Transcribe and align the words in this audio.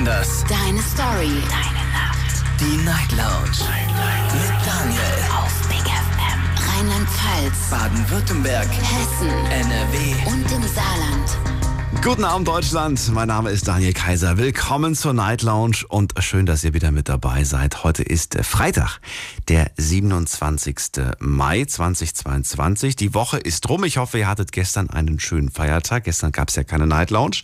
anders. 0.00 0.44
Deine 0.48 0.80
Story. 0.80 1.42
Deine 1.50 1.84
Nacht. 1.92 2.42
Die 2.58 2.76
Night 2.84 3.12
Lounge. 3.12 3.50
Night, 3.68 3.86
Night. 3.94 4.32
Mit 4.32 4.66
Daniel. 4.66 5.02
Auf 5.36 5.68
Big 5.68 5.84
FM. 5.84 6.40
Rheinland-Pfalz. 6.72 7.70
Baden-Württemberg. 7.70 8.66
Hessen. 8.70 9.28
NRW. 9.50 10.14
Und 10.24 10.50
im 10.52 10.62
Saarland. 10.62 12.02
Guten 12.02 12.24
Abend 12.24 12.48
Deutschland, 12.48 13.12
mein 13.12 13.28
Name 13.28 13.50
ist 13.50 13.68
Daniel 13.68 13.92
Kaiser. 13.92 14.38
Willkommen 14.38 14.94
zur 14.94 15.12
Night 15.12 15.42
Lounge 15.42 15.84
und 15.90 16.14
schön, 16.20 16.46
dass 16.46 16.64
ihr 16.64 16.72
wieder 16.72 16.92
mit 16.92 17.10
dabei 17.10 17.44
seid. 17.44 17.84
Heute 17.84 18.02
ist 18.02 18.38
Freitag, 18.42 19.00
der 19.48 19.70
27. 19.76 20.76
Mai 21.18 21.66
2022. 21.66 22.96
Die 22.96 23.12
Woche 23.12 23.36
ist 23.36 23.68
rum. 23.68 23.84
Ich 23.84 23.98
hoffe, 23.98 24.20
ihr 24.20 24.28
hattet 24.28 24.52
gestern 24.52 24.88
einen 24.88 25.20
schönen 25.20 25.50
Feiertag. 25.50 26.04
Gestern 26.04 26.32
gab 26.32 26.48
es 26.48 26.56
ja 26.56 26.64
keine 26.64 26.86
Night 26.86 27.10
Lounge. 27.10 27.42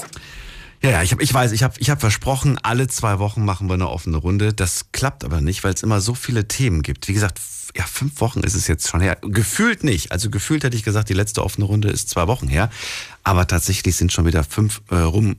Ja, 0.82 0.90
ja, 0.90 1.02
ich, 1.02 1.12
hab, 1.12 1.20
ich 1.20 1.32
weiß, 1.32 1.52
ich 1.52 1.62
habe 1.62 1.74
ich 1.78 1.90
hab 1.90 2.00
versprochen, 2.00 2.58
alle 2.62 2.86
zwei 2.86 3.18
Wochen 3.18 3.44
machen 3.44 3.68
wir 3.68 3.74
eine 3.74 3.88
offene 3.88 4.16
Runde. 4.16 4.52
Das 4.52 4.92
klappt 4.92 5.24
aber 5.24 5.40
nicht, 5.40 5.64
weil 5.64 5.74
es 5.74 5.82
immer 5.82 6.00
so 6.00 6.14
viele 6.14 6.46
Themen 6.46 6.82
gibt. 6.82 7.08
Wie 7.08 7.14
gesagt, 7.14 7.40
ja, 7.76 7.84
fünf 7.84 8.20
Wochen 8.20 8.40
ist 8.40 8.54
es 8.54 8.66
jetzt 8.66 8.88
schon 8.88 9.00
her. 9.00 9.18
Gefühlt 9.22 9.84
nicht. 9.84 10.12
Also 10.12 10.30
gefühlt 10.30 10.64
hätte 10.64 10.76
ich 10.76 10.84
gesagt, 10.84 11.08
die 11.08 11.14
letzte 11.14 11.44
offene 11.44 11.66
Runde 11.66 11.88
ist 11.88 12.08
zwei 12.08 12.26
Wochen 12.26 12.48
her. 12.48 12.70
Aber 13.28 13.46
tatsächlich 13.46 13.94
sind 13.94 14.10
schon 14.10 14.24
wieder 14.24 14.42
fünf 14.42 14.80
äh, 14.90 14.94
rum. 14.94 15.36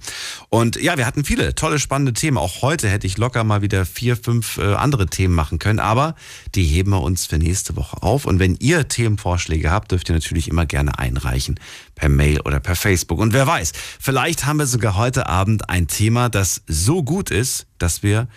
Und 0.50 0.80
ja, 0.80 0.96
wir 1.00 1.08
hatten 1.08 1.26
viele 1.26 1.56
tolle, 1.56 1.80
spannende 1.80 2.14
Themen. 2.14 2.38
Auch 2.38 2.62
heute 2.62 2.88
hätte 2.88 3.08
ich 3.08 3.18
locker 3.18 3.44
mal 3.44 3.64
wieder 3.64 3.84
vier, 3.84 4.16
fünf 4.16 4.60
äh, 4.60 4.76
andere 4.76 5.08
Themen 5.08 5.34
machen 5.34 5.58
können. 5.58 5.80
Aber 5.80 6.14
die 6.54 6.66
heben 6.66 6.92
wir 6.92 7.02
uns 7.02 7.26
für 7.26 7.40
nächste 7.40 7.76
Woche 7.76 8.04
auf. 8.04 8.26
Und 8.26 8.38
wenn 8.38 8.56
ihr 8.60 8.88
Themenvorschläge 8.88 9.72
habt, 9.72 9.92
dürft 9.92 10.08
ihr 10.08 10.14
natürlich 10.14 10.50
immer 10.50 10.68
gerne 10.68 11.00
einreichen. 11.00 11.60
Per 11.96 12.10
Mail 12.10 12.42
oder 12.42 12.60
per 12.60 12.76
Facebook. 12.76 13.18
Und 13.18 13.34
wer 13.34 13.48
weiß, 13.48 13.72
vielleicht 14.00 14.46
haben 14.46 14.60
wir 14.60 14.68
sogar 14.68 14.96
heute 14.96 15.26
Abend 15.26 15.68
ein 15.72 15.88
Thema, 15.88 16.30
das 16.30 16.62
so 16.68 17.02
gut 17.02 17.32
ist, 17.32 17.66
dass 17.80 18.04
wir 18.04 18.28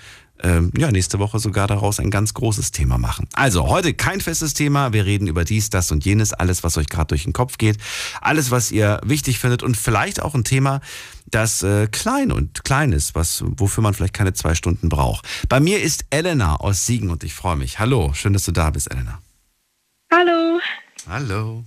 ähm, 0.43 0.73
ja, 0.77 0.91
nächste 0.91 1.19
Woche 1.19 1.39
sogar 1.39 1.67
daraus 1.67 2.01
ein 2.01 2.11
ganz 2.11 2.35
großes 2.35 2.73
Thema 2.73 2.99
machen. 2.99 3.29
Also 3.33 3.69
heute 3.69 3.95
kein 3.95 4.21
festes 4.21 4.55
Thema. 4.55 4.93
Wir 4.93 5.07
reden 5.07 5.29
über 5.29 5.45
dies, 5.45 5.71
das 5.71 5.91
und 5.91 6.05
jenes, 6.05 6.33
alles, 6.33 6.65
was 6.65 6.77
euch 6.77 6.89
gerade 6.89 7.09
durch 7.09 7.25
den 7.25 7.33
Kopf 7.33 7.59
geht, 7.59 7.79
alles, 8.21 8.51
was 8.51 8.71
ihr 8.73 9.01
wichtig 9.05 9.39
findet 9.39 9.63
und 9.63 9.77
vielleicht 9.77 10.21
auch 10.21 10.35
ein 10.35 10.45
Thema, 10.45 10.81
das 11.27 11.63
äh, 11.63 11.87
klein 11.87 12.33
und 12.33 12.65
klein 12.65 12.93
ist, 12.93 13.15
was, 13.15 13.43
wofür 13.47 13.83
man 13.83 13.95
vielleicht 13.95 14.15
keine 14.15 14.33
zwei 14.33 14.55
Stunden 14.55 14.89
braucht. 14.89 15.27
Bei 15.49 15.61
mir 15.61 15.81
ist 15.81 16.05
Elena 16.11 16.57
aus 16.57 16.87
Siegen 16.87 17.11
und 17.11 17.25
ich 17.25 17.35
freue 17.35 17.57
mich. 17.57 17.79
Hallo, 17.79 18.13
schön, 18.15 18.33
dass 18.33 18.45
du 18.45 18.53
da 18.53 18.71
bist, 18.71 18.91
Elena. 18.91 19.21
Hallo. 20.13 20.61
Hallo. 21.09 21.65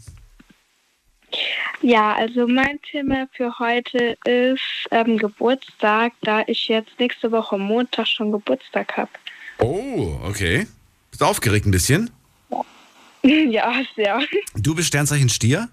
Ja, 1.81 2.13
also 2.15 2.47
mein 2.47 2.79
Thema 2.81 3.27
für 3.33 3.59
heute 3.59 4.17
ist 4.25 4.87
ähm, 4.91 5.17
Geburtstag, 5.17 6.13
da 6.21 6.43
ich 6.47 6.67
jetzt 6.67 6.99
nächste 6.99 7.31
Woche 7.31 7.57
Montag 7.57 8.07
schon 8.07 8.31
Geburtstag 8.31 8.95
habe. 8.97 9.11
Oh, 9.59 10.19
okay. 10.23 10.67
Bist 11.11 11.21
du 11.21 11.25
aufgeregt 11.25 11.65
ein 11.65 11.71
bisschen? 11.71 12.09
ja, 13.23 13.81
sehr. 13.95 14.19
Du 14.55 14.75
bist 14.75 14.87
Sternzeichen 14.87 15.29
Stier? 15.29 15.69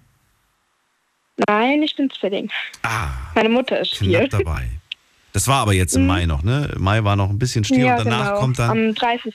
Nein, 1.48 1.82
ich 1.82 1.96
bin 1.96 2.10
Zwilling. 2.10 2.50
Ah, 2.82 3.08
Meine 3.34 3.48
Mutter 3.48 3.80
ist 3.80 3.96
Stier. 3.96 4.26
knapp 4.28 4.44
dabei. 4.44 4.68
Das 5.32 5.48
war 5.48 5.62
aber 5.62 5.72
jetzt 5.72 5.96
im 5.96 6.06
Mai 6.06 6.26
noch, 6.26 6.42
ne? 6.42 6.74
Mai 6.78 7.04
war 7.04 7.16
noch 7.16 7.30
ein 7.30 7.38
bisschen 7.38 7.64
Stier 7.64 7.86
ja, 7.86 7.96
und 7.96 8.04
danach 8.04 8.28
genau. 8.28 8.40
kommt 8.40 8.58
dann. 8.58 8.70
Am 8.70 8.94
30. 8.94 9.34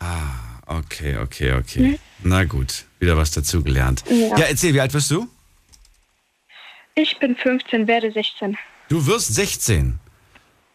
Ah, 0.00 0.60
okay, 0.66 1.18
okay, 1.18 1.52
okay. 1.52 2.00
Na 2.24 2.44
gut, 2.44 2.84
wieder 2.98 3.16
was 3.16 3.30
dazugelernt. 3.30 4.02
Ja. 4.10 4.36
Ja. 4.36 4.46
erzähl, 4.48 4.74
wie 4.74 4.80
alt 4.80 4.92
wirst 4.92 5.10
du? 5.10 5.28
Ich 6.98 7.18
bin 7.18 7.36
15, 7.36 7.86
werde 7.86 8.10
16. 8.10 8.56
Du 8.88 9.06
wirst 9.06 9.34
16. 9.34 9.98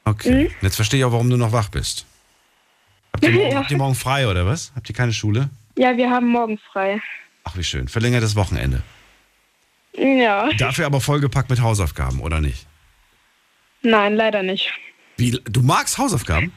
Okay. 0.06 0.52
Jetzt 0.62 0.76
verstehe 0.76 1.00
ich 1.00 1.06
auch, 1.06 1.12
warum 1.12 1.30
du 1.30 1.36
noch 1.38 1.52
wach 1.52 1.70
bist. 1.70 2.06
Habt 3.14 3.24
ihr, 3.26 3.32
morgen, 3.34 3.52
Ja. 3.52 3.58
habt 3.59 3.72
ihr 3.72 3.78
morgen 3.78 3.96
frei 3.96 4.28
oder 4.28 4.46
was? 4.46 4.72
Habt 4.76 4.88
ihr 4.88 4.96
keine 4.96 5.14
Schule? 5.14 5.50
Ja, 5.78 5.98
wir 5.98 6.10
haben 6.12 6.28
morgen 6.28 6.58
frei. 6.60 7.02
Ach, 7.44 7.58
wie 7.58 7.64
schön. 7.64 7.88
Verlängertes 7.88 8.36
Wochenende. 8.36 8.84
Ja, 9.98 10.50
Dafür 10.54 10.86
aber 10.86 11.02
vollgepackt 11.02 11.50
mit 11.50 11.60
Hausaufgaben, 11.62 12.22
oder 12.22 12.40
nicht? 12.40 12.66
nein, 13.84 14.16
leider 14.16 14.44
nicht. 14.44 14.72
Wie, 15.18 15.31
du 15.31 15.62
magst 15.62 15.98
Hausaufgaben? 15.98 16.54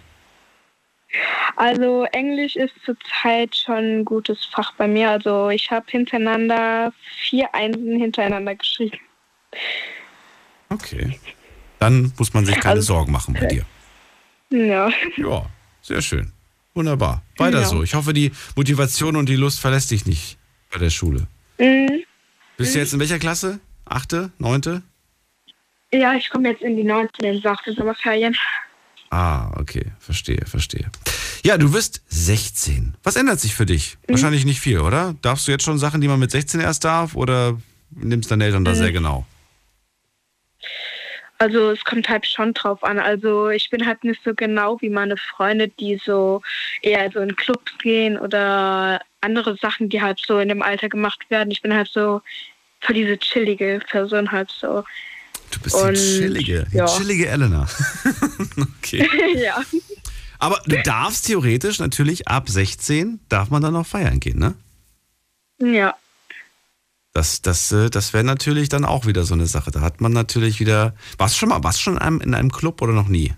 Also 1.57 2.05
Englisch 2.13 2.55
ist 2.57 2.75
zurzeit 2.85 3.57
schon 3.57 4.01
ein 4.01 4.05
gutes 4.05 4.45
Fach 4.45 4.73
bei 4.75 4.87
mir. 4.87 5.11
Also 5.11 5.49
ich 5.49 5.71
habe 5.71 5.87
hintereinander 5.89 6.93
vier 7.29 7.53
Einsen 7.55 7.99
hintereinander 7.99 8.55
geschrieben. 8.57 8.99
Okay. 10.69 11.19
Dann 11.79 12.13
muss 12.19 12.33
man 12.35 12.47
sich 12.47 12.57
keine 12.57 12.77
Also- 12.77 12.95
Sorgen 12.95 13.13
machen 13.13 13.35
bei 13.39 13.47
dir. 13.47 13.65
Ja. 14.51 14.91
Ja, 15.17 15.47
sehr 15.83 16.01
schön. 16.03 16.33
Wunderbar. 16.75 17.23
Weiter 17.39 17.61
Ja. 17.61 17.67
so. 17.67 17.83
Ich 17.83 17.95
hoffe, 17.95 18.13
die 18.13 18.33
Motivation 18.57 19.17
und 19.17 19.29
die 19.29 19.37
Lust 19.37 19.61
verlässt 19.61 19.91
dich 19.91 20.07
nicht 20.07 20.39
bei 20.73 20.79
der 20.79 20.91
Schule. 20.91 21.27
Mhm. 21.59 22.03
Bist 22.57 22.75
du 22.75 22.79
jetzt 22.79 22.93
in 22.95 23.01
welcher 23.01 23.19
Klasse? 23.19 23.61
Achte? 23.85 24.31
Neunte? 24.39 24.83
Ja, 25.93 26.15
ich 26.15 26.31
komme 26.31 26.49
jetzt 26.51 26.63
in 26.63 26.77
die 26.77 26.85
19. 26.85 27.25
in 27.25 27.41
Sachte 27.43 27.73
Sommerferien. 27.73 28.37
Ah, 29.11 29.51
okay. 29.61 29.93
Verstehe, 30.01 30.45
verstehe. 30.47 30.91
Ja, 31.45 31.59
du 31.59 31.73
wirst 31.73 32.03
16. 32.09 32.97
Was 33.05 33.17
ändert 33.17 33.39
sich 33.39 33.55
für 33.55 33.67
dich? 33.67 33.97
Wahrscheinlich 34.09 34.45
nicht 34.45 34.61
viel, 34.61 34.81
oder? 34.81 35.15
Darfst 35.23 35.47
du 35.47 35.53
jetzt 35.53 35.63
schon 35.65 35.79
Sachen, 35.79 36.01
die 36.01 36.09
man 36.09 36.19
mit 36.19 36.31
16 36.31 36.61
erst 36.61 36.85
darf? 36.85 37.15
Oder 37.15 37.59
nimmst 37.91 38.31
deine 38.31 38.45
Eltern 38.45 38.65
da 38.65 38.75
sehr 38.75 38.91
genau? 38.93 39.27
Also 41.39 41.71
es 41.71 41.85
kommt 41.85 42.09
halt 42.09 42.27
schon 42.27 42.55
drauf 42.55 42.83
an. 42.85 42.99
Also 42.99 43.49
ich 43.49 43.69
bin 43.71 43.87
halt 43.87 44.05
nicht 44.05 44.23
so 44.25 44.35
genau 44.35 44.81
wie 44.81 44.91
meine 44.91 45.17
Freunde, 45.17 45.69
die 45.69 46.01
so 46.03 46.43
eher 46.83 47.11
so 47.11 47.21
in 47.21 47.35
Clubs 47.37 47.73
gehen 47.79 48.19
oder 48.19 49.01
andere 49.21 49.57
Sachen, 49.57 49.89
die 49.89 50.01
halt 50.01 50.21
so 50.25 50.39
in 50.39 50.49
dem 50.49 50.63
Alter 50.63 50.89
gemacht 50.89 51.21
werden. 51.31 51.51
Ich 51.51 51.63
bin 51.63 51.75
halt 51.75 51.89
so 51.89 52.23
für 52.81 52.95
diese 52.95 53.19
chillige 53.19 53.81
Person 53.91 54.31
halt 54.31 54.51
so. 54.51 54.85
Du 55.51 55.61
bist 55.61 55.75
Und, 55.75 55.95
die 55.95 56.19
chillige, 56.19 56.67
die 56.73 56.77
ja. 56.79 56.87
chillige 56.87 57.29
Elena. 57.29 57.67
okay. 58.79 59.09
ja. 59.37 59.63
Aber 60.39 60.61
du 60.67 60.83
darfst 60.83 61.27
theoretisch 61.27 61.79
natürlich 61.79 62.29
ab 62.29 62.49
16 62.49 63.21
darf 63.29 63.51
man 63.51 63.63
dann 63.63 63.73
noch 63.73 63.87
feiern 63.87 64.21
gehen, 64.21 64.39
ne? 64.39 64.55
Ja. 65.59 65.97
Das, 67.15 67.41
das, 67.43 67.71
äh, 67.71 67.91
das 67.91 68.13
wäre 68.13 68.25
natürlich 68.25 68.69
dann 68.69 68.85
auch 68.85 69.07
wieder 69.07 69.23
so 69.23 69.35
eine 69.35 69.47
Sache. 69.47 69.71
Da 69.71 69.81
hat 69.81 70.01
man 70.01 70.13
natürlich 70.13 70.59
wieder. 70.59 70.95
Warst 71.17 71.37
du 71.37 71.39
schon 71.39 71.49
mal, 71.49 71.63
warst 71.63 71.81
schon 71.81 71.95
in 71.95 72.03
einem, 72.03 72.21
in 72.21 72.35
einem 72.35 72.51
Club 72.51 72.83
oder 72.83 72.93
noch 72.93 73.09
nie? 73.09 73.33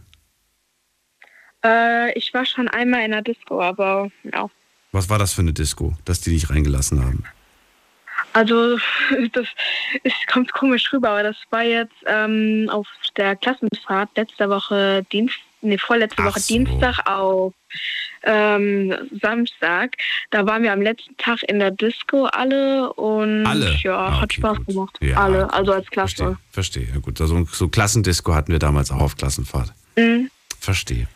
Äh, 1.63 2.13
ich 2.19 2.33
war 2.33 2.47
schon 2.47 2.69
einmal 2.69 3.05
in 3.05 3.11
der 3.11 3.21
Disco, 3.21 3.61
aber 3.61 4.11
ja. 4.25 4.49
Was 4.93 5.11
war 5.11 5.19
das 5.19 5.35
für 5.35 5.43
eine 5.43 5.53
Disco, 5.53 5.95
dass 6.07 6.23
die 6.23 6.31
dich 6.31 6.49
reingelassen 6.49 7.05
haben? 7.05 7.25
Also 8.33 8.79
das 9.33 9.47
es 10.05 10.15
kommt 10.33 10.53
komisch 10.55 10.91
rüber, 10.93 11.11
aber 11.11 11.23
das 11.25 11.37
war 11.51 11.63
jetzt 11.63 11.97
ähm, 12.07 12.71
auf 12.71 12.89
der 13.19 13.37
Klassenfahrt 13.37 14.09
letzte 14.17 14.49
Woche 14.49 15.05
Dienst, 15.13 15.39
nee, 15.61 15.77
vorletzte 15.77 16.23
Ach 16.23 16.29
Woche 16.29 16.41
so. 16.41 16.55
Dienstag 16.55 17.07
auf 17.07 17.53
ähm, 18.27 18.95
Samstag. 19.23 19.97
Da 20.31 20.47
waren 20.47 20.63
wir 20.63 20.73
am 20.73 20.83
letzten 20.83 21.17
Tag 21.17 21.43
in 21.49 21.59
der 21.59 21.71
Disco 21.71 22.27
alle 22.27 22.93
und 22.95 23.47
Alle? 23.47 23.75
ja, 23.83 23.97
Ah, 23.97 24.17
hat 24.21 24.25
okay, 24.25 24.41
Spaß 24.41 24.57
gut. 24.59 24.67
gemacht. 24.67 24.99
Ja, 25.01 25.17
alle, 25.17 25.43
gut. 25.45 25.55
also 25.55 25.73
als 25.73 25.87
Klasse. 25.91 26.15
Verstehe, 26.17 26.37
verstehe. 26.51 26.89
Ja, 26.95 27.01
gut, 27.01 27.21
also 27.21 27.47
so 27.51 27.69
Klassendisco 27.69 28.35
hatten 28.35 28.53
wir 28.53 28.59
damals 28.59 28.91
auch 28.91 29.01
auf 29.01 29.17
Klassenfahrt. 29.17 29.73
Mhm. 29.97 30.31
Verstehe. 30.61 31.07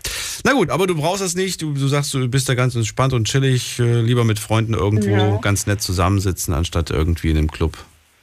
Na 0.45 0.53
gut, 0.53 0.71
aber 0.71 0.87
du 0.87 0.95
brauchst 0.95 1.23
das 1.23 1.35
nicht. 1.35 1.61
Du, 1.61 1.73
du 1.75 1.89
sagst, 1.89 2.15
du 2.15 2.29
bist 2.29 2.49
da 2.49 2.55
ganz 2.55 2.75
entspannt 2.77 3.13
und 3.13 3.27
chillig. 3.27 3.79
Äh, 3.81 4.01
lieber 4.01 4.25
mit 4.25 4.39
Freunden 4.39 4.75
irgendwo 4.75 5.11
Ja. 5.11 5.37
ganz 5.39 5.67
nett 5.67 5.83
zusammensitzen, 5.83 6.55
anstatt 6.55 6.91
irgendwie 6.91 7.31
in 7.31 7.37
einem 7.39 7.51
Club, 7.51 7.77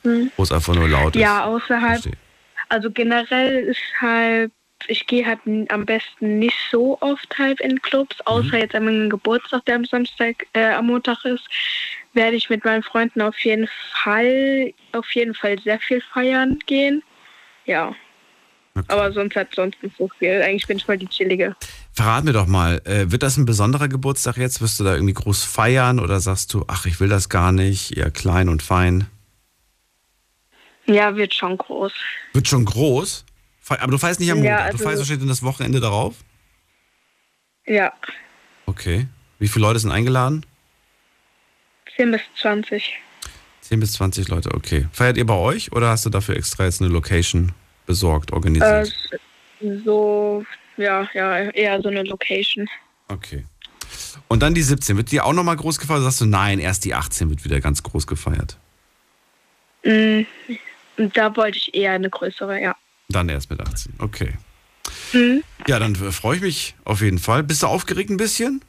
wo 0.03 0.43
es 0.43 0.51
einfach 0.51 0.73
nur 0.73 0.87
laut 0.87 1.15
ist. 1.15 1.15
Mhm. 1.15 1.21
Ja, 1.21 1.45
außerhalb 1.45 2.01
Verstehe. 2.01 2.13
Also 2.69 2.91
generell 2.91 3.63
ist 3.65 3.79
halt, 4.01 4.51
ich 4.87 5.07
gehe 5.07 5.25
halt 5.25 5.39
am 5.69 5.85
besten 5.85 6.39
nicht 6.39 6.57
so 6.71 6.97
oft 7.01 7.37
halt 7.37 7.61
in 7.61 7.81
Clubs, 7.81 8.15
außer 8.25 8.57
jetzt 8.57 8.75
an 8.75 8.85
meinem 8.85 9.09
Geburtstag, 9.09 9.65
der 9.65 9.75
am 9.75 9.85
Samstag, 9.85 10.47
äh, 10.53 10.73
am 10.73 10.87
Montag 10.87 11.23
ist, 11.25 11.43
werde 12.13 12.35
ich 12.35 12.49
mit 12.49 12.65
meinen 12.65 12.83
Freunden 12.83 13.21
auf 13.21 13.37
jeden 13.39 13.67
Fall, 14.03 14.73
auf 14.93 15.09
jeden 15.13 15.33
Fall 15.33 15.59
sehr 15.59 15.79
viel 15.79 16.01
feiern 16.13 16.59
gehen. 16.65 17.03
Ja. 17.65 17.93
Okay. 18.75 18.85
Aber 18.89 19.11
sonst 19.11 19.35
halt 19.35 19.53
sonst 19.55 19.81
nicht 19.81 19.97
so 19.97 20.09
viel. 20.19 20.41
Eigentlich 20.41 20.67
bin 20.67 20.77
ich 20.77 20.85
voll 20.85 20.97
die 20.97 21.07
chillige. 21.07 21.55
Verrat 21.93 22.23
mir 22.23 22.33
doch 22.33 22.45
mal, 22.45 22.79
äh, 22.85 23.11
wird 23.11 23.23
das 23.23 23.37
ein 23.37 23.45
besonderer 23.45 23.87
Geburtstag 23.87 24.37
jetzt? 24.37 24.61
Wirst 24.61 24.79
du 24.79 24.83
da 24.83 24.93
irgendwie 24.93 25.13
groß 25.13 25.43
feiern 25.43 25.99
oder 25.99 26.19
sagst 26.19 26.53
du, 26.53 26.63
ach, 26.67 26.85
ich 26.85 26.99
will 26.99 27.09
das 27.09 27.27
gar 27.27 27.51
nicht, 27.51 27.97
eher 27.97 28.11
klein 28.11 28.49
und 28.49 28.61
fein? 28.61 29.07
Ja, 30.85 31.15
wird 31.15 31.33
schon 31.33 31.57
groß. 31.57 31.91
Wird 32.33 32.47
schon 32.47 32.65
groß? 32.65 33.25
Aber 33.69 33.91
du 33.91 33.97
feierst 33.97 34.19
nicht 34.19 34.31
am 34.31 34.43
Ja, 34.43 34.51
Montag, 34.55 34.65
du 34.67 34.71
also- 34.73 34.83
feierst 34.83 34.99
wahrscheinlich 35.01 35.27
das 35.29 35.43
Wochenende 35.43 35.79
darauf? 35.79 36.15
Ja, 37.65 37.93
Okay. 38.65 39.07
Wie 39.39 39.47
viele 39.47 39.65
Leute 39.65 39.79
sind 39.79 39.91
eingeladen? 39.91 40.45
10 41.95 42.11
bis 42.11 42.21
20. 42.41 42.97
10 43.61 43.79
bis 43.79 43.93
20 43.93 44.27
Leute, 44.27 44.53
okay. 44.53 44.87
Feiert 44.91 45.15
ihr 45.17 45.25
bei 45.25 45.33
euch 45.35 45.71
oder 45.71 45.89
hast 45.89 46.05
du 46.05 46.09
dafür 46.09 46.35
extra 46.35 46.65
jetzt 46.65 46.81
eine 46.81 46.89
Location 46.91 47.53
besorgt, 47.85 48.33
organisiert? 48.33 48.93
Äh, 49.61 49.77
so, 49.85 50.43
ja, 50.75 51.07
ja, 51.13 51.39
eher 51.51 51.81
so 51.81 51.87
eine 51.89 52.03
Location. 52.03 52.67
Okay. 53.07 53.45
Und 54.27 54.41
dann 54.41 54.53
die 54.53 54.63
17. 54.63 54.97
Wird 54.97 55.11
die 55.11 55.21
auch 55.21 55.33
nochmal 55.33 55.55
groß 55.55 55.77
gefeiert? 55.79 55.99
Oder 55.99 56.05
sagst 56.11 56.21
du, 56.21 56.25
nein, 56.25 56.59
erst 56.59 56.83
die 56.83 56.93
18 56.93 57.29
wird 57.29 57.45
wieder 57.45 57.61
ganz 57.61 57.81
groß 57.83 58.05
gefeiert? 58.05 58.57
Mm, 59.83 60.21
da 61.13 61.35
wollte 61.37 61.57
ich 61.57 61.73
eher 61.73 61.93
eine 61.93 62.09
größere, 62.09 62.61
ja. 62.61 62.75
Dann 63.09 63.29
erst 63.29 63.49
mit 63.49 63.59
18. 63.61 63.93
Okay. 63.99 64.33
Mhm. 65.13 65.43
Ja, 65.67 65.79
dann 65.79 65.95
freue 65.95 66.35
ich 66.37 66.41
mich 66.41 66.75
auf 66.83 67.01
jeden 67.01 67.19
Fall. 67.19 67.43
Bist 67.43 67.63
du 67.63 67.67
aufgeregt 67.67 68.09
ein 68.09 68.17
bisschen? 68.17 68.61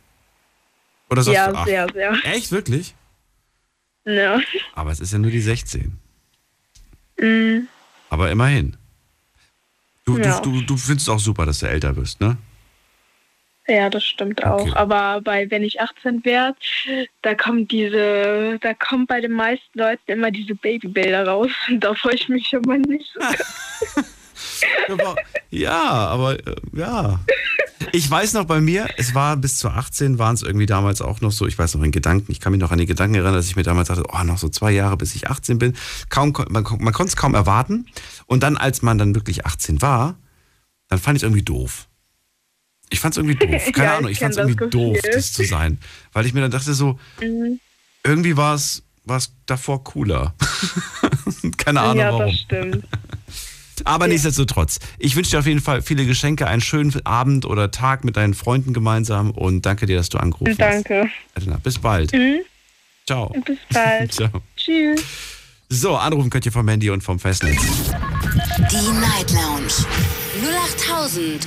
Oder 1.11 1.23
sagst 1.23 1.37
Ja, 1.37 1.51
du, 1.51 1.57
ach, 1.57 1.67
sehr, 1.67 1.87
sehr. 1.93 2.13
echt, 2.25 2.53
wirklich? 2.53 2.95
Ja. 4.05 4.41
Aber 4.75 4.91
es 4.91 5.01
ist 5.01 5.13
ja 5.13 5.19
nur 5.19 5.31
die 5.31 5.41
16. 5.41 5.99
Mm, 7.21 7.67
Aber 8.11 8.31
immerhin. 8.31 8.77
Du, 10.05 10.19
Ja. 10.19 10.41
du, 10.41 10.53
du, 10.53 10.63
du 10.63 10.77
findest 10.77 11.11
auch 11.11 11.19
super, 11.19 11.45
dass 11.45 11.59
du 11.61 11.67
älter 11.69 11.95
wirst, 11.97 12.21
ne? 12.21 12.37
Ja, 13.67 13.91
das 13.91 14.05
stimmt 14.07 14.43
auch. 14.45 14.61
Okay. 14.63 14.73
Aber 14.77 15.21
bei 15.21 15.51
wenn 15.51 15.63
ich 15.63 15.79
18 15.81 16.25
werde, 16.25 16.57
da 17.21 17.35
kommen 17.35 17.69
diese, 17.69 18.59
da 18.63 18.73
kommen 18.73 19.07
bei 19.07 19.21
den 19.21 19.33
meisten 19.33 19.79
Leuten 19.79 20.11
immer 20.11 20.31
diese 20.31 20.55
Babybilder 20.55 21.27
raus. 21.27 21.51
Und 21.69 21.81
da 21.85 21.93
freue 21.95 22.15
ich 22.15 22.29
mich 22.31 22.51
immer 22.53 22.79
nicht. 22.79 23.13
so. 23.13 23.21
Ja, 25.51 25.81
aber 26.09 26.39
äh, 26.47 26.57
ja. 26.75 27.21
Ich 27.93 28.11
weiß 28.11 28.35
noch 28.35 28.45
bei 28.45 28.61
mir, 28.61 28.87
es 28.99 29.15
war 29.15 29.37
bis 29.37 29.57
zu 29.57 29.69
18, 29.71 30.19
waren 30.19 30.35
es 30.35 30.43
irgendwie 30.43 30.67
damals 30.67 31.01
auch 31.01 31.21
noch 31.21 31.33
so, 31.33 31.47
ich 31.47 31.59
weiß 31.59 31.75
noch 31.77 31.83
in 31.85 31.91
Gedanken, 31.93 32.31
ich 32.33 32.41
kann 32.41 32.53
mich 32.53 32.61
noch 32.61 32.71
an 32.73 32.79
die 32.79 32.87
Gedanken 32.87 33.15
erinnern, 33.15 33.35
dass 33.35 33.47
ich 33.47 33.57
mir 33.57 33.63
damals 33.63 33.89
dachte, 33.89 34.03
oh, 34.13 34.25
noch 34.25 34.37
so 34.37 34.49
zwei 34.49 34.73
Jahre, 34.73 34.97
bis 34.97 35.15
ich 35.15 35.31
18 35.31 35.59
bin. 35.59 35.75
Kaum, 36.11 36.33
man, 36.51 36.65
man 36.81 36.93
konnte 36.93 37.09
es 37.11 37.17
kaum 37.17 37.35
erwarten. 37.35 37.87
Und 38.27 38.43
dann, 38.43 38.57
als 38.57 38.83
man 38.83 38.99
dann 38.99 39.15
wirklich 39.15 39.47
18 39.47 39.81
war, 39.81 40.17
dann 40.89 40.99
fand 40.99 41.17
ich 41.17 41.23
es 41.23 41.27
irgendwie 41.27 41.43
doof. 41.45 41.87
Ich 42.91 43.01
fand 43.01 43.15
es 43.15 43.19
irgendwie 43.19 43.37
doof. 43.37 43.63
Keine 43.73 43.87
Ja, 43.87 43.97
Ahnung, 43.99 44.11
ich 44.11 44.19
fand 44.19 44.33
es 44.33 44.39
irgendwie 44.39 44.69
doof, 44.69 44.99
das 45.13 45.33
zu 45.33 45.45
sein. 45.45 45.79
Weil 46.13 46.27
ich 46.27 46.35
mir 46.35 46.41
dann 46.41 46.51
dachte 46.51 46.75
so, 46.75 46.99
Mhm. 47.23 47.61
irgendwie 48.05 48.37
war 48.37 48.55
es 48.55 48.83
war 49.05 49.17
es 49.17 49.33
davor 49.47 49.85
cooler. 49.85 50.35
Keine 51.57 51.81
Ahnung 51.81 51.97
ja, 51.99 52.13
warum. 52.13 52.27
das 52.27 52.41
stimmt. 52.41 52.85
Aber 53.89 54.07
nichtsdestotrotz, 54.07 54.79
ich 54.99 55.17
wünsche 55.17 55.31
dir 55.31 55.39
auf 55.39 55.47
jeden 55.47 55.63
Fall 55.63 55.81
viele 55.81 56.05
Geschenke, 56.05 56.47
einen 56.47 56.61
schönen 56.61 56.95
Abend 57.07 57.47
oder 57.47 57.71
Tag 57.71 58.05
mit 58.05 58.19
deinen 58.19 58.35
Freunden 58.35 58.75
gemeinsam 58.75 59.31
und 59.31 59.65
danke 59.65 59.87
dir, 59.87 59.97
dass 59.97 60.11
du 60.11 60.19
angerufen 60.19 60.59
Danke. 60.59 61.09
hast. 61.35 61.43
Elena, 61.43 61.57
bis 61.57 61.79
bald. 61.79 62.13
Mhm. 62.13 62.41
Ciao. 63.07 63.35
Bis 63.47 63.57
bald. 63.73 64.13
Ciao. 64.19 64.43
Tschüss. 64.57 65.01
So, 65.71 65.97
anrufen 65.97 66.29
könnt 66.29 66.45
ihr 66.45 66.53
vom 66.53 66.69
Handy 66.69 66.91
und 66.91 67.03
vom 67.03 67.19
Festnetz. 67.19 67.63
Die 68.71 68.91
Night 69.01 69.33
Lounge 69.33 69.73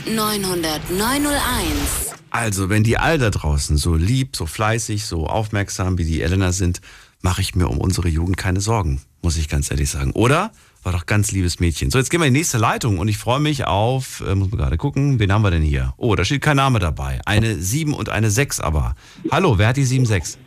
0890901. 0.08 2.16
Also, 2.32 2.70
wenn 2.70 2.84
die 2.84 2.98
all 2.98 3.20
da 3.20 3.30
draußen 3.30 3.78
so 3.78 3.94
lieb, 3.94 4.36
so 4.36 4.48
fleißig, 4.48 5.06
so 5.06 5.28
aufmerksam 5.28 6.00
wie 6.00 6.06
die 6.06 6.24
Elena 6.24 6.54
sind, 6.54 6.82
mache 7.22 7.42
ich 7.42 7.54
mir 7.54 7.68
um 7.68 7.78
unsere 7.78 8.10
Jugend 8.10 8.38
keine 8.38 8.62
Sorgen, 8.62 9.04
muss 9.22 9.38
ich 9.38 9.48
ganz 9.48 9.70
ehrlich 9.70 9.92
sagen. 9.92 10.12
Oder? 10.14 10.52
War 10.84 10.92
doch 10.94 11.06
ganz 11.06 11.32
liebes 11.32 11.60
Mädchen. 11.60 11.92
So, 11.92 12.00
jetzt 12.00 12.10
gehen 12.10 12.20
wir 12.22 12.28
in 12.28 12.34
die 12.34 12.40
nächste 12.40 12.58
Leitung 12.58 12.98
und 12.98 13.08
ich 13.08 13.18
freue 13.18 13.40
mich 13.40 13.66
auf, 13.66 14.22
äh, 14.22 14.34
muss 14.34 14.50
man 14.50 14.58
gerade 14.58 14.78
gucken, 14.78 15.20
wen 15.20 15.32
haben 15.32 15.44
wir 15.44 15.52
denn 15.52 15.62
hier? 15.62 15.94
Oh, 15.98 16.16
da 16.16 16.26
steht 16.26 16.42
kein 16.42 16.58
Name 16.58 16.80
dabei. 16.80 17.22
Eine 17.26 17.56
7 17.56 17.94
und 17.94 18.10
eine 18.10 18.32
6 18.32 18.60
aber. 18.60 18.96
Hallo, 19.30 19.60
wer 19.60 19.68
hat 19.68 19.78
die 19.78 19.86
7-6? 19.86 20.38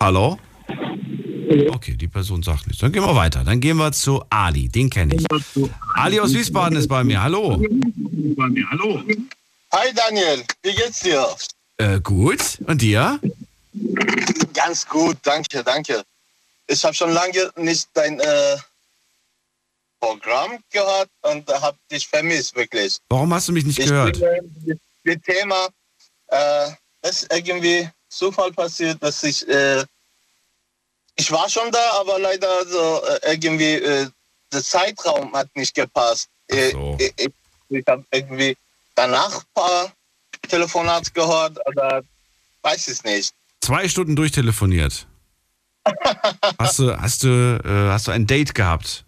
Hallo? 0.00 0.38
Okay, 1.70 1.96
die 1.96 2.08
Person 2.08 2.42
sagt 2.42 2.66
nichts. 2.66 2.80
Dann 2.80 2.92
gehen 2.92 3.02
wir 3.02 3.14
weiter. 3.14 3.44
Dann 3.44 3.60
gehen 3.60 3.76
wir 3.76 3.92
zu 3.92 4.22
Ali, 4.30 4.68
den 4.68 4.88
kenne 4.88 5.16
ich. 5.16 5.26
Ali 5.94 6.20
aus 6.20 6.32
Wiesbaden 6.32 6.78
ist 6.78 6.88
bei 6.88 7.04
mir. 7.04 7.22
Hallo. 7.22 7.62
Hi 9.72 9.92
Daniel, 9.94 10.44
wie 10.62 10.74
geht's 10.74 11.00
dir? 11.00 11.26
Äh, 11.76 12.00
gut. 12.00 12.58
Und 12.66 12.80
dir? 12.80 13.20
Ganz 14.54 14.86
gut, 14.88 15.16
danke, 15.22 15.62
danke. 15.62 16.02
Ich 16.68 16.84
habe 16.84 16.94
schon 16.94 17.12
lange 17.12 17.50
nicht 17.56 17.88
dein 17.94 18.20
äh, 18.20 18.56
Programm 19.98 20.58
gehört 20.70 21.10
und 21.22 21.48
habe 21.48 21.78
dich 21.90 22.06
vermisst, 22.06 22.54
wirklich. 22.54 22.98
Warum 23.08 23.32
hast 23.34 23.48
du 23.48 23.52
mich 23.52 23.64
nicht 23.64 23.78
Ich 23.78 23.86
gehört? 23.86 24.20
Bin, 24.20 24.70
äh, 24.70 24.76
das 25.04 25.16
Thema, 25.22 25.68
äh, 26.28 26.70
ist 27.08 27.26
irgendwie 27.32 27.88
Zufall 28.08 28.52
passiert, 28.52 29.02
dass 29.02 29.22
ich, 29.22 29.48
äh, 29.48 29.84
ich 31.16 31.30
war 31.32 31.48
schon 31.48 31.70
da, 31.72 31.92
aber 32.00 32.18
leider 32.18 32.66
so 32.66 33.02
äh, 33.04 33.32
irgendwie 33.32 33.74
äh, 33.74 34.08
der 34.52 34.62
Zeitraum 34.62 35.32
hat 35.34 35.48
nicht 35.56 35.74
gepasst. 35.74 36.28
Äh, 36.48 36.70
so. 36.70 36.96
Ich, 37.00 37.12
ich, 37.16 37.32
ich 37.70 37.84
habe 37.86 38.04
irgendwie 38.10 38.56
danach 38.94 39.40
ein 39.40 39.46
paar 39.54 39.92
Telefonate 40.48 41.10
gehört 41.12 41.58
oder 41.66 42.02
weiß 42.62 42.88
es 42.88 43.04
nicht. 43.04 43.34
Zwei 43.60 43.88
Stunden 43.88 44.16
durchtelefoniert. 44.16 45.07
Hast 46.58 46.78
du, 46.78 46.96
hast 46.96 47.22
du, 47.22 47.60
äh, 47.64 47.90
hast 47.90 48.08
du 48.08 48.12
ein 48.12 48.26
Date 48.26 48.54
gehabt? 48.54 49.04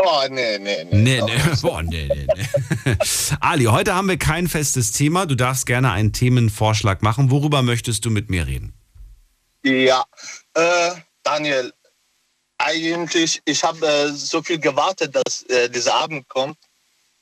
Oh, 0.00 0.22
nee, 0.30 0.58
nee, 0.58 0.84
nee. 0.84 0.96
Nee, 0.96 1.22
nee. 1.22 1.38
Boah, 1.62 1.82
nee, 1.82 2.08
nee, 2.08 2.26
nee. 2.34 2.96
Ali, 3.40 3.64
heute 3.64 3.94
haben 3.94 4.08
wir 4.08 4.16
kein 4.16 4.46
festes 4.46 4.92
Thema. 4.92 5.26
Du 5.26 5.34
darfst 5.34 5.66
gerne 5.66 5.90
einen 5.90 6.12
Themenvorschlag 6.12 7.02
machen. 7.02 7.32
Worüber 7.32 7.62
möchtest 7.62 8.04
du 8.04 8.10
mit 8.10 8.30
mir 8.30 8.46
reden? 8.46 8.72
Ja, 9.64 10.04
äh, 10.54 10.92
Daniel, 11.24 11.72
eigentlich, 12.58 13.42
ich 13.44 13.64
habe 13.64 13.84
äh, 13.86 14.10
so 14.12 14.40
viel 14.40 14.60
gewartet, 14.60 15.16
dass 15.16 15.42
äh, 15.44 15.68
dieser 15.68 15.94
Abend 15.94 16.28
kommt, 16.28 16.58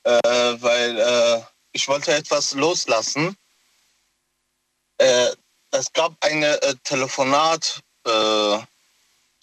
äh, 0.04 0.12
weil 0.12 0.98
äh, 0.98 1.42
ich 1.72 1.88
wollte 1.88 2.14
etwas 2.14 2.52
loslassen. 2.52 3.36
Äh, 4.98 5.28
es 5.70 5.92
gab 5.92 6.14
ein 6.20 6.44
Telefonat, 6.84 7.80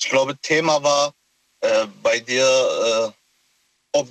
ich 0.04 0.10
glaube, 0.10 0.38
Thema 0.38 0.84
war 0.84 1.14
äh, 1.62 1.88
bei 2.02 2.20
dir, 2.20 2.44
äh, 2.44 3.12
ob 3.94 4.10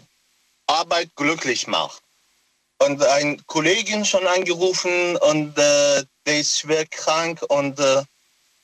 Arbeit 0.66 1.14
glücklich 1.16 1.66
macht. 1.66 2.02
Und 2.78 3.02
ein 3.02 3.46
Kollegin 3.46 4.04
schon 4.04 4.26
angerufen 4.26 5.16
und 5.16 5.56
äh, 5.58 6.04
der 6.26 6.40
ist 6.40 6.58
schwer 6.58 6.86
krank 6.86 7.42
und 7.48 7.78
äh, 7.78 8.02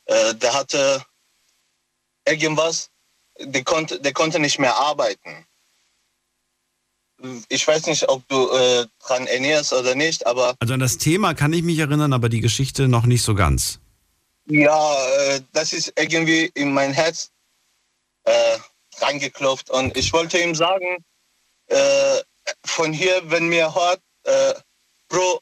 äh, 0.06 0.34
der 0.34 0.54
hatte 0.54 1.04
irgendwas, 2.26 2.88
der 3.38 3.62
konnte, 3.62 4.00
der 4.00 4.12
konnte 4.12 4.40
nicht 4.40 4.58
mehr 4.58 4.76
arbeiten. 4.76 5.46
Ich 7.48 7.66
weiß 7.66 7.86
nicht, 7.86 8.08
ob 8.08 8.26
du 8.28 8.50
äh, 8.50 8.86
dran 9.00 9.26
erinnerst 9.26 9.72
oder 9.72 9.94
nicht, 9.94 10.26
aber 10.26 10.54
Also 10.60 10.74
an 10.74 10.80
das 10.80 10.98
Thema 10.98 11.34
kann 11.34 11.52
ich 11.52 11.62
mich 11.62 11.78
erinnern, 11.78 12.12
aber 12.12 12.28
die 12.28 12.40
Geschichte 12.40 12.88
noch 12.88 13.06
nicht 13.06 13.22
so 13.22 13.34
ganz. 13.34 13.80
Ja, 14.48 15.06
äh, 15.16 15.40
das 15.52 15.72
ist 15.72 15.92
irgendwie 15.96 16.50
in 16.54 16.72
mein 16.72 16.92
Herz 16.92 17.30
äh, 18.24 18.58
reingeklopft. 18.96 19.70
Und 19.70 19.96
ich 19.96 20.12
wollte 20.12 20.38
ihm 20.38 20.54
sagen, 20.54 21.04
äh, 21.66 22.20
von 22.64 22.92
hier, 22.92 23.20
wenn 23.30 23.48
mir 23.48 23.74
hört, 23.74 24.00
äh, 24.24 24.54
Bro, 25.08 25.40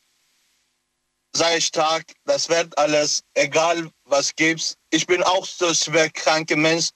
sei 1.32 1.60
stark, 1.60 2.04
das 2.25 2.48
wird 2.48 2.76
alles, 2.78 3.22
egal 3.34 3.90
was 4.04 4.34
gibt's. 4.34 4.76
Ich 4.90 5.06
bin 5.06 5.22
auch 5.22 5.44
so 5.46 5.72
schwer 5.75 6.10
kranke 6.10 6.56
Mensch. 6.56 6.90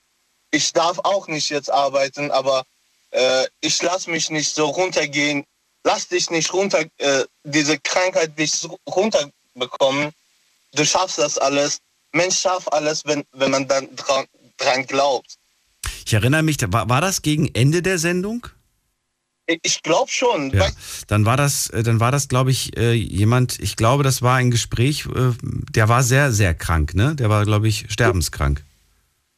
Ich 0.51 0.73
darf 0.73 0.99
auch 1.05 1.29
nicht 1.29 1.51
jetzt 1.51 1.71
arbeiten, 1.71 2.31
aber 2.31 2.65
äh, 3.11 3.47
ich 3.61 3.81
lasse 3.83 4.11
mich 4.11 4.31
nicht 4.31 4.53
so 4.55 4.67
runtergehen. 4.67 5.45
Lass 5.85 6.09
dich 6.09 6.31
nicht 6.31 6.53
runter, 6.53 6.85
äh, 6.99 7.25
diese 7.45 7.79
Krankheit 7.79 8.37
dich 8.39 8.53
runterbekommen. 8.89 10.13
Du 10.73 10.85
schaffst 10.85 11.19
das 11.19 11.39
alles. 11.39 11.81
Mensch 12.13 12.39
schafft 12.39 12.73
alles, 12.73 13.05
wenn, 13.05 13.25
wenn 13.33 13.51
man 13.51 13.67
dann 13.69 13.95
dran, 13.97 14.27
dran 14.57 14.87
glaubt. 14.87 15.37
Ich 16.05 16.13
erinnere 16.13 16.43
mich, 16.43 16.57
war, 16.69 16.89
war 16.89 17.01
das 17.01 17.23
gegen 17.23 17.49
Ende 17.55 17.83
der 17.83 17.99
Sendung? 17.99 18.47
Ich, 19.63 19.83
glaube 19.83 20.11
schon. 20.11 20.51
Ja. 20.51 20.69
Dann 21.09 21.25
war 21.25 21.37
das, 21.37 21.71
äh, 21.71 21.83
dann 21.83 21.99
war 21.99 22.13
das, 22.13 22.29
glaube 22.29 22.53
ich, 22.53 22.77
äh, 22.77 22.93
jemand, 22.93 23.59
ich 23.59 23.75
glaube, 23.75 24.05
das 24.05 24.23
war 24.23 24.37
ein 24.37 24.51
Gespräch, 24.53 25.07
äh, 25.07 25.33
der 25.43 25.89
war 25.89 26.05
sehr, 26.05 26.33
sehr 26.33 26.55
krank, 26.55 26.95
ne? 26.95 27.17
Der 27.17 27.31
war, 27.31 27.45
glaube 27.45 27.67
ich, 27.67 27.87
sterbenskrank. 27.91 28.63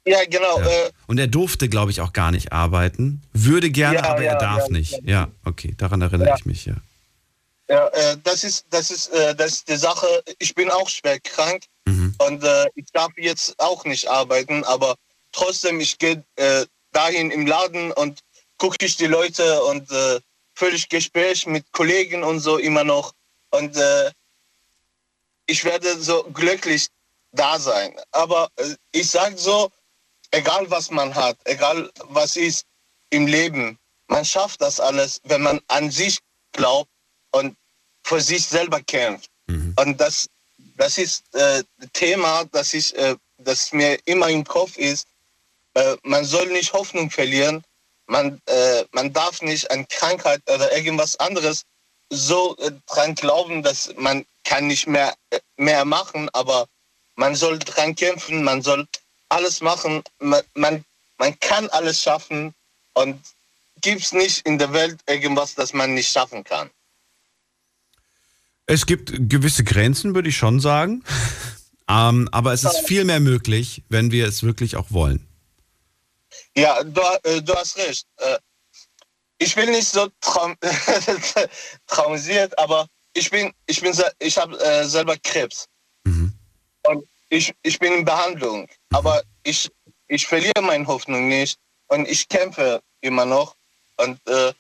ja 0.07 0.19
genau. 0.29 0.61
Ja. 0.61 0.67
Äh, 0.67 0.91
Und 1.07 1.19
er 1.19 1.29
durfte, 1.29 1.69
glaube 1.71 1.91
ich, 1.93 2.03
auch 2.03 2.13
gar 2.13 2.31
nicht 2.31 2.53
arbeiten. 2.53 3.23
Würde 3.33 3.71
gerne, 3.71 3.99
Ja, 3.99 4.05
aber 4.05 4.23
er 4.23 4.37
darf 4.37 4.69
nicht. 4.69 5.01
ja. 5.05 5.29
Okay, 5.47 5.75
daran 5.79 6.03
erinnere 6.03 6.35
ich 6.37 6.45
mich, 6.45 6.67
ja. 6.67 6.75
Ja, 7.71 7.89
äh, 7.89 8.19
das 8.23 8.45
ist, 8.45 8.67
das 8.69 8.91
ist, 8.91 9.09
äh, 9.15 9.35
das 9.35 9.53
ist 9.53 9.69
die 9.69 9.77
Sache. 9.77 10.07
Ich 10.39 10.55
bin 10.55 10.69
auch 10.71 10.91
schwer 10.91 11.19
krank 11.21 11.63
Mhm. 11.85 12.15
und 12.19 12.45
äh, 12.45 12.67
ich 12.75 12.87
darf 12.93 13.13
jetzt 13.17 13.59
auch 13.59 13.85
nicht 13.85 14.09
arbeiten, 14.09 14.65
aber 14.65 14.97
trotzdem, 15.33 15.81
ich 15.81 15.99
gehe 15.99 16.25
äh, 16.37 16.67
dahin 16.93 17.31
im 17.31 17.47
Laden 17.47 17.93
und 17.93 18.21
gucke 18.59 18.85
ich 18.87 18.97
die 18.97 19.07
Leute 19.07 19.63
und 19.65 19.91
äh, 19.91 20.21
führe 20.55 20.73
ich 20.73 20.89
Gespräch 20.89 21.47
mit 21.47 21.73
Kollegen 21.73 22.23
und 22.23 22.41
so 22.41 22.59
immer 22.59 22.85
noch. 22.85 23.13
Und 23.51 23.77
äh, 23.77 24.11
ich 25.47 25.65
werde 25.65 26.01
so 26.01 26.23
glücklich 26.25 26.89
da 27.33 27.59
sein. 27.59 27.95
Aber 28.13 28.49
äh, 28.57 28.75
ich 28.93 29.11
sage 29.11 29.37
so, 29.37 29.71
egal 30.31 30.71
was 30.71 30.91
man 30.91 31.15
hat, 31.15 31.37
egal 31.45 31.91
was 32.05 32.37
ist 32.37 32.65
im 33.11 33.27
Leben, 33.27 33.79
man 34.07 34.25
schafft 34.25 34.61
das 34.61 34.79
alles, 34.79 35.21
wenn 35.25 35.43
man 35.43 35.61
an 35.69 35.91
sich 35.91 36.19
glaubt 36.53 36.91
und 37.33 37.57
für 38.05 38.21
sich 38.21 38.47
selber 38.47 38.81
kämpft. 38.83 39.31
Mhm. 39.47 39.75
Und 39.79 40.01
das, 40.01 40.29
das 40.77 40.99
ist 40.99 41.23
äh, 41.35 41.63
Thema, 41.93 42.45
das, 42.53 42.75
ich, 42.75 42.97
äh, 42.97 43.17
das 43.39 43.73
mir 43.73 43.99
immer 44.07 44.29
im 44.29 44.45
Kopf 44.45 44.77
ist. 44.77 45.07
Äh, 45.75 45.97
man 46.03 46.25
soll 46.25 46.47
nicht 46.49 46.73
Hoffnung 46.73 47.11
verlieren. 47.11 47.65
Man, 48.07 48.41
äh, 48.47 48.85
man 48.93 49.13
darf 49.13 49.43
nicht 49.43 49.71
an 49.71 49.87
Krankheit 49.89 50.43
oder 50.51 50.75
irgendwas 50.77 51.17
anderes 51.19 51.65
so 52.11 52.57
äh, 52.59 52.73
dran 52.87 53.15
glauben, 53.15 53.63
dass 53.63 53.91
man 53.97 54.25
kann 54.45 54.67
nicht 54.67 54.87
mehr, 54.87 55.15
äh, 55.31 55.41
mehr 55.57 55.85
machen, 55.85 56.29
aber 56.33 56.67
man 57.15 57.35
soll 57.35 57.59
dran 57.59 57.95
kämpfen, 57.95 58.43
man 58.43 58.63
soll 58.63 58.87
alles 59.29 59.61
machen, 59.61 60.03
man, 60.19 60.43
man, 60.55 60.85
man 61.19 61.39
kann 61.41 61.69
alles 61.71 62.03
schaffen 62.03 62.55
und 62.95 63.21
gibt 63.81 64.03
es 64.03 64.13
nicht 64.13 64.47
in 64.47 64.59
der 64.59 64.73
Welt 64.73 65.01
irgendwas, 65.07 65.55
das 65.55 65.73
man 65.73 65.95
nicht 65.95 66.11
schaffen 66.11 66.45
kann. 66.45 66.71
Es 68.67 68.87
gibt 68.87 69.13
gewisse 69.29 69.65
Grenzen, 69.65 70.15
würde 70.15 70.29
ich 70.29 70.37
schon 70.37 70.61
sagen. 70.61 71.05
ähm, 71.89 72.29
aber 72.33 72.53
es 72.53 72.65
ist 72.65 72.87
viel 72.87 73.05
mehr 73.05 73.21
möglich, 73.21 73.83
wenn 73.89 74.11
wir 74.13 74.27
es 74.27 74.43
wirklich 74.43 74.77
auch 74.77 74.91
wollen. 74.91 75.27
Ja, 76.57 76.83
du, 76.83 77.01
äh, 77.25 77.43
du 77.43 77.55
hast 77.55 77.77
recht. 77.77 78.07
Äh, 78.19 78.39
ich 79.39 79.55
bin 79.55 79.71
nicht 79.71 79.89
so 79.89 80.09
traum 80.21 80.55
traumatisiert, 81.87 82.57
aber 82.59 82.87
ich 83.15 83.31
bin, 83.31 83.53
ich 83.67 83.81
bin, 83.81 83.93
ich 84.21 84.39
habe 84.39 84.59
äh, 84.61 84.85
selber 84.85 85.17
Krebs 85.19 85.67
Mhm. 86.05 86.33
und 86.89 87.05
ich, 87.29 87.53
ich 87.63 87.79
bin 87.79 87.93
in 87.93 88.05
Behandlung, 88.05 88.69
aber 88.91 89.23
ich, 89.45 89.71
ich 90.09 90.27
verliere 90.27 90.63
meine 90.63 90.87
Hoffnung 90.87 91.29
nicht 91.29 91.59
und 91.89 92.09
ich 92.09 92.29
kämpfe 92.29 92.83
immer 93.01 93.25
noch 93.25 93.55
und 93.99 94.19
äh, 94.29 94.53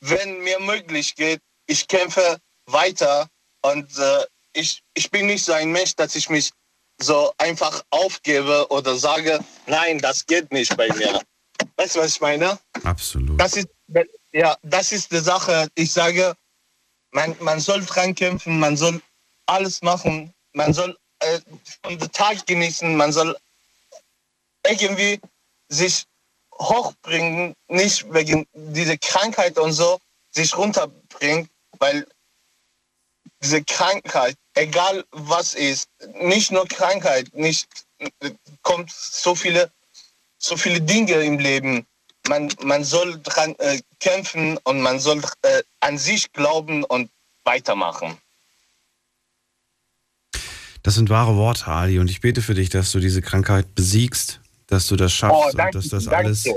wenn 0.00 0.40
mir 0.42 0.58
möglich 0.60 1.14
geht, 1.14 1.40
ich 1.66 1.86
kämpfe 1.88 2.38
weiter 2.66 3.28
und 3.72 3.98
äh, 3.98 4.24
ich, 4.52 4.82
ich 4.94 5.10
bin 5.10 5.26
nicht 5.26 5.44
so 5.44 5.52
ein 5.52 5.70
Mensch, 5.70 5.94
dass 5.94 6.14
ich 6.14 6.28
mich 6.28 6.50
so 7.00 7.32
einfach 7.38 7.82
aufgebe 7.90 8.66
oder 8.70 8.96
sage, 8.96 9.38
nein, 9.66 9.98
das 9.98 10.26
geht 10.26 10.50
nicht 10.52 10.76
bei 10.76 10.88
mir. 10.94 11.20
Weißt 11.76 11.96
du, 11.96 12.00
was 12.00 12.12
ich 12.12 12.20
meine? 12.20 12.58
Absolut. 12.84 13.40
Das 13.40 13.56
ist, 13.56 13.68
ja, 14.32 14.56
das 14.62 14.92
ist 14.92 15.12
die 15.12 15.18
Sache. 15.18 15.68
Ich 15.74 15.92
sage, 15.92 16.34
man, 17.12 17.36
man 17.40 17.60
soll 17.60 17.84
dran 17.84 18.14
kämpfen, 18.14 18.58
man 18.58 18.76
soll 18.76 19.00
alles 19.46 19.80
machen, 19.82 20.32
man 20.52 20.72
soll 20.72 20.96
äh, 21.20 21.40
den 21.88 22.12
Tag 22.12 22.46
genießen, 22.46 22.96
man 22.96 23.12
soll 23.12 23.36
irgendwie 24.66 25.20
sich 25.68 26.04
hochbringen, 26.58 27.54
nicht 27.68 28.12
wegen 28.12 28.46
dieser 28.52 28.98
Krankheit 28.98 29.58
und 29.58 29.72
so, 29.72 29.98
sich 30.32 30.56
runterbringen, 30.56 31.48
weil 31.78 32.06
diese 33.42 33.62
Krankheit, 33.64 34.36
egal 34.54 35.04
was 35.12 35.54
ist, 35.54 35.88
nicht 36.20 36.50
nur 36.50 36.66
Krankheit, 36.66 37.32
nicht 37.34 37.66
kommt 38.62 38.90
so 38.90 39.34
viele, 39.34 39.70
so 40.38 40.56
viele 40.56 40.80
Dinge 40.80 41.14
im 41.14 41.38
Leben. 41.38 41.86
Man, 42.28 42.52
man 42.62 42.84
soll 42.84 43.20
dran 43.22 43.54
äh, 43.58 43.80
kämpfen 44.00 44.58
und 44.64 44.80
man 44.80 45.00
soll 45.00 45.22
äh, 45.42 45.62
an 45.80 45.98
sich 45.98 46.30
glauben 46.32 46.84
und 46.84 47.10
weitermachen. 47.44 48.18
Das 50.82 50.94
sind 50.94 51.10
wahre 51.10 51.36
Worte, 51.36 51.66
Ali. 51.66 51.98
Und 51.98 52.10
ich 52.10 52.20
bete 52.20 52.42
für 52.42 52.54
dich, 52.54 52.70
dass 52.70 52.92
du 52.92 53.00
diese 53.00 53.22
Krankheit 53.22 53.74
besiegst, 53.74 54.40
dass 54.66 54.86
du 54.86 54.96
das 54.96 55.12
schaffst 55.12 55.54
und 55.54 55.74
dass 55.74 55.88
das 55.88 56.08
alles, 56.08 56.48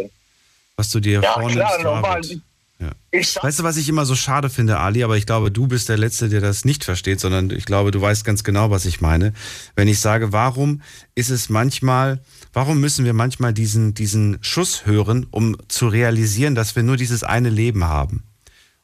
was 0.76 0.90
du 0.90 1.00
dir 1.00 1.22
Ja, 1.22 1.34
vornimmst, 1.34 1.56
klar, 1.58 1.80
normal. 1.80 2.24
wird. 2.24 2.42
Ja. 2.82 3.22
Sag, 3.22 3.44
Weißt 3.44 3.60
du, 3.60 3.64
was 3.64 3.78
ich 3.78 3.88
immer 3.88 4.06
so 4.06 4.16
schade 4.16 4.50
finde, 4.50 4.80
Ali? 4.80 5.04
Aber 5.04 5.16
ich 5.16 5.28
glaube, 5.28 5.52
du 5.52 5.68
bist 5.68 5.88
der 5.88 5.98
Letzte, 5.98 6.30
der 6.30 6.42
das 6.42 6.66
nicht 6.66 6.84
versteht, 6.84 7.20
sondern 7.20 7.52
ich 7.52 7.66
glaube, 7.66 7.92
du 7.92 8.02
weißt 8.02 8.26
ganz 8.26 8.44
genau, 8.44 8.72
was 8.72 8.86
ich 8.86 9.02
meine. 9.02 9.34
Wenn 9.76 9.88
ich 9.88 10.00
sage, 10.00 10.34
warum 10.34 10.82
ist 11.14 11.30
es 11.30 11.50
manchmal, 11.50 12.22
warum 12.54 12.80
müssen 12.80 13.06
wir 13.06 13.14
manchmal 13.14 13.54
diesen, 13.54 13.94
diesen 13.94 14.40
Schuss 14.42 14.86
hören, 14.88 15.28
um 15.30 15.56
zu 15.68 15.88
realisieren, 15.88 16.56
dass 16.56 16.76
wir 16.76 16.82
nur 16.82 16.98
dieses 16.98 17.24
eine 17.24 17.50
Leben 17.52 17.84
haben 17.84 18.24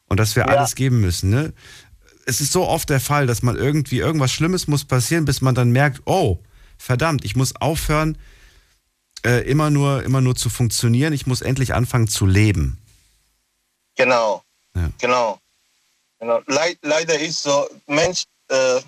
und 0.08 0.20
dass 0.20 0.36
wir 0.36 0.44
Ja. 0.46 0.48
alles 0.56 0.76
geben 0.76 1.00
müssen, 1.00 1.30
ne? 1.30 1.52
Es 2.24 2.40
ist 2.42 2.52
so 2.52 2.68
oft 2.68 2.90
der 2.90 3.00
Fall, 3.00 3.26
dass 3.26 3.42
man 3.42 3.56
irgendwie, 3.56 3.98
irgendwas 3.98 4.30
Schlimmes 4.32 4.68
muss 4.68 4.84
passieren, 4.84 5.24
bis 5.24 5.40
man 5.40 5.54
dann 5.54 5.70
merkt, 5.70 6.02
oh, 6.04 6.38
verdammt, 6.76 7.24
ich 7.24 7.34
muss 7.36 7.56
aufhören, 7.56 8.18
äh, 9.26 9.48
immer, 9.50 9.70
nur, 9.70 10.02
immer 10.04 10.20
nur 10.20 10.36
zu 10.36 10.50
funktionieren, 10.50 11.14
ich 11.14 11.26
muss 11.26 11.40
endlich 11.40 11.74
anfangen 11.74 12.06
zu 12.06 12.26
leben. 12.26 12.76
Genau. 13.98 14.42
Ja. 14.74 14.90
Genau. 14.98 15.40
genau. 16.20 16.40
Leid, 16.46 16.78
leider 16.82 17.18
ist 17.18 17.42
so, 17.42 17.68
Mensch, 17.86 18.24
äh, 18.48 18.80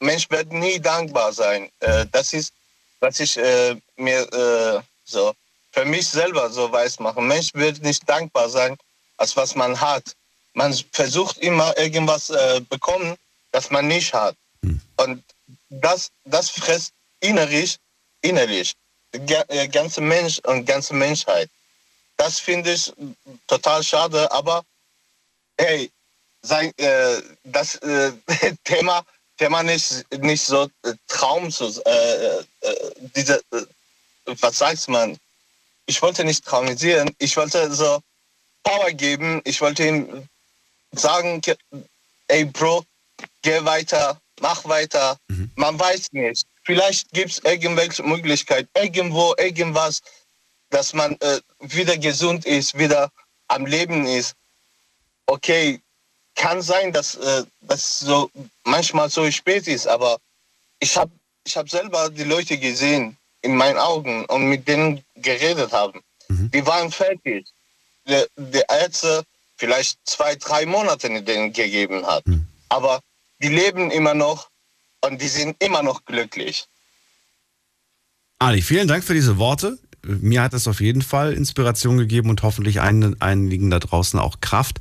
Mensch 0.00 0.28
wird 0.30 0.50
nie 0.50 0.80
dankbar 0.80 1.32
sein. 1.32 1.70
Äh, 1.80 2.06
das 2.10 2.32
ist, 2.32 2.52
was 3.00 3.20
ich 3.20 3.36
äh, 3.36 3.76
mir 3.96 4.20
äh, 4.32 4.80
so 5.04 5.34
für 5.72 5.84
mich 5.84 6.08
selber 6.08 6.48
so 6.48 6.72
weiß 6.72 7.00
machen. 7.00 7.28
Mensch 7.28 7.50
wird 7.52 7.82
nicht 7.82 8.08
dankbar 8.08 8.48
sein, 8.48 8.76
als 9.18 9.36
was 9.36 9.54
man 9.54 9.78
hat. 9.78 10.04
Man 10.54 10.72
versucht 10.90 11.36
immer 11.38 11.76
irgendwas 11.76 12.30
äh, 12.30 12.62
bekommen, 12.70 13.14
das 13.52 13.68
man 13.70 13.86
nicht 13.86 14.14
hat. 14.14 14.34
Und 14.96 15.22
das, 15.68 16.10
das 16.24 16.48
frisst 16.48 16.92
innerlich, 17.20 17.76
innerlich, 18.22 18.72
der 19.12 19.44
äh, 19.50 19.68
ganze 19.68 20.00
Mensch 20.00 20.38
und 20.46 20.64
ganze 20.64 20.94
Menschheit. 20.94 21.50
Das 22.16 22.38
finde 22.38 22.72
ich 22.72 22.92
total 23.46 23.82
schade, 23.82 24.30
aber 24.32 24.64
hey, 25.58 25.90
sein, 26.42 26.72
äh, 26.78 27.20
das 27.44 27.76
äh, 27.76 28.12
Thema, 28.64 29.04
Thema 29.36 29.62
nicht, 29.62 30.04
nicht 30.22 30.44
so 30.44 30.68
äh, 30.84 30.94
Traum 31.08 31.50
zu, 31.50 31.66
äh, 31.84 32.38
äh, 32.38 32.90
diese, 33.14 33.36
äh, 33.52 33.62
was 34.40 34.58
sagt 34.58 34.88
man? 34.88 35.18
Ich 35.86 36.00
wollte 36.02 36.24
nicht 36.24 36.44
traumisieren, 36.44 37.14
ich 37.18 37.36
wollte 37.36 37.72
so 37.72 38.00
Power 38.64 38.90
geben, 38.92 39.40
ich 39.44 39.60
wollte 39.60 39.86
ihm 39.86 40.28
sagen, 40.92 41.40
ge- 41.40 41.56
ey 42.28 42.44
Bro, 42.44 42.84
geh 43.42 43.64
weiter, 43.64 44.20
mach 44.40 44.64
weiter, 44.64 45.16
man 45.56 45.78
weiß 45.78 46.12
nicht. 46.12 46.44
Vielleicht 46.64 47.10
gibt 47.12 47.30
es 47.30 47.38
irgendwelche 47.40 48.02
Möglichkeit, 48.02 48.68
irgendwo, 48.74 49.34
irgendwas, 49.38 50.00
dass 50.70 50.92
man 50.92 51.16
äh, 51.20 51.40
wieder 51.60 51.96
gesund 51.96 52.44
ist, 52.44 52.78
wieder 52.78 53.10
am 53.48 53.66
Leben 53.66 54.06
ist. 54.06 54.34
Okay, 55.26 55.80
kann 56.34 56.62
sein, 56.62 56.92
dass 56.92 57.14
äh, 57.14 57.44
das 57.62 57.98
so 57.98 58.30
manchmal 58.64 59.08
so 59.10 59.30
spät 59.30 59.66
ist, 59.68 59.86
aber 59.86 60.18
ich 60.80 60.96
habe 60.96 61.10
ich 61.44 61.56
hab 61.56 61.68
selber 61.70 62.10
die 62.10 62.24
Leute 62.24 62.58
gesehen 62.58 63.16
in 63.42 63.56
meinen 63.56 63.78
Augen 63.78 64.24
und 64.26 64.48
mit 64.48 64.66
denen 64.66 65.04
geredet 65.14 65.72
haben. 65.72 66.00
Die 66.28 66.66
waren 66.66 66.90
fertig. 66.90 67.46
Die, 68.08 68.24
die 68.36 68.62
Ärzte 68.68 69.22
vielleicht 69.56 69.98
zwei, 70.04 70.34
drei 70.34 70.66
Monate 70.66 71.22
denen 71.22 71.52
gegeben 71.52 72.06
hat. 72.06 72.24
Aber 72.68 73.00
die 73.38 73.48
leben 73.48 73.90
immer 73.90 74.14
noch 74.14 74.48
und 75.02 75.20
die 75.20 75.28
sind 75.28 75.56
immer 75.62 75.82
noch 75.82 76.04
glücklich. 76.04 76.66
Ali, 78.38 78.60
vielen 78.60 78.88
Dank 78.88 79.04
für 79.04 79.14
diese 79.14 79.38
Worte. 79.38 79.78
Mir 80.02 80.42
hat 80.42 80.54
es 80.54 80.68
auf 80.68 80.80
jeden 80.80 81.02
Fall 81.02 81.32
Inspiration 81.32 81.98
gegeben 81.98 82.30
und 82.30 82.42
hoffentlich 82.42 82.80
einen, 82.80 83.20
einigen 83.20 83.70
da 83.70 83.78
draußen 83.78 84.18
auch 84.18 84.40
Kraft. 84.40 84.78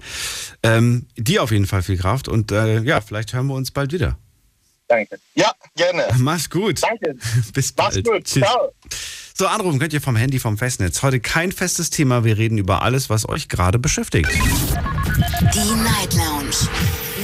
Ähm, 0.64 1.08
dir 1.18 1.44
auf 1.44 1.52
jeden 1.52 1.66
Fall 1.66 1.84
viel 1.84 1.98
Kraft 1.98 2.28
und 2.28 2.52
äh, 2.52 2.82
ja, 2.82 3.02
vielleicht 3.02 3.34
hören 3.34 3.48
wir 3.48 3.56
uns 3.56 3.72
bald 3.72 3.92
wieder. 3.92 4.18
Danke. 4.88 5.18
Ja, 5.34 5.52
gerne. 5.76 6.06
Mach's 6.18 6.50
gut. 6.50 6.82
Danke. 6.84 7.16
Bis 7.54 7.74
Mach's 7.76 7.96
bald. 7.96 8.08
gut. 8.08 8.24
Tschüss. 8.26 8.44
Ciao. 8.44 8.72
So, 9.38 9.48
anrufen 9.48 9.80
könnt 9.80 9.92
ihr 9.94 10.00
vom 10.00 10.16
Handy, 10.16 10.40
vom 10.40 10.58
Festnetz. 10.58 11.04
Heute 11.04 11.20
kein 11.20 11.52
festes 11.52 11.90
Thema. 11.90 12.24
Wir 12.24 12.38
reden 12.38 12.58
über 12.58 12.84
alles, 12.84 13.10
was 13.10 13.28
euch 13.28 13.50
gerade 13.50 13.80
beschäftigt. 13.80 14.30
Die 14.32 15.84
Night 15.84 16.14
Lounge 16.14 16.56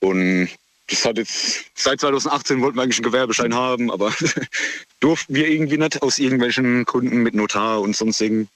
Und 0.00 0.48
das 0.88 1.04
hat 1.04 1.16
jetzt, 1.18 1.64
seit 1.74 2.00
2018 2.00 2.60
wollten 2.60 2.76
wir 2.76 2.82
eigentlich 2.82 2.98
einen 2.98 3.10
Gewerbeschein 3.10 3.54
haben, 3.54 3.90
aber 3.90 4.12
durften 5.00 5.34
wir 5.34 5.48
irgendwie 5.48 5.78
nicht 5.78 6.02
aus 6.02 6.18
irgendwelchen 6.18 6.84
Gründen 6.84 7.22
mit 7.22 7.34
Notar 7.34 7.80
und 7.80 7.96
sonstigen. 7.96 8.48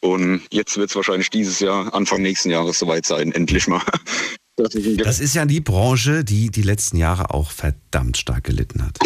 Und 0.00 0.42
jetzt 0.50 0.76
wird 0.76 0.90
es 0.90 0.96
wahrscheinlich 0.96 1.30
dieses 1.30 1.58
Jahr, 1.58 1.92
Anfang 1.92 2.22
nächsten 2.22 2.50
Jahres 2.50 2.78
soweit 2.78 3.04
sein, 3.04 3.32
endlich 3.32 3.66
mal. 3.66 3.82
dass 4.58 4.74
ich 4.74 4.96
Das 4.98 5.20
ist 5.20 5.34
ja 5.34 5.44
die 5.44 5.60
Branche, 5.60 6.24
die 6.24 6.50
die 6.50 6.62
letzten 6.62 6.96
Jahre 6.96 7.32
auch 7.32 7.50
verdammt 7.50 8.16
stark 8.16 8.44
gelitten 8.44 8.82
hat. 8.84 8.98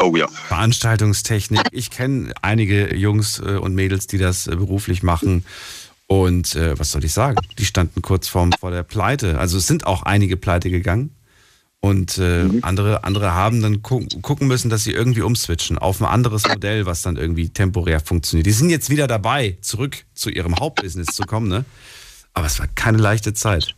oh 0.00 0.16
ja. 0.16 0.28
Veranstaltungstechnik. 0.28 1.62
Ich 1.72 1.90
kenne 1.90 2.32
einige 2.42 2.94
Jungs 2.94 3.38
äh, 3.40 3.56
und 3.56 3.74
Mädels, 3.74 4.06
die 4.06 4.18
das 4.18 4.46
äh, 4.46 4.56
beruflich 4.56 5.02
machen. 5.02 5.44
Und 6.06 6.54
äh, 6.54 6.78
was 6.78 6.92
soll 6.92 7.04
ich 7.04 7.12
sagen? 7.12 7.36
Die 7.58 7.64
standen 7.64 8.02
kurz 8.02 8.28
vorm, 8.28 8.52
vor 8.52 8.70
der 8.70 8.82
Pleite. 8.82 9.38
Also 9.38 9.58
es 9.58 9.66
sind 9.66 9.86
auch 9.86 10.02
einige 10.02 10.36
pleite 10.36 10.70
gegangen. 10.70 11.14
Und 11.80 12.16
äh, 12.16 12.48
andere, 12.62 13.04
andere 13.04 13.34
haben 13.34 13.60
dann 13.60 13.82
gu 13.82 14.06
gucken 14.22 14.48
müssen, 14.48 14.70
dass 14.70 14.84
sie 14.84 14.92
irgendwie 14.92 15.20
umswitchen 15.20 15.76
auf 15.76 16.00
ein 16.00 16.06
anderes 16.06 16.48
Modell, 16.48 16.86
was 16.86 17.02
dann 17.02 17.16
irgendwie 17.16 17.50
temporär 17.50 18.00
funktioniert. 18.00 18.46
Die 18.46 18.52
sind 18.52 18.70
jetzt 18.70 18.88
wieder 18.88 19.06
dabei, 19.06 19.58
zurück 19.60 20.04
zu 20.14 20.30
ihrem 20.30 20.56
Hauptbusiness 20.56 21.08
zu 21.08 21.24
kommen, 21.24 21.48
ne? 21.48 21.66
Aber 22.32 22.46
es 22.46 22.58
war 22.58 22.68
keine 22.74 22.96
leichte 22.96 23.34
Zeit. 23.34 23.74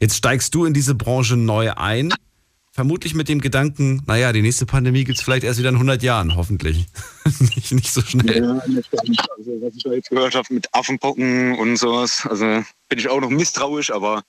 Jetzt 0.00 0.16
steigst 0.16 0.54
du 0.54 0.64
in 0.64 0.74
diese 0.74 0.94
Branche 0.94 1.36
neu 1.36 1.72
ein, 1.72 2.12
vermutlich 2.72 3.14
mit 3.14 3.28
dem 3.28 3.40
Gedanken, 3.40 4.02
naja, 4.06 4.32
die 4.32 4.42
nächste 4.42 4.66
Pandemie 4.66 5.04
gibt 5.04 5.18
es 5.18 5.24
vielleicht 5.24 5.44
erst 5.44 5.58
wieder 5.58 5.70
in 5.70 5.76
100 5.76 6.02
Jahren, 6.02 6.36
hoffentlich. 6.36 6.86
nicht, 7.40 7.72
nicht 7.72 7.92
so 7.92 8.00
schnell. 8.02 8.42
Ja, 8.42 8.58
also 8.58 9.52
was 9.60 9.74
ich 9.74 9.82
da 9.82 9.92
jetzt 9.92 10.10
gehört 10.10 10.34
habe 10.34 10.54
mit 10.54 10.68
Affenpocken 10.72 11.58
und 11.58 11.76
sowas, 11.76 12.26
also 12.28 12.44
bin 12.88 12.98
ich 12.98 13.08
auch 13.08 13.20
noch 13.20 13.30
misstrauisch, 13.30 13.90
aber 13.90 14.22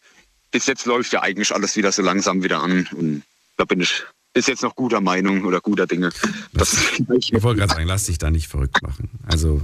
bis 0.51 0.67
jetzt 0.67 0.85
läuft 0.85 1.13
ja 1.13 1.21
eigentlich 1.21 1.53
alles 1.53 1.75
wieder 1.75 1.91
so 1.91 2.01
langsam 2.01 2.43
wieder 2.43 2.61
an 2.61 2.87
und 2.93 3.23
da 3.57 3.65
bin 3.65 3.79
ich 3.79 4.03
bis 4.33 4.47
jetzt 4.47 4.63
noch 4.63 4.75
guter 4.75 5.01
Meinung 5.01 5.45
oder 5.45 5.59
guter 5.59 5.87
Dinge. 5.87 6.09
Das, 6.53 6.75
Ich 7.19 7.43
wollte 7.43 7.59
gerade 7.59 7.73
sagen, 7.73 7.87
lass 7.87 8.05
dich 8.05 8.17
da 8.17 8.31
nicht 8.31 8.47
verrückt 8.47 8.81
machen. 8.81 9.09
Also, 9.23 9.61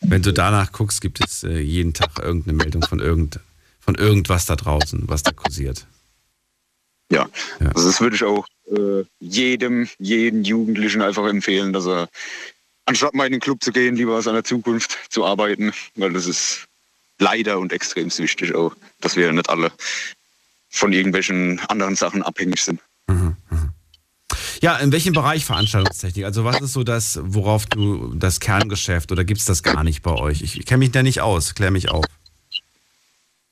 wenn 0.00 0.22
du 0.22 0.32
danach 0.32 0.72
guckst, 0.72 1.00
gibt 1.00 1.24
es 1.24 1.44
äh, 1.44 1.60
jeden 1.60 1.94
Tag 1.94 2.18
irgendeine 2.18 2.56
Meldung 2.56 2.82
von, 2.82 2.98
irgend, 2.98 3.38
von 3.84 3.96
irgendwas 3.96 4.46
da 4.46 4.56
draußen, 4.56 5.02
was 5.08 5.22
da 5.22 5.32
kursiert. 5.32 5.86
ja, 7.10 7.28
Ja. 7.60 7.68
also 7.74 7.88
das 7.88 8.00
würde 8.00 8.16
ich 8.16 8.24
auch 8.24 8.46
äh, 8.70 9.04
jedem, 9.20 9.88
jeden 9.98 10.44
Jugendlichen 10.44 11.02
einfach 11.02 11.26
empfehlen, 11.26 11.72
dass 11.72 11.86
er 11.86 12.08
anstatt 12.86 13.14
mal 13.14 13.26
in 13.26 13.32
den 13.32 13.40
Club 13.40 13.62
zu 13.62 13.72
gehen, 13.72 13.96
lieber 13.96 14.16
an 14.16 14.22
seiner 14.22 14.44
Zukunft 14.44 14.96
zu 15.10 15.24
arbeiten, 15.24 15.72
weil 15.96 16.12
das 16.12 16.26
ist 16.26 16.64
leider 17.18 17.58
und 17.58 17.72
extrem 17.72 18.16
wichtig 18.16 18.54
auch, 18.54 18.74
dass 19.00 19.16
wir 19.16 19.32
nicht 19.32 19.50
alle 19.50 19.70
von 20.70 20.92
irgendwelchen 20.92 21.60
anderen 21.68 21.96
Sachen 21.96 22.22
abhängig 22.22 22.62
sind. 22.62 22.80
Ja, 24.62 24.76
in 24.78 24.92
welchem 24.92 25.12
Bereich 25.12 25.44
Veranstaltungstechnik? 25.44 26.24
Also, 26.24 26.44
was 26.44 26.60
ist 26.60 26.72
so 26.72 26.84
das, 26.84 27.18
worauf 27.22 27.66
du 27.66 28.14
das 28.14 28.40
Kerngeschäft 28.40 29.12
oder 29.12 29.24
gibt 29.24 29.40
es 29.40 29.46
das 29.46 29.62
gar 29.62 29.84
nicht 29.84 30.02
bei 30.02 30.12
euch? 30.12 30.40
Ich, 30.40 30.58
ich 30.58 30.66
kenne 30.66 30.78
mich 30.78 30.92
da 30.92 31.02
nicht 31.02 31.20
aus, 31.20 31.54
klär 31.54 31.70
mich 31.70 31.90
auf. 31.90 32.04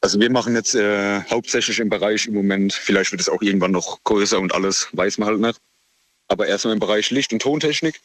Also 0.01 0.19
wir 0.19 0.31
machen 0.31 0.55
jetzt 0.55 0.75
äh, 0.75 1.23
hauptsächlich 1.25 1.79
im 1.79 1.91
Bereich 1.91 2.27
im 2.27 2.35
Moment, 2.35 2.73
vielleicht 2.73 3.13
wird 3.13 3.21
es 3.21 3.29
auch 3.29 3.43
irgendwann 3.43 3.73
noch 3.73 4.03
größer 4.05 4.39
und 4.39 4.55
alles, 4.55 4.89
weiß 4.93 5.19
man 5.19 5.29
halt 5.29 5.41
nicht. 5.41 5.61
Aber 6.29 6.47
erstmal 6.47 6.75
im 6.75 6.81
Bereich 6.81 7.11
Licht- 7.11 7.33
und 7.33 7.43
Tontechnik. 7.43 8.01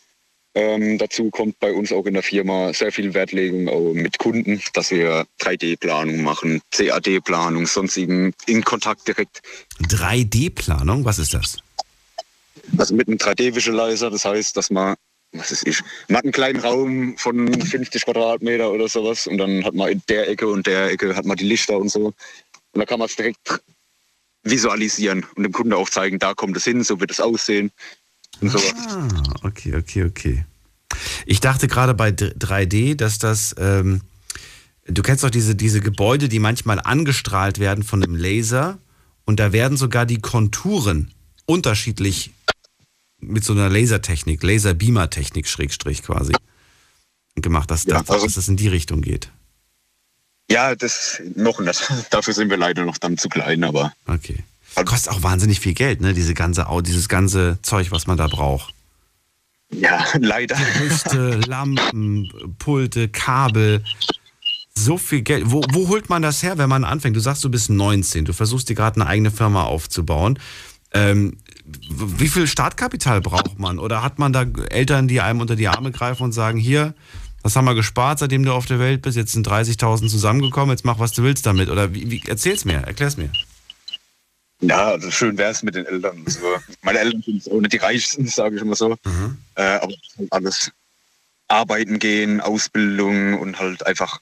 Ähm, 0.57 0.97
dazu 0.97 1.29
kommt 1.31 1.59
bei 1.59 1.73
uns 1.73 1.91
auch 1.91 2.05
in 2.05 2.13
der 2.13 2.23
Firma 2.23 2.73
sehr 2.73 2.91
viel 2.91 3.13
Wertlegung 3.13 3.67
auch 3.67 3.93
mit 3.93 4.17
Kunden, 4.19 4.61
dass 4.73 4.89
wir 4.89 5.25
3D-Planung 5.41 6.23
machen, 6.23 6.61
CAD-Planung, 6.71 7.67
sonstigen 7.67 8.33
in 8.45 8.63
Kontakt 8.63 9.05
direkt. 9.05 9.41
3D-Planung, 9.81 11.03
was 11.03 11.19
ist 11.19 11.33
das? 11.33 11.57
Also 12.77 12.95
mit 12.95 13.09
einem 13.09 13.17
3D-Visualizer, 13.17 14.09
das 14.09 14.23
heißt, 14.23 14.55
dass 14.55 14.69
man, 14.69 14.95
was 15.37 15.51
ist 15.51 15.67
ich, 15.67 15.81
man 16.07 16.17
hat 16.17 16.23
einen 16.25 16.33
kleinen 16.33 16.59
Raum 16.59 17.17
von 17.17 17.61
50 17.61 18.05
Quadratmeter 18.05 18.71
oder 18.71 18.87
sowas 18.87 19.27
und 19.27 19.37
dann 19.37 19.63
hat 19.63 19.73
man 19.73 19.89
in 19.91 20.01
der 20.09 20.29
Ecke 20.29 20.47
und 20.47 20.65
der 20.67 20.91
Ecke 20.91 21.15
hat 21.15 21.25
man 21.25 21.37
die 21.37 21.45
Lichter 21.45 21.77
und 21.77 21.89
so. 21.89 22.07
Und 22.07 22.79
da 22.79 22.85
kann 22.85 22.99
man 22.99 23.07
es 23.07 23.15
direkt 23.15 23.61
visualisieren 24.43 25.25
und 25.35 25.43
dem 25.43 25.51
Kunden 25.51 25.73
auch 25.73 25.89
zeigen, 25.89 26.19
da 26.19 26.33
kommt 26.33 26.55
es 26.57 26.63
hin, 26.63 26.83
so 26.83 26.99
wird 26.99 27.11
es 27.11 27.19
aussehen 27.19 27.71
und 28.41 28.49
sowas. 28.49 28.73
Ah, 28.89 29.07
okay, 29.43 29.75
okay, 29.75 30.03
okay. 30.03 30.45
Ich 31.25 31.39
dachte 31.39 31.67
gerade 31.67 31.93
bei 31.93 32.11
D- 32.11 32.33
3D, 32.37 32.95
dass 32.95 33.17
das, 33.17 33.55
ähm, 33.57 34.01
du 34.85 35.01
kennst 35.01 35.23
doch 35.23 35.31
diese, 35.31 35.55
diese 35.55 35.81
Gebäude, 35.81 36.29
die 36.29 36.39
manchmal 36.39 36.79
angestrahlt 36.79 37.59
werden 37.59 37.83
von 37.83 38.03
einem 38.03 38.15
Laser 38.15 38.77
und 39.25 39.39
da 39.39 39.51
werden 39.51 39.77
sogar 39.77 40.05
die 40.05 40.19
Konturen 40.21 41.11
unterschiedlich 41.47 42.31
mit 43.19 43.43
so 43.43 43.53
einer 43.53 43.69
Lasertechnik, 43.69 44.43
Laserbeamer-Technik, 44.43 45.47
Schrägstrich 45.47 46.03
quasi, 46.03 46.33
gemacht, 47.35 47.71
dass, 47.71 47.85
Ja, 47.85 47.99
das, 48.01 48.09
also- 48.09 48.25
dass 48.25 48.35
das 48.35 48.47
in 48.47 48.57
die 48.57 48.67
Richtung 48.67 49.01
geht. 49.01 49.29
Ja, 50.49 50.75
das 50.75 51.21
noch 51.35 51.59
nicht. 51.59 51.91
Dafür 52.11 52.33
sind 52.33 52.49
wir 52.49 52.57
leider 52.57 52.85
noch 52.85 52.97
dann 52.97 53.17
zu 53.17 53.29
klein, 53.29 53.63
aber 53.63 53.93
Okay. 54.07 54.43
Kostet 54.83 55.13
auch 55.13 55.23
wahnsinnig 55.23 55.61
viel 55.61 55.73
Geld, 55.73 56.01
ne? 56.01 56.13
Diese 56.13 56.33
ganze, 56.33 56.67
dieses 56.85 57.07
ganze 57.07 57.57
Zeug, 57.61 57.91
was 57.91 58.07
man 58.07 58.17
da 58.17 58.27
braucht. 58.27 58.73
ja, 59.71 60.03
leider. 60.19 60.57
Lichte, 60.81 61.39
Lampen, 61.47 62.29
Pulte, 62.59 63.07
Kabel. 63.07 63.83
So 64.77 64.97
viel 64.97 65.21
Geld. 65.21 65.45
Wo, 65.47 65.61
wo 65.71 65.87
holt 65.87 66.09
man 66.09 66.21
das 66.21 66.43
her, 66.43 66.57
wenn 66.57 66.67
man 66.67 66.83
anfängt? 66.83 67.15
Du 67.15 67.21
sagst, 67.21 67.41
du 67.45 67.49
bist 67.49 67.69
19, 67.69 68.25
du 68.25 68.33
versuchst 68.33 68.67
dir 68.67 68.75
gerade 68.75 68.99
eine 68.99 69.09
eigene 69.09 69.31
Firma 69.31 69.63
aufzubauen. 69.63 70.37
Ähm, 70.91 71.37
wie 71.65 72.27
viel 72.27 72.47
Startkapital 72.47 73.21
braucht 73.21 73.59
man? 73.59 73.79
Oder 73.79 74.03
hat 74.03 74.19
man 74.19 74.33
da 74.33 74.45
Eltern, 74.69 75.07
die 75.07 75.21
einem 75.21 75.41
unter 75.41 75.55
die 75.55 75.67
Arme 75.67 75.91
greifen 75.91 76.23
und 76.23 76.31
sagen, 76.31 76.59
hier, 76.59 76.93
das 77.43 77.55
haben 77.55 77.65
wir 77.65 77.75
gespart, 77.75 78.19
seitdem 78.19 78.43
du 78.43 78.53
auf 78.53 78.65
der 78.65 78.79
Welt 78.79 79.01
bist, 79.01 79.17
jetzt 79.17 79.33
sind 79.33 79.47
30.000 79.47 80.07
zusammengekommen, 80.07 80.71
jetzt 80.71 80.85
mach, 80.85 80.99
was 80.99 81.13
du 81.13 81.23
willst 81.23 81.45
damit. 81.45 81.69
Oder 81.69 81.93
wie, 81.93 82.09
wie 82.11 82.21
erzähl's 82.27 82.65
mir, 82.65 82.77
erklär's 82.77 83.17
mir. 83.17 83.31
Ja, 84.61 84.89
also 84.91 85.11
schön 85.11 85.37
wäre 85.37 85.51
es 85.51 85.63
mit 85.63 85.75
den 85.75 85.85
Eltern. 85.85 86.23
Also, 86.25 86.39
meine 86.81 86.99
Eltern 86.99 87.21
sind 87.21 87.51
auch 87.51 87.59
nicht 87.59 87.73
die 87.73 87.77
reichsten, 87.77 88.27
sage 88.27 88.55
ich 88.55 88.61
immer 88.61 88.75
so. 88.75 88.95
Äh, 89.55 89.63
aber 89.63 89.93
alles 90.31 90.71
arbeiten 91.47 91.99
gehen, 91.99 92.41
Ausbildung 92.41 93.39
und 93.39 93.59
halt 93.59 93.85
einfach 93.85 94.19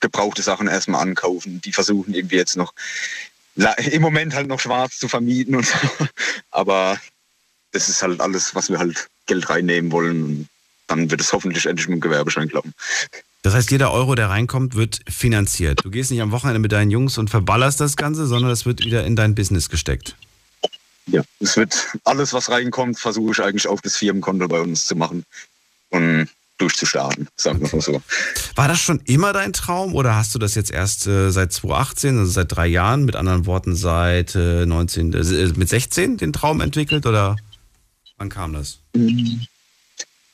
gebrauchte 0.00 0.42
Sachen 0.42 0.68
erstmal 0.68 1.02
ankaufen. 1.02 1.60
Die 1.60 1.72
versuchen 1.72 2.14
irgendwie 2.14 2.36
jetzt 2.36 2.56
noch 2.56 2.72
im 3.56 4.02
Moment 4.02 4.34
halt 4.34 4.48
noch 4.48 4.60
schwarz 4.60 4.98
zu 4.98 5.08
vermieten 5.08 5.54
und 5.54 5.66
so. 5.66 5.76
Aber 6.50 6.98
das 7.72 7.88
ist 7.88 8.02
halt 8.02 8.20
alles, 8.20 8.54
was 8.54 8.70
wir 8.70 8.78
halt 8.78 9.08
Geld 9.26 9.48
reinnehmen 9.48 9.92
wollen. 9.92 10.24
Und 10.24 10.48
dann 10.86 11.10
wird 11.10 11.20
es 11.20 11.32
hoffentlich 11.32 11.66
endlich 11.66 11.88
mit 11.88 11.96
dem 11.96 12.00
Gewerbeschein 12.00 12.48
klappen. 12.48 12.74
Das 13.42 13.54
heißt, 13.54 13.70
jeder 13.70 13.92
Euro, 13.92 14.14
der 14.14 14.30
reinkommt, 14.30 14.74
wird 14.74 15.00
finanziert. 15.08 15.84
Du 15.84 15.90
gehst 15.90 16.10
nicht 16.10 16.22
am 16.22 16.32
Wochenende 16.32 16.60
mit 16.60 16.72
deinen 16.72 16.90
Jungs 16.90 17.18
und 17.18 17.28
verballerst 17.28 17.78
das 17.80 17.96
Ganze, 17.96 18.26
sondern 18.26 18.48
das 18.48 18.64
wird 18.64 18.84
wieder 18.84 19.04
in 19.04 19.16
dein 19.16 19.34
Business 19.34 19.68
gesteckt. 19.68 20.16
Ja, 21.06 21.22
es 21.40 21.56
wird 21.56 21.98
alles, 22.04 22.32
was 22.32 22.48
reinkommt, 22.48 22.98
versuche 22.98 23.32
ich 23.32 23.42
eigentlich 23.42 23.66
auf 23.66 23.82
das 23.82 23.96
Firmenkonto 23.96 24.48
bei 24.48 24.60
uns 24.60 24.86
zu 24.86 24.96
machen 24.96 25.24
und 25.90 26.28
durchzustarten, 26.64 27.28
sagen 27.36 27.60
wir 27.60 27.68
mal 27.70 27.80
so. 27.80 28.02
War 28.54 28.68
das 28.68 28.80
schon 28.80 29.00
immer 29.04 29.32
dein 29.32 29.52
Traum 29.52 29.94
oder 29.94 30.16
hast 30.16 30.34
du 30.34 30.38
das 30.38 30.54
jetzt 30.54 30.70
erst 30.70 31.06
äh, 31.06 31.30
seit 31.30 31.52
2018, 31.52 32.18
also 32.18 32.30
seit 32.30 32.54
drei 32.54 32.66
Jahren, 32.66 33.04
mit 33.04 33.16
anderen 33.16 33.44
Worten 33.46 33.76
seit 33.76 34.34
äh, 34.34 34.64
19, 34.64 35.12
äh, 35.12 35.52
mit 35.56 35.68
16 35.68 36.16
den 36.16 36.32
Traum 36.32 36.60
entwickelt 36.60 37.06
oder 37.06 37.36
wann 38.16 38.30
kam 38.30 38.54
das? 38.54 38.78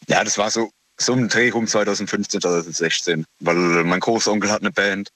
Ja, 0.06 0.22
das 0.22 0.38
war 0.38 0.50
so, 0.50 0.70
so 0.98 1.14
ein 1.14 1.28
Dreh 1.28 1.50
um 1.50 1.66
2015, 1.66 2.40
2016, 2.40 3.24
weil 3.40 3.56
mein 3.84 4.00
Großonkel 4.00 4.50
hat 4.50 4.60
eine 4.60 4.70
Band 4.70 5.10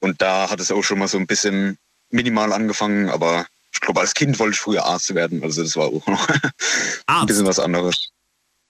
und 0.00 0.22
da 0.22 0.48
hat 0.48 0.60
es 0.60 0.70
auch 0.70 0.82
schon 0.82 1.00
mal 1.00 1.08
so 1.08 1.18
ein 1.18 1.26
bisschen 1.26 1.76
minimal 2.10 2.52
angefangen, 2.52 3.10
aber 3.10 3.46
ich 3.72 3.80
glaube, 3.80 4.00
als 4.00 4.14
Kind 4.14 4.38
wollte 4.38 4.54
ich 4.54 4.60
früher 4.60 4.84
Arzt 4.84 5.12
werden, 5.14 5.42
also 5.42 5.62
das 5.62 5.76
war 5.76 5.86
auch 5.86 6.06
noch 6.06 6.28
ein 7.06 7.26
bisschen 7.26 7.46
was 7.46 7.58
anderes. 7.58 8.10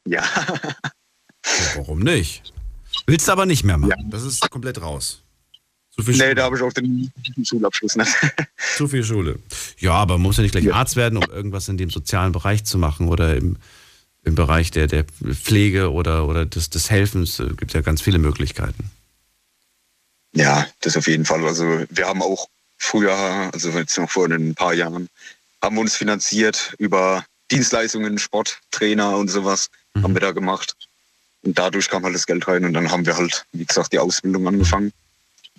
Ja. 0.06 0.22
ja. 1.46 1.76
Warum 1.76 2.00
nicht? 2.00 2.52
Willst 3.06 3.28
du 3.28 3.32
aber 3.32 3.46
nicht 3.46 3.64
mehr 3.64 3.78
machen. 3.78 3.90
Ja. 3.90 4.10
Das 4.10 4.24
ist 4.24 4.48
komplett 4.50 4.80
raus. 4.80 5.22
Zu 5.96 6.02
viel 6.02 6.16
nee, 6.16 6.34
da 6.34 6.44
habe 6.44 6.56
ich 6.56 6.62
auch 6.62 6.72
den 6.72 7.10
Schulabschluss 7.42 7.96
nicht. 7.96 8.10
Zu 8.76 8.86
viel 8.86 9.02
Schule. 9.02 9.38
Ja, 9.78 9.92
aber 9.92 10.14
man 10.14 10.22
muss 10.22 10.36
ja 10.36 10.42
nicht 10.42 10.52
gleich 10.52 10.64
ja. 10.64 10.74
Arzt 10.74 10.96
werden, 10.96 11.16
um 11.16 11.30
irgendwas 11.30 11.68
in 11.68 11.78
dem 11.78 11.88
sozialen 11.88 12.32
Bereich 12.32 12.64
zu 12.64 12.76
machen 12.76 13.08
oder 13.08 13.34
im, 13.34 13.56
im 14.22 14.34
Bereich 14.34 14.70
der, 14.70 14.88
der 14.88 15.04
Pflege 15.04 15.90
oder, 15.92 16.28
oder 16.28 16.44
des, 16.44 16.68
des 16.68 16.90
Helfens. 16.90 17.38
Es 17.38 17.56
gibt 17.56 17.72
ja 17.72 17.80
ganz 17.80 18.02
viele 18.02 18.18
Möglichkeiten. 18.18 18.90
Ja, 20.34 20.66
das 20.82 20.98
auf 20.98 21.06
jeden 21.06 21.24
Fall. 21.24 21.46
Also 21.46 21.84
wir 21.88 22.06
haben 22.06 22.20
auch 22.20 22.48
früher, 22.76 23.14
also 23.52 23.70
jetzt 23.70 23.96
noch 23.96 24.10
vor 24.10 24.28
ein 24.28 24.54
paar 24.54 24.74
Jahren, 24.74 25.08
haben 25.62 25.76
wir 25.76 25.80
uns 25.80 25.96
finanziert 25.96 26.74
über 26.78 27.24
Dienstleistungen, 27.50 28.18
Sport, 28.18 28.60
Trainer 28.70 29.16
und 29.16 29.28
sowas 29.28 29.70
mhm. 29.94 30.02
haben 30.02 30.14
wir 30.14 30.20
da 30.20 30.32
gemacht. 30.32 30.76
Und 31.46 31.56
dadurch 31.56 31.88
kam 31.88 32.02
halt 32.02 32.14
das 32.14 32.26
Geld 32.26 32.46
rein 32.48 32.64
und 32.64 32.74
dann 32.74 32.90
haben 32.90 33.06
wir 33.06 33.16
halt, 33.16 33.44
wie 33.52 33.64
gesagt, 33.64 33.92
die 33.92 34.00
Ausbildung 34.00 34.48
angefangen. 34.48 34.92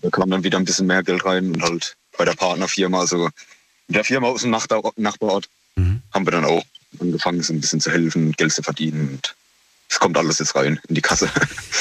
Da 0.01 0.09
kam 0.09 0.29
dann 0.29 0.43
wieder 0.43 0.57
ein 0.57 0.65
bisschen 0.65 0.85
mehr 0.85 1.01
Geld 1.01 1.23
rein 1.23 1.47
und 1.47 1.63
halt 1.63 1.95
bei 2.17 2.25
der 2.25 2.33
Partnerfirma, 2.33 2.99
also 2.99 3.29
in 3.87 3.93
der 3.93 4.03
Firma 4.03 4.27
aus 4.27 4.41
dem 4.41 4.51
Nachbarort, 4.51 5.49
mhm. 5.77 6.01
haben 6.13 6.27
wir 6.27 6.31
dann 6.31 6.43
auch 6.43 6.63
angefangen, 6.99 7.41
so 7.41 7.53
ein 7.53 7.61
bisschen 7.61 7.79
zu 7.79 7.89
helfen, 7.89 8.33
Geld 8.33 8.51
zu 8.51 8.63
verdienen 8.63 9.11
und 9.11 9.35
es 9.89 9.97
kommt 9.99 10.17
alles 10.17 10.39
jetzt 10.39 10.55
rein 10.55 10.77
in 10.89 10.95
die 10.95 11.01
Kasse. 11.01 11.29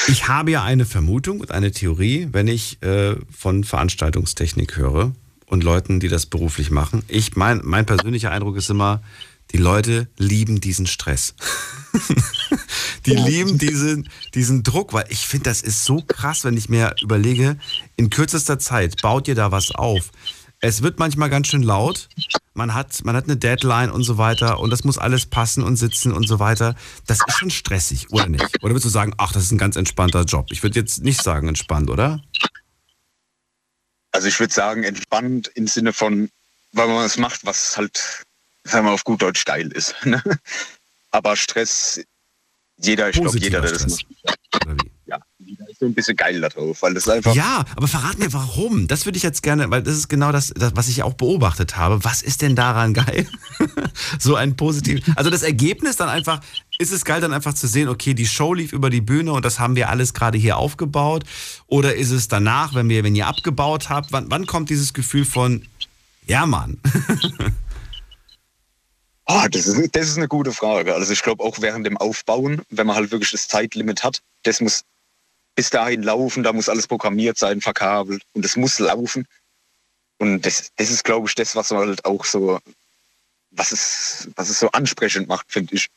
Ich 0.09 0.29
habe 0.29 0.53
ja 0.53 0.63
eine 0.63 0.87
Vermutung 0.87 1.41
und 1.41 1.51
eine 1.51 1.73
Theorie, 1.73 2.29
wenn 2.31 2.47
ich 2.47 2.81
äh, 2.81 3.17
von 3.37 3.65
Veranstaltungstechnik 3.65 4.77
höre 4.77 5.11
und 5.47 5.65
Leuten, 5.65 5.99
die 5.99 6.07
das 6.07 6.27
beruflich 6.27 6.71
machen. 6.71 7.03
Ich 7.09 7.35
mein, 7.35 7.61
mein 7.65 7.87
persönlicher 7.87 8.31
Eindruck 8.31 8.57
ist 8.57 8.71
immer, 8.71 9.03
die 9.53 9.59
Leute 9.59 10.09
lieben 10.17 10.61
diesen 10.61 10.87
Stress. 10.87 11.35
die 13.07 13.15
ja. 13.15 13.25
lieben 13.25 13.59
diesen, 13.59 14.09
diesen 14.35 14.63
Druck, 14.63 14.93
weil 14.93 15.07
ich 15.09 15.27
finde, 15.27 15.51
das 15.51 15.63
ist 15.63 15.85
so 15.85 16.03
krass, 16.07 16.45
wenn 16.45 16.57
ich 16.57 16.69
mir 16.69 16.95
überlege, 17.03 17.59
in 17.97 18.11
kürzester 18.11 18.59
Zeit 18.59 19.01
baut 19.03 19.29
ihr 19.29 19.35
da 19.35 19.53
was 19.53 19.71
auf. 19.71 20.11
Es 20.61 20.83
wird 20.83 20.99
manchmal 20.99 21.29
ganz 21.29 21.49
schön 21.49 21.63
laut. 21.63 22.09
Man 22.55 22.73
hat, 22.73 23.05
man 23.05 23.15
hat 23.15 23.25
eine 23.25 23.37
Deadline 23.37 23.91
und 23.91 24.05
so 24.05 24.17
weiter 24.17 24.59
und 24.59 24.71
das 24.71 24.85
muss 24.85 24.97
alles 24.97 25.27
passen 25.27 25.63
und 25.63 25.77
sitzen 25.77 26.13
und 26.13 26.27
so 26.27 26.39
weiter. 26.39 26.75
Das 27.07 27.19
ist 27.27 27.39
schon 27.39 27.51
stressig, 27.51 28.11
oder 28.11 28.29
nicht? 28.29 28.63
Oder 28.63 28.71
würdest 28.71 28.87
du 28.87 28.91
sagen, 28.91 29.13
ach, 29.19 29.33
das 29.33 29.45
ist 29.45 29.53
ein 29.53 29.59
ganz 29.59 29.77
entspannter 29.77 30.23
Job? 30.25 30.47
Ich 30.51 30.63
würde 30.63 30.81
jetzt 30.81 31.03
nicht 31.03 31.23
sagen 31.23 31.49
entspannt, 31.49 31.91
oder? 31.91 32.23
Also 34.13 34.29
ich 34.29 34.41
würde 34.41 34.55
sagen 34.55 34.83
entspannt 34.83 35.51
im 35.55 35.67
Sinne 35.67 35.93
von, 35.93 36.31
weil 36.73 36.89
man 36.89 37.05
was 37.05 37.19
macht, 37.19 37.45
was 37.45 37.77
halt, 37.77 38.25
sagen 38.67 38.87
wir 38.87 38.93
auf 38.93 39.05
gut 39.05 39.23
Deutsch 39.23 39.45
geil 39.45 39.69
ist. 39.73 39.95
Ne? 40.05 40.23
Aber 41.11 41.37
Stress, 41.37 42.01
jeder, 42.79 43.09
ich 43.09 43.21
glaube, 43.21 43.39
jeder, 43.39 43.61
der 43.61 43.73
das 43.73 43.87
macht. 43.89 44.07
Ja, 45.07 45.19
jeder 45.39 45.69
ist 45.71 45.79
so 45.79 45.87
ein 45.87 45.95
bisschen 45.95 46.17
geil 46.17 46.41
da 46.41 46.49
drauf, 46.49 46.83
weil 46.83 46.93
das 46.93 47.09
einfach. 47.09 47.35
Ja, 47.35 47.65
aber 47.77 47.87
verrat 47.87 48.19
mir 48.19 48.33
warum. 48.33 48.89
Das 48.89 49.07
würde 49.07 49.17
ich 49.17 49.23
jetzt 49.23 49.43
gerne, 49.43 49.71
weil 49.71 49.83
das 49.83 49.97
ist 49.97 50.09
genau 50.09 50.33
das, 50.33 50.53
das, 50.55 50.75
was 50.75 50.89
ich 50.89 51.03
auch 51.05 51.15
beobachtet 51.15 51.77
habe. 51.77 52.03
Was 52.05 52.23
ist 52.23 52.43
denn 52.43 52.57
daran 52.57 52.93
geil? 52.93 53.29
so 54.19 54.35
ein 54.35 54.57
positiv. 54.57 55.05
Also 55.15 55.31
das 55.31 55.43
Ergebnis 55.43 55.97
dann 55.97 56.09
einfach, 56.09 56.41
ist 56.79 56.93
es 56.93 57.05
geil 57.05 57.21
dann 57.21 57.33
einfach 57.33 57.55
zu 57.55 57.69
sehen, 57.69 57.89
okay, 57.89 58.15
die 58.15 58.27
Show 58.27 58.53
lief 58.53 58.73
über 58.73 58.91
die 58.91 59.01
Bühne 59.01 59.33
und 59.33 59.45
das 59.45 59.61
haben 59.61 59.77
wir 59.77 59.89
alles 59.89 60.13
gerade 60.13 60.37
hier 60.37 60.57
aufgebaut? 60.59 61.25
Oder 61.69 61.95
ist 61.95 62.11
es 62.11 62.29
danach, 62.29 62.75
wenn 62.75 62.89
wir, 62.89 63.05
wenn 63.05 63.15
ihr 63.15 63.29
abgebaut 63.29 63.89
habt, 63.89 64.13
wann, 64.13 64.31
wann 64.31 64.47
kommt 64.47 64.71
dieses 64.71 64.93
Gefühl 64.93 65.25
von, 65.25 65.67
ja 66.27 66.47
Mann? 66.47 66.79
Oh, 69.27 69.47
das, 69.51 69.67
ist, 69.67 69.97
das 69.97 70.09
ist 70.09 70.17
eine 70.17 70.29
gute 70.29 70.53
Frage. 70.53 70.95
Also 70.95 71.13
ich 71.13 71.23
glaube 71.23 71.43
auch 71.43 71.61
während 71.61 71.85
dem 71.85 71.97
Aufbauen, 71.97 72.63
wenn 72.71 72.87
man 72.87 72.97
halt 72.97 73.11
wirklich 73.11 73.33
das 73.33 73.49
Zeitlimit 73.49 74.05
hat, 74.05 74.23
das 74.45 74.61
muss 74.61 74.85
bis 75.57 75.71
dahin 75.71 76.03
laufen, 76.03 76.43
da 76.43 76.53
muss 76.53 76.69
alles 76.69 76.87
programmiert 76.87 77.39
sein, 77.39 77.61
verkabelt 77.61 78.23
und 78.35 78.45
es 78.45 78.57
muss 78.57 78.79
laufen. 78.79 79.27
Und 80.19 80.47
das, 80.47 80.71
das 80.77 80.91
ist, 80.91 81.03
glaube 81.03 81.29
ich, 81.29 81.35
das, 81.35 81.57
was 81.57 81.71
halt 81.73 82.05
auch 82.05 82.25
so, 82.25 82.61
was 83.51 83.73
es, 83.73 84.29
was 84.37 84.49
es 84.49 84.61
so 84.61 84.71
ansprechend 84.71 85.29
macht, 85.29 85.51
finde 85.51 85.75
ich. 85.75 85.89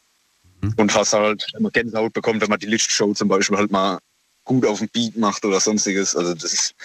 Mhm. 0.62 0.74
Und 0.78 0.96
was 0.96 1.14
halt, 1.14 1.46
wenn 1.54 1.64
man 1.64 1.72
Gänsehaut 1.72 2.14
bekommt, 2.14 2.42
wenn 2.42 2.50
man 2.50 2.60
die 2.60 2.68
Lichtshow 2.68 3.14
zum 3.14 3.28
Beispiel 3.28 3.58
halt 3.58 3.72
mal 3.72 4.00
gut 4.44 4.66
auf 4.66 4.80
dem 4.80 4.90
Beat 4.90 5.16
macht 5.18 5.46
oder 5.46 5.60
sonstiges. 5.60 6.16
Also 6.16 6.34
das 6.34 6.52
ist, 6.52 6.76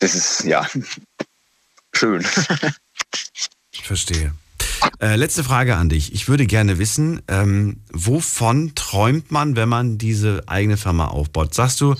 das 0.00 0.14
ist, 0.14 0.44
ja, 0.44 0.68
schön. 1.94 2.26
Ich 3.72 3.82
verstehe. 3.84 4.34
Äh, 5.00 5.16
letzte 5.16 5.44
Frage 5.44 5.76
an 5.76 5.88
dich. 5.88 6.12
Ich 6.12 6.28
würde 6.28 6.46
gerne 6.46 6.78
wissen, 6.78 7.22
ähm, 7.28 7.78
wovon 7.92 8.74
träumt 8.74 9.30
man, 9.30 9.56
wenn 9.56 9.68
man 9.68 9.98
diese 9.98 10.42
eigene 10.46 10.76
Firma 10.76 11.08
aufbaut? 11.08 11.54
Sagst 11.54 11.80
du, 11.80 11.94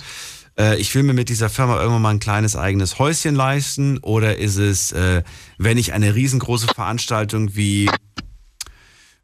äh, 0.59 0.79
ich 0.79 0.95
will 0.95 1.03
mir 1.03 1.15
mit 1.15 1.29
dieser 1.29 1.49
Firma 1.49 1.81
irgendwann 1.81 2.03
mal 2.03 2.11
ein 2.11 2.21
kleines 2.21 2.57
eigenes 2.57 2.99
Häuschen 2.99 3.35
leisten? 3.35 3.99
Oder 3.99 4.39
ist 4.39 4.57
es, 4.57 4.93
äh, 4.93 5.23
wenn 5.59 5.79
ich 5.79 5.93
eine 5.93 6.15
riesengroße 6.15 6.69
Veranstaltung 6.69 7.57
wie 7.57 7.89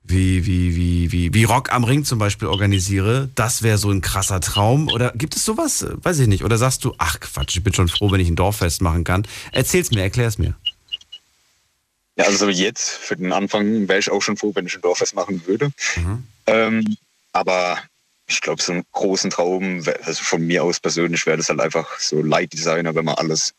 wie, 0.08 0.46
wie, 0.46 0.76
wie, 0.76 1.12
wie, 1.12 1.34
wie 1.34 1.44
Rock 1.44 1.72
am 1.72 1.82
Ring 1.82 2.04
zum 2.04 2.18
Beispiel 2.20 2.46
organisiere, 2.48 3.28
das 3.34 3.62
wäre 3.62 3.76
so 3.76 3.90
ein 3.90 4.02
krasser 4.02 4.40
Traum. 4.40 4.88
Oder 4.88 5.12
gibt 5.16 5.34
es 5.34 5.44
sowas? 5.44 5.84
Weiß 6.02 6.20
ich 6.20 6.28
nicht. 6.28 6.44
Oder 6.44 6.58
sagst 6.58 6.84
du, 6.84 6.94
ach 6.98 7.18
Quatsch, 7.18 7.56
ich 7.56 7.64
bin 7.64 7.74
schon 7.74 7.88
froh, 7.88 8.10
wenn 8.12 8.20
ich 8.20 8.28
ein 8.28 8.36
Dorffest 8.36 8.82
machen 8.82 9.02
kann. 9.04 9.26
Erzähl's 9.52 9.90
mir, 9.90 10.02
erklär's 10.02 10.38
mir. 10.38 10.54
Ja, 12.16 12.24
also 12.24 12.48
jetzt 12.48 12.90
für 12.90 13.16
den 13.16 13.32
Anfang 13.32 13.88
wäre 13.88 13.98
ich 13.98 14.10
auch 14.10 14.22
schon 14.22 14.36
froh, 14.36 14.52
wenn 14.54 14.66
ich 14.66 14.74
ein 14.74 14.80
Dorffest 14.80 15.14
machen 15.14 15.46
würde. 15.46 15.70
Mhm. 15.96 16.26
Ähm, 16.46 16.96
aber 17.32 17.78
ich 18.26 18.40
glaube, 18.40 18.62
so 18.62 18.72
einen 18.72 18.84
großen 18.92 19.30
Traum, 19.30 19.84
also 20.04 20.22
von 20.22 20.44
mir 20.44 20.64
aus 20.64 20.80
persönlich 20.80 21.26
wäre 21.26 21.36
das 21.36 21.48
halt 21.48 21.60
einfach 21.60 22.00
so 22.00 22.22
Light 22.22 22.52
Designer, 22.52 22.94
wenn 22.94 23.04
man 23.04 23.16
alles 23.16 23.52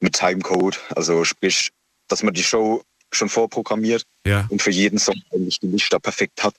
mit 0.00 0.14
Timecode, 0.14 0.78
also 0.94 1.24
sprich, 1.24 1.70
dass 2.08 2.22
man 2.22 2.34
die 2.34 2.42
Show 2.42 2.82
schon 3.12 3.28
vorprogrammiert 3.28 4.02
ja. 4.26 4.46
und 4.48 4.60
für 4.62 4.70
jeden 4.70 4.98
Song 4.98 5.20
eigentlich 5.32 5.60
die 5.60 5.68
Lichter 5.68 5.98
perfekt 5.98 6.42
hat. 6.42 6.54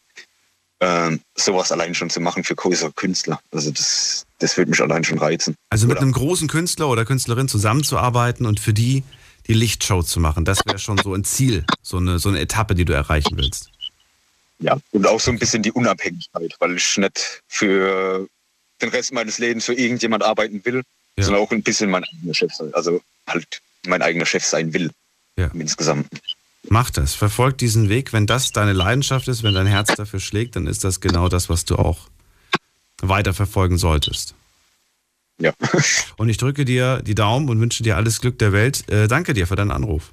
Ähm, 0.82 1.20
sowas 1.36 1.74
allein 1.74 1.94
schon 1.94 2.10
zu 2.10 2.22
machen 2.22 2.46
für 2.46 2.56
größere 2.56 2.94
Künstler. 2.94 3.42
Also 3.52 3.70
das, 3.70 4.26
das 4.40 4.56
würde 4.56 4.72
mich 4.72 4.82
allein 4.82 5.04
schon 5.04 5.20
reizen. 5.20 5.56
Also 5.70 5.88
mit 5.88 5.98
oder? 5.98 6.04
einem 6.04 6.14
großen 6.14 6.48
Künstler 6.48 6.88
oder 6.88 7.04
Künstlerin 7.04 7.50
zusammenzuarbeiten 7.50 8.46
und 8.46 8.62
für 8.62 8.74
die 8.74 9.04
die 9.50 9.56
Lichtshow 9.56 10.04
zu 10.04 10.20
machen. 10.20 10.46
Das 10.46 10.66
wäre 10.66 10.80
schon 10.80 11.00
so 11.00 11.14
ein 11.14 11.26
Ziel, 11.26 11.66
so 11.82 11.98
eine, 11.98 12.20
so 12.20 12.30
eine 12.30 12.40
Etappe, 12.40 12.76
die 12.76 12.86
du 12.86 12.94
erreichen 12.94 13.36
willst. 13.36 13.72
Ja, 14.60 14.78
und 14.92 15.08
auch 15.08 15.20
so 15.20 15.32
ein 15.32 15.40
bisschen 15.40 15.64
die 15.64 15.72
Unabhängigkeit, 15.72 16.56
weil 16.60 16.78
ich 16.78 16.98
nicht 16.98 17.42
für 17.48 18.28
den 18.82 18.90
Rest 18.90 19.12
meines 19.12 19.40
Lebens 19.40 19.66
für 19.66 19.74
irgendjemand 19.74 20.24
arbeiten 20.24 20.64
will, 20.64 20.84
ja. 21.18 21.24
sondern 21.24 21.44
auch 21.44 21.52
ein 21.52 21.64
bisschen 21.64 21.90
mein 21.90 22.04
eigener 22.04 22.34
Chef 22.34 22.54
sein. 22.54 22.74
Also 22.74 23.02
halt 23.28 23.62
mein 23.88 24.02
eigener 24.02 24.26
Chef 24.26 24.46
sein 24.46 24.72
will. 24.74 24.92
Ja. 25.36 25.50
Insgesamt. 25.54 26.08
Mach 26.68 26.92
das, 26.92 27.16
verfolg 27.16 27.58
diesen 27.58 27.90
Weg. 27.90 28.14
Wenn 28.14 28.28
das 28.28 28.52
deine 28.52 28.74
Leidenschaft 28.74 29.28
ist, 29.30 29.42
wenn 29.42 29.56
dein 29.56 29.66
Herz 29.66 29.96
dafür 29.96 30.20
schlägt, 30.20 30.56
dann 30.58 30.68
ist 30.68 30.84
das 30.84 31.00
genau 31.02 31.30
das, 31.30 31.50
was 31.50 31.66
du 31.66 31.78
auch 31.78 32.10
weiter 33.02 33.34
verfolgen 33.34 33.78
solltest. 33.78 34.36
Ja. 35.40 35.54
Und 36.18 36.30
ich 36.30 36.38
drücke 36.38 36.66
dir 36.66 37.02
die 37.02 37.16
Daumen 37.16 37.50
und 37.50 37.60
wünsche 37.60 37.84
dir 37.84 37.96
alles 37.96 38.22
Glück 38.22 38.38
der 38.40 38.52
Welt. 38.52 38.90
Äh, 38.90 39.08
danke 39.08 39.34
dir 39.34 39.48
für 39.48 39.56
deinen 39.56 39.72
Anruf. 39.72 40.12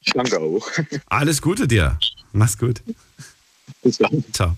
Ich 0.00 0.12
danke 0.12 0.38
auch. 0.38 0.66
Alles 1.06 1.42
Gute 1.42 1.68
dir. 1.68 1.98
Mach's 2.32 2.56
gut. 2.56 2.82
Bis 3.82 3.98
dann. 3.98 4.24
Ciao. 4.32 4.56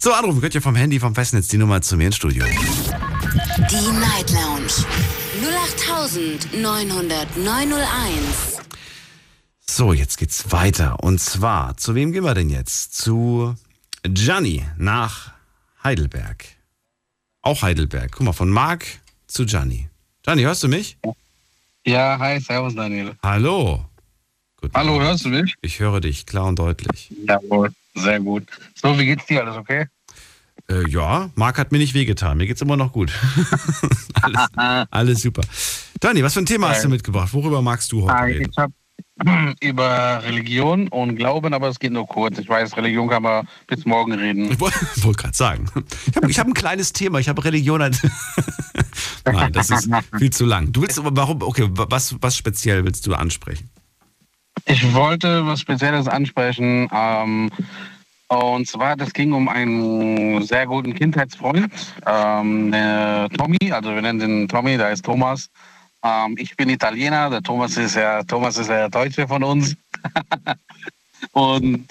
So, 0.00 0.12
anrufen 0.12 0.40
könnt 0.40 0.54
ihr 0.54 0.62
vom 0.62 0.74
Handy, 0.74 1.00
vom 1.00 1.14
Festnetz 1.14 1.48
die 1.48 1.58
Nummer 1.58 1.82
zu 1.82 1.96
mir 1.96 2.06
ins 2.06 2.16
Studio. 2.16 2.46
Die 2.46 3.98
Night 3.98 4.30
Lounge 4.30 4.84
8901. 6.54 8.58
So, 9.66 9.92
jetzt 9.92 10.18
geht's 10.18 10.52
weiter. 10.52 11.02
Und 11.02 11.20
zwar, 11.20 11.76
zu 11.76 11.94
wem 11.94 12.12
gehen 12.12 12.24
wir 12.24 12.34
denn 12.34 12.50
jetzt? 12.50 12.94
Zu 12.94 13.54
Gianni 14.02 14.64
nach 14.76 15.32
Heidelberg. 15.82 16.44
Auch 17.44 17.60
Heidelberg. 17.60 18.10
Guck 18.12 18.22
mal, 18.24 18.32
von 18.32 18.48
Marc 18.48 18.86
zu 19.26 19.44
Gianni. 19.44 19.88
Gianni, 20.22 20.42
hörst 20.44 20.62
du 20.62 20.68
mich? 20.68 20.96
Ja, 21.86 22.18
hi, 22.18 22.40
servus 22.40 22.74
Daniel. 22.74 23.12
Hallo. 23.22 23.84
Guten 24.58 24.74
Hallo, 24.74 24.92
Morgen. 24.92 25.04
hörst 25.04 25.26
du 25.26 25.28
mich? 25.28 25.54
Ich 25.60 25.78
höre 25.78 26.00
dich 26.00 26.24
klar 26.24 26.46
und 26.46 26.58
deutlich. 26.58 27.12
Jawohl, 27.28 27.70
sehr 27.94 28.18
gut. 28.20 28.44
So, 28.74 28.98
wie 28.98 29.04
geht's 29.04 29.26
dir? 29.26 29.42
Alles 29.44 29.56
okay? 29.58 29.84
Äh, 30.70 30.88
ja, 30.88 31.28
Marc 31.34 31.58
hat 31.58 31.70
mir 31.70 31.76
nicht 31.76 31.92
wehgetan. 31.92 32.38
Mir 32.38 32.46
geht's 32.46 32.62
immer 32.62 32.78
noch 32.78 32.92
gut. 32.92 33.12
alles, 34.22 34.40
alles 34.90 35.20
super. 35.20 35.42
Gianni, 36.00 36.22
was 36.22 36.32
für 36.32 36.40
ein 36.40 36.46
Thema 36.46 36.70
hast 36.70 36.84
du 36.84 36.88
mitgebracht? 36.88 37.34
Worüber 37.34 37.60
magst 37.60 37.92
du 37.92 38.04
heute 38.04 38.14
Ah, 38.14 38.22
reden? 38.22 38.48
Ich 38.50 38.56
habe 38.56 38.72
über 39.60 40.22
Religion 40.24 40.88
und 40.88 41.16
Glauben, 41.16 41.54
aber 41.54 41.68
es 41.68 41.78
geht 41.78 41.92
nur 41.92 42.06
kurz. 42.06 42.38
Ich 42.38 42.48
weiß, 42.48 42.76
Religion 42.76 43.08
kann 43.08 43.22
man 43.22 43.46
bis 43.66 43.84
morgen 43.84 44.12
reden. 44.12 44.50
Ich 44.50 44.60
wollte 44.60 44.78
wollt 45.04 45.18
gerade 45.18 45.34
sagen. 45.34 45.66
Ich 46.08 46.16
habe 46.16 46.32
hab 46.32 46.46
ein 46.46 46.54
kleines 46.54 46.92
Thema. 46.92 47.18
Ich 47.18 47.28
habe 47.28 47.44
Religion. 47.44 47.80
Nein, 49.24 49.52
das 49.52 49.70
ist 49.70 49.88
viel 50.18 50.30
zu 50.30 50.44
lang. 50.44 50.72
Du 50.72 50.82
willst 50.82 50.98
aber 50.98 51.16
warum? 51.16 51.42
Okay, 51.42 51.68
was, 51.70 52.16
was 52.20 52.36
speziell 52.36 52.84
willst 52.84 53.06
du 53.06 53.14
ansprechen? 53.14 53.70
Ich 54.66 54.94
wollte 54.94 55.46
was 55.46 55.60
Spezielles 55.60 56.08
ansprechen. 56.08 56.88
Ähm, 56.92 57.50
und 58.28 58.66
zwar, 58.66 58.96
das 58.96 59.12
ging 59.12 59.32
um 59.32 59.48
einen 59.48 60.42
sehr 60.42 60.66
guten 60.66 60.94
Kindheitsfreund, 60.94 61.70
ähm, 62.06 62.72
Tommy, 63.36 63.70
also 63.70 63.94
wir 63.94 64.02
nennen 64.02 64.18
den 64.18 64.48
Tommy, 64.48 64.76
der 64.76 64.90
ist 64.90 65.04
Thomas. 65.04 65.50
Ähm, 66.04 66.36
ich 66.38 66.56
bin 66.56 66.68
Italiener, 66.68 67.30
der 67.30 67.42
Thomas 67.42 67.76
ist 67.76 67.96
ja, 67.96 68.22
Thomas 68.22 68.58
ist 68.58 68.68
ja 68.68 68.76
der 68.76 68.90
Deutsche 68.90 69.26
von 69.26 69.42
uns. 69.42 69.74
und 71.32 71.86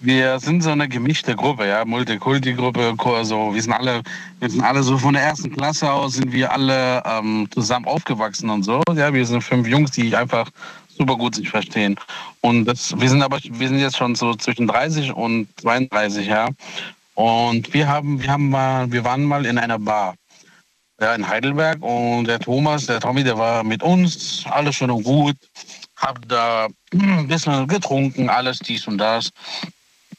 wir 0.00 0.38
sind 0.38 0.62
so 0.62 0.70
eine 0.70 0.88
gemischte 0.88 1.34
Gruppe, 1.34 1.66
ja, 1.66 1.84
Multikulti-Gruppe, 1.84 2.96
also 3.04 3.52
wir 3.52 3.60
sind 3.60 3.72
alle, 3.72 4.02
wir 4.38 4.48
sind 4.48 4.62
alle 4.62 4.82
so 4.84 4.96
von 4.96 5.14
der 5.14 5.24
ersten 5.24 5.50
Klasse 5.50 5.90
aus, 5.90 6.14
sind 6.14 6.32
wir 6.32 6.52
alle 6.52 7.02
ähm, 7.04 7.48
zusammen 7.50 7.86
aufgewachsen 7.86 8.48
und 8.48 8.62
so. 8.62 8.80
Ja, 8.94 9.12
wir 9.12 9.26
sind 9.26 9.42
fünf 9.42 9.66
Jungs, 9.66 9.90
die 9.90 10.14
einfach 10.14 10.48
super 10.96 11.16
gut 11.16 11.34
sich 11.34 11.48
verstehen. 11.48 11.96
Und 12.40 12.64
das, 12.66 12.98
wir 12.98 13.08
sind 13.08 13.22
aber, 13.22 13.38
wir 13.42 13.68
sind 13.68 13.80
jetzt 13.80 13.96
schon 13.96 14.14
so 14.14 14.34
zwischen 14.34 14.68
30 14.68 15.12
und 15.12 15.48
32, 15.60 16.28
ja. 16.28 16.48
Und 17.14 17.74
wir 17.74 17.88
haben, 17.88 18.22
wir 18.22 18.30
haben 18.30 18.50
mal, 18.50 18.92
wir 18.92 19.02
waren 19.02 19.24
mal 19.24 19.44
in 19.46 19.58
einer 19.58 19.80
Bar. 19.80 20.14
Ja, 21.00 21.14
in 21.14 21.28
Heidelberg 21.28 21.80
und 21.80 22.24
der 22.24 22.40
Thomas, 22.40 22.86
der 22.86 22.98
Tommy, 22.98 23.22
der 23.22 23.38
war 23.38 23.62
mit 23.62 23.84
uns, 23.84 24.44
alles 24.46 24.74
schön 24.74 24.90
und 24.90 25.04
gut. 25.04 25.36
Hab 25.96 26.26
da 26.28 26.66
ein 26.92 27.28
bisschen 27.28 27.68
getrunken, 27.68 28.28
alles 28.28 28.58
dies 28.58 28.86
und 28.88 28.98
das. 28.98 29.30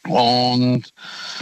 Und 0.08 0.94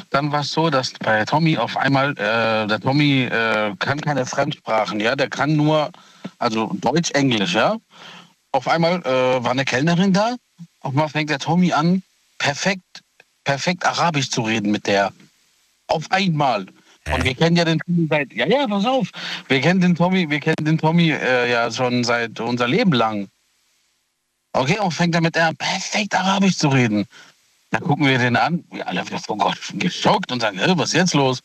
dann 0.10 0.32
war 0.32 0.42
es 0.42 0.52
so, 0.52 0.72
dass 0.72 0.92
bei 0.94 1.24
Tommy 1.26 1.58
auf 1.58 1.78
einmal, 1.78 2.12
äh, 2.14 2.68
der 2.68 2.80
Tommy 2.80 3.24
äh, 3.26 3.76
kann 3.78 4.02
keine 4.02 4.26
Fremdsprachen, 4.26 5.00
ja, 5.00 5.16
der 5.16 5.30
kann 5.30 5.56
nur, 5.56 5.92
also 6.40 6.72
Deutsch, 6.74 7.12
Englisch, 7.12 7.54
ja. 7.54 7.78
Auf 8.52 8.68
einmal 8.68 9.02
äh, 9.06 9.44
war 9.44 9.52
eine 9.52 9.66
Kellnerin 9.66 10.14
da, 10.14 10.36
auf 10.82 10.92
einmal 10.92 11.10
fängt 11.10 11.30
der 11.30 11.40
Tommy 11.40 11.74
an, 11.74 12.02
perfekt, 12.40 13.04
perfekt 13.44 13.86
Arabisch 13.86 14.32
zu 14.32 14.42
reden 14.42 14.72
mit 14.72 14.88
der. 14.88 15.14
Auf 15.88 16.10
einmal. 16.12 16.66
Und 17.14 17.24
wir 17.24 17.36
kennen 17.36 17.56
ja 17.56 17.66
den 17.66 17.80
Tommy 17.80 18.08
seit, 18.10 18.34
ja, 18.34 18.46
ja, 18.46 18.68
pass 18.68 18.86
auf. 18.86 19.10
Wir 19.48 19.62
kennen 19.62 19.82
den 19.82 19.96
Tommy, 19.96 20.30
wir 20.30 20.40
kennen 20.40 20.66
den 20.66 20.78
Tommy 20.78 21.12
äh, 21.12 21.50
ja 21.52 21.72
schon 21.72 22.04
seit 22.04 22.40
unser 22.40 22.68
Leben 22.68 22.94
lang. 22.94 23.28
Okay, 24.54 24.80
und 24.80 24.92
fängt 24.92 25.16
damit 25.16 25.38
an, 25.38 25.56
perfekt 25.56 26.16
Arabisch 26.16 26.58
zu 26.58 26.70
reden. 26.70 27.06
Da 27.70 27.80
gucken 27.80 28.06
wir 28.08 28.18
den 28.18 28.36
an, 28.36 28.64
wir 28.72 28.88
alle, 28.88 29.04
oh 29.28 29.36
Gott, 29.36 29.58
geschockt 29.74 30.32
und 30.32 30.40
sagen, 30.42 30.58
"Hä, 30.60 30.74
was 30.76 30.90
ist 30.90 30.96
jetzt 30.96 31.14
los? 31.14 31.42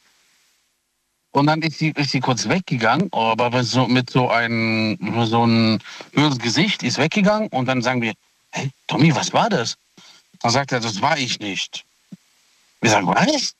Und 1.32 1.46
dann 1.46 1.62
ist 1.62 1.78
sie, 1.78 1.90
ist 1.96 2.10
sie 2.10 2.20
kurz 2.20 2.48
weggegangen, 2.48 3.08
aber 3.12 3.50
mit 3.50 3.66
so, 3.66 3.86
mit 3.88 4.10
so 4.10 4.28
einem 4.28 4.98
so 5.26 5.46
ein 5.46 5.80
Gesicht 6.38 6.82
ist 6.82 6.98
weggegangen 6.98 7.48
und 7.48 7.66
dann 7.66 7.80
sagen 7.82 8.02
wir, 8.02 8.12
hey, 8.50 8.70
Tommy, 8.86 9.14
was 9.14 9.32
war 9.32 9.48
das? 9.48 9.76
Dann 10.40 10.50
sagt 10.50 10.72
er, 10.72 10.80
das 10.80 11.00
war 11.00 11.18
ich 11.18 11.40
nicht. 11.40 11.84
Wir 12.82 12.90
sagen, 12.90 13.06
was? 13.06 13.54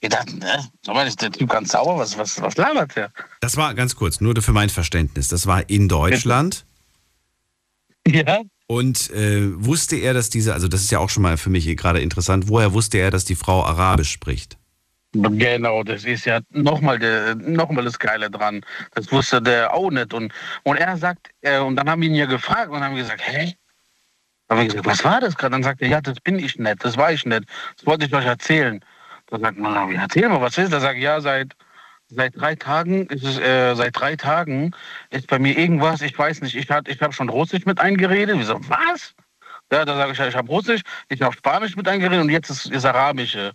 Wir 0.00 0.10
dachten, 0.10 0.38
ne? 0.38 0.64
War 0.86 1.06
ist 1.06 1.20
der 1.22 1.32
Typ 1.32 1.50
ganz 1.50 1.72
sauer, 1.72 1.98
was, 1.98 2.16
was, 2.16 2.40
was 2.40 2.56
labert 2.56 2.94
der? 2.94 3.10
Das 3.40 3.56
war 3.56 3.74
ganz 3.74 3.96
kurz, 3.96 4.20
nur 4.20 4.40
für 4.40 4.52
mein 4.52 4.68
Verständnis. 4.68 5.28
Das 5.28 5.46
war 5.46 5.68
in 5.68 5.88
Deutschland. 5.88 6.64
Ja. 8.06 8.42
Und 8.68 9.10
äh, 9.10 9.64
wusste 9.64 9.96
er, 9.96 10.14
dass 10.14 10.30
diese, 10.30 10.52
also 10.54 10.68
das 10.68 10.82
ist 10.82 10.90
ja 10.90 10.98
auch 10.98 11.10
schon 11.10 11.22
mal 11.22 11.36
für 11.36 11.50
mich 11.50 11.64
gerade 11.76 12.00
interessant, 12.00 12.48
woher 12.48 12.72
wusste 12.74 12.98
er, 12.98 13.10
dass 13.10 13.24
die 13.24 13.34
Frau 13.34 13.64
Arabisch 13.64 14.10
spricht? 14.10 14.56
Genau, 15.12 15.82
das 15.82 16.04
ist 16.04 16.26
ja 16.26 16.40
nochmal 16.50 17.34
noch 17.36 17.70
mal 17.70 17.82
das 17.82 17.98
Geile 17.98 18.30
dran. 18.30 18.60
Das 18.94 19.10
wusste 19.10 19.40
der 19.40 19.72
auch 19.72 19.90
nicht. 19.90 20.12
Und, 20.12 20.32
und 20.64 20.76
er 20.76 20.98
sagt, 20.98 21.30
äh, 21.40 21.58
und 21.58 21.76
dann 21.76 21.88
haben 21.88 22.02
wir 22.02 22.08
ihn 22.08 22.14
ja 22.14 22.26
gefragt 22.26 22.70
und 22.70 22.80
haben 22.80 22.94
gesagt, 22.94 23.22
hä? 23.24 23.54
Dann 24.46 24.58
haben 24.58 24.64
wir 24.64 24.68
gesagt, 24.68 24.86
was 24.86 25.04
war 25.04 25.20
das 25.20 25.34
gerade? 25.34 25.52
Dann 25.52 25.62
sagt 25.62 25.80
er, 25.80 25.88
ja, 25.88 26.00
das 26.02 26.20
bin 26.20 26.38
ich 26.38 26.56
nicht, 26.58 26.84
das 26.84 26.96
war 26.98 27.10
ich 27.10 27.24
nicht. 27.24 27.44
Das 27.76 27.86
wollte 27.86 28.04
ich 28.04 28.14
euch 28.14 28.26
erzählen. 28.26 28.84
Da 29.30 29.38
sagt 29.38 29.58
man, 29.58 29.94
erzähl 29.94 30.28
mal, 30.28 30.40
was 30.40 30.56
ist? 30.58 30.72
Da 30.72 30.80
sagt 30.80 30.98
ja, 30.98 31.20
seit 31.20 31.54
seit 32.08 32.36
drei 32.40 32.54
Tagen 32.54 33.06
ist 33.06 33.24
es, 33.24 33.38
äh, 33.38 33.74
seit 33.74 33.98
drei 33.98 34.16
Tagen 34.16 34.74
ist 35.10 35.26
bei 35.26 35.38
mir 35.38 35.56
irgendwas, 35.58 36.00
ich 36.00 36.18
weiß 36.18 36.40
nicht, 36.40 36.54
ich, 36.56 36.68
ich 36.70 37.02
habe 37.02 37.12
schon 37.12 37.28
Russisch 37.28 37.66
mit 37.66 37.80
eingeredet. 37.80 38.38
Wir 38.38 38.46
so, 38.46 38.58
was? 38.68 39.14
Ja, 39.70 39.84
da 39.84 39.96
sage 39.96 40.12
ich, 40.12 40.18
ich 40.18 40.34
habe 40.34 40.48
Russisch, 40.48 40.80
ich 41.10 41.20
habe 41.20 41.36
Spanisch 41.36 41.76
mit 41.76 41.86
eingeredet 41.86 42.22
und 42.22 42.30
jetzt 42.30 42.48
ist, 42.48 42.66
ist 42.66 42.86
Arabische. 42.86 43.52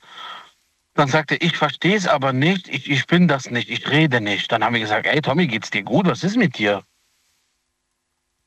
Dann 0.94 1.08
sagte 1.08 1.36
er, 1.36 1.42
ich 1.42 1.58
verstehe 1.58 1.96
es 1.96 2.08
aber 2.08 2.34
nicht, 2.34 2.70
ich, 2.70 2.90
ich 2.92 3.08
bin 3.08 3.28
das 3.28 3.50
nicht, 3.50 3.72
ich 3.72 3.90
rede 3.90 4.22
nicht. 4.22 4.52
Dann 4.52 4.64
haben 4.64 4.74
wir 4.74 4.82
gesagt, 4.82 5.08
ey 5.08 5.22
Tommy, 5.22 5.48
geht's 5.48 5.72
dir 5.72 5.82
gut? 5.82 6.06
Was 6.06 6.24
ist 6.24 6.38
mit 6.38 6.60
dir? 6.60 6.84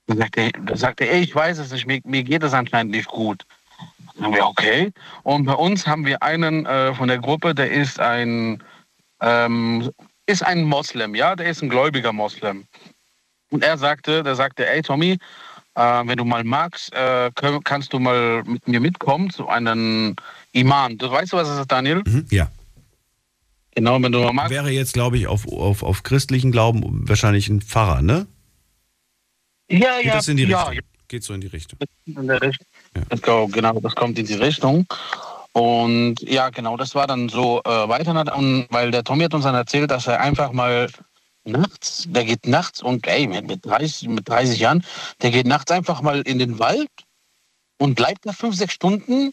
Dann 0.06 0.18
sagte 0.18 0.40
er, 0.42 0.76
sagte 0.76 1.08
ey, 1.10 1.22
ich 1.22 1.34
weiß 1.34 1.58
es 1.58 1.72
nicht, 1.72 1.86
mir, 1.88 2.00
mir 2.04 2.22
geht 2.22 2.44
es 2.44 2.54
anscheinend 2.54 2.92
nicht 2.92 3.08
gut. 3.08 3.44
Haben 4.20 4.34
wir, 4.34 4.46
okay. 4.46 4.92
Und 5.22 5.44
bei 5.44 5.54
uns 5.54 5.86
haben 5.86 6.06
wir 6.06 6.22
einen 6.22 6.66
äh, 6.66 6.94
von 6.94 7.08
der 7.08 7.18
Gruppe, 7.18 7.54
der 7.54 7.70
ist 7.70 8.00
ein, 8.00 8.62
ähm, 9.20 9.90
ist 10.26 10.44
ein 10.44 10.64
Moslem, 10.64 11.14
ja, 11.14 11.36
der 11.36 11.46
ist 11.46 11.62
ein 11.62 11.68
gläubiger 11.68 12.12
Moslem. 12.12 12.64
Und 13.50 13.62
er 13.62 13.78
sagte, 13.78 14.22
der 14.22 14.34
sagte, 14.34 14.68
ey 14.68 14.82
Tommy, 14.82 15.18
äh, 15.74 16.02
wenn 16.06 16.16
du 16.16 16.24
mal 16.24 16.44
magst, 16.44 16.92
äh, 16.94 17.30
kannst 17.64 17.92
du 17.92 17.98
mal 17.98 18.42
mit 18.44 18.66
mir 18.66 18.80
mitkommen 18.80 19.30
zu 19.30 19.48
einem 19.48 20.16
Imam. 20.52 20.96
Du 20.98 21.10
weißt, 21.10 21.32
was 21.32 21.48
das 21.48 21.60
ist, 21.60 21.70
Daniel? 21.70 22.02
Mhm, 22.06 22.26
ja. 22.30 22.50
Genau, 23.74 24.02
wenn 24.02 24.10
du 24.10 24.20
mal 24.20 24.32
magst. 24.32 24.50
Wäre 24.50 24.70
jetzt, 24.70 24.94
glaube 24.94 25.18
ich, 25.18 25.26
auf, 25.26 25.46
auf, 25.46 25.82
auf 25.82 26.02
christlichen 26.02 26.50
Glauben 26.50 27.06
wahrscheinlich 27.06 27.48
ein 27.48 27.60
Pfarrer, 27.60 28.00
ne? 28.00 28.26
Ja, 29.70 29.96
Geht 29.98 30.06
ja, 30.06 30.14
das 30.14 30.28
in 30.28 30.38
die 30.38 30.44
ja, 30.44 30.62
Richtung? 30.62 30.88
Geht 31.08 31.24
so 31.24 31.34
in 31.34 31.40
die 31.40 31.46
Richtung. 31.48 31.78
in 32.06 32.26
der 32.26 32.40
Richtung. 32.40 32.66
Ja. 32.96 33.46
Genau, 33.46 33.80
das 33.80 33.94
kommt 33.94 34.18
in 34.18 34.26
die 34.26 34.34
Richtung. 34.34 34.86
Und 35.52 36.20
ja, 36.20 36.50
genau, 36.50 36.76
das 36.76 36.94
war 36.94 37.06
dann 37.06 37.28
so 37.28 37.62
äh, 37.64 37.88
weiter. 37.88 38.36
Und 38.36 38.66
weil 38.70 38.90
der 38.90 39.04
Tommy 39.04 39.24
hat 39.24 39.34
uns 39.34 39.44
dann 39.44 39.54
erzählt, 39.54 39.90
dass 39.90 40.06
er 40.06 40.20
einfach 40.20 40.52
mal 40.52 40.88
nachts, 41.44 42.04
der 42.08 42.24
geht 42.24 42.46
nachts 42.46 42.82
und 42.82 43.06
ey, 43.06 43.26
mit, 43.26 43.46
mit, 43.46 43.64
30, 43.64 44.08
mit 44.08 44.28
30 44.28 44.58
Jahren, 44.58 44.84
der 45.22 45.30
geht 45.30 45.46
nachts 45.46 45.70
einfach 45.70 46.02
mal 46.02 46.20
in 46.22 46.38
den 46.38 46.58
Wald 46.58 46.90
und 47.78 47.94
bleibt 47.94 48.26
da 48.26 48.32
fünf, 48.32 48.56
sechs 48.56 48.74
Stunden 48.74 49.32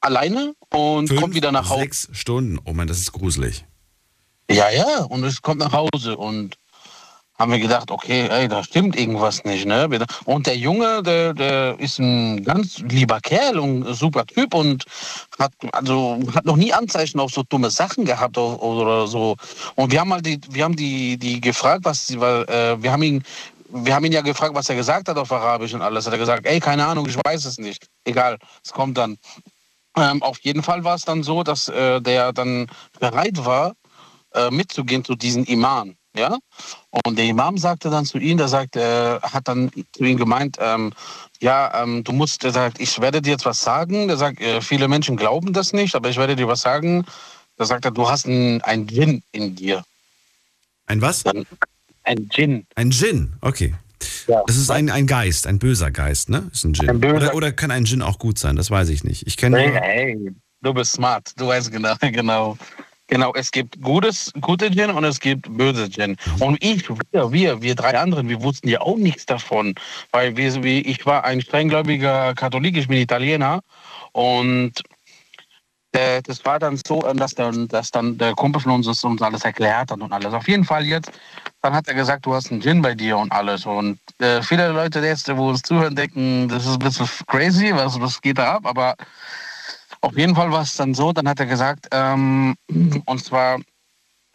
alleine 0.00 0.54
und 0.70 1.08
Fünf, 1.08 1.20
kommt 1.20 1.34
wieder 1.34 1.52
nach 1.52 1.68
Hause. 1.70 1.80
Sechs 1.80 2.08
Stunden. 2.12 2.58
Oh 2.64 2.72
Mann, 2.72 2.86
das 2.86 2.98
ist 2.98 3.12
gruselig. 3.12 3.64
Ja, 4.50 4.70
ja, 4.70 5.04
und 5.04 5.24
es 5.24 5.42
kommt 5.42 5.58
nach 5.58 5.72
Hause 5.72 6.16
und 6.16 6.56
haben 7.38 7.52
wir 7.52 7.58
gedacht, 7.58 7.90
okay, 7.90 8.28
ey, 8.28 8.48
da 8.48 8.64
stimmt 8.64 8.98
irgendwas 8.98 9.44
nicht, 9.44 9.66
ne? 9.66 9.88
Und 10.24 10.46
der 10.46 10.56
Junge, 10.56 11.02
der, 11.02 11.34
der 11.34 11.78
ist 11.78 11.98
ein 11.98 12.42
ganz 12.44 12.78
lieber 12.78 13.20
Kerl 13.20 13.58
und 13.58 13.86
ein 13.86 13.94
super 13.94 14.24
Typ 14.26 14.54
und 14.54 14.84
hat 15.38 15.52
also 15.72 16.18
hat 16.34 16.44
noch 16.44 16.56
nie 16.56 16.72
Anzeichen 16.72 17.20
auf 17.20 17.32
so 17.32 17.42
dumme 17.42 17.70
Sachen 17.70 18.04
gehabt 18.04 18.38
oder 18.38 19.06
so. 19.06 19.36
Und 19.74 19.92
wir 19.92 20.00
haben 20.00 20.08
mal 20.08 20.22
die, 20.22 20.40
wir 20.50 20.64
haben 20.64 20.76
die, 20.76 21.18
die 21.18 21.40
gefragt, 21.40 21.84
was 21.84 22.06
sie, 22.06 22.20
weil 22.20 22.44
äh, 22.44 22.82
wir 22.82 22.92
haben 22.92 23.02
ihn 23.02 23.22
wir 23.68 23.94
haben 23.94 24.04
ihn 24.04 24.12
ja 24.12 24.20
gefragt, 24.20 24.54
was 24.54 24.68
er 24.68 24.76
gesagt 24.76 25.08
hat 25.08 25.18
auf 25.18 25.32
Arabisch 25.32 25.74
und 25.74 25.82
alles. 25.82 26.06
Hat 26.06 26.12
er 26.12 26.18
gesagt, 26.18 26.46
ey, 26.46 26.60
keine 26.60 26.86
Ahnung, 26.86 27.06
ich 27.06 27.16
weiß 27.16 27.44
es 27.44 27.58
nicht. 27.58 27.88
Egal, 28.04 28.38
es 28.64 28.72
kommt 28.72 28.96
dann. 28.96 29.18
Ähm, 29.96 30.22
auf 30.22 30.38
jeden 30.40 30.62
Fall 30.62 30.84
war 30.84 30.94
es 30.94 31.04
dann 31.04 31.22
so, 31.22 31.42
dass 31.42 31.68
äh, 31.68 32.00
der 32.00 32.32
dann 32.32 32.68
bereit 33.00 33.44
war, 33.44 33.74
äh, 34.34 34.50
mitzugehen 34.50 35.04
zu 35.04 35.14
diesen 35.14 35.44
Imam. 35.44 35.96
Ja? 36.16 36.38
Und 37.04 37.18
der 37.18 37.26
Imam 37.26 37.58
sagte 37.58 37.90
dann 37.90 38.04
zu 38.04 38.18
ihm, 38.18 38.38
der 38.38 38.48
sagt, 38.48 38.76
äh, 38.76 39.20
hat 39.20 39.48
dann 39.48 39.70
zu 39.92 40.04
ihm 40.04 40.16
gemeint, 40.16 40.56
ähm, 40.60 40.92
ja, 41.40 41.82
ähm, 41.82 42.02
du 42.04 42.12
musst, 42.12 42.42
der 42.42 42.52
sagt, 42.52 42.80
ich 42.80 43.00
werde 43.00 43.20
dir 43.20 43.30
jetzt 43.30 43.44
was 43.44 43.60
sagen. 43.60 44.08
Der 44.08 44.16
sagt, 44.16 44.40
äh, 44.40 44.60
viele 44.60 44.88
Menschen 44.88 45.16
glauben 45.16 45.52
das 45.52 45.72
nicht, 45.72 45.94
aber 45.94 46.08
ich 46.08 46.16
werde 46.16 46.36
dir 46.36 46.48
was 46.48 46.62
sagen. 46.62 47.04
Da 47.56 47.64
sagt 47.64 47.84
er, 47.84 47.90
du 47.90 48.08
hast 48.08 48.26
ein, 48.26 48.60
ein 48.62 48.86
Djinn 48.86 49.22
in 49.32 49.54
dir. 49.54 49.82
Ein 50.86 51.00
was? 51.00 51.22
Dann, 51.22 51.46
Ein 52.04 52.28
Djinn. 52.28 52.66
Ein 52.74 52.90
Djinn, 52.90 53.34
okay. 53.40 53.74
Ja. 54.28 54.42
Das 54.46 54.56
ist 54.56 54.70
ein, 54.70 54.90
ein 54.90 55.06
Geist, 55.06 55.46
ein 55.46 55.58
böser 55.58 55.90
Geist, 55.90 56.28
ne? 56.28 56.48
Ist 56.52 56.64
ein 56.64 56.72
Djinn. 56.72 56.90
Ein 56.90 57.04
oder, 57.04 57.34
oder 57.34 57.52
kann 57.52 57.70
ein 57.70 57.84
Djinn 57.84 58.02
auch 58.02 58.18
gut 58.18 58.38
sein? 58.38 58.56
Das 58.56 58.70
weiß 58.70 58.88
ich 58.90 59.04
nicht. 59.04 59.26
Ich 59.26 59.36
kenne 59.36 59.58
Hey, 59.58 59.72
hey, 59.72 60.34
du 60.62 60.74
bist 60.74 60.92
smart. 60.92 61.32
Du 61.36 61.48
weißt 61.48 61.72
genau, 61.72 61.94
genau. 62.00 62.58
Genau, 63.08 63.32
es 63.34 63.52
gibt 63.52 63.80
gutes, 63.82 64.32
gute 64.40 64.68
Djinn 64.68 64.90
und 64.90 65.04
es 65.04 65.20
gibt 65.20 65.48
böse 65.56 65.88
Djinn. 65.88 66.16
Und 66.40 66.62
ich, 66.62 66.88
wir, 67.12 67.30
wir, 67.32 67.62
wir 67.62 67.74
drei 67.76 67.96
anderen, 67.96 68.28
wir 68.28 68.42
wussten 68.42 68.68
ja 68.68 68.80
auch 68.80 68.96
nichts 68.96 69.26
davon. 69.26 69.74
Weil 70.10 70.36
wir, 70.36 70.64
ich 70.64 71.06
war 71.06 71.24
ein 71.24 71.40
strenggläubiger 71.40 72.34
Katholik, 72.34 72.76
ich 72.76 72.88
bin 72.88 72.98
Italiener. 72.98 73.60
Und 74.12 74.82
äh, 75.92 76.20
das 76.22 76.44
war 76.44 76.58
dann 76.58 76.80
so, 76.84 77.00
dass 77.00 77.34
dann, 77.34 77.68
dass 77.68 77.92
dann 77.92 78.18
der 78.18 78.34
Kumpel 78.34 78.60
von 78.60 78.72
uns 78.72 78.86
uns 79.04 79.22
alles 79.22 79.44
erklärt 79.44 79.92
hat 79.92 80.00
und 80.00 80.12
alles. 80.12 80.34
Auf 80.34 80.48
jeden 80.48 80.64
Fall 80.64 80.84
jetzt, 80.84 81.12
dann 81.62 81.74
hat 81.74 81.86
er 81.86 81.94
gesagt, 81.94 82.26
du 82.26 82.34
hast 82.34 82.50
einen 82.50 82.60
Djinn 82.60 82.82
bei 82.82 82.94
dir 82.94 83.18
und 83.18 83.30
alles. 83.30 83.66
Und 83.66 84.00
äh, 84.18 84.42
viele 84.42 84.68
Leute 84.72 84.98
jetzt, 85.00 85.34
wo 85.36 85.50
uns 85.50 85.62
zuhören, 85.62 85.94
denken, 85.94 86.48
das 86.48 86.66
ist 86.66 86.72
ein 86.72 86.78
bisschen 86.80 87.08
crazy, 87.28 87.70
was, 87.72 88.00
was 88.00 88.20
geht 88.20 88.38
da 88.38 88.54
ab? 88.54 88.66
Aber 88.66 88.96
auf 90.06 90.16
jeden 90.16 90.36
Fall 90.36 90.52
war 90.52 90.62
es 90.62 90.76
dann 90.76 90.94
so, 90.94 91.12
dann 91.12 91.28
hat 91.28 91.40
er 91.40 91.46
gesagt, 91.46 91.88
ähm, 91.90 92.54
und 93.06 93.24
zwar, 93.24 93.58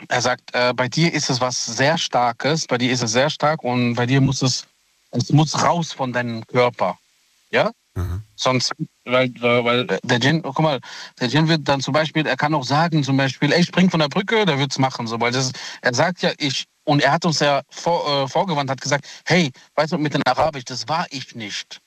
er 0.10 0.22
sagt, 0.22 0.54
äh, 0.54 0.74
bei 0.74 0.90
dir 0.90 1.14
ist 1.14 1.30
es 1.30 1.40
was 1.40 1.66
sehr 1.66 1.98
Starkes, 1.98 2.68
bei 2.68 2.78
dir 2.78 2.92
ist 2.92 3.02
es 3.02 3.14
sehr 3.14 3.30
stark 3.30 3.64
und 3.64 3.96
bei 3.96 4.06
dir 4.06 4.20
muss 4.20 4.42
es, 4.42 4.68
es 5.12 5.32
muss 5.32 5.64
raus 5.64 5.94
von 5.94 6.12
deinem 6.12 6.46
Körper. 6.46 6.98
Ja? 7.52 7.72
Mhm. 7.96 8.22
Sonst, 8.36 8.74
weil, 9.06 9.34
weil 9.42 9.86
der 9.86 10.20
Djinn, 10.20 10.42
guck 10.42 10.60
mal, 10.60 10.80
der 11.20 11.30
Djinn 11.30 11.48
wird 11.48 11.68
dann 11.68 11.80
zum 11.80 11.94
Beispiel, 11.94 12.26
er 12.28 12.36
kann 12.36 12.54
auch 12.54 12.66
sagen, 12.66 13.04
zum 13.04 13.16
Beispiel, 13.16 13.54
ey, 13.54 13.64
spring 13.64 13.90
von 13.90 14.02
der 14.02 14.10
Brücke, 14.10 14.46
der 14.46 14.60
wird's 14.60 14.78
machen. 14.78 15.08
So, 15.08 15.20
weil 15.22 15.32
das, 15.32 15.52
er 15.82 15.94
sagt 15.94 16.22
ja, 16.22 16.32
ich, 16.38 16.66
und 16.84 17.02
er 17.02 17.14
hat 17.14 17.24
uns 17.24 17.40
ja 17.40 17.62
vor, 17.70 18.24
äh, 18.24 18.28
vorgewandt, 18.28 18.70
hat 18.70 18.82
gesagt, 18.82 19.06
hey, 19.26 19.52
weißt 19.76 19.94
du, 19.94 19.98
mit 19.98 20.14
den 20.14 20.24
Arabisch, 20.26 20.66
das 20.66 20.88
war 20.90 21.06
ich 21.12 21.36
nicht. 21.36 21.80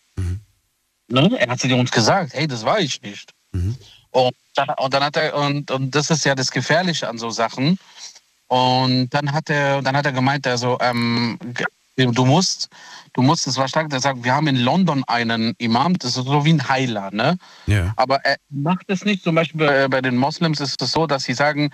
Ne? 1.09 1.37
Er 1.39 1.49
hat 1.49 1.61
sie 1.61 1.73
uns 1.73 1.91
gesagt, 1.91 2.33
hey, 2.33 2.47
das 2.47 2.65
war 2.65 2.81
ich 2.81 3.03
nicht. 3.03 3.33
Mhm. 3.55 3.77
Und, 4.11 4.35
dann, 4.55 4.69
und 4.79 4.95
dann 4.95 5.03
hat 5.03 5.17
er, 5.17 5.35
und, 5.35 5.71
und 5.71 5.95
das 5.95 6.11
ist 6.11 6.25
ja 6.25 6.35
das 6.35 6.51
Gefährliche 6.51 7.09
an 7.09 7.19
so 7.19 7.31
Sachen. 7.31 7.79
Und 8.49 9.09
dann 9.11 9.33
hat 9.33 9.51
er, 9.51 9.83
dann 9.83 9.97
hat 9.97 10.07
er 10.07 10.13
gemeint, 10.13 10.47
also, 10.47 10.79
ähm, 10.81 11.39
du 11.97 12.25
musst, 12.25 12.69
du 13.13 13.23
musst, 13.23 13.47
das 13.47 13.57
war 13.57 13.69
stark, 13.69 13.91
der 13.91 14.01
sagt, 14.01 14.23
wir 14.23 14.35
haben 14.35 14.47
in 14.47 14.57
London 14.57 15.05
einen 15.07 15.55
Imam, 15.59 15.97
das 15.99 16.17
ist 16.17 16.27
so 16.27 16.45
wie 16.45 16.53
ein 16.53 16.69
Heiler, 16.69 17.11
ne? 17.13 17.39
Ja. 17.67 17.93
Aber 17.97 18.25
er 18.25 18.37
macht 18.51 18.85
es 18.89 19.05
nicht, 19.05 19.25
zum 19.25 19.35
Beispiel 19.35 19.89
bei, 19.89 20.01
den 20.01 20.17
Moslems 20.17 20.61
ist 20.61 20.81
es 20.83 20.93
so, 20.93 21.07
dass 21.07 21.25
sie 21.25 21.35
sagen, 21.35 21.71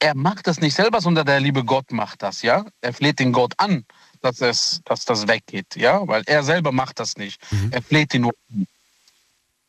er 0.00 0.14
macht 0.14 0.46
das 0.46 0.60
nicht 0.60 0.74
selber, 0.74 1.00
sondern 1.00 1.24
der 1.24 1.40
liebe 1.40 1.64
Gott 1.64 1.90
macht 1.90 2.22
das, 2.22 2.42
ja? 2.42 2.64
Er 2.80 2.92
fleht 2.92 3.18
den 3.20 3.32
Gott 3.32 3.54
an, 3.56 3.84
dass, 4.20 4.40
es, 4.40 4.80
dass 4.84 5.04
das 5.04 5.26
weggeht, 5.28 5.76
ja? 5.76 6.06
Weil 6.06 6.22
er 6.26 6.42
selber 6.42 6.72
macht 6.72 7.00
das 7.00 7.16
nicht. 7.16 7.40
Er 7.70 7.82
fleht 7.82 8.12
ihn 8.14 8.22
nur 8.22 8.34
an. 8.52 8.66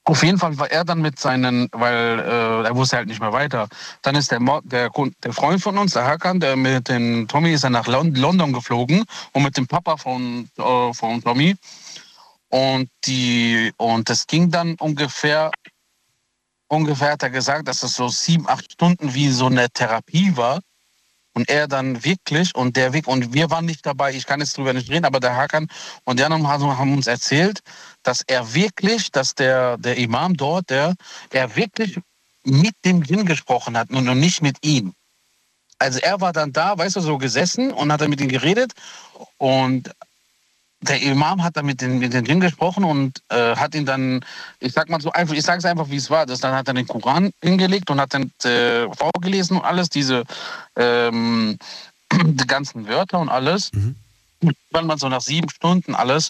Auf 0.07 0.21
jeden 0.21 0.37
Fall 0.37 0.55
war 0.59 0.69
er 0.69 0.85
dann 0.85 1.01
mit 1.01 1.17
seinen, 1.17 1.67
weil 1.71 2.19
äh, 2.19 2.67
er 2.67 2.75
wusste 2.75 2.97
halt 2.97 3.07
nicht 3.07 3.19
mehr 3.19 3.33
weiter. 3.33 3.67
Dann 4.03 4.13
ist 4.15 4.29
der, 4.29 4.39
der, 4.63 4.91
der 5.23 5.33
Freund 5.33 5.61
von 5.61 5.79
uns, 5.79 5.93
der 5.93 6.05
Hakan, 6.05 6.39
der 6.39 6.55
mit 6.55 6.89
dem 6.89 7.27
Tommy 7.27 7.53
ist 7.53 7.63
er 7.63 7.71
nach 7.71 7.87
Lon 7.87 8.13
London 8.13 8.53
geflogen 8.53 9.03
und 9.33 9.43
mit 9.43 9.57
dem 9.57 9.65
Papa 9.65 9.97
von, 9.97 10.47
äh, 10.57 10.93
von 10.93 11.23
Tommy. 11.23 11.55
Und 12.49 12.89
die 13.05 13.73
und 13.77 14.07
das 14.07 14.27
ging 14.27 14.51
dann 14.51 14.75
ungefähr, 14.75 15.49
ungefähr 16.67 17.13
hat 17.13 17.23
er 17.23 17.31
gesagt, 17.31 17.67
dass 17.67 17.81
es 17.81 17.95
so 17.95 18.07
sieben, 18.07 18.47
acht 18.47 18.71
Stunden 18.71 19.15
wie 19.15 19.29
so 19.29 19.47
eine 19.47 19.71
Therapie 19.71 20.37
war. 20.37 20.59
Und 21.35 21.49
er 21.49 21.67
dann 21.67 22.03
wirklich 22.05 22.55
und 22.55 22.77
der 22.77 22.93
Weg 22.93 23.07
und 23.07 23.33
wir 23.33 23.49
waren 23.49 23.65
nicht 23.65 23.85
dabei, 23.85 24.13
ich 24.13 24.25
kann 24.25 24.39
jetzt 24.39 24.57
drüber 24.57 24.71
nicht 24.71 24.89
reden, 24.89 25.03
aber 25.03 25.19
der 25.19 25.35
Hakan 25.35 25.67
und 26.05 26.17
die 26.17 26.23
anderen 26.23 26.47
haben 26.47 26.93
uns 26.93 27.07
erzählt, 27.07 27.59
dass 28.03 28.21
er 28.25 28.53
wirklich, 28.53 29.11
dass 29.11 29.35
der, 29.35 29.77
der 29.77 29.97
Imam 29.97 30.37
dort, 30.37 30.69
der, 30.69 30.95
er 31.31 31.55
wirklich 31.57 31.99
mit 32.45 32.73
dem 32.85 33.03
Djinn 33.03 33.25
gesprochen 33.25 33.77
hat 33.77 33.89
und 33.89 34.05
nicht 34.17 34.41
mit 34.41 34.65
ihm. 34.65 34.93
Also 35.77 35.99
er 35.99 36.21
war 36.21 36.31
dann 36.31 36.53
da, 36.53 36.77
weißt 36.77 36.95
du, 36.95 37.01
so 37.01 37.17
gesessen 37.17 37.71
und 37.71 37.91
hat 37.91 37.99
dann 37.99 38.09
mit 38.09 38.21
ihm 38.21 38.29
geredet 38.29 38.71
und 39.37 39.91
der 40.87 41.01
Imam 41.01 41.43
hat 41.43 41.57
dann 41.57 41.65
mit 41.65 41.81
den, 41.81 41.99
mit 41.99 42.13
den 42.13 42.25
Djinn 42.25 42.39
gesprochen 42.39 42.83
und 42.83 43.21
äh, 43.29 43.55
hat 43.55 43.75
ihn 43.75 43.85
dann, 43.85 44.23
ich 44.59 44.73
sag 44.73 44.89
mal 44.89 45.01
so 45.01 45.11
einfach, 45.11 45.33
ich 45.33 45.43
sag's 45.43 45.65
einfach, 45.65 45.89
wie 45.89 45.97
es 45.97 46.09
war. 46.09 46.25
Das, 46.25 46.39
dann 46.39 46.53
hat 46.53 46.67
er 46.67 46.73
den 46.73 46.87
Koran 46.87 47.31
hingelegt 47.41 47.89
und 47.89 47.99
hat 47.99 48.13
dann 48.13 48.31
äh, 48.43 48.87
vorgelesen 48.95 49.57
und 49.57 49.65
alles, 49.65 49.89
diese 49.89 50.23
ähm, 50.75 51.57
die 52.13 52.47
ganzen 52.47 52.87
Wörter 52.87 53.19
und 53.19 53.29
alles. 53.29 53.73
Mhm. 53.73 53.95
Und 54.41 54.57
wenn 54.71 54.85
man 54.85 54.97
so 54.97 55.09
nach 55.09 55.21
sieben 55.21 55.49
Stunden 55.49 55.95
alles, 55.95 56.29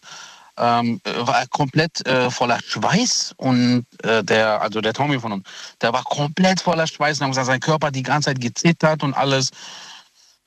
ähm, 0.58 1.02
war 1.04 1.40
er 1.40 1.48
komplett 1.48 2.06
äh, 2.08 2.32
voller 2.32 2.60
Schweiß 2.66 3.34
und 3.38 3.86
äh, 4.04 4.24
der, 4.24 4.62
also 4.62 4.80
der 4.80 4.94
Tommy 4.94 5.20
von 5.20 5.34
uns, 5.34 5.48
der 5.82 5.92
war 5.92 6.04
komplett 6.04 6.62
voller 6.62 6.88
Schweiß 6.88 7.20
und 7.20 7.26
haben 7.26 7.32
gesagt, 7.32 7.48
sein 7.48 7.60
Körper 7.60 7.92
die 7.92 8.04
ganze 8.04 8.30
Zeit 8.30 8.42
gezittert 8.42 9.04
und 9.04 9.14
alles. 9.14 9.52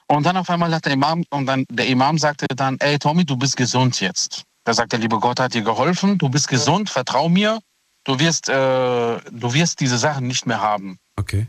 Und 0.08 0.24
dann 0.24 0.36
auf 0.36 0.48
einmal 0.48 0.74
hat 0.74 0.86
der 0.86 0.92
Imam, 0.92 1.22
und 1.30 1.46
dann 1.46 1.64
der 1.70 1.86
Imam 1.86 2.18
sagte 2.18 2.46
dann, 2.56 2.78
ey 2.80 2.98
Tommy, 2.98 3.24
du 3.24 3.36
bist 3.36 3.56
gesund 3.56 4.00
jetzt. 4.00 4.44
Da 4.64 4.74
sagt 4.74 4.92
der 4.92 4.98
liebe 4.98 5.18
Gott 5.18 5.38
hat 5.38 5.54
dir 5.54 5.62
geholfen, 5.62 6.18
du 6.18 6.28
bist 6.28 6.48
gesund, 6.48 6.90
vertrau 6.90 7.28
mir, 7.28 7.58
du 8.04 8.18
wirst, 8.18 8.48
äh, 8.48 8.52
du 8.52 9.54
wirst 9.54 9.80
diese 9.80 9.98
Sachen 9.98 10.26
nicht 10.26 10.46
mehr 10.46 10.60
haben. 10.60 10.98
Okay. 11.16 11.46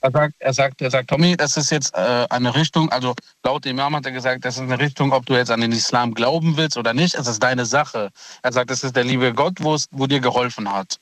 Er 0.00 0.12
sagt, 0.12 0.34
er 0.38 0.52
sagt, 0.54 0.82
er 0.82 0.90
sagt, 0.90 1.10
Tommy, 1.10 1.36
das 1.36 1.56
ist 1.56 1.70
jetzt 1.70 1.94
äh, 1.94 2.26
eine 2.30 2.54
Richtung, 2.54 2.90
also 2.90 3.14
laut 3.44 3.64
dem 3.64 3.78
Imam 3.78 3.96
hat 3.96 4.06
er 4.06 4.12
gesagt, 4.12 4.44
das 4.44 4.56
ist 4.56 4.62
eine 4.62 4.78
Richtung, 4.78 5.12
ob 5.12 5.26
du 5.26 5.34
jetzt 5.34 5.50
an 5.50 5.60
den 5.60 5.72
Islam 5.72 6.14
glauben 6.14 6.56
willst 6.56 6.76
oder 6.76 6.94
nicht, 6.94 7.14
es 7.14 7.26
ist 7.26 7.42
deine 7.42 7.66
Sache. 7.66 8.10
Er 8.42 8.52
sagt, 8.52 8.70
das 8.70 8.84
ist 8.84 8.94
der 8.94 9.04
liebe 9.04 9.34
Gott, 9.34 9.54
wo 9.60 9.74
es, 9.74 9.86
wo 9.90 10.06
dir 10.06 10.20
geholfen 10.20 10.72
hat. 10.72 10.98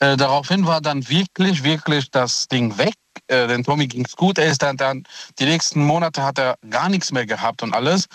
Äh, 0.00 0.16
daraufhin 0.16 0.66
war 0.66 0.80
dann 0.80 1.08
wirklich, 1.08 1.62
wirklich 1.62 2.10
das 2.10 2.48
Ding 2.48 2.76
weg. 2.76 2.94
Äh, 3.28 3.46
denn 3.46 3.62
Tommy 3.64 3.86
ging's 3.86 4.16
gut. 4.16 4.38
Er 4.38 4.46
ist 4.46 4.62
dann, 4.62 4.76
dann, 4.76 5.04
die 5.38 5.44
nächsten 5.44 5.84
Monate 5.84 6.22
hat 6.22 6.38
er 6.38 6.56
gar 6.68 6.88
nichts 6.88 7.12
mehr 7.12 7.26
gehabt 7.26 7.62
und 7.62 7.72
alles. 7.74 8.06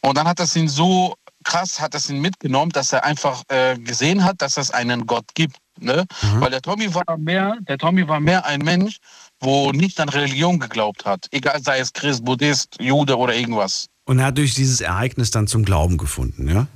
Und 0.00 0.16
dann 0.16 0.28
hat 0.28 0.40
es 0.40 0.54
ihn 0.56 0.68
so 0.68 1.14
krass, 1.44 1.80
hat 1.80 1.94
es 1.94 2.10
ihn 2.10 2.20
mitgenommen, 2.20 2.72
dass 2.72 2.92
er 2.92 3.04
einfach 3.04 3.42
äh, 3.48 3.76
gesehen 3.78 4.24
hat, 4.24 4.42
dass 4.42 4.56
es 4.56 4.70
einen 4.70 5.06
Gott 5.06 5.26
gibt. 5.34 5.56
Ne? 5.78 6.06
Weil 6.38 6.50
der 6.50 6.62
Tommy 6.62 6.92
war 6.94 7.16
mehr, 7.18 7.54
der 7.68 7.76
Tommy 7.78 8.08
war 8.08 8.18
mehr 8.18 8.46
ein 8.46 8.60
Mensch, 8.62 8.96
wo 9.40 9.70
nicht 9.72 10.00
an 10.00 10.08
Religion 10.08 10.58
geglaubt 10.58 11.04
hat. 11.04 11.26
Egal, 11.30 11.62
sei 11.62 11.78
es 11.78 11.92
Christ, 11.92 12.24
Buddhist, 12.24 12.76
Jude 12.80 13.16
oder 13.18 13.34
irgendwas. 13.34 13.86
Und 14.06 14.18
er 14.18 14.26
hat 14.26 14.38
durch 14.38 14.54
dieses 14.54 14.80
Ereignis 14.80 15.30
dann 15.30 15.46
zum 15.46 15.64
Glauben 15.64 15.98
gefunden, 15.98 16.48
ja? 16.48 16.66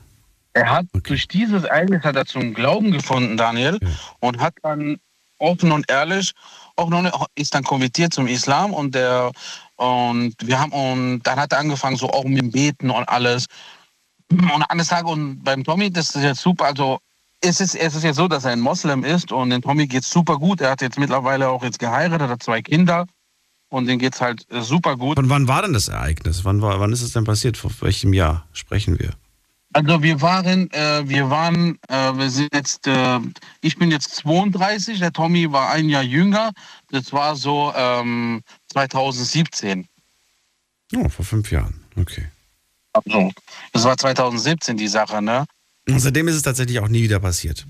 Er 0.53 0.71
hat 0.71 0.87
Okay. 0.93 1.09
durch 1.09 1.29
dieses 1.29 1.65
Ereignis 1.65 2.03
hat 2.05 2.17
er 2.17 2.27
zum 2.27 2.53
Glauben 2.55 2.91
gefunden, 2.91 3.37
Daniel, 3.37 3.79
Ja. 3.81 3.89
und 4.21 4.41
hat 4.41 4.55
dann 4.63 4.99
offen 5.39 5.73
und 5.73 5.91
ehrlich 5.91 6.33
auch 6.81 6.91
noch 6.91 7.27
ist 7.35 7.55
dann 7.55 7.65
konvertiert 7.65 8.13
zum 8.13 8.27
Islam 8.27 8.73
und 8.73 8.95
der 8.95 9.31
und 9.77 10.35
wir 10.43 10.61
haben 10.61 10.73
und 10.73 11.23
dann 11.23 11.39
hat 11.39 11.53
er 11.53 11.59
angefangen 11.59 11.97
so 11.97 12.09
auch 12.11 12.25
mit 12.25 12.39
dem 12.39 12.51
Beten 12.51 12.91
und 12.91 13.09
alles 13.09 13.47
und 14.31 14.63
eines 14.69 14.89
Tages 14.89 15.11
und 15.11 15.43
beim 15.45 15.65
Tommy 15.65 15.91
das 15.91 16.15
ist 16.15 16.23
jetzt 16.23 16.41
super 16.41 16.67
also 16.67 16.99
es 17.43 17.61
ist, 17.61 17.75
es 17.75 17.95
ist 17.95 18.05
jetzt 18.05 18.17
so, 18.17 18.29
dass 18.29 18.45
er 18.45 18.53
ein 18.53 18.61
Moslem 18.61 19.05
ist 19.05 19.33
und 19.33 19.51
dem 19.51 19.63
Tommy 19.63 19.87
geht 19.87 20.05
super 20.05 20.39
gut. 20.39 20.61
Er 20.61 20.73
hat 20.73 20.83
jetzt 20.83 20.99
mittlerweile 20.99 21.49
auch 21.49 21.63
jetzt 21.63 21.79
geheiratet, 21.79 22.29
hat 22.29 22.43
zwei 22.43 22.61
Kinder 22.61 23.07
und 23.71 23.87
dem 23.87 23.99
geht's 23.99 24.21
halt 24.21 24.47
äh, 24.51 24.61
super 24.61 24.97
gut. 24.97 25.19
Und 25.19 25.31
wann 25.31 25.49
war 25.49 25.63
denn 25.63 25.73
das 25.73 25.89
Ereignis? 25.89 26.45
Wann, 26.45 26.61
war, 26.61 26.81
wann 26.81 26.93
ist 26.93 27.03
es 27.03 27.13
denn 27.13 27.25
passiert? 27.25 27.57
Vor 27.57 27.71
welchem 27.81 28.13
Jahr 28.13 28.47
sprechen 28.53 28.99
wir? 28.99 29.13
Also 29.73 30.03
wir 30.03 30.21
waren, 30.21 30.71
äh, 30.73 31.03
wir 31.09 31.31
waren, 31.31 31.79
äh, 31.89 32.13
wir 32.17 32.29
sind 32.29 32.53
jetzt, 32.55 32.87
äh, 32.89 33.21
ich 33.61 33.77
bin 33.77 33.91
jetzt 33.91 34.17
32, 34.17 34.99
der 34.99 35.13
Tommy 35.13 35.53
war 35.53 35.71
ein 35.71 35.89
Jahr 35.89 36.03
jünger. 36.03 36.51
Das 36.91 37.13
war 37.13 37.37
so 37.37 37.73
ähm, 37.77 38.43
2017. 38.73 39.87
Oh, 40.97 41.09
vor 41.09 41.25
fünf 41.25 41.53
Jahren. 41.53 41.85
Okay. 41.97 42.27
Also, 42.93 43.31
das 43.73 43.85
war 43.85 43.97
2017 43.97 44.77
die 44.77 44.89
Sache, 44.89 45.23
ne? 45.23 45.45
Und 45.89 46.01
seitdem 46.01 46.27
ist 46.27 46.35
es 46.35 46.43
tatsächlich 46.43 46.81
auch 46.81 46.89
nie 46.89 47.03
wieder 47.03 47.21
passiert. 47.21 47.67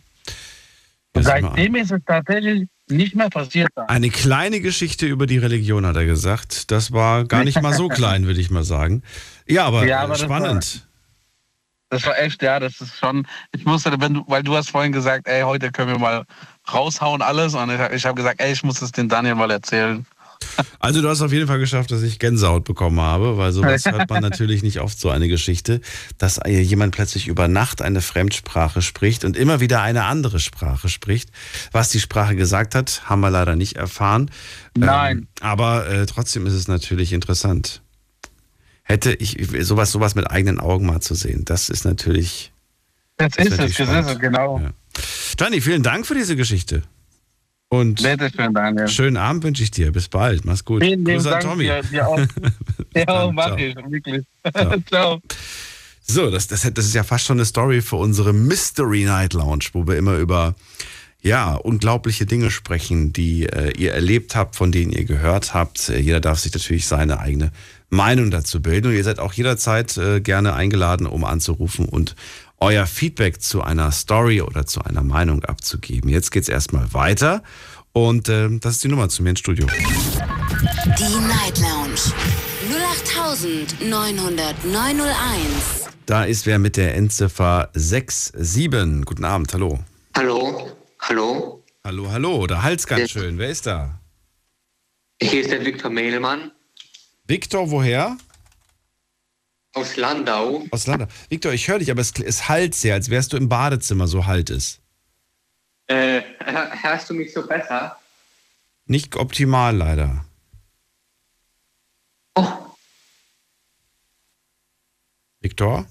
Das 1.12 1.26
Seitdem 1.26 1.74
ist 1.74 1.90
es 1.90 2.00
tatsächlich 2.06 2.68
nicht 2.88 3.14
mehr 3.14 3.28
passiert. 3.30 3.68
Eine 3.74 4.10
kleine 4.10 4.60
Geschichte 4.60 5.06
über 5.06 5.26
die 5.26 5.38
Religion, 5.38 5.84
hat 5.84 5.96
er 5.96 6.06
gesagt. 6.06 6.70
Das 6.70 6.92
war 6.92 7.24
gar 7.24 7.44
nicht 7.44 7.60
mal 7.60 7.74
so 7.74 7.88
klein, 7.88 8.26
würde 8.26 8.40
ich 8.40 8.50
mal 8.50 8.64
sagen. 8.64 9.02
Ja, 9.46 9.64
aber, 9.66 9.86
Ja, 9.86 10.00
aber 10.00 10.16
spannend. 10.16 10.88
Das 11.90 12.06
war 12.06 12.18
echt, 12.18 12.40
ja, 12.42 12.60
das 12.60 12.80
ist 12.80 12.96
schon, 12.96 13.26
ich 13.52 13.64
musste, 13.64 14.00
wenn 14.00 14.14
du, 14.14 14.24
weil 14.28 14.44
du 14.44 14.56
hast 14.56 14.70
vorhin 14.70 14.92
gesagt, 14.92 15.26
ey, 15.26 15.42
heute 15.42 15.72
können 15.72 15.90
wir 15.90 15.98
mal 15.98 16.24
raushauen 16.72 17.20
alles 17.20 17.54
und 17.54 17.68
ich, 17.70 17.80
ich 17.92 18.06
habe 18.06 18.14
gesagt, 18.14 18.40
ey, 18.40 18.52
ich 18.52 18.62
muss 18.62 18.80
es 18.80 18.92
den 18.92 19.08
Daniel 19.08 19.34
mal 19.34 19.50
erzählen. 19.50 20.06
Also 20.78 21.02
du 21.02 21.08
hast 21.08 21.20
auf 21.20 21.32
jeden 21.32 21.46
Fall 21.46 21.58
geschafft, 21.58 21.90
dass 21.90 22.02
ich 22.02 22.18
Gänsehaut 22.18 22.64
bekommen 22.64 23.00
habe, 23.00 23.36
weil 23.36 23.52
sowas 23.52 23.84
hört 23.84 24.08
man 24.08 24.22
natürlich 24.28 24.62
nicht 24.62 24.80
oft, 24.80 24.98
so 24.98 25.10
eine 25.10 25.28
Geschichte, 25.28 25.80
dass 26.18 26.40
jemand 26.46 26.94
plötzlich 26.94 27.28
über 27.28 27.48
Nacht 27.48 27.82
eine 27.82 28.00
Fremdsprache 28.00 28.80
spricht 28.80 29.24
und 29.24 29.36
immer 29.36 29.60
wieder 29.60 29.82
eine 29.82 30.04
andere 30.04 30.40
Sprache 30.40 30.88
spricht. 30.88 31.30
Was 31.72 31.90
die 31.90 32.00
Sprache 32.00 32.36
gesagt 32.36 32.74
hat, 32.74 33.02
haben 33.04 33.20
wir 33.20 33.30
leider 33.30 33.56
nicht 33.56 33.76
erfahren. 33.76 34.30
Nein. 34.76 35.18
Ähm, 35.18 35.28
aber 35.40 35.88
äh, 35.88 36.06
trotzdem 36.06 36.46
ist 36.46 36.54
es 36.54 36.68
natürlich 36.68 37.12
interessant. 37.12 37.82
Hätte 38.90 39.12
ich 39.14 39.36
sowas, 39.60 39.92
sowas 39.92 40.14
mit 40.14 40.30
eigenen 40.30 40.60
Augen 40.60 40.86
mal 40.86 41.00
zu 41.00 41.14
sehen. 41.14 41.44
Das 41.44 41.68
ist 41.70 41.84
natürlich. 41.84 42.52
Das, 43.16 43.32
das 43.32 43.46
ist 43.46 43.52
es, 43.52 43.76
das 43.76 44.06
ist 44.06 44.12
es, 44.12 44.18
genau. 44.18 44.58
Ja. 44.58 44.72
Gianni, 45.36 45.60
vielen 45.60 45.82
Dank 45.82 46.06
für 46.06 46.14
diese 46.14 46.36
Geschichte. 46.36 46.82
Und 47.68 48.00
schön, 48.00 48.18
Daniel. 48.52 48.88
schönen 48.88 49.16
Abend 49.16 49.44
wünsche 49.44 49.62
ich 49.62 49.70
dir. 49.70 49.92
Bis 49.92 50.08
bald. 50.08 50.44
Mach's 50.44 50.64
gut. 50.64 50.82
Vielen 50.82 51.04
Grüß 51.04 51.22
Dank 51.22 51.42
Tommy. 51.42 51.64
Dir, 51.64 51.82
dir 51.82 52.08
auch. 52.08 52.18
ja, 52.96 53.30
mach 53.32 53.56
ich, 53.56 53.76
wirklich. 53.76 54.24
Ciao. 54.52 54.80
Ciao. 54.88 55.20
So, 56.02 56.30
das, 56.30 56.48
das, 56.48 56.62
das 56.74 56.84
ist 56.84 56.94
ja 56.94 57.04
fast 57.04 57.26
schon 57.26 57.36
eine 57.36 57.44
Story 57.44 57.82
für 57.82 57.96
unsere 57.96 58.32
Mystery 58.32 59.04
Night 59.04 59.34
Lounge, 59.34 59.66
wo 59.72 59.86
wir 59.86 59.96
immer 59.96 60.16
über 60.16 60.56
ja, 61.22 61.54
unglaubliche 61.54 62.26
Dinge 62.26 62.50
sprechen, 62.50 63.12
die 63.12 63.46
äh, 63.46 63.72
ihr 63.76 63.92
erlebt 63.92 64.34
habt, 64.34 64.56
von 64.56 64.72
denen 64.72 64.90
ihr 64.90 65.04
gehört 65.04 65.54
habt. 65.54 65.90
Äh, 65.90 65.98
jeder 65.98 66.20
darf 66.20 66.40
sich 66.40 66.52
natürlich 66.52 66.86
seine 66.86 67.20
eigene 67.20 67.52
Meinung 67.90 68.30
dazu 68.30 68.62
bilden. 68.62 68.88
Und 68.88 68.94
ihr 68.94 69.04
seid 69.04 69.18
auch 69.18 69.32
jederzeit 69.32 69.96
äh, 69.96 70.20
gerne 70.20 70.54
eingeladen, 70.54 71.06
um 71.06 71.24
anzurufen 71.24 71.86
und 71.86 72.14
euer 72.58 72.86
Feedback 72.86 73.42
zu 73.42 73.62
einer 73.62 73.90
Story 73.90 74.40
oder 74.40 74.66
zu 74.66 74.82
einer 74.82 75.02
Meinung 75.02 75.44
abzugeben. 75.44 76.10
Jetzt 76.10 76.30
geht's 76.30 76.48
erstmal 76.48 76.92
weiter. 76.94 77.42
Und 77.92 78.28
äh, 78.28 78.48
das 78.60 78.76
ist 78.76 78.84
die 78.84 78.88
Nummer 78.88 79.08
zu 79.08 79.22
mir 79.22 79.30
ins 79.30 79.40
Studio. 79.40 79.66
Die 79.66 81.26
Night 81.26 81.58
Lounge 81.58 82.00
0890901. 83.80 85.88
Da 86.06 86.24
ist 86.24 86.46
wer 86.46 86.58
mit 86.58 86.76
der 86.76 86.94
Endziffer 86.94 87.70
67. 87.74 89.04
Guten 89.04 89.24
Abend, 89.24 89.52
hallo. 89.52 89.80
Hallo, 90.16 90.70
hallo. 91.00 91.64
Hallo, 91.84 92.10
hallo, 92.10 92.46
da 92.46 92.62
Hals 92.62 92.86
ganz 92.86 93.10
schön. 93.10 93.38
Wer 93.38 93.50
ist 93.50 93.66
da? 93.66 94.00
Hier 95.20 95.40
ist 95.40 95.50
der 95.50 95.64
Viktor 95.64 95.90
Mehlmann. 95.90 96.52
Viktor, 97.30 97.70
woher? 97.70 98.18
Aus 99.72 99.96
Landau. 99.96 100.66
Aus 100.72 100.88
Landau. 100.88 101.06
Viktor, 101.28 101.52
ich 101.52 101.68
höre 101.68 101.78
dich, 101.78 101.92
aber 101.92 102.00
es, 102.00 102.12
es 102.18 102.48
halt 102.48 102.74
sehr, 102.74 102.94
als 102.94 103.08
wärst 103.08 103.32
du 103.32 103.36
im 103.36 103.48
Badezimmer, 103.48 104.08
so 104.08 104.26
halt 104.26 104.50
es. 104.50 104.80
Äh, 105.86 106.22
hörst 106.40 107.08
du 107.08 107.14
mich 107.14 107.32
so 107.32 107.46
besser? 107.46 107.96
Nicht 108.86 109.14
optimal, 109.14 109.76
leider. 109.76 110.24
Oh. 112.34 112.52
Viktor? 115.40 115.86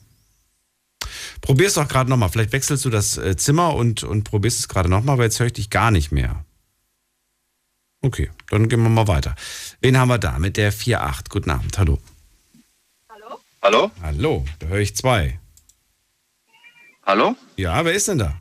Probier's 1.40 1.76
doch 1.76 1.88
gerade 1.88 2.10
nochmal. 2.10 2.28
Vielleicht 2.28 2.52
wechselst 2.52 2.84
du 2.84 2.90
das 2.90 3.18
äh, 3.18 3.38
Zimmer 3.38 3.76
und, 3.76 4.04
und 4.04 4.26
probierst 4.26 4.60
es 4.60 4.68
gerade 4.68 4.90
nochmal, 4.90 5.18
weil 5.18 5.26
jetzt 5.28 5.40
höre 5.40 5.48
ich 5.48 5.54
dich 5.54 5.70
gar 5.70 5.90
nicht 5.90 6.12
mehr. 6.12 6.44
Okay, 8.02 8.30
dann 8.50 8.70
gehen 8.70 8.82
wir 8.82 8.89
mal 8.89 9.08
weiter. 9.08 9.36
Wen 9.82 9.97
haben 9.97 10.08
wir 10.08 10.18
da 10.18 10.39
mit 10.39 10.56
der 10.56 10.72
4.8? 10.72 11.30
Guten 11.30 11.50
Abend, 11.50 11.78
hallo. 11.78 12.00
Hallo? 13.10 13.39
Hallo? 13.62 13.91
Hallo, 14.02 14.45
da 14.60 14.68
höre 14.68 14.80
ich 14.80 14.95
zwei. 14.95 15.38
Hallo? 17.06 17.36
Ja, 17.58 17.84
wer 17.84 17.93
ist 17.93 18.08
denn 18.08 18.20
da? 18.20 18.39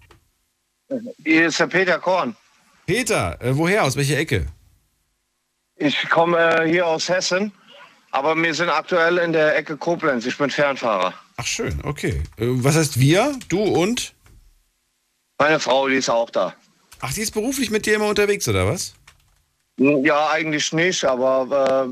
Hier 1.25 1.49
ist 1.49 1.59
der 1.59 1.67
Peter 1.67 1.99
Korn. 1.99 2.37
Peter, 2.87 3.41
äh, 3.43 3.57
woher? 3.57 3.83
Aus 3.85 3.97
welcher 3.97 4.19
Ecke? 4.19 4.47
Ich 5.77 6.09
komme 6.09 6.39
äh, 6.39 6.69
hier 6.69 6.87
aus 6.87 7.09
Hessen, 7.09 7.53
aber 8.13 8.37
wir 8.37 8.55
sind 8.55 8.69
aktuell 8.69 9.19
in 9.19 9.33
der 9.33 9.57
Ecke 9.57 9.77
Koblenz. 9.77 10.25
Ich 10.25 10.39
bin 10.39 10.51
Fernfahrer. 10.51 11.13
Ach 11.37 11.47
schön, 11.47 11.81
okay. 11.85 12.23
Äh, 12.37 12.47
was 12.47 12.77
heißt 12.77 13.01
wir? 13.01 13.37
Du 13.49 13.61
und? 13.61 14.15
Meine 15.39 15.59
Frau, 15.59 15.89
die 15.89 15.97
ist 15.97 16.11
auch 16.11 16.31
da. 16.31 16.55
Ach, 17.01 17.13
die 17.13 17.23
ist 17.23 17.33
beruflich 17.33 17.71
mit 17.71 17.87
dir 17.87 17.97
immer 17.97 18.09
unterwegs, 18.09 18.49
oder 18.49 18.67
was? 18.67 18.95
Ja, 19.79 20.31
eigentlich 20.31 20.72
nicht, 20.72 21.05
aber 21.05 21.89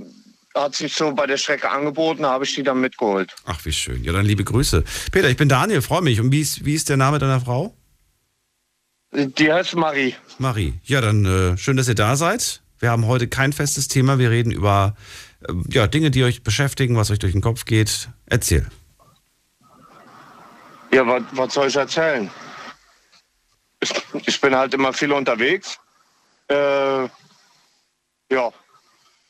äh, 0.54 0.58
hat 0.58 0.74
sich 0.74 0.92
so 0.94 1.12
bei 1.12 1.26
der 1.26 1.36
Strecke 1.36 1.70
angeboten, 1.70 2.26
habe 2.26 2.44
ich 2.44 2.54
die 2.54 2.62
dann 2.62 2.80
mitgeholt. 2.80 3.34
Ach, 3.44 3.64
wie 3.64 3.72
schön. 3.72 4.02
Ja, 4.02 4.12
dann 4.12 4.26
liebe 4.26 4.42
Grüße. 4.42 4.82
Peter, 5.12 5.28
ich 5.30 5.36
bin 5.36 5.48
Daniel, 5.48 5.82
freue 5.82 6.02
mich. 6.02 6.20
Und 6.20 6.32
wie 6.32 6.40
ist, 6.40 6.64
wie 6.64 6.74
ist 6.74 6.88
der 6.88 6.96
Name 6.96 7.18
deiner 7.18 7.40
Frau? 7.40 7.76
Die 9.12 9.52
heißt 9.52 9.76
Marie. 9.76 10.16
Marie. 10.38 10.74
Ja, 10.84 11.00
dann 11.00 11.24
äh, 11.24 11.56
schön, 11.56 11.76
dass 11.76 11.86
ihr 11.88 11.94
da 11.94 12.16
seid. 12.16 12.60
Wir 12.80 12.90
haben 12.90 13.06
heute 13.06 13.28
kein 13.28 13.52
festes 13.52 13.86
Thema. 13.86 14.18
Wir 14.18 14.30
reden 14.30 14.50
über 14.50 14.96
äh, 15.48 15.52
ja, 15.68 15.86
Dinge, 15.86 16.10
die 16.10 16.24
euch 16.24 16.42
beschäftigen, 16.42 16.96
was 16.96 17.10
euch 17.12 17.20
durch 17.20 17.32
den 17.32 17.40
Kopf 17.40 17.64
geht. 17.64 18.08
Erzähl. 18.26 18.66
Ja, 20.92 21.06
was, 21.06 21.22
was 21.32 21.54
soll 21.54 21.68
ich 21.68 21.76
erzählen? 21.76 22.28
Ich, 23.80 23.92
ich 24.26 24.40
bin 24.40 24.56
halt 24.56 24.74
immer 24.74 24.92
viel 24.92 25.12
unterwegs. 25.12 25.78
Äh, 26.48 27.08
ja, 28.30 28.50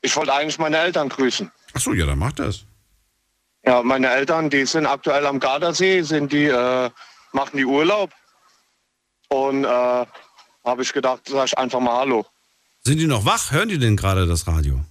ich 0.03 0.15
wollte 0.17 0.33
eigentlich 0.33 0.59
meine 0.59 0.79
Eltern 0.79 1.09
grüßen. 1.09 1.51
Ach 1.75 1.81
so, 1.81 1.93
ja, 1.93 2.07
dann 2.07 2.19
macht 2.19 2.39
das. 2.39 2.65
Ja, 3.65 3.83
meine 3.83 4.09
Eltern, 4.09 4.49
die 4.49 4.65
sind 4.65 4.87
aktuell 4.87 5.27
am 5.27 5.41
Gardasee, 5.41 6.03
sind 6.03 6.33
die, 6.33 6.45
äh, 6.45 6.91
machen 7.33 7.57
die 7.57 7.65
Urlaub. 7.65 8.13
Und 9.29 9.65
äh, 9.65 10.07
habe 10.65 10.83
ich 10.83 10.93
gedacht, 10.93 11.23
sag 11.29 11.47
ich 11.47 11.59
einfach 11.59 11.81
mal 11.81 11.99
Hallo. 11.99 12.25
Sind 12.85 12.99
die 12.99 13.09
noch 13.09 13.25
wach? 13.25 13.51
Hören 13.51 13.69
die 13.69 13.79
denn 13.79 13.97
gerade 13.97 14.27
das 14.27 14.47
Radio? 14.47 14.85